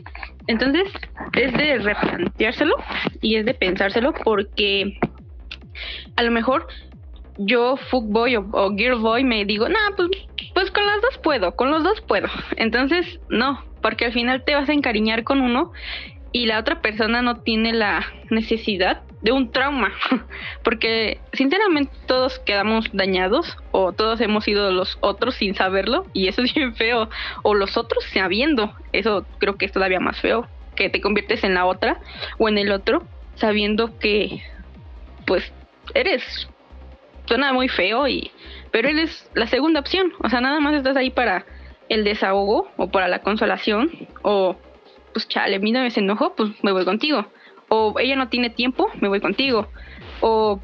Entonces 0.48 0.84
es 1.34 1.52
de 1.54 1.80
replanteárselo 1.80 2.76
y 3.22 3.36
es 3.36 3.46
de 3.46 3.54
pensárselo 3.54 4.14
porque 4.24 5.00
a 6.16 6.24
lo 6.24 6.32
mejor 6.32 6.68
yo, 7.38 7.78
fuckboy 7.78 8.38
o, 8.38 8.48
o 8.52 8.76
girlboy, 8.76 9.24
me 9.24 9.46
digo, 9.46 9.68
nah, 9.68 9.92
pues, 9.98 10.10
pues 10.54 10.72
con 10.72 10.86
las 10.86 11.02
dos 11.02 11.18
puedo, 11.22 11.56
con 11.56 11.70
los 11.70 11.84
dos 11.84 12.00
puedo. 12.02 12.28
Entonces, 12.56 13.20
no, 13.30 13.62
porque 13.82 14.06
al 14.06 14.14
final 14.14 14.44
te 14.46 14.56
vas 14.56 14.70
a 14.70 14.74
encariñar 14.74 15.24
con 15.24 15.42
uno 15.42 15.74
y 16.36 16.48
la 16.48 16.60
otra 16.60 16.82
persona 16.82 17.22
no 17.22 17.38
tiene 17.38 17.72
la 17.72 18.06
necesidad 18.30 19.04
de 19.22 19.32
un 19.32 19.54
trauma, 19.54 19.94
porque 20.66 21.22
sinceramente 21.32 21.94
todos 22.08 22.40
quedamos 22.40 22.90
dañados 22.92 23.56
o 23.72 23.94
todos 23.94 24.20
hemos 24.20 24.44
sido 24.44 24.70
los 24.74 24.98
otros 25.00 25.36
sin 25.36 25.56
saberlo 25.56 26.06
y 26.12 26.28
eso 26.28 26.42
es 26.42 26.54
bien 26.54 26.76
feo, 26.76 27.10
o 27.42 27.54
los 27.54 27.78
otros 27.78 28.04
sabiendo, 28.14 28.74
eso 28.92 29.26
creo 29.38 29.56
que 29.56 29.64
es 29.64 29.72
todavía 29.72 30.02
más 30.02 30.20
feo, 30.20 30.46
que 30.76 30.90
te 30.90 31.00
conviertes 31.00 31.42
en 31.46 31.54
la 31.54 31.66
otra 31.66 32.02
o 32.38 32.50
en 32.50 32.58
el 32.58 32.74
otro 32.74 33.04
sabiendo 33.36 33.98
que 33.98 34.44
pues 35.26 35.54
eres 35.94 36.50
suena 37.28 37.54
muy 37.54 37.70
feo 37.70 38.10
y 38.10 38.30
pero 38.72 38.90
eres 38.90 39.32
la 39.36 39.48
segunda 39.48 39.80
opción, 39.80 40.12
o 40.22 40.30
sea, 40.30 40.42
nada 40.42 40.60
más 40.60 40.76
estás 40.76 40.98
ahí 40.98 41.12
para 41.12 41.46
el 41.88 42.04
desahogo 42.04 42.68
o 42.76 42.92
para 42.92 43.08
la 43.08 43.20
consolación 43.20 43.90
o 44.22 44.58
pues 45.16 45.30
chale, 45.30 45.60
mira, 45.60 45.82
me 45.82 45.88
enojo, 45.88 46.36
pues 46.36 46.62
me 46.62 46.74
voy 46.74 46.84
contigo. 46.84 47.26
O 47.70 47.98
ella 48.02 48.18
no 48.18 48.28
tiene 48.28 48.50
tiempo, 48.50 48.92
me 49.00 49.08
voy 49.08 49.22
contigo. 49.22 49.70
O 50.20 50.60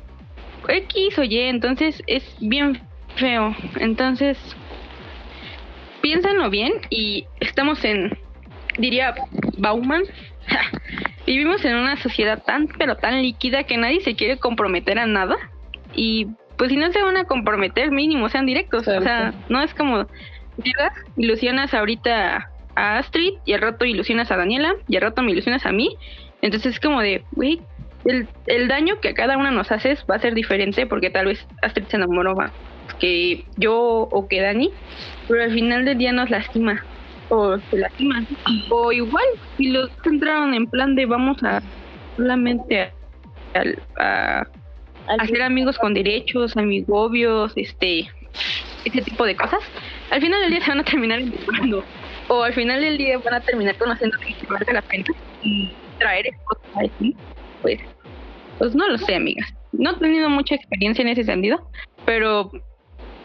X 0.67 1.17
o 1.19 1.23
Y, 1.23 1.37
entonces 1.37 2.03
es 2.05 2.35
bien 2.41 2.81
feo. 3.15 3.55
Entonces, 3.79 4.37
piénsenlo 6.01 6.49
bien 6.49 6.73
y 6.89 7.27
estamos 7.39 7.85
en, 7.85 8.19
diría 8.77 9.15
Bauman, 9.57 10.03
vivimos 11.25 11.63
en 11.63 11.77
una 11.77 11.95
sociedad 11.95 12.43
tan, 12.43 12.67
pero 12.77 12.97
tan 12.97 13.21
líquida 13.21 13.63
que 13.63 13.77
nadie 13.77 14.01
se 14.01 14.17
quiere 14.17 14.35
comprometer 14.35 14.99
a 14.99 15.05
nada. 15.05 15.37
Y 15.95 16.27
pues 16.57 16.71
si 16.71 16.75
no 16.75 16.91
se 16.91 17.01
van 17.01 17.15
a 17.15 17.23
comprometer, 17.23 17.89
mínimo 17.89 18.27
sean 18.27 18.45
directos. 18.45 18.85
O 18.85 19.01
sea, 19.01 19.33
no 19.47 19.61
es 19.61 19.73
como 19.73 20.07
llegas, 20.61 20.91
ilusionas 21.15 21.73
ahorita 21.73 22.50
a 22.75 22.97
Astrid 22.97 23.33
y 23.45 23.53
al 23.53 23.61
rato 23.61 23.85
ilusionas 23.85 24.31
a 24.31 24.37
Daniela 24.37 24.75
y 24.87 24.95
al 24.95 25.03
rato 25.03 25.21
me 25.21 25.31
ilusionas 25.31 25.65
a 25.65 25.71
mí. 25.71 25.95
Entonces 26.41 26.73
es 26.73 26.79
como 26.79 27.01
de, 27.01 27.23
güey, 27.31 27.61
el, 28.05 28.27
el, 28.47 28.67
daño 28.67 28.99
que 28.99 29.09
a 29.09 29.13
cada 29.13 29.37
una 29.37 29.51
nos 29.51 29.71
haces 29.71 30.03
va 30.09 30.15
a 30.15 30.19
ser 30.19 30.33
diferente 30.33 30.87
porque 30.87 31.09
tal 31.09 31.27
vez 31.27 31.45
Astrid 31.61 31.85
se 31.85 31.97
enamoró 31.97 32.35
más 32.35 32.51
que 32.99 33.45
yo 33.57 34.07
o 34.11 34.27
que 34.27 34.41
Dani, 34.41 34.71
pero 35.27 35.43
al 35.43 35.51
final 35.51 35.85
del 35.85 35.97
día 35.97 36.11
nos 36.11 36.29
lastima 36.29 36.83
o 37.29 37.57
se 37.57 37.77
lastima. 37.77 38.23
O 38.69 38.91
igual, 38.91 39.25
si 39.57 39.69
los 39.69 39.89
entraron 40.05 40.53
en 40.53 40.67
plan 40.67 40.95
de 40.95 41.05
vamos 41.05 41.43
a 41.43 41.61
solamente 42.15 42.91
a, 43.97 44.45
hacer 45.19 45.41
amigos 45.41 45.77
con 45.79 45.93
derechos, 45.93 46.55
amigobios, 46.55 47.53
este, 47.55 48.09
ese 48.85 49.01
tipo 49.01 49.25
de 49.25 49.35
cosas, 49.35 49.61
al 50.11 50.21
final 50.21 50.41
del 50.41 50.51
día 50.51 50.61
se 50.61 50.69
van 50.69 50.79
a 50.81 50.83
terminar 50.83 51.19
enamorando 51.19 51.83
o 52.31 52.43
al 52.43 52.53
final 52.53 52.79
del 52.79 52.97
día 52.97 53.17
van 53.17 53.33
a 53.33 53.41
terminar 53.41 53.75
conociendo 53.75 54.17
que 54.19 54.47
valga 54.47 54.71
la 54.71 54.81
pena 54.83 55.03
y 55.43 55.73
traer 55.99 56.25
cosas 56.45 56.89
así, 56.95 57.13
pues, 57.61 57.81
pues 58.57 58.73
no 58.73 58.87
lo 58.87 58.97
sé, 58.97 59.15
amigas. 59.15 59.53
No 59.73 59.91
he 59.91 59.95
tenido 59.95 60.29
mucha 60.29 60.55
experiencia 60.55 61.01
en 61.01 61.09
ese 61.09 61.25
sentido, 61.25 61.67
pero 62.05 62.49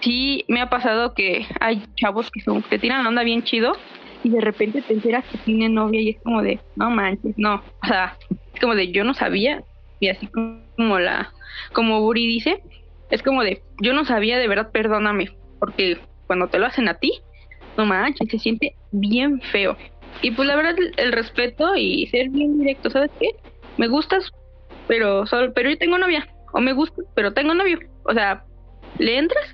sí 0.01 0.45
me 0.49 0.61
ha 0.61 0.69
pasado 0.69 1.15
que 1.15 1.47
hay 1.61 1.85
chavos 1.95 2.33
que 2.33 2.41
son 2.41 2.63
que 2.63 2.81
tiran 2.81 3.05
la 3.05 3.11
onda 3.11 3.23
bien 3.23 3.45
chido 3.45 3.77
y 4.25 4.31
de 4.31 4.41
repente 4.41 4.83
te 4.83 4.95
enteras 4.95 5.25
que 5.31 5.39
tienen 5.39 5.75
novia 5.75 6.01
y 6.01 6.09
es 6.11 6.23
como 6.25 6.43
de, 6.43 6.59
no 6.75 6.91
manches, 6.91 7.39
no, 7.39 7.63
o 7.85 7.87
sea, 7.87 8.17
es 8.55 8.61
como 8.61 8.75
de 8.75 8.91
yo 8.91 9.05
no 9.05 9.15
sabía 9.15 9.63
y 10.01 10.09
así 10.09 10.27
como 10.27 10.99
la 10.99 11.33
como 11.73 12.01
Buri 12.01 12.27
dice, 12.27 12.61
es 13.11 13.23
como 13.23 13.45
de 13.45 13.63
yo 13.81 13.93
no 13.93 14.05
sabía, 14.05 14.37
de 14.37 14.49
verdad, 14.49 14.73
perdóname, 14.73 15.31
porque 15.61 15.97
cuando 16.27 16.49
te 16.49 16.59
lo 16.59 16.67
hacen 16.67 16.89
a 16.89 16.95
ti, 16.95 17.23
no 17.77 17.87
manches, 17.87 18.29
se 18.31 18.39
siente 18.39 18.75
bien 18.93 19.41
feo. 19.41 19.77
Y 20.23 20.31
pues 20.31 20.49
la 20.49 20.57
verdad, 20.57 20.75
el 20.97 21.13
respeto 21.13 21.77
y 21.77 22.07
ser 22.07 22.31
bien 22.31 22.59
directo, 22.59 22.91
¿sabes 22.91 23.11
qué? 23.21 23.31
Me 23.77 23.89
gustas, 23.89 24.33
pero 24.87 25.27
solo, 25.27 25.53
pero 25.53 25.71
yo 25.71 25.79
tengo 25.79 25.99
novia. 25.99 26.27
O 26.53 26.61
me 26.61 26.73
gusta, 26.73 27.03
pero 27.15 27.33
tengo 27.33 27.55
novio. 27.55 27.79
O 28.05 28.15
sea, 28.15 28.45
le 28.99 29.19
entras, 29.19 29.45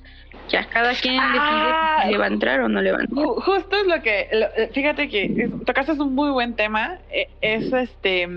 ya 0.49 0.69
cada 0.69 0.95
quien 0.95 1.17
decide 1.17 1.75
si 2.05 2.11
le 2.13 2.19
va 2.19 2.25
a 2.25 2.29
entrar 2.29 2.61
o 2.61 2.69
no 2.69 2.81
le 2.81 2.93
va 2.93 2.99
a 2.99 3.03
entrar. 3.03 3.27
Justo 3.27 3.77
es 3.77 3.87
lo 3.87 4.01
que, 4.03 4.29
eh, 4.31 4.71
fíjate 4.73 5.09
que 5.09 5.51
tocaste 5.67 5.93
es 5.93 5.99
un 5.99 6.15
muy 6.15 6.31
buen 6.31 6.55
tema. 6.55 6.99
Eh, 7.11 7.29
es 7.41 7.73
este, 7.73 8.29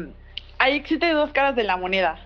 ahí 0.58 0.76
existe 0.76 1.12
dos 1.12 1.32
caras 1.32 1.56
de 1.56 1.64
la 1.64 1.78
moneda. 1.78 2.18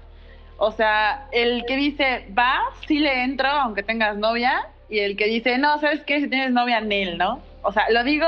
O 0.57 0.71
sea, 0.71 1.27
el 1.31 1.65
que 1.65 1.77
dice, 1.77 2.25
va, 2.37 2.59
sí 2.87 2.99
le 2.99 3.23
entro, 3.23 3.47
aunque 3.47 3.81
tengas 3.81 4.17
novia, 4.17 4.67
y 4.89 4.99
el 4.99 5.15
que 5.15 5.25
dice, 5.25 5.57
no, 5.57 5.79
¿sabes 5.79 6.01
qué? 6.03 6.19
Si 6.19 6.27
tienes 6.27 6.51
novia, 6.51 6.81
Nel, 6.81 7.17
¿no? 7.17 7.41
O 7.61 7.71
sea, 7.71 7.89
lo 7.89 8.03
digo 8.03 8.27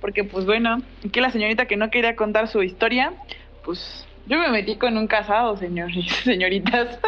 porque, 0.00 0.24
pues 0.24 0.44
bueno, 0.46 0.82
que 1.12 1.20
la 1.20 1.30
señorita 1.30 1.66
que 1.66 1.76
no 1.76 1.90
quería 1.90 2.16
contar 2.16 2.48
su 2.48 2.62
historia, 2.62 3.12
pues 3.64 4.06
yo 4.26 4.36
me 4.36 4.48
metí 4.48 4.76
con 4.76 4.96
un 4.96 5.06
casado, 5.06 5.56
señores, 5.56 6.04
señoritas. 6.24 6.98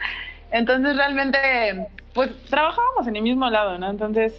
Entonces, 0.50 0.96
realmente, 0.96 1.38
pues 2.12 2.30
trabajábamos 2.50 3.06
en 3.06 3.16
el 3.16 3.22
mismo 3.22 3.48
lado, 3.48 3.78
¿no? 3.78 3.88
Entonces, 3.88 4.34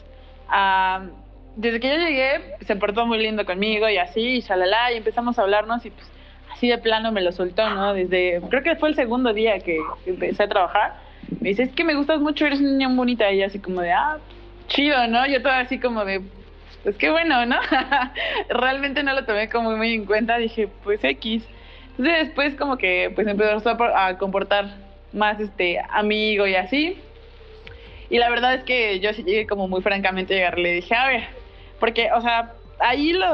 desde 1.55 1.79
que 1.79 1.89
yo 1.89 1.95
llegué, 1.95 2.55
se 2.61 2.75
portó 2.75 3.07
muy 3.07 3.17
lindo 3.17 3.45
conmigo 3.45 3.89
y 3.89 3.97
así, 3.97 4.21
y 4.21 4.41
shalala, 4.41 4.91
y 4.91 4.97
empezamos 4.97 5.39
a 5.39 5.41
hablarnos 5.41 5.83
y 5.83 5.89
pues 5.89 6.07
así 6.51 6.67
de 6.67 6.77
plano 6.77 7.11
me 7.11 7.21
lo 7.21 7.31
soltó, 7.31 7.67
¿no? 7.71 7.95
Desde, 7.95 8.41
creo 8.47 8.61
que 8.61 8.75
fue 8.75 8.89
el 8.89 8.95
segundo 8.95 9.33
día 9.33 9.59
que 9.59 9.79
empecé 10.05 10.43
a 10.43 10.47
trabajar. 10.47 10.97
Me 11.39 11.49
dice, 11.49 11.63
es 11.63 11.71
que 11.71 11.83
me 11.83 11.95
gustas 11.95 12.19
mucho, 12.19 12.45
eres 12.45 12.59
una 12.59 12.69
niña 12.69 12.89
bonita. 12.89 13.31
Y 13.31 13.41
así 13.41 13.57
como 13.57 13.81
de, 13.81 13.91
ah, 13.91 14.17
chido, 14.67 15.07
¿no? 15.07 15.25
Yo 15.25 15.41
todo 15.41 15.53
así 15.53 15.79
como 15.79 16.05
de, 16.05 16.21
pues 16.83 16.97
qué 16.97 17.09
bueno, 17.09 17.45
¿no? 17.45 17.57
Realmente 18.49 19.03
no 19.03 19.13
lo 19.13 19.25
tomé 19.25 19.49
como 19.49 19.75
muy 19.75 19.93
en 19.93 20.05
cuenta, 20.05 20.37
dije, 20.37 20.67
pues 20.83 21.03
X. 21.03 21.43
Entonces 21.97 22.27
después 22.27 22.55
como 22.55 22.77
que 22.77 23.11
pues 23.15 23.27
empezó 23.27 23.77
a 23.95 24.17
comportar 24.17 24.75
más 25.13 25.39
este 25.39 25.79
amigo 25.89 26.45
y 26.47 26.55
así. 26.55 26.97
Y 28.09 28.17
la 28.17 28.29
verdad 28.29 28.55
es 28.55 28.63
que 28.63 28.99
yo 28.99 29.13
sí 29.13 29.23
llegué 29.23 29.47
como 29.47 29.67
muy 29.67 29.81
francamente 29.81 30.33
a 30.33 30.37
llegar, 30.37 30.59
le 30.59 30.73
dije, 30.73 30.93
a 30.93 31.07
ver, 31.07 31.23
porque, 31.79 32.11
o 32.11 32.21
sea, 32.21 32.53
ahí 32.79 33.13
lo, 33.13 33.25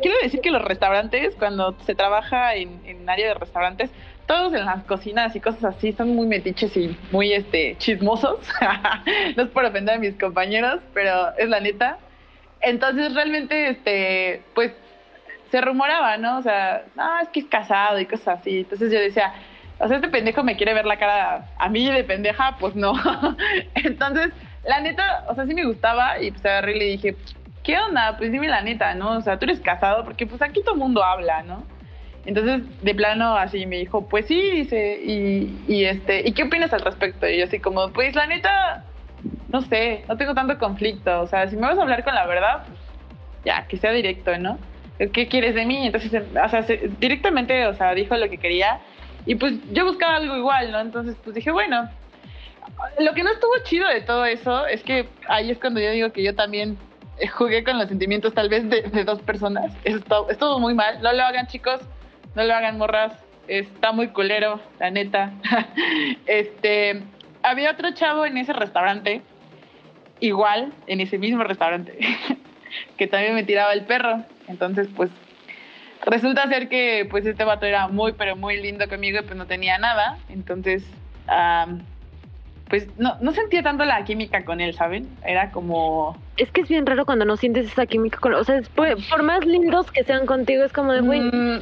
quiero 0.00 0.16
decir 0.22 0.40
que 0.40 0.50
los 0.50 0.62
restaurantes, 0.62 1.34
cuando 1.36 1.76
se 1.84 1.94
trabaja 1.94 2.54
en, 2.54 2.80
en 2.84 3.08
área 3.08 3.28
de 3.28 3.34
restaurantes, 3.34 3.90
todos 4.26 4.54
en 4.54 4.64
las 4.64 4.82
cocinas 4.84 5.34
y 5.36 5.40
cosas 5.40 5.64
así 5.76 5.92
son 5.92 6.14
muy 6.14 6.26
metiches 6.26 6.76
y 6.76 6.96
muy 7.10 7.32
este 7.32 7.76
chismosos. 7.78 8.38
no 9.36 9.42
es 9.42 9.48
por 9.50 9.64
ofender 9.64 9.96
a 9.96 9.98
mis 9.98 10.14
compañeros, 10.18 10.80
pero 10.94 11.36
es 11.36 11.48
la 11.48 11.60
neta. 11.60 11.98
Entonces 12.62 13.14
realmente 13.14 13.68
este 13.68 14.42
pues 14.54 14.72
se 15.50 15.60
rumoraba, 15.60 16.16
¿no? 16.16 16.38
O 16.38 16.42
sea, 16.42 16.84
no, 16.96 17.20
es 17.20 17.28
que 17.28 17.40
es 17.40 17.46
casado 17.46 18.00
y 18.00 18.06
cosas 18.06 18.40
así. 18.40 18.60
Entonces 18.60 18.90
yo 18.90 18.98
decía, 18.98 19.34
o 19.78 19.86
sea, 19.86 19.96
este 19.96 20.08
pendejo 20.08 20.42
me 20.42 20.56
quiere 20.56 20.72
ver 20.74 20.86
la 20.86 20.98
cara 20.98 21.50
a 21.58 21.68
mí 21.68 21.90
de 21.90 22.04
pendeja, 22.04 22.56
pues 22.58 22.74
no. 22.74 22.94
Entonces, 23.74 24.30
la 24.64 24.80
neta, 24.80 25.24
o 25.28 25.34
sea, 25.34 25.44
sí 25.44 25.54
me 25.54 25.64
gustaba 25.64 26.20
y 26.22 26.30
pues 26.30 26.44
agarré 26.46 26.76
y 26.76 26.78
le 26.78 26.84
dije, 26.86 27.16
¿qué 27.62 27.78
onda? 27.78 28.16
Pues 28.16 28.32
dime 28.32 28.48
la 28.48 28.62
neta, 28.62 28.94
¿no? 28.94 29.18
O 29.18 29.20
sea, 29.20 29.38
tú 29.38 29.44
eres 29.44 29.60
casado 29.60 30.04
porque 30.04 30.26
pues 30.26 30.40
aquí 30.40 30.62
todo 30.62 30.74
el 30.74 30.80
mundo 30.80 31.04
habla, 31.04 31.42
¿no? 31.42 31.64
Entonces, 32.24 32.62
de 32.82 32.94
plano, 32.94 33.36
así 33.36 33.66
me 33.66 33.78
dijo, 33.78 34.08
pues 34.08 34.26
sí, 34.26 34.40
dice, 34.52 35.00
y, 35.04 35.64
y, 35.66 35.84
este, 35.84 36.26
¿y 36.26 36.32
qué 36.32 36.44
opinas 36.44 36.72
al 36.72 36.82
respecto? 36.82 37.28
Y 37.28 37.38
yo 37.38 37.44
así 37.44 37.58
como, 37.58 37.90
pues 37.92 38.14
la 38.14 38.26
neta, 38.26 38.84
no 39.48 39.62
sé, 39.62 40.04
no 40.08 40.16
tengo 40.16 40.34
tanto 40.34 40.58
conflicto, 40.58 41.20
o 41.20 41.26
sea, 41.26 41.48
si 41.48 41.56
me 41.56 41.62
vas 41.62 41.78
a 41.78 41.82
hablar 41.82 42.04
con 42.04 42.14
la 42.14 42.26
verdad, 42.26 42.64
pues 42.66 42.78
ya, 43.44 43.66
que 43.66 43.76
sea 43.76 43.92
directo, 43.92 44.36
¿no? 44.38 44.58
¿Qué 44.98 45.26
quieres 45.26 45.54
de 45.54 45.66
mí? 45.66 45.86
Entonces, 45.86 46.22
o 46.22 46.48
sea, 46.48 46.62
directamente, 47.00 47.66
o 47.66 47.74
sea, 47.74 47.94
dijo 47.94 48.16
lo 48.16 48.28
que 48.28 48.38
quería, 48.38 48.80
y 49.26 49.34
pues 49.34 49.54
yo 49.72 49.84
buscaba 49.84 50.16
algo 50.16 50.36
igual, 50.36 50.70
¿no? 50.70 50.80
Entonces, 50.80 51.16
pues 51.24 51.34
dije, 51.34 51.50
bueno, 51.50 51.88
lo 52.98 53.12
que 53.14 53.22
no 53.22 53.30
estuvo 53.30 53.52
chido 53.64 53.88
de 53.88 54.00
todo 54.00 54.24
eso 54.24 54.66
es 54.66 54.82
que 54.82 55.08
ahí 55.28 55.50
es 55.50 55.58
cuando 55.58 55.80
yo 55.80 55.90
digo 55.90 56.12
que 56.12 56.22
yo 56.22 56.34
también 56.34 56.78
jugué 57.36 57.64
con 57.64 57.78
los 57.78 57.88
sentimientos 57.88 58.34
tal 58.34 58.48
vez 58.48 58.68
de, 58.68 59.04
dos 59.04 59.20
personas. 59.22 59.72
Esto, 59.84 60.28
estuvo 60.30 60.58
muy 60.58 60.74
mal, 60.74 61.02
no 61.02 61.12
lo 61.12 61.22
hagan 61.22 61.46
chicos 61.46 61.80
no 62.34 62.44
lo 62.44 62.54
hagan 62.54 62.78
morras, 62.78 63.12
está 63.48 63.92
muy 63.92 64.08
culero, 64.08 64.60
la 64.78 64.90
neta. 64.90 65.32
este, 66.26 67.02
había 67.42 67.70
otro 67.70 67.92
chavo 67.92 68.24
en 68.24 68.36
ese 68.38 68.52
restaurante, 68.52 69.22
igual, 70.20 70.72
en 70.86 71.00
ese 71.00 71.18
mismo 71.18 71.44
restaurante, 71.44 71.98
que 72.96 73.06
también 73.06 73.34
me 73.34 73.44
tiraba 73.44 73.72
el 73.72 73.84
perro. 73.84 74.24
Entonces, 74.48 74.88
pues, 74.94 75.10
resulta 76.04 76.48
ser 76.48 76.68
que, 76.68 77.06
pues, 77.10 77.26
este 77.26 77.44
vato 77.44 77.66
era 77.66 77.88
muy, 77.88 78.12
pero 78.12 78.36
muy 78.36 78.60
lindo 78.60 78.88
conmigo 78.88 79.18
y 79.20 79.22
pues 79.22 79.36
no 79.36 79.46
tenía 79.46 79.78
nada. 79.78 80.18
Entonces, 80.28 80.84
pues 82.72 82.88
no, 82.96 83.18
no 83.20 83.32
sentía 83.32 83.62
tanto 83.62 83.84
la 83.84 84.02
química 84.02 84.46
con 84.46 84.62
él, 84.62 84.72
¿saben? 84.72 85.06
Era 85.26 85.50
como... 85.50 86.16
Es 86.38 86.50
que 86.52 86.62
es 86.62 86.68
bien 86.70 86.86
raro 86.86 87.04
cuando 87.04 87.26
no 87.26 87.36
sientes 87.36 87.66
esa 87.66 87.84
química 87.84 88.16
con... 88.18 88.32
O 88.32 88.42
sea, 88.44 88.62
por, 88.74 89.22
más 89.22 89.44
lindos 89.44 89.90
que 89.90 90.02
sean 90.04 90.24
contigo, 90.24 90.64
es 90.64 90.72
como 90.72 90.90
de, 90.94 91.02
güey, 91.02 91.20
mm, 91.20 91.60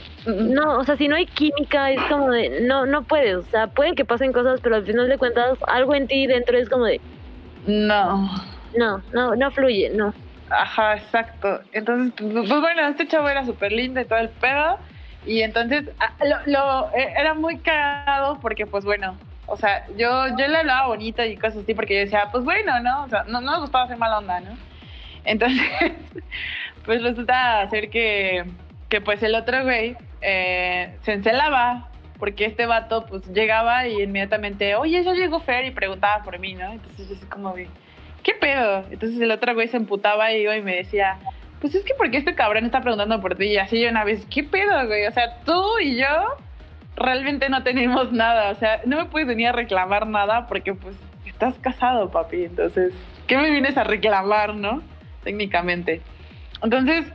no, 0.55 0.79
o 0.79 0.85
sea, 0.85 0.97
si 0.97 1.09
no 1.09 1.17
hay 1.17 1.27
química, 1.27 1.91
es 1.91 2.01
como 2.03 2.31
de, 2.31 2.61
no, 2.61 2.87
no 2.87 3.03
puedes. 3.03 3.35
O 3.35 3.43
sea, 3.51 3.67
pueden 3.67 3.97
que 3.97 4.05
pasen 4.05 4.33
cosas, 4.33 4.61
pero 4.63 4.77
al 4.77 4.87
final 4.87 5.09
de 5.09 5.19
cuentas, 5.19 5.59
algo 5.67 5.97
en 5.97 6.07
ti 6.07 6.29
dentro 6.29 6.57
es 6.57 6.69
como 6.69 6.85
de... 6.85 7.01
No. 7.67 8.31
No, 8.79 9.03
no, 9.13 9.35
no 9.35 9.51
fluye, 9.51 9.91
no. 9.91 10.15
Ajá, 10.49 10.95
exacto. 10.95 11.59
Entonces, 11.73 12.13
pues, 12.17 12.49
pues 12.49 12.61
bueno, 12.61 12.87
este 12.87 13.09
chavo 13.09 13.29
era 13.29 13.45
súper 13.45 13.73
lindo 13.73 14.01
y 14.01 14.05
todo 14.05 14.21
el 14.21 14.29
pedo. 14.29 14.79
Y 15.27 15.43
entonces, 15.43 15.91
ah, 15.99 16.13
lo, 16.25 16.53
lo, 16.53 16.97
eh, 16.97 17.15
era 17.19 17.35
muy 17.35 17.59
cagado 17.59 18.39
porque, 18.41 18.65
pues 18.65 18.85
bueno, 18.85 19.17
o 19.51 19.57
sea, 19.57 19.85
yo, 19.97 20.29
yo 20.39 20.49
le 20.49 20.59
hablaba 20.59 20.87
bonito 20.87 21.25
y 21.25 21.37
cosas 21.37 21.65
así 21.65 21.75
porque 21.75 21.95
yo 21.95 22.01
decía, 22.01 22.29
pues 22.31 22.45
bueno, 22.45 22.79
¿no? 22.81 23.05
O 23.05 23.09
sea, 23.09 23.25
no, 23.25 23.41
no 23.41 23.53
me 23.53 23.59
gustaba 23.59 23.85
hacer 23.85 23.97
mala 23.97 24.19
onda, 24.19 24.41
¿no? 24.41 24.57
Entonces, 25.25 25.61
pues 26.85 27.03
resulta 27.03 27.69
ser 27.69 27.91
que, 27.91 28.45
que 28.89 29.01
pues 29.01 29.23
el 29.25 29.35
otro 29.35 29.65
güey 29.65 29.97
eh, 30.21 30.97
se 31.03 31.13
encelaba 31.15 31.89
porque 32.19 32.45
este 32.45 32.67
vato 32.67 33.07
pues 33.07 33.27
llegaba 33.27 33.89
y 33.89 34.03
inmediatamente, 34.03 34.77
oye, 34.77 35.03
ya 35.03 35.13
llegó 35.15 35.41
Fer 35.41 35.65
y 35.65 35.73
preguntaba 35.73 36.23
por 36.23 36.39
mí, 36.39 36.55
¿no? 36.55 36.71
Entonces 36.73 37.09
yo 37.09 37.17
así 37.17 37.27
como 37.27 37.55
¿qué 37.55 38.35
pedo? 38.41 38.85
Entonces 38.91 39.21
el 39.21 39.31
otro 39.33 39.55
güey 39.55 39.67
se 39.69 39.79
emputaba 39.79 40.33
y 40.33 40.47
y 40.47 40.63
me 40.63 40.77
decía, 40.77 41.19
pues 41.61 41.75
es 41.75 41.83
que 41.83 41.95
porque 41.95 42.19
este 42.19 42.35
cabrón 42.35 42.67
está 42.67 42.81
preguntando 42.83 43.21
por 43.21 43.37
ti 43.37 43.47
y 43.47 43.57
así 43.57 43.81
yo 43.81 43.89
una 43.89 44.05
vez, 44.05 44.25
¿qué 44.27 44.45
pedo, 44.45 44.87
güey? 44.87 45.07
O 45.07 45.13
sea, 45.13 45.41
tú 45.45 45.79
y 45.81 45.97
yo 45.97 46.37
realmente 46.97 47.49
no 47.49 47.63
tenemos 47.63 48.13
nada, 48.13 48.51
o 48.51 48.55
sea, 48.57 48.81
no 48.85 48.97
me 48.99 49.05
puedes 49.07 49.29
venir 49.29 49.49
a 49.49 49.53
reclamar 49.53 50.07
nada 50.07 50.47
porque 50.47 50.75
pues 50.75 50.97
estás 51.27 51.55
casado, 51.59 52.11
papi, 52.11 52.45
entonces, 52.45 52.93
¿qué 53.27 53.37
me 53.37 53.51
vienes 53.51 53.77
a 53.77 53.85
reclamar, 53.85 54.55
no? 54.55 54.83
Técnicamente. 55.23 56.03
Entonces, 56.63 57.07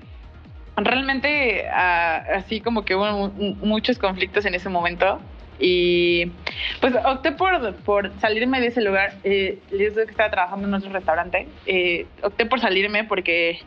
realmente 0.77 1.67
ah, 1.69 2.23
así 2.35 2.61
como 2.61 2.83
que 2.83 2.95
hubo 2.95 3.29
muchos 3.29 3.97
conflictos 3.97 4.45
en 4.45 4.55
ese 4.55 4.69
momento 4.69 5.19
y 5.59 6.31
pues 6.81 6.93
opté 7.05 7.31
por, 7.31 7.75
por 7.77 8.11
salirme 8.19 8.59
de 8.59 8.67
ese 8.67 8.81
lugar. 8.81 9.13
Eh, 9.23 9.59
les 9.71 9.93
digo 9.93 10.05
que 10.05 10.11
estaba 10.11 10.29
trabajando 10.29 10.67
en 10.67 10.73
otro 10.73 10.91
restaurante. 10.91 11.47
Eh, 11.65 12.07
opté 12.23 12.45
por 12.45 12.59
salirme 12.59 13.05
porque 13.05 13.59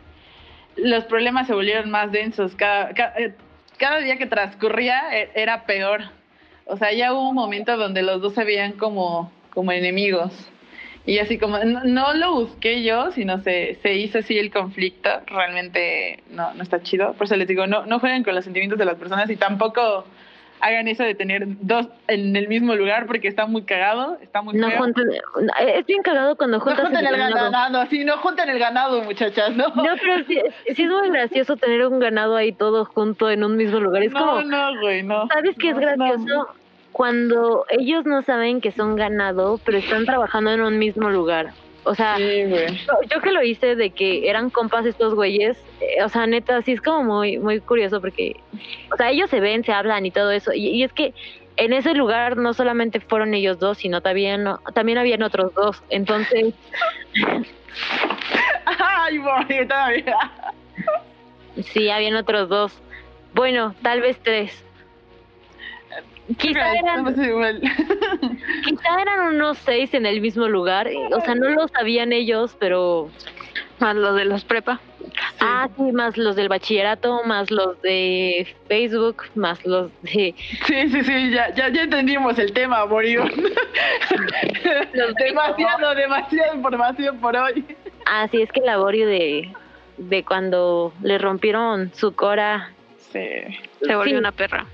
los 0.75 1.05
problemas 1.05 1.47
se 1.47 1.53
volvieron 1.53 1.89
más 1.89 2.11
densos. 2.11 2.55
Cada, 2.55 2.93
cada, 2.93 3.17
eh, 3.17 3.33
cada 3.79 3.99
día 3.99 4.17
que 4.17 4.27
transcurría 4.27 5.01
e, 5.11 5.31
era 5.33 5.65
peor. 5.65 6.01
O 6.65 6.77
sea, 6.77 6.93
ya 6.93 7.13
hubo 7.13 7.29
un 7.29 7.35
momento 7.35 7.75
donde 7.77 8.03
los 8.03 8.21
dos 8.21 8.35
se 8.35 8.43
veían 8.43 8.73
como, 8.73 9.31
como 9.49 9.71
enemigos. 9.71 10.31
Y 11.05 11.17
así 11.17 11.39
como, 11.39 11.57
no, 11.57 12.13
lo 12.13 12.33
busqué 12.33 12.83
yo, 12.83 13.11
sino 13.13 13.41
se, 13.41 13.79
se 13.81 13.95
hizo 13.95 14.19
así 14.19 14.37
el 14.37 14.51
conflicto. 14.51 15.09
Realmente 15.25 16.21
no, 16.29 16.53
no 16.53 16.61
está 16.61 16.83
chido. 16.83 17.13
Por 17.13 17.25
eso 17.25 17.35
les 17.35 17.47
digo, 17.47 17.65
no, 17.65 17.87
no 17.87 17.99
jueguen 17.99 18.23
con 18.23 18.35
los 18.35 18.43
sentimientos 18.43 18.77
de 18.77 18.85
las 18.85 18.95
personas 18.95 19.27
y 19.31 19.35
tampoco 19.35 20.05
hagan 20.61 20.87
eso 20.87 21.03
de 21.03 21.15
tener 21.15 21.43
dos 21.61 21.87
en 22.07 22.35
el 22.35 22.47
mismo 22.47 22.75
lugar 22.75 23.07
porque 23.07 23.27
está 23.27 23.45
muy 23.45 23.63
cagado, 23.63 24.17
está 24.21 24.41
muy 24.41 24.55
no 24.55 24.69
feo. 24.69 24.85
es 25.59 25.85
bien 25.85 26.01
cagado 26.01 26.35
cuando 26.35 26.59
juntas 26.59 26.79
no 26.79 26.85
junten 26.89 27.05
el, 27.05 27.17
ganado. 27.17 27.85
sí, 27.89 28.03
no 28.03 28.17
junten 28.17 28.49
el 28.49 28.59
ganado, 28.59 29.01
muchachas, 29.03 29.55
¿no? 29.55 29.69
No, 29.69 29.95
pero 30.01 30.23
sí, 30.27 30.39
es 30.65 30.79
muy 30.79 31.09
gracioso 31.11 31.55
tener 31.55 31.85
un 31.85 31.99
ganado 31.99 32.35
ahí 32.35 32.51
todo 32.51 32.85
junto 32.85 33.29
en 33.29 33.43
un 33.43 33.57
mismo 33.57 33.79
lugar. 33.79 34.03
Es 34.03 34.11
no, 34.11 34.19
como, 34.19 34.41
no, 34.43 34.79
güey, 34.79 35.03
no. 35.03 35.27
¿Sabes 35.27 35.55
qué 35.59 35.69
es 35.69 35.77
gracioso? 35.77 36.49
Cuando 36.91 37.65
ellos 37.69 38.05
no 38.05 38.21
saben 38.23 38.61
que 38.61 38.71
son 38.71 38.95
ganado, 38.95 39.59
pero 39.63 39.77
están 39.77 40.05
trabajando 40.05 40.51
en 40.51 40.61
un 40.61 40.77
mismo 40.77 41.09
lugar. 41.09 41.51
O 41.83 41.95
sea, 41.95 42.17
yo, 42.17 43.21
que 43.21 43.31
lo 43.31 43.43
hice 43.43 43.75
de 43.75 43.91
que 43.91 44.29
eran 44.29 44.49
compas 44.49 44.85
estos 44.85 45.15
güeyes, 45.15 45.57
eh, 45.81 46.03
o 46.03 46.09
sea, 46.09 46.27
neta, 46.27 46.61
sí 46.61 46.73
es 46.73 46.81
como 46.81 47.03
muy, 47.03 47.37
muy 47.37 47.61
curioso 47.61 48.01
porque, 48.01 48.35
o 48.93 48.97
sea, 48.97 49.11
ellos 49.11 49.29
se 49.29 49.39
ven, 49.39 49.63
se 49.63 49.71
hablan 49.71 50.05
y 50.05 50.11
todo 50.11 50.31
eso. 50.31 50.51
Y, 50.53 50.83
es 50.83 50.93
que 50.93 51.13
en 51.57 51.73
ese 51.73 51.93
lugar 51.93 52.37
no 52.37 52.53
solamente 52.53 52.99
fueron 52.99 53.33
ellos 53.33 53.59
dos, 53.59 53.77
sino 53.79 54.01
también, 54.01 54.45
también 54.73 54.97
habían 54.97 55.23
otros 55.23 55.53
dos. 55.53 55.81
Entonces... 55.89 56.53
Ay, 58.65 59.19
todavía. 59.67 60.17
Sí, 61.73 61.89
habían 61.89 62.15
otros 62.15 62.49
dos. 62.49 62.73
Bueno, 63.33 63.75
tal 63.81 64.01
vez 64.01 64.19
tres. 64.21 64.63
Quizá 66.37 66.73
eran, 66.73 67.05
quizá 68.63 69.01
eran 69.01 69.35
unos 69.35 69.57
seis 69.59 69.93
en 69.93 70.05
el 70.05 70.21
mismo 70.21 70.47
lugar, 70.47 70.87
o 71.11 71.21
sea, 71.21 71.35
no 71.35 71.49
lo 71.49 71.67
sabían 71.67 72.13
ellos, 72.13 72.55
pero... 72.59 73.09
Más 73.79 73.95
los 73.95 74.13
de 74.17 74.25
los 74.25 74.43
prepa. 74.43 74.81
Ah, 75.39 75.69
sí, 75.77 75.83
más 75.93 76.17
los 76.17 76.35
del 76.35 76.49
bachillerato, 76.49 77.23
más 77.23 77.49
los 77.49 77.81
de 77.81 78.45
Facebook, 78.67 79.23
más 79.35 79.65
los 79.65 79.89
de... 80.01 80.35
Sí, 80.65 80.89
sí, 80.89 81.01
sí, 81.01 81.31
ya, 81.31 81.53
ya, 81.55 81.69
ya 81.69 81.83
entendimos 81.83 82.37
el 82.39 82.51
tema, 82.51 82.83
Borio. 82.83 83.23
demasiado, 85.17 85.95
demasiada 85.95 86.53
información 86.53 87.19
por 87.19 87.37
hoy. 87.37 87.65
Ah, 88.05 88.27
sí, 88.29 88.41
es 88.41 88.51
que 88.51 88.59
el 88.59 88.65
laborio 88.65 89.07
de, 89.07 89.53
de 89.97 90.25
cuando 90.25 90.93
le 91.01 91.17
rompieron 91.17 91.91
su 91.93 92.13
cora... 92.13 92.73
Sí. 93.13 93.19
Se 93.81 93.95
volvió 93.95 94.19
una 94.19 94.33
perra. 94.33 94.65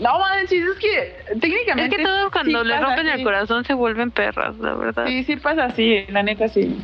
No 0.00 0.18
manches, 0.18 0.62
es 0.62 0.78
que 0.80 1.38
técnicamente. 1.40 1.96
Es 1.96 1.96
que 1.96 2.04
todo 2.04 2.30
cuando 2.30 2.60
sí 2.62 2.66
le 2.68 2.78
rompen 2.78 3.08
así. 3.08 3.20
el 3.20 3.24
corazón 3.24 3.64
se 3.64 3.74
vuelven 3.74 4.12
perras, 4.12 4.56
la 4.58 4.74
verdad. 4.74 5.06
Sí, 5.06 5.24
sí 5.24 5.36
pasa 5.36 5.64
así, 5.64 6.04
la 6.08 6.22
neta 6.22 6.48
sí. 6.48 6.76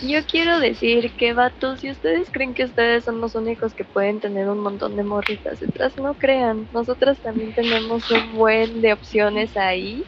Yo 0.00 0.18
quiero 0.26 0.58
decir 0.58 1.12
que, 1.16 1.32
vatos, 1.32 1.80
si 1.80 1.90
ustedes 1.90 2.30
creen 2.30 2.54
que 2.54 2.64
ustedes 2.64 3.04
son 3.04 3.20
los 3.20 3.34
únicos 3.34 3.72
que 3.72 3.84
pueden 3.84 4.20
tener 4.20 4.48
un 4.48 4.58
montón 4.58 4.96
de 4.96 5.04
morritas 5.04 5.60
detrás, 5.60 5.96
no 5.96 6.14
crean. 6.14 6.68
Nosotras 6.72 7.20
también 7.22 7.54
tenemos 7.54 8.10
un 8.10 8.32
buen 8.32 8.82
de 8.82 8.92
opciones 8.92 9.56
ahí. 9.56 10.04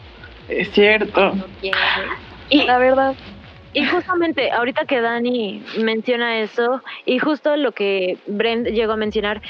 Es 0.48 0.72
cierto. 0.72 1.36
No 1.36 1.46
quieren. 1.60 1.80
Y- 2.50 2.64
La 2.66 2.78
verdad, 2.78 3.16
Y 3.72 3.84
justamente, 3.84 4.50
ahorita 4.50 4.86
que 4.86 5.00
Dani 5.00 5.62
menciona 5.84 6.40
eso, 6.40 6.82
y 7.04 7.18
justo 7.18 7.54
lo 7.56 7.72
que 7.72 8.18
Brent 8.26 8.66
llegó 8.68 8.92
a 8.94 8.96
mencionar, 8.96 9.42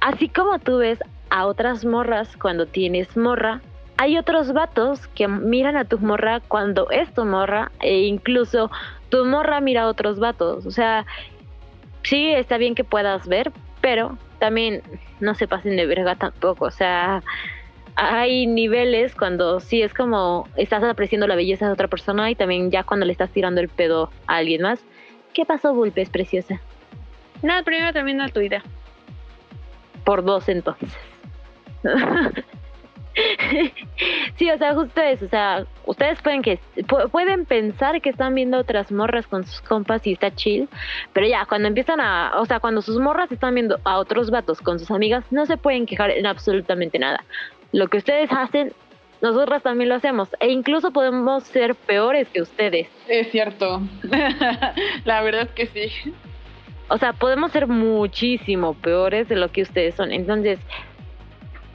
así 0.00 0.28
como 0.28 0.58
tú 0.58 0.78
ves 0.78 0.98
a 1.30 1.46
otras 1.46 1.84
morras 1.84 2.36
cuando 2.36 2.66
tienes 2.66 3.16
morra, 3.16 3.60
hay 3.98 4.18
otros 4.18 4.52
vatos 4.52 5.06
que 5.08 5.26
miran 5.26 5.76
a 5.76 5.84
tu 5.84 5.98
morra 5.98 6.40
cuando 6.40 6.90
es 6.90 7.12
tu 7.14 7.24
morra, 7.24 7.70
e 7.80 8.02
incluso 8.02 8.70
tu 9.08 9.24
morra 9.24 9.60
mira 9.60 9.82
a 9.82 9.88
otros 9.88 10.18
vatos. 10.18 10.66
O 10.66 10.70
sea, 10.70 11.06
sí, 12.02 12.30
está 12.32 12.58
bien 12.58 12.74
que 12.74 12.84
puedas 12.84 13.26
ver, 13.26 13.52
pero 13.80 14.18
también 14.38 14.82
no 15.20 15.34
se 15.34 15.48
pasen 15.48 15.76
de 15.76 15.86
verga 15.86 16.14
tampoco. 16.14 16.66
O 16.66 16.70
sea, 16.70 17.22
hay 17.96 18.46
niveles 18.46 19.14
cuando 19.14 19.60
sí 19.60 19.80
es 19.80 19.94
como 19.94 20.46
estás 20.56 20.84
apreciando 20.84 21.26
la 21.26 21.34
belleza 21.34 21.66
de 21.66 21.72
otra 21.72 21.88
persona 21.88 22.30
y 22.30 22.34
también 22.34 22.70
ya 22.70 22.84
cuando 22.84 23.06
le 23.06 23.12
estás 23.12 23.30
tirando 23.30 23.60
el 23.60 23.68
pedo 23.68 24.10
a 24.26 24.36
alguien 24.36 24.62
más. 24.62 24.84
¿Qué 25.32 25.46
pasó, 25.46 25.74
Bulpes, 25.74 26.10
preciosa? 26.10 26.60
No, 27.42 27.52
primero 27.64 27.92
termina 27.92 28.28
tu 28.28 28.40
idea. 28.40 28.62
Por 30.04 30.24
dos 30.24 30.48
entonces. 30.48 30.90
sí, 34.36 34.50
o 34.50 34.58
sea, 34.58 34.74
justo 34.74 35.00
eso, 35.00 35.24
o 35.24 35.28
sea, 35.28 35.64
ustedes 35.86 36.20
pueden 36.20 36.42
que 36.42 36.58
pu- 36.76 37.08
pueden 37.10 37.46
pensar 37.46 38.00
que 38.02 38.10
están 38.10 38.34
viendo 38.34 38.58
otras 38.58 38.92
morras 38.92 39.26
con 39.26 39.46
sus 39.46 39.60
compas 39.62 40.06
y 40.06 40.12
está 40.12 40.34
chill, 40.34 40.68
pero 41.12 41.26
ya 41.26 41.46
cuando 41.46 41.68
empiezan 41.68 42.00
a, 42.00 42.32
o 42.36 42.44
sea, 42.44 42.60
cuando 42.60 42.82
sus 42.82 42.98
morras 42.98 43.32
están 43.32 43.54
viendo 43.54 43.78
a 43.84 43.98
otros 43.98 44.30
vatos 44.30 44.60
con 44.60 44.78
sus 44.78 44.90
amigas, 44.90 45.24
no 45.30 45.46
se 45.46 45.56
pueden 45.56 45.86
quejar 45.86 46.10
en 46.10 46.26
absolutamente 46.26 46.98
nada. 46.98 47.24
Lo 47.72 47.88
que 47.88 47.98
ustedes 47.98 48.30
hacen, 48.32 48.72
nosotras 49.22 49.62
también 49.62 49.88
lo 49.88 49.94
hacemos 49.94 50.28
e 50.40 50.50
incluso 50.50 50.90
podemos 50.92 51.44
ser 51.44 51.74
peores 51.74 52.28
que 52.28 52.42
ustedes. 52.42 52.88
Es 53.08 53.30
cierto. 53.30 53.80
la 55.04 55.22
verdad 55.22 55.42
es 55.42 55.50
que 55.52 55.66
sí. 55.66 56.12
O 56.88 56.98
sea, 56.98 57.14
podemos 57.14 57.50
ser 57.50 57.66
muchísimo 57.66 58.74
peores 58.74 59.28
de 59.28 59.36
lo 59.36 59.50
que 59.50 59.62
ustedes 59.62 59.94
son. 59.96 60.12
Entonces, 60.12 60.60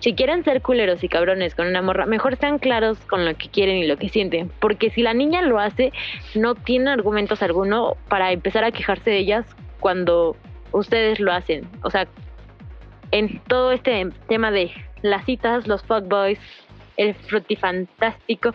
si 0.02 0.16
quieren 0.16 0.44
ser 0.44 0.62
culeros 0.64 1.04
y 1.04 1.08
cabrones 1.08 1.54
con 1.54 1.68
una 1.68 1.82
morra, 1.82 2.08
mejor 2.08 2.36
sean 2.36 2.58
claros 2.58 2.98
con 3.02 3.24
lo 3.24 3.36
que 3.36 3.50
quieren 3.50 3.78
y 3.78 3.88
lo 3.88 3.98
que 3.98 4.10
sienten. 4.10 4.52
Porque 4.60 4.90
si 4.90 5.04
la 5.04 5.14
niña 5.14 5.44
lo 5.44 5.60
hace, 5.60 5.94
no 6.34 6.56
tiene 6.56 6.90
argumentos 6.90 7.44
alguno 7.44 7.96
para 8.10 8.32
empezar 8.32 8.64
a 8.64 8.72
quejarse 8.72 9.12
de 9.12 9.20
ellas 9.20 9.46
cuando 9.80 10.36
ustedes 10.72 11.20
lo 11.20 11.32
hacen. 11.32 11.70
O 11.84 11.92
sea, 11.92 12.08
en 13.12 13.40
todo 13.48 13.72
este 13.72 14.10
tema 14.28 14.50
de 14.50 14.72
las 15.04 15.24
citas, 15.26 15.68
los 15.68 15.84
fuckboys, 15.84 16.40
el 16.98 17.14
frutifantástico. 17.14 18.54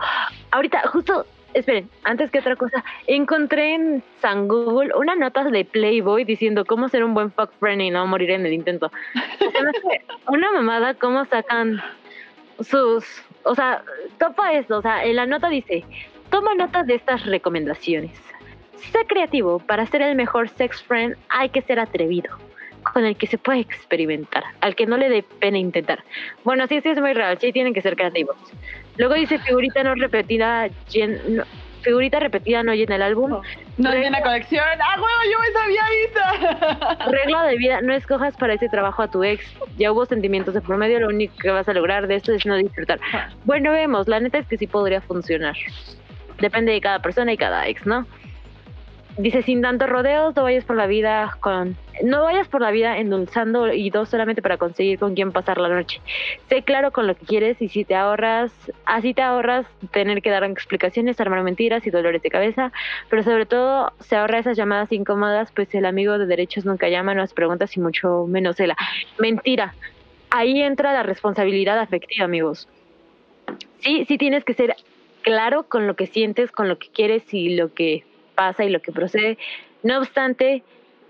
Ahorita, 0.50 0.82
justo, 0.88 1.26
esperen, 1.56 1.88
antes 2.04 2.30
que 2.30 2.38
otra 2.38 2.54
cosa, 2.56 2.84
encontré 3.06 3.74
en 3.74 4.02
San 4.20 4.46
Google 4.46 4.94
una 4.94 5.14
nota 5.16 5.44
de 5.44 5.64
Playboy 5.64 6.24
diciendo 6.24 6.64
cómo 6.64 6.88
ser 6.88 7.02
un 7.02 7.14
buen 7.14 7.32
fuck 7.32 7.50
friend 7.58 7.82
y 7.82 7.90
no 7.90 8.06
morir 8.06 8.30
en 8.30 8.44
el 8.44 8.52
intento. 8.52 8.90
Una 10.28 10.52
mamada 10.52 10.94
cómo 10.94 11.24
sacan 11.24 11.82
sus, 12.60 13.04
o 13.42 13.54
sea, 13.54 13.82
topa 14.18 14.52
esto, 14.52 14.78
o 14.78 14.82
sea, 14.82 15.04
en 15.04 15.16
la 15.16 15.26
nota 15.26 15.48
dice, 15.48 15.84
toma 16.30 16.54
nota 16.54 16.82
de 16.82 16.94
estas 16.94 17.24
recomendaciones. 17.24 18.12
Sé 18.92 19.06
creativo, 19.06 19.58
para 19.58 19.86
ser 19.86 20.02
el 20.02 20.14
mejor 20.14 20.48
sex 20.50 20.82
friend 20.82 21.16
hay 21.28 21.48
que 21.48 21.62
ser 21.62 21.80
atrevido, 21.80 22.36
con 22.92 23.04
el 23.04 23.16
que 23.16 23.26
se 23.26 23.38
puede 23.38 23.60
experimentar, 23.60 24.44
al 24.60 24.74
que 24.74 24.86
no 24.86 24.96
le 24.96 25.08
dé 25.08 25.22
pena 25.22 25.58
intentar. 25.58 26.02
Bueno, 26.44 26.66
sí, 26.66 26.80
sí 26.80 26.88
es 26.90 27.00
muy 27.00 27.12
real, 27.12 27.38
sí 27.40 27.52
tienen 27.52 27.74
que 27.74 27.82
ser 27.82 27.96
creativos. 27.96 28.36
Luego 28.96 29.14
dice 29.14 29.38
figurita 29.38 29.82
no 29.82 29.94
repetida, 29.94 30.68
llen- 30.90 31.20
no- 31.28 31.44
figurita 31.82 32.18
repetida 32.18 32.62
no 32.64 32.74
llena 32.74 32.96
el 32.96 33.02
álbum. 33.02 33.40
No 33.76 33.90
hay 33.90 34.06
una 34.06 34.20
colección. 34.20 34.64
¡Ah, 34.80 34.96
huevo! 34.96 35.30
Yo 35.30 35.38
me 35.38 35.52
sabía 35.52 35.82
esa. 36.08 37.06
Regla 37.10 37.44
de 37.44 37.56
vida, 37.56 37.80
no 37.82 37.94
escojas 37.94 38.36
para 38.36 38.54
ese 38.54 38.68
trabajo 38.68 39.02
a 39.02 39.08
tu 39.10 39.22
ex. 39.22 39.44
Ya 39.78 39.92
hubo 39.92 40.04
sentimientos 40.06 40.54
de 40.54 40.60
por 40.62 40.76
medio, 40.78 40.98
lo 40.98 41.08
único 41.08 41.36
que 41.36 41.50
vas 41.50 41.68
a 41.68 41.72
lograr 41.74 42.06
de 42.08 42.16
esto 42.16 42.32
es 42.32 42.44
no 42.46 42.56
disfrutar. 42.56 42.98
Bueno, 43.44 43.70
vemos, 43.72 44.08
la 44.08 44.18
neta 44.18 44.38
es 44.38 44.46
que 44.48 44.56
sí 44.58 44.66
podría 44.66 45.00
funcionar. 45.00 45.54
Depende 46.40 46.72
de 46.72 46.80
cada 46.80 47.00
persona 47.00 47.32
y 47.32 47.36
cada 47.36 47.68
ex, 47.68 47.86
¿no? 47.86 48.06
Dice, 49.18 49.42
sin 49.42 49.62
tantos 49.62 49.88
rodeos, 49.88 50.36
no 50.36 50.42
vayas 50.42 50.64
por 50.64 50.76
la 50.76 50.86
vida 50.86 51.36
con... 51.40 51.74
No 52.02 52.22
vayas 52.24 52.48
por 52.48 52.60
la 52.60 52.70
vida 52.70 52.98
endulzando 52.98 53.72
y 53.72 53.88
dos 53.88 54.10
solamente 54.10 54.42
para 54.42 54.58
conseguir 54.58 54.98
con 54.98 55.14
quién 55.14 55.32
pasar 55.32 55.56
la 55.56 55.70
noche. 55.70 56.02
Sé 56.50 56.62
claro 56.62 56.90
con 56.90 57.06
lo 57.06 57.14
que 57.14 57.24
quieres 57.24 57.62
y 57.62 57.68
si 57.70 57.86
te 57.86 57.94
ahorras, 57.94 58.52
así 58.84 59.14
te 59.14 59.22
ahorras 59.22 59.66
tener 59.90 60.20
que 60.20 60.28
dar 60.28 60.44
explicaciones, 60.44 61.18
armar 61.18 61.42
mentiras 61.42 61.86
y 61.86 61.90
dolores 61.90 62.20
de 62.20 62.28
cabeza, 62.28 62.72
pero 63.08 63.22
sobre 63.22 63.46
todo 63.46 63.92
se 64.00 64.16
ahorra 64.16 64.40
esas 64.40 64.58
llamadas 64.58 64.92
incómodas, 64.92 65.50
pues 65.52 65.74
el 65.74 65.86
amigo 65.86 66.18
de 66.18 66.26
derechos 66.26 66.66
nunca 66.66 66.90
llama, 66.90 67.14
no 67.14 67.22
hace 67.22 67.34
preguntas 67.34 67.74
y 67.74 67.80
mucho 67.80 68.26
menos 68.26 68.56
cela. 68.56 68.76
Mentira. 69.18 69.74
Ahí 70.28 70.60
entra 70.60 70.92
la 70.92 71.02
responsabilidad 71.02 71.78
afectiva, 71.78 72.26
amigos. 72.26 72.68
Sí, 73.78 74.04
sí 74.06 74.18
tienes 74.18 74.44
que 74.44 74.52
ser 74.52 74.76
claro 75.22 75.62
con 75.62 75.86
lo 75.86 75.96
que 75.96 76.06
sientes, 76.06 76.52
con 76.52 76.68
lo 76.68 76.78
que 76.78 76.88
quieres 76.88 77.32
y 77.32 77.56
lo 77.56 77.72
que 77.72 78.04
pasa 78.36 78.62
y 78.64 78.70
lo 78.70 78.80
que 78.80 78.92
procede. 78.92 79.36
No 79.82 79.98
obstante, 79.98 80.62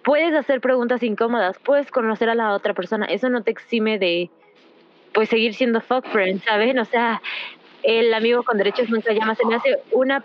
puedes 0.03 0.35
hacer 0.35 0.61
preguntas 0.63 1.03
incómodas, 1.03 1.59
puedes 1.59 1.91
conocer 1.91 2.31
a 2.31 2.35
la 2.35 2.53
otra 2.53 2.73
persona. 2.73 3.05
Eso 3.07 3.29
no 3.29 3.43
te 3.43 3.51
exime 3.51 3.99
de 3.99 4.31
pues 5.13 5.29
seguir 5.29 5.55
siendo 5.55 5.81
fuck 5.81 6.07
friend, 6.09 6.43
¿saben? 6.45 6.79
O 6.79 6.85
sea, 6.85 7.21
el 7.83 8.13
amigo 8.15 8.43
con 8.43 8.57
derechos 8.59 8.89
nunca 8.89 9.13
llama. 9.13 9.35
Se 9.35 9.45
me 9.47 9.55
hace 9.57 9.79
una, 9.93 10.23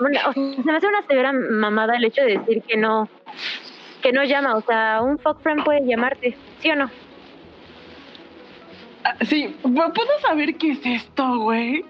una- 0.00 0.28
o 0.28 0.32
sea, 0.32 0.52
se 0.54 0.62
me 0.62 0.76
hace 0.76 0.86
una 0.88 1.02
severa 1.06 1.32
mamada 1.32 1.96
el 1.96 2.04
hecho 2.04 2.22
de 2.22 2.38
decir 2.38 2.62
que 2.62 2.76
no 2.76 3.08
que 4.02 4.12
no 4.12 4.22
llama. 4.24 4.54
O 4.56 4.60
sea, 4.60 5.00
un 5.02 5.18
fuck 5.18 5.40
friend 5.40 5.64
puede 5.64 5.86
llamarte, 5.86 6.36
¿sí 6.60 6.70
o 6.70 6.76
no? 6.76 6.90
Ah, 9.04 9.16
sí, 9.26 9.54
¿puedo 9.62 10.18
saber 10.20 10.56
qué 10.56 10.72
es 10.72 10.80
esto, 10.84 11.38
güey? 11.40 11.84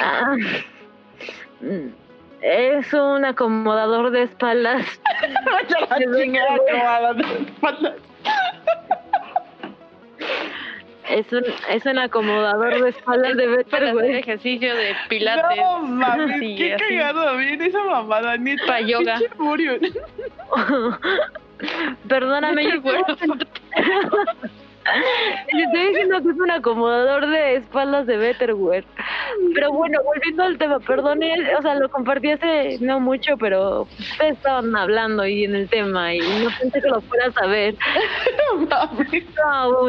Ah, 0.00 0.34
mm, 1.60 1.88
es 2.42 2.92
un 2.92 3.24
acomodador 3.24 4.10
de 4.10 4.22
espaldas. 4.24 4.86
Es 11.08 11.32
un, 11.32 11.44
es 11.68 11.84
un 11.84 11.98
acomodador 11.98 12.82
de 12.82 12.90
espaldas 12.90 13.36
de 13.36 13.46
Better, 13.46 13.94
Para 13.94 14.06
ejercicio 14.06 14.74
de 14.74 14.94
pilates. 15.08 15.56
No 15.56 15.78
mames, 15.80 16.38
Sí, 16.38 16.56
qué 16.56 16.74
así. 16.74 16.84
cagado, 16.96 17.36
bien 17.36 17.60
esa 17.60 17.82
mamada, 17.84 18.36
neta. 18.36 18.66
Pa' 18.66 18.80
yoga. 18.80 19.18
Perdóname, 22.08 22.64
yo 22.64 22.82
Te 25.50 25.62
estoy 25.62 25.88
diciendo 25.88 26.22
que 26.22 26.30
es 26.30 26.36
un 26.36 26.50
acomodador 26.50 27.28
de 27.28 27.56
espaldas 27.56 28.06
de 28.06 28.16
Betterware. 28.16 28.84
Pero 29.54 29.72
bueno, 29.72 29.98
volviendo 30.04 30.42
al 30.42 30.58
tema, 30.58 30.80
perdone, 30.80 31.54
o 31.56 31.62
sea, 31.62 31.74
lo 31.74 31.88
compartí 31.88 32.30
hace 32.30 32.78
no 32.80 33.00
mucho, 33.00 33.36
pero 33.36 33.82
ustedes 33.82 34.34
estaban 34.34 34.74
hablando 34.74 35.26
y 35.26 35.44
en 35.44 35.54
el 35.54 35.68
tema 35.68 36.14
y 36.14 36.20
no 36.20 36.50
pensé 36.58 36.80
que 36.80 36.88
lo 36.88 37.00
fuera 37.02 37.26
a 37.26 37.32
saber. 37.32 37.76
No. 38.68 39.88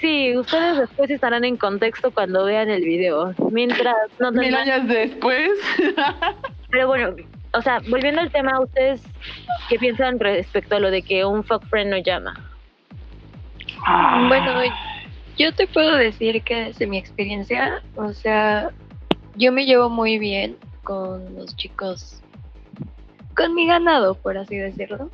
Sí, 0.00 0.36
ustedes 0.36 0.76
después 0.78 1.10
estarán 1.10 1.44
en 1.44 1.56
contexto 1.56 2.10
cuando 2.10 2.44
vean 2.44 2.68
el 2.68 2.82
video. 2.82 3.34
Mientras 3.50 3.94
no 4.18 4.30
Mil 4.32 4.54
años 4.54 4.86
después. 4.86 5.50
Pero 6.70 6.86
bueno, 6.86 7.16
o 7.52 7.62
sea, 7.62 7.80
volviendo 7.88 8.20
al 8.20 8.30
tema, 8.30 8.60
¿ustedes 8.60 9.02
qué 9.68 9.78
piensan 9.78 10.18
respecto 10.18 10.76
a 10.76 10.80
lo 10.80 10.90
de 10.90 11.02
que 11.02 11.24
un 11.24 11.42
fuck 11.44 11.64
friend 11.66 11.90
no 11.90 11.98
llama? 11.98 12.34
Bueno, 14.28 14.52
yo 15.36 15.54
te 15.54 15.66
puedo 15.68 15.96
decir 15.96 16.42
que 16.42 16.56
desde 16.56 16.86
mi 16.86 16.98
experiencia, 16.98 17.82
o 17.94 18.12
sea, 18.12 18.70
yo 19.36 19.52
me 19.52 19.64
llevo 19.64 19.88
muy 19.88 20.18
bien 20.18 20.56
con 20.82 21.36
los 21.36 21.54
chicos, 21.56 22.20
con 23.36 23.54
mi 23.54 23.66
ganado, 23.66 24.14
por 24.14 24.38
así 24.38 24.56
decirlo. 24.56 25.10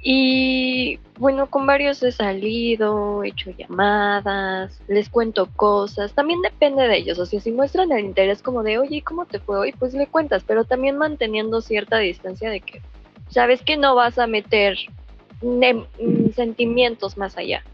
Y 0.00 0.98
bueno, 1.18 1.48
con 1.48 1.66
varios 1.66 2.02
he 2.02 2.12
salido, 2.12 3.22
he 3.22 3.28
hecho 3.28 3.50
llamadas, 3.50 4.80
les 4.88 5.08
cuento 5.08 5.48
cosas, 5.54 6.12
también 6.12 6.42
depende 6.42 6.86
de 6.88 6.96
ellos, 6.96 7.18
o 7.18 7.24
sea, 7.24 7.40
si 7.40 7.52
muestran 7.52 7.90
el 7.92 8.04
interés 8.04 8.42
como 8.42 8.62
de, 8.62 8.78
oye, 8.78 9.00
¿cómo 9.02 9.24
te 9.24 9.38
fue 9.38 9.58
hoy? 9.58 9.72
Pues 9.72 9.94
le 9.94 10.06
cuentas, 10.06 10.44
pero 10.46 10.64
también 10.64 10.98
manteniendo 10.98 11.62
cierta 11.62 11.98
distancia 11.98 12.50
de 12.50 12.60
que 12.60 12.82
sabes 13.30 13.62
que 13.62 13.78
no 13.78 13.94
vas 13.94 14.18
a 14.18 14.26
meter 14.26 14.76
sentimientos 16.34 17.16
más 17.16 17.36
allá. 17.36 17.64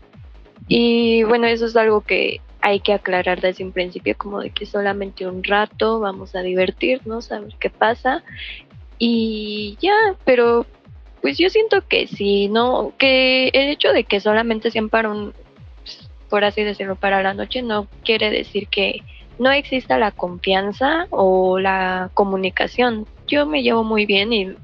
Y 0.68 1.22
bueno, 1.24 1.46
eso 1.46 1.66
es 1.66 1.76
algo 1.76 2.02
que 2.02 2.40
hay 2.60 2.80
que 2.80 2.92
aclarar 2.92 3.40
desde 3.40 3.64
un 3.64 3.72
principio, 3.72 4.14
como 4.16 4.40
de 4.40 4.50
que 4.50 4.66
solamente 4.66 5.26
un 5.26 5.42
rato 5.42 6.00
vamos 6.00 6.34
a 6.34 6.42
divertirnos, 6.42 7.32
a 7.32 7.40
ver 7.40 7.54
qué 7.58 7.70
pasa. 7.70 8.22
Y 8.98 9.78
ya, 9.80 9.94
pero 10.24 10.66
pues 11.22 11.38
yo 11.38 11.50
siento 11.50 11.86
que 11.86 12.06
sí, 12.06 12.48
¿no? 12.48 12.92
Que 12.98 13.48
el 13.48 13.68
hecho 13.68 13.92
de 13.92 14.04
que 14.04 14.20
solamente 14.20 14.70
sean 14.70 14.88
para 14.88 15.10
un, 15.10 15.32
por 16.28 16.44
así 16.44 16.62
decirlo, 16.62 16.96
para 16.96 17.22
la 17.22 17.34
noche, 17.34 17.62
no 17.62 17.88
quiere 18.04 18.30
decir 18.30 18.68
que 18.68 19.02
no 19.38 19.50
exista 19.50 19.98
la 19.98 20.12
confianza 20.12 21.06
o 21.10 21.58
la 21.58 22.10
comunicación. 22.14 23.06
Yo 23.26 23.46
me 23.46 23.62
llevo 23.62 23.84
muy 23.84 24.04
bien 24.06 24.32
y 24.32 24.54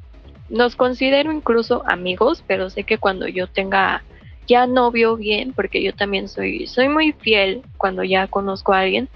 nos 0.48 0.76
considero 0.76 1.32
incluso 1.32 1.82
amigos, 1.86 2.44
pero 2.46 2.70
sé 2.70 2.84
que 2.84 2.98
cuando 2.98 3.26
yo 3.28 3.46
tenga 3.46 4.02
ya 4.46 4.66
novio 4.66 5.16
bien, 5.16 5.52
porque 5.52 5.82
yo 5.82 5.94
también 5.94 6.28
soy, 6.28 6.66
soy 6.66 6.88
muy 6.88 7.12
fiel 7.12 7.62
cuando 7.76 8.04
ya 8.04 8.28
conozco 8.28 8.72
a 8.72 8.80
alguien, 8.80 9.08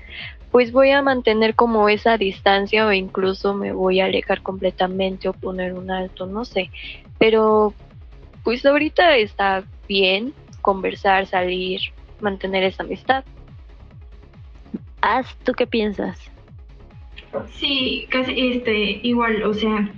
pues 0.50 0.72
voy 0.72 0.90
a 0.90 1.02
mantener 1.02 1.54
como 1.54 1.88
esa 1.88 2.16
distancia 2.16 2.86
o 2.86 2.92
incluso 2.92 3.54
me 3.54 3.72
voy 3.72 4.00
a 4.00 4.06
alejar 4.06 4.42
completamente 4.42 5.28
o 5.28 5.32
poner 5.32 5.74
un 5.74 5.90
alto, 5.90 6.26
no 6.26 6.44
sé. 6.44 6.70
Pero 7.18 7.72
pues 8.42 8.66
ahorita 8.66 9.16
está 9.16 9.62
bien 9.88 10.34
conversar, 10.60 11.26
salir, 11.26 11.80
mantener 12.20 12.64
esa 12.64 12.82
amistad. 12.82 13.24
Haz, 15.00 15.36
¿tú 15.44 15.52
qué 15.52 15.66
piensas? 15.66 16.18
Sí, 17.52 18.06
casi 18.10 18.52
este, 18.52 19.00
igual, 19.02 19.44
o 19.44 19.54
sea, 19.54 19.88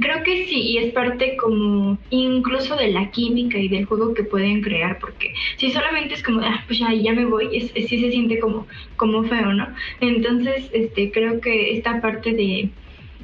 creo 0.00 0.22
que 0.22 0.46
sí, 0.46 0.60
y 0.60 0.78
es 0.78 0.92
parte 0.92 1.36
como 1.36 1.98
incluso 2.10 2.76
de 2.76 2.88
la 2.88 3.10
química 3.10 3.58
y 3.58 3.68
del 3.68 3.86
juego 3.86 4.14
que 4.14 4.24
pueden 4.24 4.62
crear, 4.62 4.98
porque 4.98 5.32
si 5.56 5.70
solamente 5.70 6.14
es 6.14 6.22
como, 6.22 6.40
ah, 6.40 6.64
pues 6.66 6.78
ya, 6.78 6.92
ya 6.92 7.12
me 7.12 7.24
voy, 7.24 7.56
es, 7.56 7.70
sí 7.72 7.98
se 7.98 8.10
siente 8.10 8.38
como, 8.38 8.66
como 8.96 9.24
feo, 9.24 9.52
¿no? 9.52 9.68
Entonces, 10.00 10.68
este, 10.72 11.10
creo 11.10 11.40
que 11.40 11.76
esta 11.76 12.00
parte 12.00 12.32
de, 12.32 12.70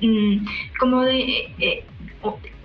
mm, 0.01 0.47
como 0.79 1.03
de, 1.03 1.49
eh, 1.59 1.85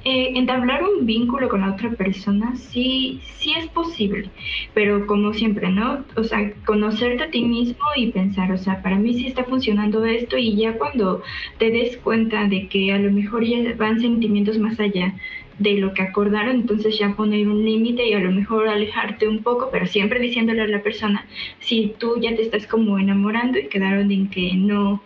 eh, 0.09 0.31
entablar 0.35 0.84
un 0.85 1.05
vínculo 1.05 1.49
con 1.49 1.59
la 1.59 1.73
otra 1.73 1.89
persona 1.91 2.55
sí, 2.55 3.19
sí 3.39 3.53
es 3.57 3.67
posible, 3.67 4.29
pero 4.73 5.05
como 5.05 5.34
siempre, 5.34 5.69
¿no? 5.69 6.05
O 6.15 6.23
sea, 6.23 6.53
conocerte 6.65 7.23
a 7.23 7.29
ti 7.29 7.43
mismo 7.43 7.84
y 7.97 8.13
pensar, 8.13 8.53
o 8.53 8.57
sea, 8.57 8.81
para 8.81 8.95
mí 8.95 9.15
sí 9.15 9.27
está 9.27 9.43
funcionando 9.43 10.05
esto 10.05 10.38
y 10.38 10.55
ya 10.55 10.77
cuando 10.77 11.23
te 11.57 11.71
des 11.71 11.97
cuenta 11.97 12.45
de 12.45 12.69
que 12.69 12.93
a 12.93 12.99
lo 12.99 13.11
mejor 13.11 13.43
ya 13.43 13.75
van 13.75 13.99
sentimientos 13.99 14.57
más 14.57 14.79
allá 14.79 15.13
de 15.59 15.73
lo 15.73 15.93
que 15.93 16.03
acordaron, 16.03 16.55
entonces 16.55 16.97
ya 16.97 17.13
poner 17.13 17.49
un 17.49 17.65
límite 17.65 18.07
y 18.07 18.13
a 18.13 18.19
lo 18.19 18.31
mejor 18.31 18.69
alejarte 18.69 19.27
un 19.27 19.43
poco, 19.43 19.67
pero 19.73 19.88
siempre 19.88 20.21
diciéndole 20.21 20.61
a 20.61 20.67
la 20.67 20.84
persona, 20.84 21.25
si 21.59 21.95
tú 21.99 22.15
ya 22.21 22.34
te 22.34 22.43
estás 22.43 22.65
como 22.65 22.97
enamorando 22.97 23.59
y 23.59 23.67
quedaron 23.67 24.09
en 24.09 24.29
que 24.29 24.53
no 24.53 25.01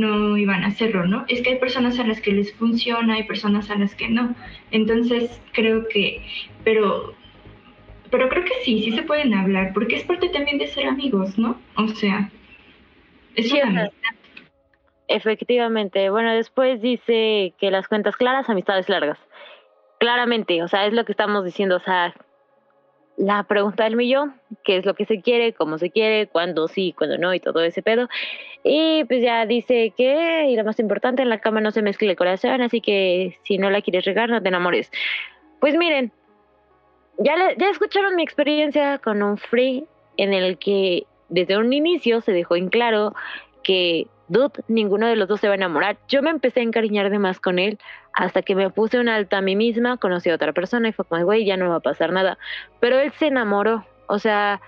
no 0.00 0.36
iban 0.36 0.64
a 0.64 0.68
hacerlo, 0.68 1.06
¿no? 1.06 1.24
Es 1.28 1.42
que 1.42 1.50
hay 1.50 1.58
personas 1.58 1.98
a 1.98 2.06
las 2.06 2.20
que 2.20 2.32
les 2.32 2.52
funciona, 2.54 3.14
hay 3.14 3.24
personas 3.24 3.70
a 3.70 3.76
las 3.76 3.94
que 3.94 4.08
no. 4.08 4.34
Entonces, 4.70 5.40
creo 5.52 5.88
que, 5.88 6.22
pero, 6.64 7.14
pero 8.10 8.28
creo 8.28 8.44
que 8.44 8.54
sí, 8.64 8.82
sí 8.82 8.92
se 8.92 9.02
pueden 9.02 9.34
hablar, 9.34 9.72
porque 9.72 9.96
es 9.96 10.04
parte 10.04 10.28
también 10.28 10.58
de 10.58 10.66
ser 10.66 10.86
amigos, 10.86 11.38
¿no? 11.38 11.58
O 11.76 11.88
sea, 11.88 12.30
es 13.34 13.52
una 13.52 13.90
Efectivamente. 15.08 16.10
Bueno, 16.10 16.34
después 16.34 16.80
dice 16.80 17.52
que 17.58 17.70
las 17.70 17.88
cuentas 17.88 18.16
claras, 18.16 18.48
amistades 18.48 18.88
largas. 18.88 19.18
Claramente, 19.98 20.62
o 20.62 20.68
sea, 20.68 20.86
es 20.86 20.92
lo 20.92 21.04
que 21.04 21.12
estamos 21.12 21.44
diciendo, 21.44 21.76
o 21.76 21.80
sea, 21.80 22.14
la 23.16 23.44
pregunta 23.44 23.84
del 23.84 23.96
millón, 23.96 24.34
qué 24.64 24.76
es 24.76 24.84
lo 24.84 24.94
que 24.94 25.04
se 25.04 25.20
quiere, 25.20 25.52
cómo 25.52 25.78
se 25.78 25.90
quiere, 25.90 26.26
cuándo 26.26 26.68
sí, 26.68 26.94
cuándo 26.96 27.18
no 27.18 27.32
y 27.32 27.40
todo 27.40 27.62
ese 27.62 27.82
pedo. 27.82 28.08
Y 28.62 29.04
pues 29.04 29.22
ya 29.22 29.46
dice 29.46 29.92
que, 29.96 30.46
y 30.48 30.56
lo 30.56 30.64
más 30.64 30.78
importante, 30.80 31.22
en 31.22 31.28
la 31.28 31.40
cama 31.40 31.60
no 31.60 31.70
se 31.70 31.82
mezcle 31.82 32.10
el 32.10 32.16
corazón, 32.16 32.60
así 32.62 32.80
que 32.80 33.38
si 33.44 33.58
no 33.58 33.70
la 33.70 33.82
quieres 33.82 34.04
regar, 34.04 34.30
no 34.30 34.42
te 34.42 34.48
enamores. 34.48 34.90
Pues 35.60 35.76
miren, 35.76 36.12
ya, 37.18 37.34
ya 37.56 37.70
escucharon 37.70 38.16
mi 38.16 38.22
experiencia 38.22 38.98
con 38.98 39.22
un 39.22 39.38
free 39.38 39.86
en 40.16 40.32
el 40.32 40.58
que 40.58 41.06
desde 41.28 41.56
un 41.56 41.72
inicio 41.72 42.20
se 42.20 42.32
dejó 42.32 42.56
en 42.56 42.68
claro 42.68 43.14
que 43.62 44.06
dude, 44.28 44.62
ninguno 44.68 45.06
de 45.06 45.16
los 45.16 45.28
dos 45.28 45.40
se 45.40 45.48
va 45.48 45.54
a 45.54 45.56
enamorar. 45.56 45.96
Yo 46.08 46.22
me 46.22 46.30
empecé 46.30 46.60
a 46.60 46.64
encariñar 46.64 47.10
de 47.10 47.18
más 47.18 47.40
con 47.40 47.58
él 47.58 47.78
hasta 48.12 48.42
que 48.42 48.54
me 48.54 48.70
puse 48.70 48.98
un 48.98 49.08
alto 49.08 49.36
a 49.36 49.40
mí 49.40 49.56
misma, 49.56 49.96
conocí 49.96 50.30
a 50.30 50.34
otra 50.34 50.52
persona 50.52 50.88
y 50.88 50.92
fue 50.92 51.04
como, 51.04 51.24
güey, 51.24 51.44
ya 51.44 51.56
no 51.56 51.68
va 51.68 51.76
a 51.76 51.80
pasar 51.80 52.12
nada. 52.12 52.38
Pero 52.80 52.98
él 52.98 53.12
se 53.18 53.26
enamoró, 53.26 53.84
o 54.06 54.18
sea, 54.18 54.60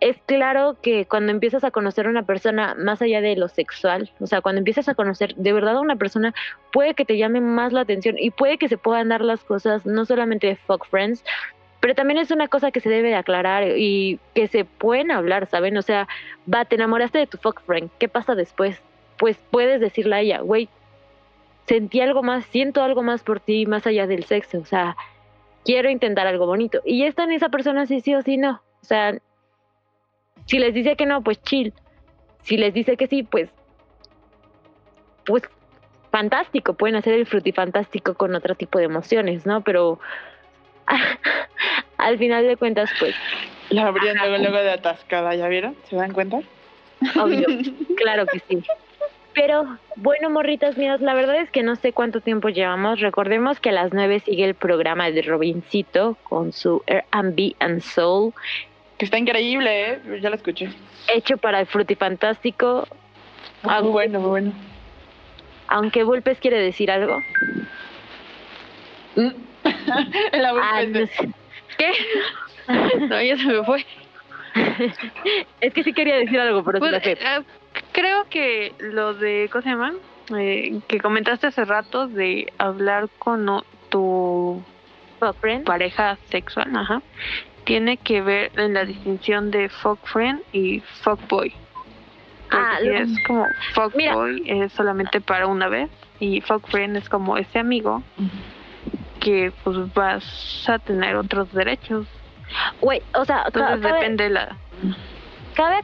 es 0.00 0.18
claro 0.26 0.76
que 0.82 1.06
cuando 1.06 1.32
empiezas 1.32 1.64
a 1.64 1.70
conocer 1.70 2.06
a 2.06 2.10
una 2.10 2.24
persona 2.24 2.74
más 2.78 3.00
allá 3.00 3.20
de 3.20 3.36
lo 3.36 3.48
sexual, 3.48 4.10
o 4.20 4.26
sea, 4.26 4.42
cuando 4.42 4.58
empiezas 4.58 4.88
a 4.88 4.94
conocer 4.94 5.34
de 5.36 5.52
verdad 5.52 5.76
a 5.76 5.80
una 5.80 5.96
persona, 5.96 6.34
puede 6.72 6.94
que 6.94 7.04
te 7.04 7.16
llame 7.16 7.40
más 7.40 7.72
la 7.72 7.80
atención 7.80 8.16
y 8.18 8.30
puede 8.30 8.58
que 8.58 8.68
se 8.68 8.76
puedan 8.76 9.08
dar 9.08 9.22
las 9.22 9.42
cosas 9.44 9.86
no 9.86 10.04
solamente 10.04 10.46
de 10.46 10.56
fuck 10.56 10.86
friends, 10.86 11.24
pero 11.80 11.94
también 11.94 12.18
es 12.18 12.30
una 12.30 12.48
cosa 12.48 12.70
que 12.70 12.80
se 12.80 12.88
debe 12.88 13.08
de 13.08 13.16
aclarar 13.16 13.64
y 13.76 14.18
que 14.34 14.48
se 14.48 14.64
pueden 14.64 15.10
hablar, 15.10 15.46
¿saben? 15.46 15.76
O 15.76 15.82
sea, 15.82 16.08
va, 16.52 16.64
te 16.64 16.76
enamoraste 16.76 17.18
de 17.18 17.26
tu 17.26 17.38
fuck 17.38 17.62
friend, 17.62 17.90
¿qué 17.98 18.08
pasa 18.08 18.34
después? 18.34 18.80
Pues 19.18 19.38
puedes 19.50 19.80
decirle 19.80 20.16
a 20.16 20.20
ella, 20.20 20.40
güey, 20.40 20.68
sentí 21.66 22.00
algo 22.00 22.22
más, 22.22 22.44
siento 22.46 22.82
algo 22.82 23.02
más 23.02 23.22
por 23.22 23.40
ti 23.40 23.66
más 23.66 23.86
allá 23.86 24.06
del 24.06 24.24
sexo, 24.24 24.58
o 24.58 24.64
sea, 24.64 24.96
quiero 25.64 25.90
intentar 25.90 26.26
algo 26.26 26.46
bonito. 26.46 26.80
Y 26.84 27.00
ya 27.00 27.06
está 27.06 27.24
en 27.24 27.32
esa 27.32 27.48
persona 27.48 27.86
si 27.86 28.00
sí 28.00 28.14
o 28.14 28.22
si 28.22 28.36
no. 28.36 28.62
O 28.82 28.84
sea, 28.84 29.18
si 30.46 30.58
les 30.58 30.74
dice 30.74 30.96
que 30.96 31.06
no, 31.06 31.22
pues 31.22 31.42
chill. 31.42 31.72
Si 32.42 32.56
les 32.56 32.74
dice 32.74 32.96
que 32.96 33.06
sí, 33.06 33.22
pues, 33.22 33.48
pues 35.24 35.42
fantástico, 36.10 36.74
pueden 36.74 36.96
hacer 36.96 37.14
el 37.14 37.26
frutifantástico 37.26 38.14
con 38.14 38.34
otro 38.34 38.54
tipo 38.54 38.78
de 38.78 38.84
emociones, 38.84 39.46
¿no? 39.46 39.62
Pero 39.62 39.98
al 41.96 42.18
final 42.18 42.46
de 42.46 42.56
cuentas, 42.56 42.90
pues... 43.00 43.14
La 43.70 43.86
abrían 43.86 44.18
luego, 44.18 44.36
luego 44.36 44.58
de 44.58 44.72
atascada, 44.72 45.34
¿ya 45.34 45.48
vieron? 45.48 45.74
¿Se 45.88 45.96
dan 45.96 46.12
cuenta? 46.12 46.40
Obvio, 47.18 47.46
claro 47.96 48.26
que 48.26 48.40
sí. 48.40 48.62
Pero 49.34 49.78
bueno, 49.96 50.30
morritas 50.30 50.76
mías, 50.76 51.00
la 51.00 51.12
verdad 51.12 51.36
es 51.36 51.50
que 51.50 51.62
no 51.62 51.74
sé 51.76 51.92
cuánto 51.92 52.20
tiempo 52.20 52.48
llevamos. 52.48 53.00
Recordemos 53.00 53.58
que 53.58 53.70
a 53.70 53.72
las 53.72 53.92
nueve 53.92 54.20
sigue 54.20 54.44
el 54.44 54.54
programa 54.54 55.10
de 55.10 55.22
Robincito 55.22 56.16
con 56.22 56.52
su 56.52 56.82
Airbnb 56.86 57.54
and 57.58 57.80
Soul. 57.80 58.32
Que 58.96 59.06
está 59.06 59.18
increíble, 59.18 59.90
¿eh? 59.90 60.20
Ya 60.20 60.30
lo 60.30 60.36
escuché. 60.36 60.70
Hecho 61.12 61.36
para 61.36 61.60
el 61.60 61.66
Frutifantástico. 61.66 62.86
Ah, 63.64 63.80
muy 63.82 63.90
bueno, 63.90 64.20
muy 64.20 64.30
bueno. 64.30 64.52
Aunque 65.66 66.04
Vulpes 66.04 66.38
quiere 66.38 66.60
decir 66.60 66.90
algo. 66.90 67.18
Mm. 69.16 69.30
la 70.32 70.50
ah, 70.50 70.82
¿Qué? 71.76 71.92
no, 73.08 73.20
ya 73.20 73.36
se 73.36 73.46
me 73.46 73.64
fue. 73.64 73.84
es 75.60 75.74
que 75.74 75.82
sí 75.82 75.92
quería 75.92 76.16
decir 76.16 76.38
algo, 76.38 76.62
pero 76.62 76.78
pues, 76.78 76.92
creo 77.92 78.28
que 78.28 78.74
lo 78.78 79.14
de, 79.14 79.48
¿cómo 79.50 79.62
se 79.62 79.68
llama? 79.70 79.92
Eh, 80.36 80.80
que 80.88 81.00
comentaste 81.00 81.48
hace 81.48 81.64
rato 81.64 82.08
de 82.08 82.52
hablar 82.58 83.08
con 83.18 83.62
tu 83.90 84.62
pareja 85.64 86.18
sexual, 86.30 86.74
ajá, 86.76 87.02
tiene 87.64 87.96
que 87.96 88.20
ver 88.20 88.52
en 88.56 88.74
la 88.74 88.84
distinción 88.84 89.50
de 89.50 89.68
fuck 89.68 89.98
friend 90.06 90.40
y 90.52 90.80
fuck 91.02 91.20
boy. 91.28 91.52
Ah, 92.50 92.78
es 92.82 93.10
como 93.26 93.46
fuck 93.74 93.94
boy 93.94 94.42
es 94.46 94.72
solamente 94.72 95.20
para 95.20 95.46
una 95.46 95.68
vez 95.68 95.90
y 96.20 96.40
fuck 96.42 96.68
friend 96.68 96.96
es 96.96 97.08
como 97.08 97.36
ese 97.36 97.58
amigo 97.58 98.02
que 99.20 99.52
pues 99.64 99.92
vas 99.94 100.64
a 100.68 100.78
tener 100.78 101.16
otros 101.16 101.52
derechos. 101.52 102.06
Güey, 102.80 103.02
o 103.14 103.24
sea, 103.24 103.44
entonces 103.46 103.80
depende 103.80 104.28
la 104.30 104.56
cabe 105.54 105.76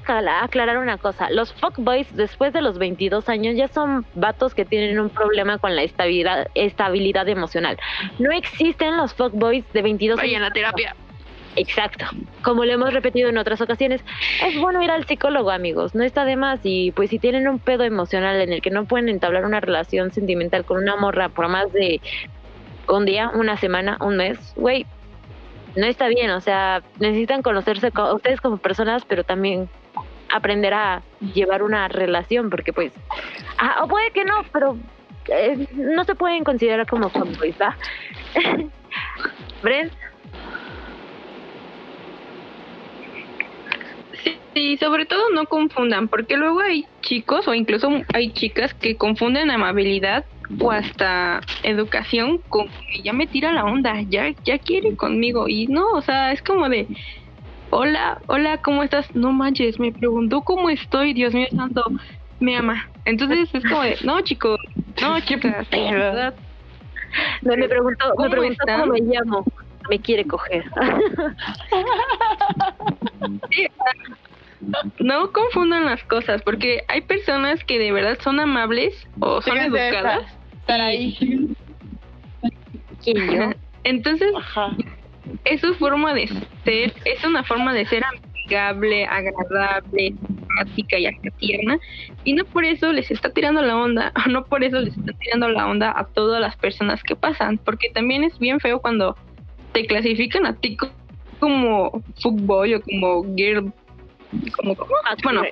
aclarar 0.42 0.78
una 0.78 0.98
cosa, 0.98 1.30
los 1.30 1.52
fuckboys 1.54 2.14
después 2.14 2.52
de 2.52 2.60
los 2.60 2.78
22 2.78 3.28
años 3.28 3.56
ya 3.56 3.68
son 3.68 4.04
vatos 4.14 4.54
que 4.54 4.64
tienen 4.64 5.00
un 5.00 5.10
problema 5.10 5.58
con 5.58 5.74
la 5.74 5.82
estabilidad, 5.82 6.48
estabilidad 6.54 7.28
emocional. 7.28 7.78
No 8.18 8.32
existen 8.32 8.96
los 8.96 9.14
fuckboys 9.14 9.64
de 9.72 9.82
22 9.82 10.18
años. 10.18 10.30
Vayan 10.30 10.42
a 10.42 10.50
terapia. 10.50 10.94
Exacto. 11.56 12.06
Como 12.42 12.64
lo 12.64 12.72
hemos 12.72 12.92
repetido 12.92 13.28
en 13.28 13.38
otras 13.38 13.60
ocasiones, 13.60 14.02
es 14.44 14.58
bueno 14.60 14.82
ir 14.82 14.90
al 14.90 15.04
psicólogo, 15.06 15.50
amigos. 15.50 15.94
No 15.94 16.04
está 16.04 16.24
de 16.24 16.36
más. 16.36 16.60
Y 16.62 16.92
pues 16.92 17.10
si 17.10 17.18
tienen 17.18 17.48
un 17.48 17.58
pedo 17.58 17.84
emocional 17.84 18.40
en 18.40 18.52
el 18.52 18.62
que 18.62 18.70
no 18.70 18.84
pueden 18.84 19.08
entablar 19.08 19.44
una 19.44 19.60
relación 19.60 20.12
sentimental 20.12 20.64
con 20.64 20.78
una 20.78 20.96
morra 20.96 21.28
por 21.28 21.48
más 21.48 21.72
de 21.72 22.00
un 22.88 23.04
día, 23.04 23.30
una 23.34 23.56
semana, 23.56 23.96
un 24.00 24.16
mes, 24.16 24.38
güey, 24.56 24.86
no 25.76 25.86
está 25.86 26.08
bien, 26.08 26.30
o 26.30 26.40
sea, 26.40 26.82
necesitan 26.98 27.42
conocerse 27.42 27.92
ustedes 28.14 28.40
como 28.40 28.58
personas, 28.58 29.04
pero 29.04 29.24
también 29.24 29.68
aprender 30.28 30.74
a 30.74 31.02
llevar 31.34 31.62
una 31.62 31.88
relación, 31.88 32.50
porque 32.50 32.72
pues, 32.72 32.92
ah, 33.58 33.80
o 33.82 33.88
puede 33.88 34.10
que 34.10 34.24
no, 34.24 34.44
pero 34.52 34.76
eh, 35.28 35.66
no 35.74 36.04
se 36.04 36.14
pueden 36.14 36.44
considerar 36.44 36.86
como 36.86 37.10
fanboys, 37.10 37.56
¿va? 37.60 37.76
Brent. 39.62 39.92
Sí, 44.54 44.76
sobre 44.78 45.06
todo 45.06 45.30
no 45.30 45.46
confundan, 45.46 46.08
porque 46.08 46.36
luego 46.36 46.60
hay 46.60 46.86
chicos 47.02 47.46
o 47.46 47.54
incluso 47.54 47.88
hay 48.12 48.32
chicas 48.32 48.74
que 48.74 48.96
confunden 48.96 49.50
amabilidad 49.50 50.24
o 50.58 50.70
hasta 50.70 51.40
educación 51.62 52.40
con 52.48 52.68
que 52.68 53.02
ya 53.02 53.12
me 53.12 53.26
tira 53.26 53.52
la 53.52 53.64
onda, 53.64 54.00
ya, 54.08 54.30
ya 54.44 54.58
quiere 54.58 54.96
conmigo. 54.96 55.48
Y 55.48 55.66
no, 55.66 55.86
o 55.92 56.02
sea, 56.02 56.32
es 56.32 56.42
como 56.42 56.68
de, 56.68 56.88
hola, 57.70 58.20
hola, 58.26 58.58
¿cómo 58.58 58.82
estás? 58.82 59.14
No 59.14 59.32
manches, 59.32 59.78
me 59.78 59.92
preguntó 59.92 60.42
cómo 60.42 60.70
estoy, 60.70 61.12
Dios 61.12 61.34
mío 61.34 61.46
santo, 61.54 61.84
me 62.40 62.56
ama. 62.56 62.88
Entonces 63.04 63.54
es 63.54 63.64
como 63.64 63.82
de, 63.82 63.96
no, 64.02 64.20
chicos, 64.22 64.58
no, 65.00 65.20
chicas, 65.24 65.68
verdad. 65.70 66.34
No, 67.42 67.56
me 67.56 67.68
preguntó, 67.68 68.14
me 68.18 68.30
preguntó 68.30 68.64
cómo 68.66 68.86
me 68.86 69.00
llamo. 69.00 69.44
Me 69.88 69.98
quiere 69.98 70.24
coger. 70.24 70.64
no 75.00 75.32
confundan 75.32 75.86
las 75.86 76.04
cosas, 76.04 76.42
porque 76.42 76.84
hay 76.88 77.00
personas 77.00 77.64
que 77.64 77.78
de 77.78 77.90
verdad 77.90 78.18
son 78.20 78.38
amables 78.40 78.94
o 79.18 79.42
son 79.42 79.58
educadas. 79.58 80.39
Estar 80.60 80.80
ahí. 80.80 81.16
Entonces, 83.84 84.30
es 85.44 85.60
su 85.60 85.74
forma 85.74 86.14
de 86.14 86.28
ser, 86.64 86.92
es 87.04 87.24
una 87.24 87.42
forma 87.44 87.72
de 87.72 87.86
ser 87.86 88.02
amigable, 88.04 89.06
agradable, 89.06 90.14
simpática 90.26 90.98
y 90.98 91.06
hasta 91.06 91.30
tierna, 91.38 91.78
y 92.24 92.34
no 92.34 92.44
por 92.44 92.64
eso 92.64 92.92
les 92.92 93.10
está 93.10 93.30
tirando 93.30 93.62
la 93.62 93.76
onda, 93.76 94.12
o 94.26 94.28
no 94.28 94.44
por 94.44 94.64
eso 94.64 94.80
les 94.80 94.96
está 94.96 95.12
tirando 95.14 95.48
la 95.48 95.66
onda 95.66 95.92
a 95.96 96.04
todas 96.04 96.40
las 96.40 96.56
personas 96.56 97.02
que 97.02 97.16
pasan, 97.16 97.58
porque 97.58 97.90
también 97.90 98.24
es 98.24 98.38
bien 98.38 98.60
feo 98.60 98.80
cuando 98.80 99.16
te 99.72 99.86
clasifican 99.86 100.46
a 100.46 100.56
ti 100.56 100.76
como 101.38 102.02
fuckboy 102.20 102.74
o 102.74 102.82
como 102.82 103.34
girl, 103.34 103.72
como, 104.56 104.74
como 104.76 104.92
bueno, 105.22 105.42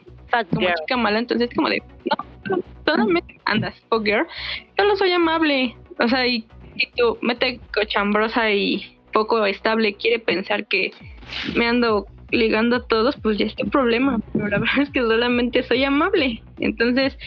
como 0.50 0.66
chica 0.66 0.96
mala, 0.96 1.18
entonces 1.18 1.50
como 1.54 1.68
de, 1.68 1.82
no, 2.04 2.62
solamente 2.86 3.40
andas, 3.44 3.74
fuck 3.88 4.04
girl, 4.04 4.26
yo 4.76 4.84
no 4.84 4.96
soy 4.96 5.12
amable, 5.12 5.76
o 5.98 6.08
sea, 6.08 6.26
y, 6.26 6.46
y 6.76 6.86
tú 6.96 7.18
mete 7.22 7.60
cochambrosa 7.74 8.50
y 8.50 8.98
poco 9.12 9.44
estable 9.46 9.94
quiere 9.94 10.18
pensar 10.18 10.66
que 10.66 10.92
me 11.54 11.66
ando 11.66 12.06
ligando 12.30 12.76
a 12.76 12.86
todos, 12.86 13.16
pues 13.16 13.38
ya 13.38 13.46
es 13.46 13.54
un 13.62 13.70
problema. 13.70 14.20
Pero 14.32 14.48
la 14.48 14.58
verdad 14.60 14.80
es 14.82 14.90
que 14.90 15.00
solamente 15.00 15.62
soy 15.62 15.84
amable. 15.84 16.42
Entonces, 16.58 17.18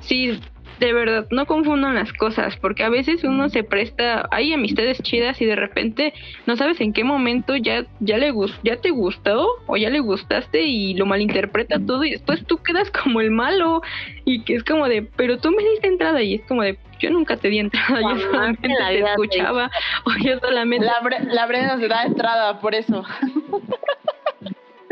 sí, 0.00 0.38
de 0.80 0.92
verdad, 0.92 1.26
no 1.30 1.46
confundan 1.46 1.94
las 1.94 2.12
cosas, 2.12 2.56
porque 2.56 2.82
a 2.84 2.88
veces 2.88 3.24
uno 3.24 3.48
se 3.48 3.62
presta, 3.62 4.28
hay 4.30 4.52
amistades 4.52 5.00
chidas 5.02 5.40
y 5.40 5.44
de 5.44 5.56
repente 5.56 6.14
no 6.46 6.56
sabes 6.56 6.80
en 6.80 6.92
qué 6.92 7.04
momento 7.04 7.56
ya, 7.56 7.84
ya 8.00 8.18
le 8.18 8.32
ya 8.62 8.76
te 8.76 8.90
gustó 8.90 9.48
o 9.66 9.76
ya 9.76 9.90
le 9.90 10.00
gustaste 10.00 10.62
y 10.62 10.94
lo 10.94 11.06
malinterpreta 11.06 11.78
todo 11.78 12.04
y 12.04 12.10
después 12.10 12.44
tú 12.46 12.58
quedas 12.58 12.90
como 12.90 13.20
el 13.20 13.30
malo 13.30 13.82
y 14.24 14.42
que 14.42 14.54
es 14.54 14.64
como 14.64 14.88
de, 14.88 15.02
pero 15.02 15.38
tú 15.38 15.50
me 15.50 15.62
diste 15.62 15.86
entrada 15.86 16.22
y 16.22 16.34
es 16.34 16.42
como 16.42 16.62
de, 16.62 16.78
yo 16.98 17.10
nunca 17.10 17.36
te 17.36 17.48
di 17.48 17.58
entrada, 17.58 18.00
yo 18.00 18.18
solamente 18.18 18.68
te 18.68 18.98
escuchaba 18.98 19.70
o 20.04 20.10
yo 20.24 20.38
solamente... 20.40 20.86
La, 20.86 21.00
la 21.32 21.46
Brenda 21.46 21.78
se 21.78 21.88
da 21.88 22.04
entrada 22.04 22.60
por 22.60 22.74
eso. 22.74 23.04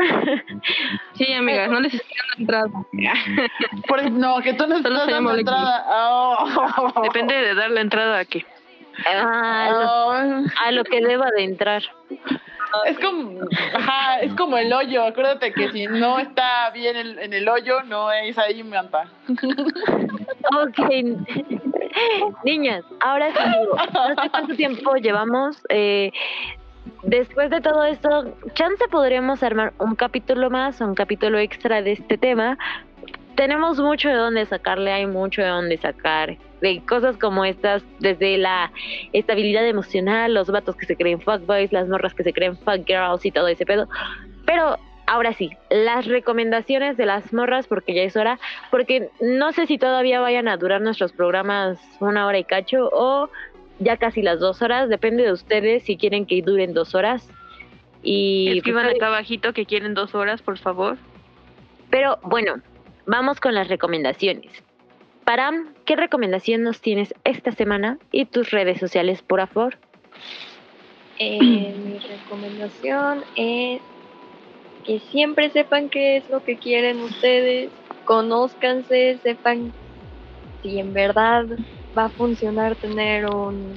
Sí, 1.13 1.31
amigas, 1.33 1.69
no 1.69 1.79
les 1.79 1.93
estoy 1.93 2.15
dando 2.17 2.37
entrada. 2.39 2.69
Por, 3.87 4.11
no, 4.11 4.41
que 4.41 4.53
tú 4.53 4.67
no 4.67 4.77
estás 4.77 5.07
dando 5.07 5.35
entrada. 5.35 5.85
Oh. 5.89 7.01
Depende 7.03 7.35
de 7.35 7.55
darle 7.55 7.81
entrada 7.81 8.19
a 8.19 8.25
qué. 8.25 8.45
Ah, 9.07 10.43
a 10.65 10.71
lo 10.71 10.83
que 10.83 11.01
deba 11.01 11.27
de 11.35 11.43
entrar. 11.43 11.83
Es 12.85 12.97
como, 12.99 13.39
ajá, 13.73 14.19
es 14.21 14.33
como 14.33 14.57
el 14.57 14.73
hoyo. 14.73 15.03
Acuérdate 15.05 15.53
que 15.53 15.71
si 15.71 15.85
no 15.87 16.19
está 16.19 16.71
bien 16.71 16.95
el, 16.95 17.19
en 17.19 17.33
el 17.33 17.47
hoyo, 17.47 17.83
no 17.83 18.11
es 18.11 18.37
ahí, 18.37 18.63
manta. 18.63 19.07
Ok. 20.57 20.79
Niñas, 22.43 22.83
ahora 22.99 23.31
sí, 23.31 23.39
no 23.93 24.23
sé 24.23 24.29
cuánto 24.29 24.55
tiempo 24.55 24.95
llevamos. 24.95 25.63
Eh, 25.69 26.11
después 27.03 27.49
de 27.49 27.61
todo 27.61 27.83
esto, 27.83 28.35
chance 28.53 28.87
podríamos 28.89 29.43
armar 29.43 29.73
un 29.79 29.95
capítulo 29.95 30.49
más, 30.49 30.81
un 30.81 30.95
capítulo 30.95 31.37
extra 31.39 31.81
de 31.81 31.93
este 31.93 32.17
tema. 32.17 32.57
Tenemos 33.35 33.79
mucho 33.79 34.09
de 34.09 34.15
dónde 34.15 34.45
sacarle, 34.45 34.91
hay 34.91 35.07
mucho 35.07 35.41
de 35.41 35.47
dónde 35.47 35.77
sacar. 35.77 36.37
De 36.61 36.81
cosas 36.85 37.17
como 37.17 37.43
estas, 37.43 37.83
desde 37.99 38.37
la 38.37 38.71
estabilidad 39.11 39.67
emocional, 39.67 40.33
los 40.33 40.49
vatos 40.49 40.75
que 40.75 40.85
se 40.85 40.95
creen 40.95 41.19
fuckboys, 41.19 41.73
las 41.73 41.87
morras 41.87 42.13
que 42.13 42.23
se 42.23 42.31
creen 42.31 42.57
fuckgirls 42.57 43.25
y 43.25 43.31
todo 43.31 43.47
ese 43.47 43.65
pedo. 43.65 43.89
Pero 44.45 44.77
ahora 45.05 45.33
sí, 45.33 45.51
las 45.69 46.05
recomendaciones 46.05 46.97
de 46.97 47.05
las 47.05 47.33
morras, 47.33 47.67
porque 47.67 47.93
ya 47.93 48.03
es 48.03 48.15
hora, 48.15 48.39
porque 48.71 49.09
no 49.19 49.51
sé 49.51 49.67
si 49.67 49.77
todavía 49.77 50.21
vayan 50.21 50.47
a 50.47 50.57
durar 50.57 50.81
nuestros 50.81 51.11
programas 51.11 51.79
una 51.99 52.25
hora 52.27 52.37
y 52.37 52.43
cacho 52.43 52.89
o 52.93 53.29
ya 53.79 53.97
casi 53.97 54.21
las 54.21 54.39
dos 54.39 54.61
horas, 54.61 54.89
depende 54.89 55.23
de 55.23 55.31
ustedes 55.31 55.83
si 55.83 55.97
quieren 55.97 56.25
que 56.25 56.41
duren 56.41 56.73
dos 56.73 56.95
horas. 56.95 57.29
Y 58.01 58.57
escriban 58.57 58.85
pues, 58.85 58.95
acá 58.95 59.07
abajito 59.07 59.53
que 59.53 59.65
quieren 59.65 59.93
dos 59.93 60.13
horas, 60.13 60.41
por 60.41 60.57
favor. 60.57 60.97
Pero 61.89 62.19
bueno, 62.23 62.55
vamos 63.05 63.39
con 63.39 63.53
las 63.53 63.67
recomendaciones. 63.67 64.51
Param, 65.23 65.73
¿qué 65.85 65.95
recomendación 65.95 66.63
nos 66.63 66.81
tienes 66.81 67.13
esta 67.23 67.51
semana 67.53 67.97
y 68.11 68.25
tus 68.25 68.51
redes 68.51 68.79
sociales, 68.79 69.21
por 69.21 69.45
favor? 69.47 69.77
Eh, 71.19 71.39
mi 71.85 71.99
recomendación 71.99 73.23
es 73.35 73.81
que 74.83 74.99
siempre 75.11 75.49
sepan 75.49 75.89
qué 75.89 76.17
es 76.17 76.29
lo 76.29 76.43
que 76.43 76.57
quieren 76.57 76.99
ustedes, 76.99 77.69
conózcanse, 78.03 79.17
sepan 79.23 79.71
si 80.61 80.79
en 80.79 80.93
verdad 80.93 81.45
va 81.97 82.05
a 82.05 82.09
funcionar 82.09 82.75
tener 82.75 83.25
un 83.27 83.73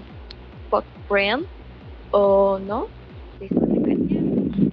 fuck 0.71 0.85
brand 1.09 1.47
o 2.11 2.59
no. 2.59 2.89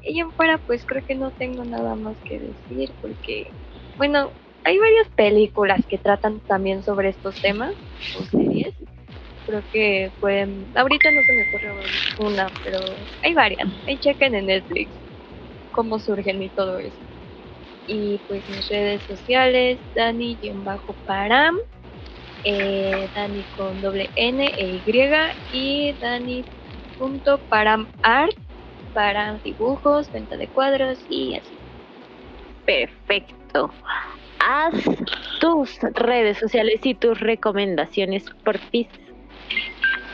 Y 0.02 0.20
en 0.20 0.32
fuera, 0.32 0.58
pues 0.60 0.86
creo 0.86 1.04
que 1.06 1.16
no 1.16 1.32
tengo 1.32 1.64
nada 1.64 1.96
más 1.96 2.18
que 2.26 2.40
decir 2.40 2.92
porque, 3.02 3.50
bueno, 3.98 4.32
hay 4.64 4.78
varias 4.78 5.08
películas 5.10 5.86
que 5.88 5.98
tratan 5.98 6.40
también 6.42 6.84
sobre 6.84 7.10
estos 7.10 7.42
temas 7.42 7.74
o 8.18 8.24
series. 8.24 8.74
Creo 9.46 9.64
que 9.72 10.12
pueden, 10.20 10.68
ahorita 10.76 11.12
no 11.12 11.22
se 11.24 11.34
me 11.34 11.48
ocurre 11.50 12.32
una, 12.32 12.48
pero 12.64 12.80
hay 13.24 13.34
varias. 13.34 13.68
Ahí 13.88 13.98
chequen 14.00 14.36
en 14.36 14.46
Netflix 14.46 14.92
cómo 15.72 16.00
surgen 16.00 16.42
y 16.42 16.50
todo 16.50 16.80
eso. 16.80 16.98
Y 17.88 18.22
pues 18.28 18.48
mis 18.48 18.70
redes 18.70 19.02
sociales, 19.04 19.80
Dani-Param 19.96 21.58
eh, 22.44 23.10
Dani 23.14 23.44
con 23.46 23.82
doble 23.82 24.10
N 24.16 24.46
e 24.46 24.84
Y 24.86 24.94
y 25.52 25.94
Dani.paramart 26.00 28.38
para 28.94 29.40
dibujos, 29.44 30.12
venta 30.12 30.38
de 30.38 30.48
cuadros 30.48 31.06
y 31.10 31.36
así. 31.36 31.58
Perfecto. 32.66 33.74
Haz 34.40 34.74
tus 35.40 35.80
redes 35.94 36.38
sociales 36.38 36.80
y 36.84 36.96
tus 36.96 37.20
recomendaciones 37.20 38.26
por 38.44 38.60
ti. 38.60 38.88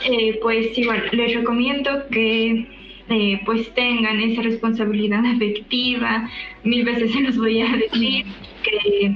Eh, 0.05 0.39
pues 0.41 0.77
igual, 0.77 1.09
les 1.11 1.35
recomiendo 1.35 2.07
que 2.09 2.67
eh, 3.09 3.41
pues 3.45 3.73
tengan 3.73 4.19
esa 4.19 4.41
responsabilidad 4.41 5.25
afectiva. 5.35 6.29
Mil 6.63 6.85
veces 6.85 7.11
se 7.11 7.21
los 7.21 7.37
voy 7.37 7.61
a 7.61 7.75
decir 7.75 8.25
que 8.63 9.15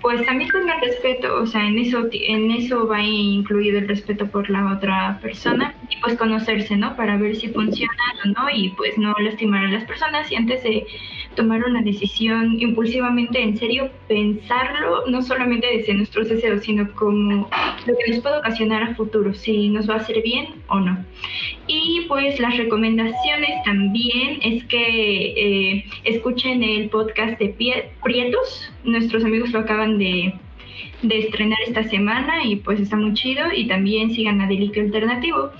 pues 0.00 0.24
también 0.24 0.50
tengan 0.50 0.80
respeto, 0.80 1.42
o 1.42 1.46
sea, 1.46 1.66
en 1.66 1.78
eso, 1.78 2.08
en 2.12 2.50
eso 2.50 2.86
va 2.86 3.02
incluido 3.02 3.78
el 3.78 3.88
respeto 3.88 4.26
por 4.26 4.48
la 4.48 4.72
otra 4.72 5.18
persona 5.20 5.74
y 5.90 5.96
pues 6.00 6.16
conocerse, 6.16 6.76
¿no? 6.76 6.96
Para 6.96 7.16
ver 7.18 7.36
si 7.36 7.48
funciona 7.48 7.92
o 8.24 8.28
no 8.28 8.50
y 8.50 8.70
pues 8.70 8.96
no 8.96 9.14
lastimar 9.18 9.66
a 9.66 9.70
las 9.70 9.84
personas 9.84 10.30
y 10.32 10.36
antes 10.36 10.62
de 10.62 10.86
tomar 11.34 11.64
una 11.64 11.82
decisión 11.82 12.60
impulsivamente, 12.60 13.42
en 13.42 13.56
serio, 13.56 13.90
pensarlo, 14.08 15.06
no 15.06 15.22
solamente 15.22 15.66
desde 15.66 15.94
nuestros 15.94 16.28
deseos, 16.28 16.62
sino 16.62 16.92
como 16.94 17.48
lo 17.86 17.96
que 17.96 18.10
nos 18.10 18.20
puede 18.20 18.38
ocasionar 18.38 18.82
a 18.82 18.94
futuro, 18.94 19.32
si 19.34 19.68
nos 19.68 19.88
va 19.88 19.94
a 19.94 19.98
hacer 19.98 20.22
bien 20.22 20.46
o 20.68 20.80
no. 20.80 21.04
Y 21.66 22.06
pues 22.08 22.40
las 22.40 22.56
recomendaciones 22.56 23.62
también 23.64 24.40
es 24.42 24.64
que 24.64 25.76
eh, 25.76 25.84
escuchen 26.04 26.62
el 26.62 26.88
podcast 26.88 27.38
de 27.38 27.90
Prietos, 28.02 28.72
nuestros 28.84 29.24
amigos 29.24 29.50
lo 29.50 29.60
acaban 29.60 29.98
de, 29.98 30.34
estrenar 31.02 31.58
esta 31.66 31.84
semana 31.84 32.44
y 32.44 32.56
pues 32.56 32.80
está 32.80 32.96
muy 32.96 33.14
chido. 33.14 33.44
Y 33.54 33.66
también 33.68 34.14
sigan 34.14 34.40
a 34.40 34.46
Delique 34.46 34.80
Alternativo. 34.80 35.50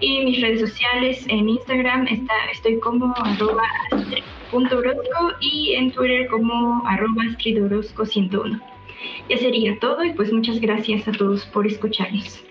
Y 0.00 0.24
mis 0.24 0.40
redes 0.40 0.60
sociales 0.60 1.24
en 1.28 1.48
Instagram 1.48 2.06
está, 2.08 2.34
estoy 2.52 2.78
como 2.80 3.14
arroba 3.16 3.64
y 5.40 5.74
en 5.74 5.90
Twitter 5.92 6.26
como 6.28 6.82
arroba 6.86 7.22
101 7.38 8.60
ya 9.28 9.36
sería 9.38 9.78
todo 9.78 10.04
y 10.04 10.12
pues 10.12 10.32
muchas 10.32 10.60
gracias 10.60 11.06
a 11.08 11.12
todos 11.12 11.44
por 11.46 11.66
escucharnos. 11.66 12.42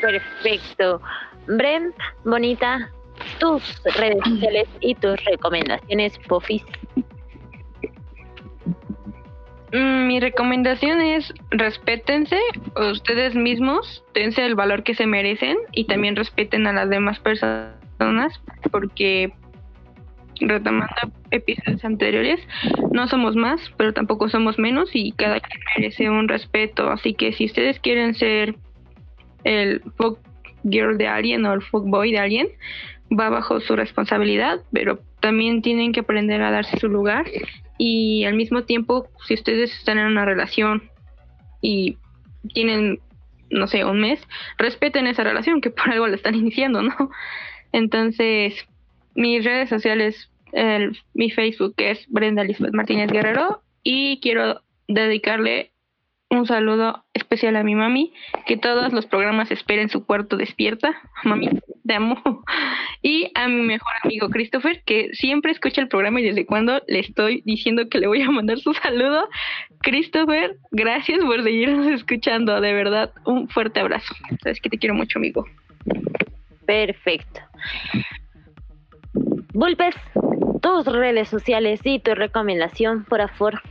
Perfecto. 0.00 1.00
Brent 1.46 1.94
bonita 2.24 2.90
tus 3.38 3.62
redes 3.96 4.18
sociales 4.24 4.68
y 4.80 4.94
tus 4.94 5.22
recomendaciones 5.24 6.18
Pofis 6.26 6.62
mi 9.72 10.18
recomendación 10.18 11.00
es 11.00 11.32
respétense 11.50 12.38
ustedes 12.90 13.34
mismos, 13.34 14.04
dense 14.14 14.44
el 14.44 14.54
valor 14.54 14.82
que 14.82 14.94
se 14.94 15.06
merecen 15.06 15.56
y 15.72 15.84
también 15.84 16.16
respeten 16.16 16.66
a 16.66 16.72
las 16.72 16.88
demás 16.88 17.20
personas 17.20 18.40
porque 18.70 19.32
retomando 20.40 21.12
episodios 21.30 21.84
anteriores, 21.84 22.40
no 22.92 23.06
somos 23.08 23.36
más, 23.36 23.60
pero 23.76 23.92
tampoco 23.92 24.28
somos 24.28 24.58
menos 24.58 24.90
y 24.94 25.12
cada 25.12 25.38
quien 25.38 25.60
merece 25.76 26.10
un 26.10 26.28
respeto. 26.28 26.90
Así 26.90 27.14
que 27.14 27.32
si 27.32 27.44
ustedes 27.44 27.78
quieren 27.78 28.14
ser 28.14 28.56
el 29.44 29.82
fuck 29.96 30.18
girl 30.64 30.98
de 30.98 31.08
alguien 31.08 31.44
o 31.46 31.52
el 31.52 31.62
fuck 31.62 31.84
boy 31.86 32.12
de 32.12 32.18
alguien, 32.18 32.48
va 33.16 33.28
bajo 33.28 33.60
su 33.60 33.76
responsabilidad, 33.76 34.60
pero 34.72 35.00
también 35.20 35.62
tienen 35.62 35.92
que 35.92 36.00
aprender 36.00 36.42
a 36.42 36.50
darse 36.50 36.78
su 36.78 36.88
lugar 36.88 37.26
y 37.82 38.26
al 38.26 38.34
mismo 38.34 38.64
tiempo, 38.64 39.08
si 39.26 39.32
ustedes 39.32 39.72
están 39.72 39.96
en 39.96 40.04
una 40.04 40.26
relación 40.26 40.90
y 41.62 41.96
tienen, 42.52 43.00
no 43.48 43.66
sé, 43.68 43.86
un 43.86 44.02
mes, 44.02 44.20
respeten 44.58 45.06
esa 45.06 45.24
relación, 45.24 45.62
que 45.62 45.70
por 45.70 45.88
algo 45.88 46.06
la 46.06 46.16
están 46.16 46.34
iniciando, 46.34 46.82
¿no? 46.82 46.94
Entonces, 47.72 48.54
mis 49.14 49.42
redes 49.46 49.70
sociales, 49.70 50.30
el, 50.52 50.98
mi 51.14 51.30
Facebook 51.30 51.72
es 51.78 52.04
Brenda 52.08 52.44
Lisbeth 52.44 52.74
Martínez 52.74 53.10
Guerrero 53.10 53.62
y 53.82 54.20
quiero 54.20 54.60
dedicarle 54.86 55.72
un 56.28 56.44
saludo 56.44 57.06
especial 57.14 57.56
a 57.56 57.64
mi 57.64 57.76
mami, 57.76 58.12
que 58.44 58.58
todos 58.58 58.92
los 58.92 59.06
programas 59.06 59.50
esperen 59.50 59.88
su 59.88 60.04
cuarto 60.04 60.36
despierta. 60.36 61.00
Mami, 61.24 61.48
te 61.86 61.94
amo. 61.94 62.20
Y 63.02 63.30
a 63.34 63.48
mi 63.48 63.62
mejor 63.62 63.92
amigo 64.04 64.28
Christopher, 64.28 64.82
que 64.84 65.08
siempre 65.14 65.52
escucha 65.52 65.80
el 65.80 65.88
programa 65.88 66.20
y 66.20 66.24
desde 66.24 66.44
cuando 66.44 66.82
le 66.86 66.98
estoy 66.98 67.40
diciendo 67.46 67.88
que 67.88 67.98
le 67.98 68.06
voy 68.06 68.20
a 68.20 68.30
mandar 68.30 68.58
su 68.58 68.74
saludo. 68.74 69.26
Christopher, 69.80 70.58
gracias 70.70 71.18
por 71.20 71.42
seguirnos 71.42 71.86
escuchando, 71.86 72.60
de 72.60 72.74
verdad, 72.74 73.10
un 73.24 73.48
fuerte 73.48 73.80
abrazo. 73.80 74.14
Sabes 74.42 74.60
que 74.60 74.68
te 74.68 74.76
quiero 74.76 74.94
mucho, 74.94 75.18
amigo. 75.18 75.46
Perfecto. 76.66 77.40
Vulpes, 79.54 79.94
tus 80.60 80.84
redes 80.84 81.28
sociales 81.28 81.80
y 81.84 82.00
tu 82.00 82.14
recomendación, 82.14 83.04
por 83.04 83.26
favor. 83.30 83.62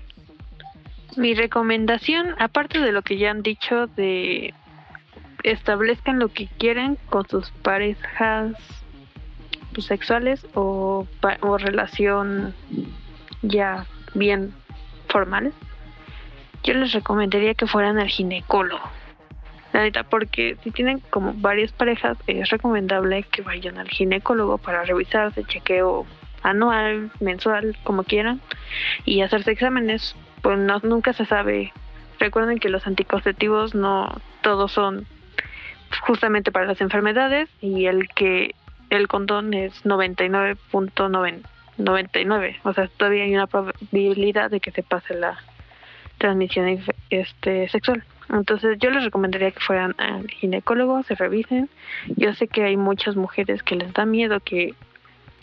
Mi 1.15 1.35
recomendación, 1.35 2.35
aparte 2.39 2.79
de 2.79 2.91
lo 2.91 3.01
que 3.03 3.17
ya 3.17 3.31
han 3.31 3.43
dicho, 3.43 3.87
de 3.87 4.53
establezcan 5.43 6.19
lo 6.19 6.29
que 6.29 6.47
quieren 6.47 6.97
con 7.09 7.27
sus 7.27 7.51
parejas 7.51 8.53
pues, 9.73 9.87
sexuales 9.87 10.45
o, 10.53 11.07
o 11.41 11.57
relación 11.57 12.53
ya 13.41 13.85
bien 14.13 14.53
formales, 15.07 15.53
yo 16.63 16.73
les 16.73 16.91
recomendaría 16.91 17.53
que 17.53 17.67
fueran 17.67 17.99
al 17.99 18.07
ginecólogo. 18.07 18.83
La 19.71 20.03
porque 20.03 20.57
si 20.63 20.71
tienen 20.71 20.99
como 20.99 21.33
varias 21.35 21.71
parejas, 21.71 22.17
es 22.27 22.49
recomendable 22.49 23.23
que 23.23 23.43
vayan 23.43 23.77
al 23.77 23.87
ginecólogo 23.87 24.57
para 24.57 24.83
revisarse, 24.83 25.43
chequeo 25.43 26.05
anual, 26.41 27.11
mensual, 27.19 27.77
como 27.83 28.03
quieran, 28.03 28.41
y 29.05 29.21
hacerse 29.21 29.51
exámenes. 29.51 30.15
Pues 30.41 30.57
nunca 30.83 31.13
se 31.13 31.25
sabe. 31.25 31.71
Recuerden 32.19 32.59
que 32.59 32.69
los 32.69 32.87
anticonceptivos 32.87 33.75
no 33.75 34.19
todos 34.41 34.71
son 34.71 35.05
justamente 36.01 36.51
para 36.51 36.65
las 36.65 36.81
enfermedades 36.81 37.47
y 37.61 37.85
el 37.85 38.09
que 38.09 38.53
el 38.89 39.07
condón 39.07 39.53
es 39.53 39.85
99.99, 39.85 42.59
o 42.63 42.73
sea, 42.73 42.87
todavía 42.87 43.23
hay 43.23 43.33
una 43.33 43.47
probabilidad 43.47 44.51
de 44.51 44.59
que 44.59 44.71
se 44.71 44.83
pase 44.83 45.13
la 45.13 45.37
transmisión 46.17 46.83
este 47.09 47.69
sexual. 47.69 48.03
Entonces 48.29 48.77
yo 48.79 48.89
les 48.91 49.03
recomendaría 49.03 49.51
que 49.51 49.59
fueran 49.59 49.95
al 49.97 50.27
ginecólogo, 50.27 51.03
se 51.03 51.15
revisen. 51.15 51.69
Yo 52.07 52.33
sé 52.33 52.47
que 52.47 52.63
hay 52.63 52.77
muchas 52.77 53.15
mujeres 53.15 53.61
que 53.63 53.75
les 53.75 53.91
da 53.93 54.05
miedo 54.05 54.39
que 54.39 54.73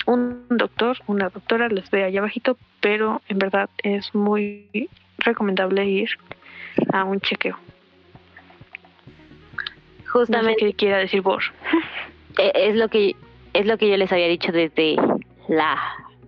un 0.06 0.46
doctor, 0.50 0.98
una 1.06 1.30
doctora 1.30 1.68
les 1.68 1.90
vea 1.90 2.06
allá 2.06 2.20
abajito, 2.20 2.56
pero 2.80 3.20
en 3.28 3.38
verdad 3.38 3.68
es 3.82 4.14
muy 4.14 4.88
recomendable 5.18 5.84
ir 5.84 6.10
a 6.92 7.04
un 7.04 7.20
chequeo. 7.20 7.58
Justamente 10.16 10.52
no 10.52 10.59
sé 10.59 10.72
qué 10.72 10.74
quiera 10.74 10.98
decir 10.98 11.22
por. 11.22 11.43
E, 12.38 12.52
es 12.68 12.76
lo 12.76 12.88
que 12.88 13.16
es 13.55 13.64
lo 13.64 13.78
que 13.78 13.88
yo 13.88 13.97
les 13.97 14.12
había 14.12 14.28
dicho 14.28 14.52
desde 14.52 14.97
la 15.48 15.78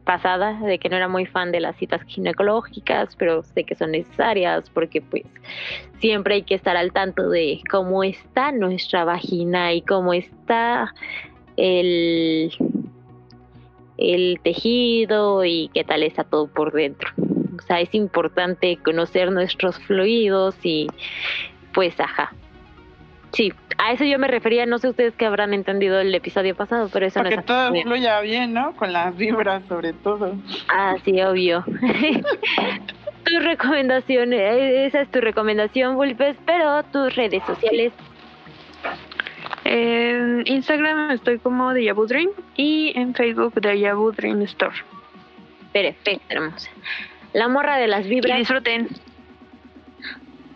pasada 0.05 0.59
de 0.59 0.79
que 0.79 0.89
no 0.89 0.97
era 0.97 1.07
muy 1.07 1.27
fan 1.27 1.53
de 1.53 1.61
las 1.61 1.77
citas 1.77 2.01
ginecológicas, 2.05 3.15
pero 3.17 3.43
sé 3.43 3.65
que 3.65 3.75
son 3.75 3.91
necesarias 3.91 4.71
porque 4.71 5.03
pues 5.03 5.25
siempre 5.99 6.37
hay 6.37 6.43
que 6.45 6.55
estar 6.55 6.79
al 6.79 6.93
tanto 6.93 7.29
de 7.29 7.61
cómo 7.71 8.03
está 8.05 8.53
nuestra 8.53 9.05
vagina 9.05 9.75
y 9.75 9.83
cómo 9.83 10.15
está 10.15 10.95
el 11.59 12.55
el 13.99 14.41
tejido 14.43 15.45
y 15.45 15.69
qué 15.75 15.85
tal 15.85 16.05
está 16.05 16.25
todo 16.25 16.47
por 16.47 16.73
dentro. 16.73 17.11
O 17.59 17.63
sea, 17.67 17.83
es 17.83 17.95
importante 17.95 18.79
conocer 18.83 19.31
nuestros 19.31 19.79
fluidos 19.81 20.57
y 20.63 20.87
pues 21.75 22.01
ajá, 22.01 22.33
Sí, 23.33 23.53
a 23.79 23.93
eso 23.93 24.05
yo 24.05 24.19
me 24.19 24.27
refería, 24.27 24.67
no 24.67 24.79
sé 24.79 24.89
ustedes 24.89 25.15
que 25.15 25.25
habrán 25.25 25.55
entendido 25.55 26.01
el 26.01 26.13
episodio 26.13 26.57
pasado, 26.57 26.91
pero 26.93 27.07
eso 27.07 27.23
no 27.23 27.29
es 27.29 27.37
que 27.37 27.43
todo 27.43 27.73
fluya 27.83 28.21
bien, 28.21 28.53
¿no? 28.53 28.75
Con 28.75 28.93
las 28.93 29.17
vibras 29.17 29.63
sobre 29.69 29.93
todo. 29.93 30.35
Ah, 30.69 30.97
sí, 31.05 31.23
obvio. 31.23 31.65
tu 33.25 33.39
recomendación, 33.39 34.33
esa 34.33 35.01
es 35.01 35.11
tu 35.11 35.21
recomendación, 35.21 35.95
Vulpes, 35.95 36.37
pero 36.45 36.83
tus 36.85 37.15
redes 37.15 37.43
sociales. 37.45 37.93
En 39.65 40.43
Instagram 40.47 41.13
estoy 41.13 41.39
como 41.39 41.73
Dejavu 41.73 42.07
Dream 42.07 42.31
y 42.57 42.93
en 42.97 43.15
Facebook 43.15 43.55
Dejavu 43.55 44.11
Dream 44.11 44.43
Store. 44.43 44.75
Perfecto, 45.73 46.25
hermosa. 46.29 46.71
La 47.33 47.47
morra 47.47 47.77
de 47.77 47.87
las 47.87 48.09
vibras. 48.09 48.37
Y 48.37 48.39
disfruten. 48.41 48.89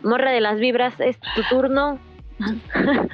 Morra 0.02 0.32
de 0.32 0.40
las 0.40 0.58
vibras, 0.58 0.98
es 0.98 1.20
tu 1.36 1.42
turno 1.48 2.00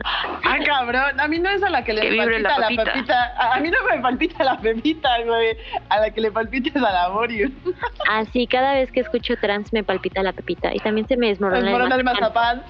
Ah, 0.45 0.57
cabrón. 0.65 1.21
A 1.21 1.29
mí 1.29 1.39
no 1.39 1.51
es 1.51 1.63
a 1.63 1.69
la 1.69 1.85
que 1.85 1.93
le 1.93 2.17
palpita 2.17 2.59
la, 2.59 2.69
pepita. 2.69 3.55
A 3.55 3.61
mí 3.61 3.71
no 3.71 3.77
me 3.85 4.01
palpita 4.01 4.45
la 4.45 4.59
pepita, 4.59 5.23
güey. 5.25 5.57
A 5.91 6.01
la 6.01 6.11
que 6.11 6.21
le 6.23 6.33
palpita 6.33 6.71
es 6.71 6.77
a 6.77 6.93
la 6.93 7.09
Borio. 7.09 7.51
Ah, 8.11 8.25
sí, 8.33 8.47
cada 8.47 8.73
vez 8.73 8.91
que 8.91 9.01
escucho 9.01 9.35
trans 9.37 9.71
me 9.71 9.85
palpita 9.85 10.23
la 10.23 10.33
pepita. 10.33 10.75
Y 10.75 10.79
también 10.79 11.07
se 11.07 11.17
me 11.19 11.29
desmorona, 11.29 11.95
el 11.95 12.05
mazapán. 12.05 12.63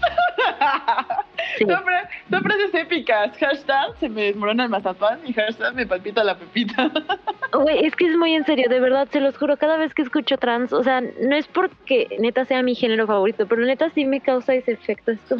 Sí. 1.57 1.65
Son, 1.65 2.43
frases 2.43 2.75
épicas. 2.75 3.37
Hashtag 3.39 3.97
se 4.01 4.09
me 4.09 4.23
desmorona 4.23 4.65
el 4.65 4.71
mazapán 4.71 5.21
y 5.25 5.33
hashtag 5.33 5.75
me 5.75 5.87
palpita 5.87 6.25
la 6.25 6.37
pepita. 6.37 6.91
Güey, 7.53 7.87
es 7.87 7.97
que 7.97 8.07
es 8.07 8.17
muy 8.17 8.35
en 8.35 8.45
serio, 8.45 8.69
de 8.69 8.79
verdad, 8.79 9.09
se 9.11 9.21
los 9.21 9.39
juro. 9.39 9.57
Cada 9.57 9.79
vez 9.79 9.95
que 9.95 10.03
escucho 10.03 10.37
trans, 10.37 10.73
o 10.73 10.83
sea, 10.83 11.01
no 11.01 11.35
es 11.35 11.47
porque 11.49 12.17
neta 12.19 12.45
sea 12.45 12.63
mi 12.63 12.75
género 12.75 13.07
favorito, 13.07 13.47
pero 13.47 13.65
neta 13.65 13.89
sí 13.91 14.05
me 14.05 14.21
causa 14.21 14.55
ese 14.55 14.73
efecto. 14.73 15.13
Esto 15.13 15.37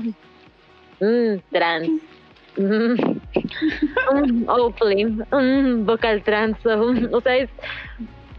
mmm, 1.01 1.39
trans, 1.53 1.89
mmm, 2.57 2.95
um, 5.33 5.87
vocal 5.87 6.23
trans, 6.23 6.57
o 6.67 7.21
sea, 7.21 7.37
es, 7.37 7.51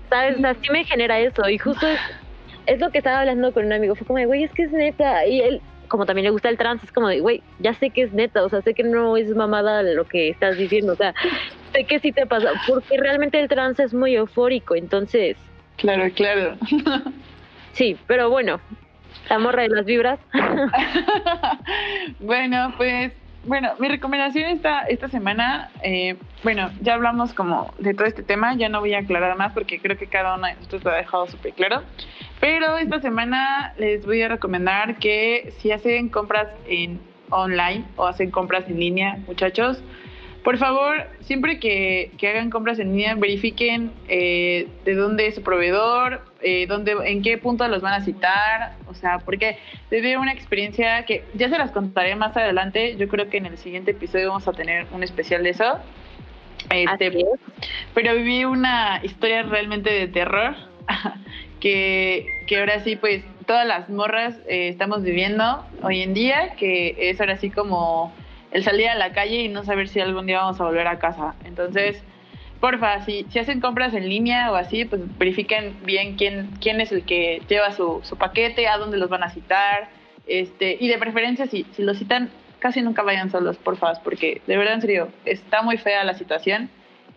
¿sabes? 0.10 0.44
Así 0.44 0.70
me 0.72 0.84
genera 0.84 1.20
eso. 1.20 1.48
Y 1.50 1.58
justo 1.58 1.88
es, 1.88 2.00
es 2.66 2.80
lo 2.80 2.90
que 2.92 3.00
estaba 3.00 3.22
hablando 3.22 3.52
con 3.54 3.66
un 3.66 3.74
amigo, 3.74 3.96
fue 3.96 4.06
como, 4.06 4.26
güey, 4.26 4.44
es 4.44 4.52
que 4.52 4.64
es 4.64 4.72
neta, 4.72 5.26
y 5.26 5.42
él, 5.42 5.62
como 5.88 6.06
también 6.06 6.26
le 6.26 6.32
gusta 6.32 6.50
el 6.50 6.58
trans, 6.58 6.84
es 6.84 6.92
como 6.92 7.08
de, 7.08 7.20
güey, 7.20 7.42
ya 7.60 7.74
sé 7.74 7.90
que 7.90 8.04
es 8.04 8.14
neta, 8.14 8.44
o 8.44 8.50
sea, 8.50 8.62
sé 8.62 8.74
que 8.74 8.84
no 8.84 9.18
es 9.18 9.36
mamada 9.36 9.84
lo 9.84 10.06
que 10.06 10.30
estás 10.30 10.58
diciendo, 10.58 10.94
o 10.94 10.96
sea, 10.96 11.14
sé 11.74 11.86
que 11.86 12.00
sí 12.00 12.12
te 12.12 12.26
pasa, 12.26 12.52
porque 12.68 12.98
realmente 12.98 13.40
el 13.40 13.48
trans 13.48 13.80
es 13.80 13.94
muy 13.94 14.16
eufórico, 14.16 14.76
entonces... 14.76 15.38
Claro, 15.78 16.12
claro. 16.14 16.58
Sí, 17.74 17.96
pero 18.08 18.30
bueno, 18.30 18.60
la 19.30 19.40
morra 19.40 19.64
de 19.64 19.70
las 19.70 19.86
vibras. 19.86 20.20
bueno, 22.20 22.74
pues, 22.78 23.14
bueno, 23.46 23.74
mi 23.80 23.88
recomendación 23.88 24.50
esta, 24.50 24.82
esta 24.82 25.08
semana, 25.08 25.70
eh, 25.84 26.18
bueno, 26.44 26.70
ya 26.82 26.96
hablamos 26.96 27.34
como 27.34 27.74
de 27.78 27.94
todo 27.94 28.08
este 28.08 28.24
tema, 28.24 28.56
ya 28.56 28.70
no 28.70 28.80
voy 28.80 28.94
a 28.94 29.00
aclarar 29.00 29.38
más 29.38 29.54
porque 29.54 29.80
creo 29.80 29.98
que 29.98 30.08
cada 30.08 30.36
uno 30.36 30.48
de 30.48 30.56
nosotros 30.56 30.84
lo 30.84 30.92
ha 30.92 30.96
dejado 30.96 31.28
súper 31.28 31.54
claro. 31.54 31.84
Pero 32.40 32.78
esta 32.78 33.00
semana 33.02 33.74
les 33.78 34.06
voy 34.06 34.22
a 34.22 34.30
recomendar 34.30 34.98
que 34.98 35.54
si 35.60 35.72
hacen 35.72 36.10
compras 36.10 36.48
en 36.68 37.00
online 37.30 37.86
o 37.96 38.08
hacen 38.08 38.32
compras 38.32 38.68
en 38.68 38.80
línea, 38.80 39.18
muchachos, 39.28 39.82
por 40.44 40.58
favor, 40.58 41.08
siempre 41.22 41.60
que, 41.60 42.12
hagan 42.22 42.50
compras 42.50 42.80
en 42.80 42.92
línea, 42.92 43.16
verifiquen 43.16 43.92
eh, 44.08 44.68
de 44.86 44.96
dónde 44.96 45.28
es 45.28 45.36
su 45.36 45.44
proveedor, 45.44 46.22
eh, 46.42 46.66
dónde, 46.68 46.96
en 47.06 47.22
qué 47.22 47.38
punto 47.38 47.68
los 47.68 47.82
van 47.82 47.94
a 47.94 48.06
citar, 48.06 48.76
o 48.88 48.94
sea, 48.94 49.20
porque 49.20 49.58
viví 49.92 50.16
una 50.16 50.32
experiencia 50.32 51.06
que 51.06 51.24
ya 51.34 51.50
se 51.50 51.58
las 51.58 51.72
contaré 51.72 52.16
más 52.16 52.36
adelante. 52.38 52.96
Yo 52.98 53.08
creo 53.10 53.30
que 53.30 53.38
en 53.38 53.48
el 53.48 53.58
siguiente 53.58 53.92
episodio 53.92 54.30
vamos 54.30 54.48
a 54.48 54.54
tener 54.54 54.88
un 54.92 55.04
especial 55.04 55.44
de 55.44 55.50
eso. 55.50 55.80
Este, 56.70 57.26
pero 57.94 58.16
viví 58.16 58.44
una 58.46 59.00
historia 59.04 59.44
realmente 59.44 59.92
de 59.92 60.08
terror 60.08 60.56
que, 61.60 62.26
que 62.48 62.60
ahora 62.60 62.80
sí, 62.84 62.96
pues 62.96 63.24
todas 63.46 63.66
las 63.66 63.90
morras 63.90 64.38
eh, 64.48 64.70
estamos 64.70 65.02
viviendo 65.04 65.66
hoy 65.82 66.02
en 66.02 66.14
día, 66.14 66.56
que 66.56 66.96
es 66.98 67.20
ahora 67.20 67.34
así 67.34 67.50
como 67.50 68.14
el 68.52 68.64
salir 68.64 68.90
a 68.90 68.96
la 68.96 69.14
calle 69.14 69.44
y 69.44 69.48
no 69.48 69.64
saber 69.64 69.88
si 69.88 70.00
algún 70.00 70.26
día 70.26 70.40
vamos 70.40 70.60
a 70.60 70.66
volver 70.66 70.88
a 70.88 71.00
casa. 71.00 71.36
Entonces, 71.44 72.04
porfa, 72.60 73.02
si, 73.06 73.26
si 73.30 73.40
hacen 73.40 73.62
compras 73.62 73.94
en 73.94 74.10
línea 74.10 74.52
o 74.52 74.56
así, 74.56 74.86
pues 74.86 75.02
verifiquen 75.18 75.76
bien 75.84 76.16
quién, 76.16 76.50
quién 76.62 76.82
es 76.82 76.92
el 76.92 77.04
que 77.06 77.42
lleva 77.48 77.72
su, 77.72 78.02
su 78.04 78.18
paquete, 78.18 78.68
a 78.68 78.78
dónde 78.78 78.98
los 78.98 79.10
van 79.10 79.24
a 79.24 79.30
citar, 79.30 79.90
este, 80.28 80.78
y 80.80 80.88
de 80.88 80.98
preferencia 80.98 81.48
si, 81.48 81.66
si 81.72 81.84
los 81.84 81.98
citan, 81.98 82.30
casi 82.60 82.82
nunca 82.82 83.04
vayan 83.04 83.32
solos, 83.32 83.58
porfa, 83.58 83.94
porque 84.04 84.42
de 84.46 84.58
verdad, 84.58 84.76
en 84.76 84.82
serio, 84.82 85.10
está 85.26 85.62
muy 85.62 85.78
fea 85.78 86.04
la 86.04 86.14
situación 86.14 86.70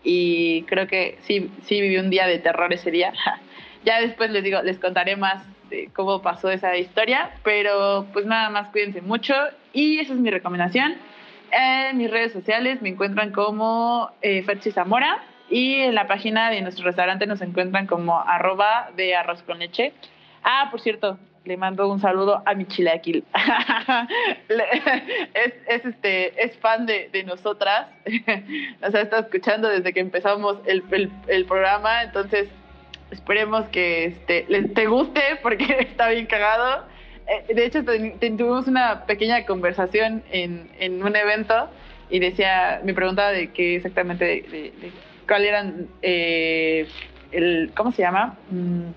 y 0.04 0.62
creo 0.62 0.86
que 0.86 1.18
sí, 1.22 1.50
sí 1.64 1.80
viví 1.80 1.98
un 1.98 2.10
día 2.10 2.26
de 2.26 2.38
terror 2.38 2.72
ese 2.72 2.90
día. 2.90 3.12
ya 3.84 4.00
después 4.00 4.30
les 4.30 4.42
digo, 4.44 4.62
les 4.62 4.78
contaré 4.78 5.16
más 5.16 5.44
de 5.68 5.90
cómo 5.92 6.22
pasó 6.22 6.50
esa 6.50 6.76
historia, 6.76 7.30
pero 7.42 8.06
pues 8.12 8.26
nada 8.26 8.50
más 8.50 8.68
cuídense 8.68 9.00
mucho 9.00 9.34
y 9.72 9.98
esa 9.98 10.12
es 10.12 10.18
mi 10.18 10.30
recomendación. 10.30 10.94
En 11.52 11.98
mis 11.98 12.10
redes 12.10 12.32
sociales 12.32 12.80
me 12.80 12.88
encuentran 12.88 13.30
como 13.30 14.10
eh, 14.22 14.42
Ferchi 14.42 14.70
Zamora 14.70 15.22
y 15.50 15.74
en 15.80 15.94
la 15.94 16.06
página 16.06 16.50
de 16.50 16.62
nuestro 16.62 16.86
restaurante 16.86 17.26
nos 17.26 17.42
encuentran 17.42 17.86
como 17.86 18.18
arroba 18.18 18.90
de 18.96 19.14
arroz 19.14 19.42
con 19.42 19.58
leche. 19.58 19.92
Ah, 20.42 20.68
por 20.70 20.80
cierto, 20.80 21.18
le 21.44 21.58
mando 21.58 21.92
un 21.92 22.00
saludo 22.00 22.42
a 22.46 22.54
mi 22.54 22.64
chilaquil. 22.64 23.24
es, 24.48 25.54
es, 25.66 25.84
este, 25.84 26.42
es 26.42 26.56
fan 26.56 26.86
de, 26.86 27.10
de 27.12 27.24
nosotras. 27.24 27.88
Nos 28.80 28.94
ha 28.94 29.00
estado 29.02 29.22
escuchando 29.24 29.68
desde 29.68 29.92
que 29.92 30.00
empezamos 30.00 30.56
el, 30.64 30.82
el, 31.26 31.44
programa. 31.44 32.02
Entonces, 32.02 32.48
esperemos 33.10 33.66
que 33.66 34.06
este, 34.06 34.46
les 34.48 34.72
te 34.72 34.86
guste 34.86 35.20
porque 35.42 35.64
está 35.80 36.08
bien 36.08 36.24
cagado. 36.24 36.86
Eh, 37.26 37.54
de 37.54 37.64
hecho, 37.64 37.84
tuvimos 37.84 38.66
una 38.66 39.06
pequeña 39.06 39.44
conversación 39.44 40.22
en, 40.30 41.02
un 41.02 41.16
evento 41.16 41.68
y 42.10 42.18
decía, 42.18 42.80
me 42.84 42.94
preguntaba 42.94 43.30
de 43.30 43.50
qué 43.50 43.76
exactamente, 43.76 44.72
cuál 45.26 45.44
eran, 45.44 45.88
eh, 46.02 46.86
el, 47.30 47.72
¿cómo 47.74 47.92
se 47.92 48.02
llama? 48.02 48.36
Mm, 48.50 48.90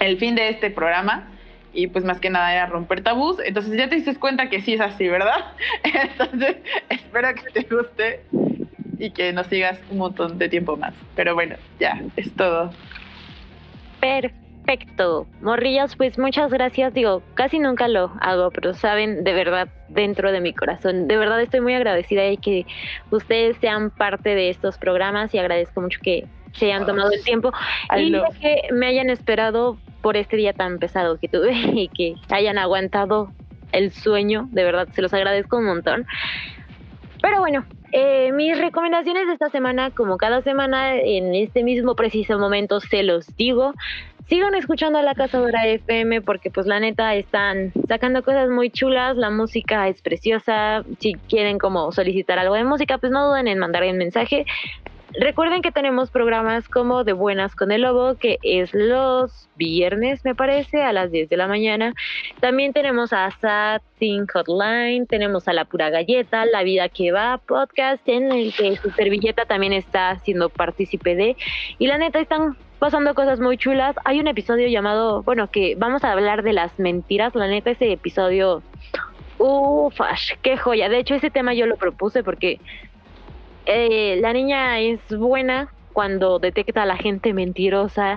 el 0.00 0.18
fin 0.18 0.34
de 0.34 0.48
este 0.48 0.70
programa 0.70 1.28
y 1.74 1.86
pues 1.86 2.04
más 2.04 2.20
que 2.20 2.30
nada 2.30 2.52
era 2.52 2.66
romper 2.66 3.02
tabús. 3.02 3.36
Entonces 3.44 3.76
ya 3.76 3.88
te 3.88 3.96
diste 3.96 4.14
cuenta 4.16 4.48
que 4.48 4.60
sí 4.60 4.74
es 4.74 4.80
así, 4.80 5.08
¿verdad? 5.08 5.52
Entonces 5.84 6.56
espero 6.88 7.28
que 7.34 7.62
te 7.62 7.74
guste 7.74 8.20
y 8.98 9.10
que 9.10 9.32
nos 9.32 9.46
sigas 9.48 9.80
un 9.90 9.98
montón 9.98 10.38
de 10.38 10.48
tiempo 10.48 10.76
más. 10.76 10.94
Pero 11.16 11.34
bueno, 11.34 11.56
ya, 11.78 12.00
es 12.16 12.32
todo. 12.34 12.72
Perfecto. 14.00 14.41
Morrillas, 15.40 15.96
pues 15.96 16.18
muchas 16.18 16.50
gracias. 16.50 16.94
Digo, 16.94 17.22
casi 17.34 17.58
nunca 17.58 17.88
lo 17.88 18.12
hago, 18.20 18.50
pero 18.50 18.74
saben, 18.74 19.24
de 19.24 19.32
verdad, 19.32 19.68
dentro 19.88 20.32
de 20.32 20.40
mi 20.40 20.52
corazón, 20.52 21.08
de 21.08 21.16
verdad 21.16 21.40
estoy 21.40 21.60
muy 21.60 21.74
agradecida 21.74 22.22
de 22.22 22.36
que 22.36 22.66
ustedes 23.10 23.56
sean 23.60 23.90
parte 23.90 24.34
de 24.34 24.50
estos 24.50 24.78
programas 24.78 25.34
y 25.34 25.38
agradezco 25.38 25.80
mucho 25.80 25.98
que 26.02 26.26
se 26.52 26.66
hayan 26.66 26.86
tomado 26.86 27.10
el 27.12 27.22
tiempo 27.22 27.50
y 27.96 28.12
que 28.40 28.62
me 28.72 28.86
hayan 28.86 29.10
esperado 29.10 29.78
por 30.02 30.16
este 30.16 30.36
día 30.36 30.52
tan 30.52 30.78
pesado 30.78 31.18
que 31.18 31.28
tuve 31.28 31.52
y 31.74 31.88
que 31.88 32.14
hayan 32.28 32.58
aguantado 32.58 33.32
el 33.72 33.90
sueño, 33.90 34.48
de 34.52 34.64
verdad, 34.64 34.88
se 34.92 35.02
los 35.02 35.12
agradezco 35.14 35.56
un 35.56 35.64
montón. 35.64 36.06
Pero 37.22 37.38
bueno, 37.38 37.64
eh, 37.92 38.32
mis 38.32 38.58
recomendaciones 38.58 39.26
de 39.26 39.34
esta 39.34 39.48
semana, 39.50 39.90
como 39.90 40.16
cada 40.16 40.42
semana, 40.42 40.96
en 40.96 41.34
este 41.34 41.62
mismo 41.62 41.94
preciso 41.94 42.38
momento 42.38 42.80
se 42.80 43.02
los 43.02 43.34
digo. 43.36 43.74
Sigan 44.28 44.54
escuchando 44.54 44.98
a 44.98 45.02
la 45.02 45.14
Cazadora 45.14 45.66
FM 45.66 46.22
porque 46.22 46.50
pues 46.50 46.66
la 46.66 46.80
neta 46.80 47.14
están 47.14 47.72
sacando 47.88 48.22
cosas 48.22 48.48
muy 48.48 48.70
chulas, 48.70 49.16
la 49.16 49.30
música 49.30 49.88
es 49.88 50.00
preciosa, 50.00 50.84
si 51.00 51.14
quieren 51.28 51.58
como 51.58 51.92
solicitar 51.92 52.38
algo 52.38 52.54
de 52.54 52.64
música 52.64 52.98
pues 52.98 53.12
no 53.12 53.28
duden 53.28 53.48
en 53.48 53.58
mandar 53.58 53.82
un 53.82 53.98
mensaje, 53.98 54.46
Recuerden 55.14 55.60
que 55.60 55.72
tenemos 55.72 56.10
programas 56.10 56.68
como 56.68 57.04
De 57.04 57.12
Buenas 57.12 57.54
con 57.54 57.70
el 57.70 57.82
Lobo, 57.82 58.16
que 58.16 58.38
es 58.42 58.72
los 58.72 59.46
viernes, 59.56 60.24
me 60.24 60.34
parece, 60.34 60.82
a 60.82 60.92
las 60.94 61.10
10 61.10 61.28
de 61.28 61.36
la 61.36 61.46
mañana. 61.48 61.92
También 62.40 62.72
tenemos 62.72 63.12
a 63.12 63.30
Sad 63.30 63.82
Think 63.98 64.32
Hotline, 64.32 65.06
tenemos 65.06 65.48
a 65.48 65.52
La 65.52 65.66
Pura 65.66 65.90
Galleta, 65.90 66.46
La 66.46 66.62
Vida 66.62 66.88
que 66.88 67.12
Va 67.12 67.36
podcast, 67.36 68.08
en 68.08 68.32
el 68.32 68.54
que 68.54 68.76
su 68.76 68.90
servilleta 68.90 69.44
también 69.44 69.74
está 69.74 70.18
siendo 70.20 70.48
partícipe 70.48 71.14
de. 71.14 71.36
Y 71.78 71.88
la 71.88 71.98
neta, 71.98 72.18
están 72.18 72.56
pasando 72.82 73.14
cosas 73.14 73.38
muy 73.38 73.56
chulas. 73.58 73.94
Hay 74.04 74.18
un 74.18 74.26
episodio 74.26 74.66
llamado, 74.66 75.22
bueno, 75.22 75.48
que 75.48 75.76
vamos 75.76 76.02
a 76.02 76.10
hablar 76.10 76.42
de 76.42 76.52
las 76.52 76.76
mentiras. 76.80 77.32
La 77.36 77.46
neta, 77.46 77.70
ese 77.70 77.92
episodio. 77.92 78.60
Uf, 79.38 80.00
qué 80.42 80.56
joya. 80.56 80.88
De 80.88 80.98
hecho, 80.98 81.14
ese 81.14 81.30
tema 81.30 81.54
yo 81.54 81.66
lo 81.66 81.76
propuse 81.76 82.24
porque 82.24 82.58
eh, 83.66 84.18
la 84.20 84.32
niña 84.32 84.80
es 84.80 84.98
buena 85.16 85.68
cuando 85.92 86.40
detecta 86.40 86.82
a 86.82 86.86
la 86.86 86.96
gente 86.96 87.32
mentirosa. 87.32 88.16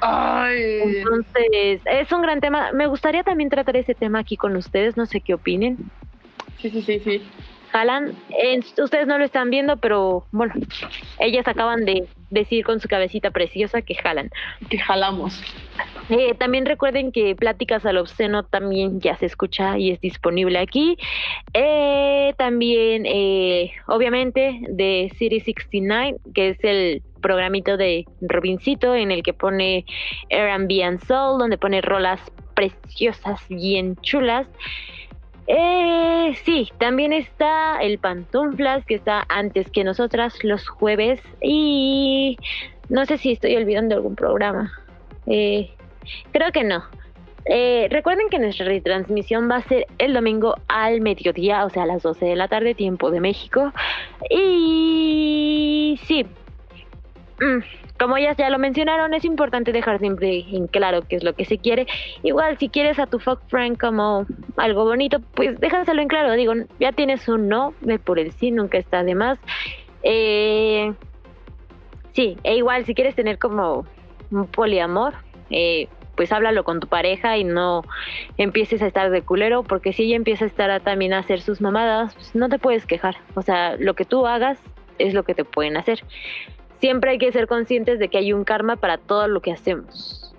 Entonces, 0.52 1.82
es 1.86 2.12
un 2.12 2.24
gran 2.24 2.42
tema. 2.42 2.72
Me 2.72 2.88
gustaría 2.88 3.22
también 3.22 3.52
tratar 3.52 3.78
ese 3.78 3.94
tema 3.94 4.18
aquí 4.18 4.36
con 4.36 4.56
ustedes, 4.56 4.98
no 4.98 5.06
sé 5.06 5.22
qué 5.22 5.36
opinen. 5.36 5.78
Sí, 6.58 6.72
sí, 6.72 6.82
sí, 6.82 7.00
sí. 7.02 7.22
Jalan, 7.76 8.16
ustedes 8.82 9.06
no 9.06 9.18
lo 9.18 9.26
están 9.26 9.50
viendo, 9.50 9.76
pero 9.76 10.26
bueno, 10.32 10.54
ellas 11.20 11.46
acaban 11.46 11.84
de 11.84 12.08
decir 12.30 12.64
con 12.64 12.80
su 12.80 12.88
cabecita 12.88 13.32
preciosa 13.32 13.82
que 13.82 13.96
jalan. 13.96 14.30
Que 14.70 14.78
jalamos. 14.78 15.44
Eh, 16.08 16.36
también 16.36 16.66
recuerden 16.66 17.12
que 17.12 17.36
Pláticas 17.36 17.86
al 17.86 17.98
Obsceno 17.98 18.44
también 18.44 19.02
ya 19.02 19.18
se 19.18 19.26
escucha 19.26 19.78
y 19.78 19.92
es 19.92 20.00
disponible 20.00 20.58
aquí. 20.58 20.96
Eh, 21.54 22.34
también, 22.38 23.06
eh, 23.06 23.74
obviamente, 23.88 24.62
de 24.70 25.12
City 25.18 25.42
69, 25.42 26.18
que 26.34 26.52
es 26.52 26.64
el 26.64 27.04
programito 27.22 27.76
de 27.76 28.06
Robincito 28.22 28.96
en 28.96 29.12
el 29.12 29.22
que 29.22 29.34
pone 29.34 29.86
R&B 30.30 30.82
and 30.82 31.06
Soul, 31.06 31.40
donde 31.40 31.58
pone 31.58 31.82
rolas 31.82 32.22
preciosas, 32.54 33.46
bien 33.50 33.98
chulas. 33.98 34.48
Eh, 35.48 36.36
sí, 36.44 36.72
también 36.80 37.14
está 37.14 37.80
el 37.82 38.00
Pantuflas, 38.00 38.86
que 38.86 38.96
está 38.96 39.26
antes 39.30 39.70
que 39.70 39.84
nosotras 39.84 40.44
los 40.44 40.68
jueves. 40.68 41.22
Y 41.42 42.38
no 42.90 43.06
sé 43.06 43.18
si 43.18 43.34
estoy 43.34 43.56
olvidando 43.56 43.96
algún 43.96 44.16
programa. 44.16 44.72
Eh, 45.28 45.72
creo 46.32 46.52
que 46.52 46.64
no. 46.64 46.84
Eh, 47.48 47.88
recuerden 47.92 48.30
que 48.30 48.40
nuestra 48.40 48.66
retransmisión 48.66 49.50
va 49.50 49.58
a 49.58 49.62
ser 49.62 49.86
el 50.00 50.14
domingo 50.14 50.56
al 50.68 51.02
mediodía, 51.02 51.64
o 51.66 51.70
sea, 51.70 51.84
a 51.84 51.86
las 51.86 52.02
12 52.02 52.26
de 52.26 52.36
la 52.36 52.48
tarde, 52.48 52.74
tiempo 52.74 53.12
de 53.12 53.20
México. 53.20 53.72
Y 54.30 56.00
sí, 56.06 56.26
como 57.98 58.18
ellas 58.18 58.38
ya 58.38 58.50
lo 58.50 58.60
mencionaron, 58.60 59.14
es 59.14 59.26
importante 59.26 59.72
dejar 59.72 60.00
siempre 60.00 60.46
en 60.52 60.68
claro 60.68 61.02
qué 61.08 61.16
es 61.16 61.24
lo 61.24 61.34
que 61.34 61.46
se 61.46 61.58
quiere. 61.58 61.88
Igual, 62.24 62.58
si 62.58 62.70
quieres 62.70 63.00
a 63.00 63.08
tu 63.08 63.20
fuck 63.20 63.42
friend 63.48 63.78
como 63.78 64.26
algo 64.58 64.86
bonito, 64.86 65.20
pues 65.34 65.60
déjaselo 65.60 66.02
en 66.02 66.08
claro. 66.08 66.34
Digo, 66.34 66.54
ya 66.80 66.92
tienes 66.92 67.28
un 67.28 67.48
no, 67.48 67.74
ve 67.82 68.00
por 68.00 68.20
el 68.20 68.32
sí, 68.34 68.52
nunca 68.52 68.78
está 68.78 69.04
de 69.04 69.16
más. 69.16 69.40
Eh, 70.04 70.94
sí, 72.14 72.38
e 72.44 72.56
igual, 72.58 72.86
si 72.86 72.94
quieres 72.94 73.16
tener 73.16 73.38
como 73.38 73.86
un 74.32 74.48
poliamor, 74.48 75.14
eh, 75.50 75.88
pues 76.16 76.32
háblalo 76.32 76.64
con 76.64 76.80
tu 76.80 76.88
pareja 76.88 77.38
y 77.38 77.44
no 77.44 77.84
empieces 78.38 78.82
a 78.82 78.88
estar 78.88 79.10
de 79.10 79.22
culero, 79.22 79.64
porque 79.64 79.94
si 79.94 80.04
ella 80.04 80.16
empieza 80.16 80.46
a 80.46 80.48
estar 80.48 80.82
también 80.82 81.14
a 81.14 81.20
hacer 81.20 81.42
sus 81.42 81.62
mamadas, 81.62 82.14
pues 82.16 82.36
no 82.36 82.50
te 82.50 82.60
puedes 82.60 82.86
quejar. 82.86 83.16
O 83.36 83.42
sea, 83.42 83.76
lo 83.78 83.94
que 83.94 84.06
tú 84.06 84.26
hagas 84.26 84.60
es 84.98 85.14
lo 85.14 85.24
que 85.24 85.34
te 85.34 85.44
pueden 85.44 85.76
hacer 85.76 86.04
siempre 86.80 87.12
hay 87.12 87.18
que 87.18 87.32
ser 87.32 87.48
conscientes 87.48 88.00
de 88.00 88.10
que 88.10 88.18
hay 88.18 88.34
un 88.34 88.44
karma 88.44 88.76
para 88.76 88.98
todo 88.98 89.28
lo 89.28 89.42
que 89.42 89.52
hacemos. 89.52 90.34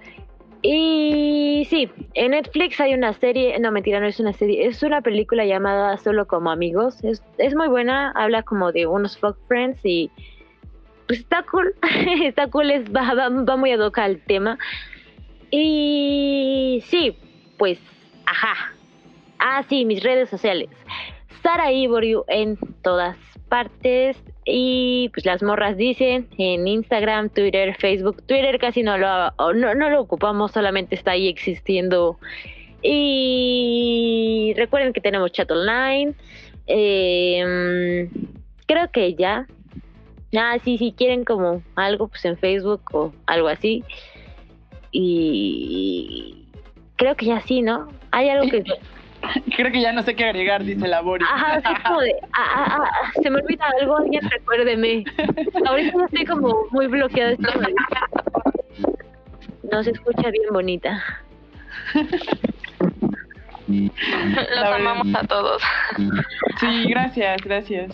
Y 0.63 1.67
sí, 1.71 1.89
en 2.15 2.33
Netflix 2.33 2.81
hay 2.81 2.95
una 2.95 3.13
serie, 3.13 3.59
no 3.61 3.71
mentira, 3.71 4.01
no 4.01 4.07
es 4.07 4.19
una 4.19 4.33
serie, 4.33 4.67
es 4.67 4.83
una 4.83 5.01
película 5.01 5.45
llamada 5.45 5.97
Solo 5.99 6.27
como 6.27 6.51
amigos. 6.51 7.05
Es, 7.05 7.23
es 7.39 7.55
muy 7.55 7.69
buena, 7.69 8.11
habla 8.13 8.43
como 8.43 8.73
de 8.73 8.87
unos 8.87 9.17
fuck 9.17 9.37
friends 9.47 9.79
y 9.85 10.11
pues 11.07 11.21
está 11.21 11.45
cool, 11.45 11.75
está 12.23 12.49
cool, 12.49 12.71
es, 12.71 12.93
va, 12.93 13.15
va, 13.15 13.57
muy 13.57 13.71
ad 13.71 13.81
hoc 13.81 13.99
al 13.99 14.19
tema. 14.21 14.59
Y 15.51 16.83
sí, 16.87 17.17
pues, 17.59 17.79
ajá. 18.25 18.73
Ah, 19.39 19.63
sí, 19.69 19.85
mis 19.85 20.03
redes 20.03 20.29
sociales. 20.29 20.69
Sara 21.43 21.71
Ivory 21.71 22.17
en 22.29 22.59
todas 22.83 23.17
partes. 23.49 24.17
Y 24.49 25.11
pues 25.13 25.27
las 25.27 25.43
morras 25.43 25.77
dicen 25.77 26.29
en 26.39 26.69
Instagram, 26.69 27.31
Twitter, 27.31 27.77
Facebook. 27.81 28.23
Twitter 28.27 28.59
casi 28.61 28.85
no 28.85 28.97
lo, 28.97 29.33
no, 29.55 29.75
no 29.75 29.91
lo 29.91 30.01
ocupamos, 30.01 30.53
solamente 30.53 30.95
está 30.95 31.11
ahí 31.11 31.27
existiendo. 31.27 32.17
Y 32.81 34.55
recuerden 34.57 34.93
que 34.93 35.01
tenemos 35.01 35.33
chat 35.33 35.51
online. 35.51 36.15
Em, 36.69 38.09
creo 38.67 38.91
que 38.93 39.15
ya. 39.15 39.49
Ah, 40.37 40.59
sí, 40.63 40.79
si 40.79 40.93
quieren 40.93 41.25
como 41.25 41.63
algo, 41.75 42.07
pues 42.07 42.25
en 42.25 42.39
Facebook 42.39 42.83
o 42.93 43.13
algo 43.27 43.49
así. 43.49 43.83
Y 44.93 46.47
creo 46.95 47.17
que 47.17 47.27
ya 47.27 47.41
sí, 47.41 47.63
¿no? 47.63 47.89
Hay 48.13 48.29
algo 48.29 48.49
que... 48.49 48.63
Creo 49.57 49.73
que 49.73 49.81
ya 49.81 49.93
no 49.93 50.03
sé 50.03 50.15
qué 50.15 50.25
agregar, 50.25 50.65
dice 50.65 50.87
la 50.89 51.01
Boris. 51.01 51.27
Ajá, 51.33 51.55
así 51.65 51.83
como 51.83 52.01
de, 52.01 52.15
ah, 52.33 52.47
ah, 52.55 52.79
ah, 52.85 53.11
se 53.23 53.31
me 53.31 53.41
olvida 53.41 53.65
algo, 53.81 53.97
alguien 53.97 54.29
recuérdeme. 54.31 55.05
Ahorita 55.67 56.05
estoy 56.07 56.25
como 56.25 56.67
muy 56.71 56.87
bloqueada. 56.87 57.33
es 57.33 57.39
como 57.39 57.61
de- 57.61 57.75
No 59.73 59.83
se 59.83 59.91
escucha 59.91 60.31
bien 60.31 60.49
bonita. 60.53 61.03
Los 63.69 64.65
amamos 64.65 65.09
a 65.15 65.27
todos. 65.27 65.63
Sí, 66.61 66.85
gracias, 66.89 67.43
gracias. 67.43 67.91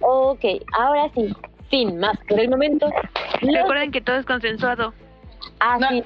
Ok, 0.00 0.44
ahora 0.78 1.08
sí, 1.14 1.32
sin 1.70 1.98
más 1.98 2.16
por 2.28 2.38
el 2.40 2.50
momento. 2.50 2.90
Recuerden 3.40 3.90
que 3.90 4.00
todo 4.00 4.16
es 4.16 4.26
consensuado. 4.26 4.92
Así. 5.60 6.02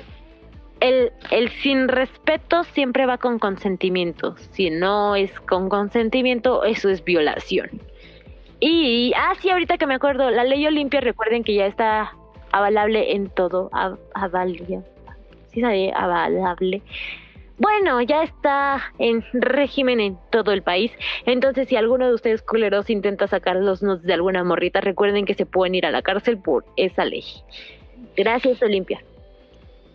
El, 0.82 1.12
el 1.30 1.48
sin 1.62 1.86
respeto 1.86 2.64
siempre 2.64 3.06
va 3.06 3.16
con 3.18 3.38
consentimiento. 3.38 4.34
Si 4.50 4.68
no 4.68 5.14
es 5.14 5.30
con 5.40 5.68
consentimiento, 5.68 6.64
eso 6.64 6.88
es 6.90 7.04
violación. 7.04 7.70
Y, 8.58 9.12
ah, 9.16 9.34
sí, 9.40 9.50
ahorita 9.50 9.78
que 9.78 9.86
me 9.86 9.94
acuerdo, 9.94 10.30
la 10.30 10.44
ley 10.44 10.66
Olimpia, 10.66 11.00
recuerden 11.00 11.44
que 11.44 11.54
ya 11.54 11.66
está 11.66 12.12
avalable 12.50 13.12
en 13.12 13.28
todo. 13.30 13.68
av- 13.72 13.98
avalable. 14.14 14.80
Sí, 15.52 15.60
sabe, 15.60 15.92
avalable. 15.94 16.82
Bueno, 17.58 18.00
ya 18.02 18.24
está 18.24 18.82
en 18.98 19.24
régimen 19.34 20.00
en 20.00 20.18
todo 20.30 20.50
el 20.52 20.62
país. 20.62 20.90
Entonces, 21.26 21.68
si 21.68 21.76
alguno 21.76 22.08
de 22.08 22.14
ustedes 22.14 22.42
culeros 22.42 22.90
intenta 22.90 23.28
sacar 23.28 23.54
los 23.56 23.82
nudes 23.82 24.02
de 24.02 24.14
alguna 24.14 24.42
morrita, 24.42 24.80
recuerden 24.80 25.26
que 25.26 25.34
se 25.34 25.46
pueden 25.46 25.74
ir 25.76 25.86
a 25.86 25.90
la 25.92 26.02
cárcel 26.02 26.38
por 26.38 26.64
esa 26.76 27.04
ley. 27.04 27.24
Gracias, 28.16 28.60
Olimpia. 28.62 29.00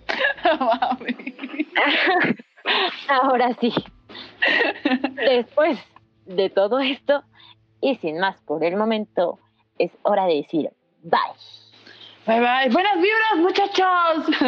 Ahora 3.08 3.56
sí. 3.60 3.74
Después 5.16 5.80
de 6.26 6.50
todo 6.50 6.80
esto, 6.80 7.24
y 7.82 7.96
sin 7.98 8.20
más 8.20 8.40
por 8.42 8.64
el 8.64 8.76
momento, 8.76 9.40
es 9.78 9.92
hora 10.04 10.26
de 10.26 10.36
decir 10.36 10.72
bye. 11.04 11.20
bye 12.26 12.40
bye. 12.40 12.70
Buenas 12.70 12.96
vibras, 12.96 13.36
muchachos. 13.38 14.26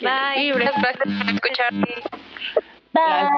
Bye, 0.00 0.52
muchas 0.52 0.74
gracias 0.76 1.08
por 1.18 1.28
escuchar. 1.34 1.72
Bye. 2.92 3.28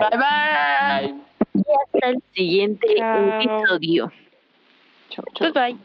Bye 0.00 0.18
bye. 0.18 1.14
Y 1.54 1.60
hasta 1.60 2.08
el 2.10 2.22
siguiente 2.34 2.86
Chao. 2.98 3.40
episodio. 3.40 4.12
Chau, 5.10 5.24
chau. 5.34 5.38
Pues 5.38 5.52
bye. 5.54 5.76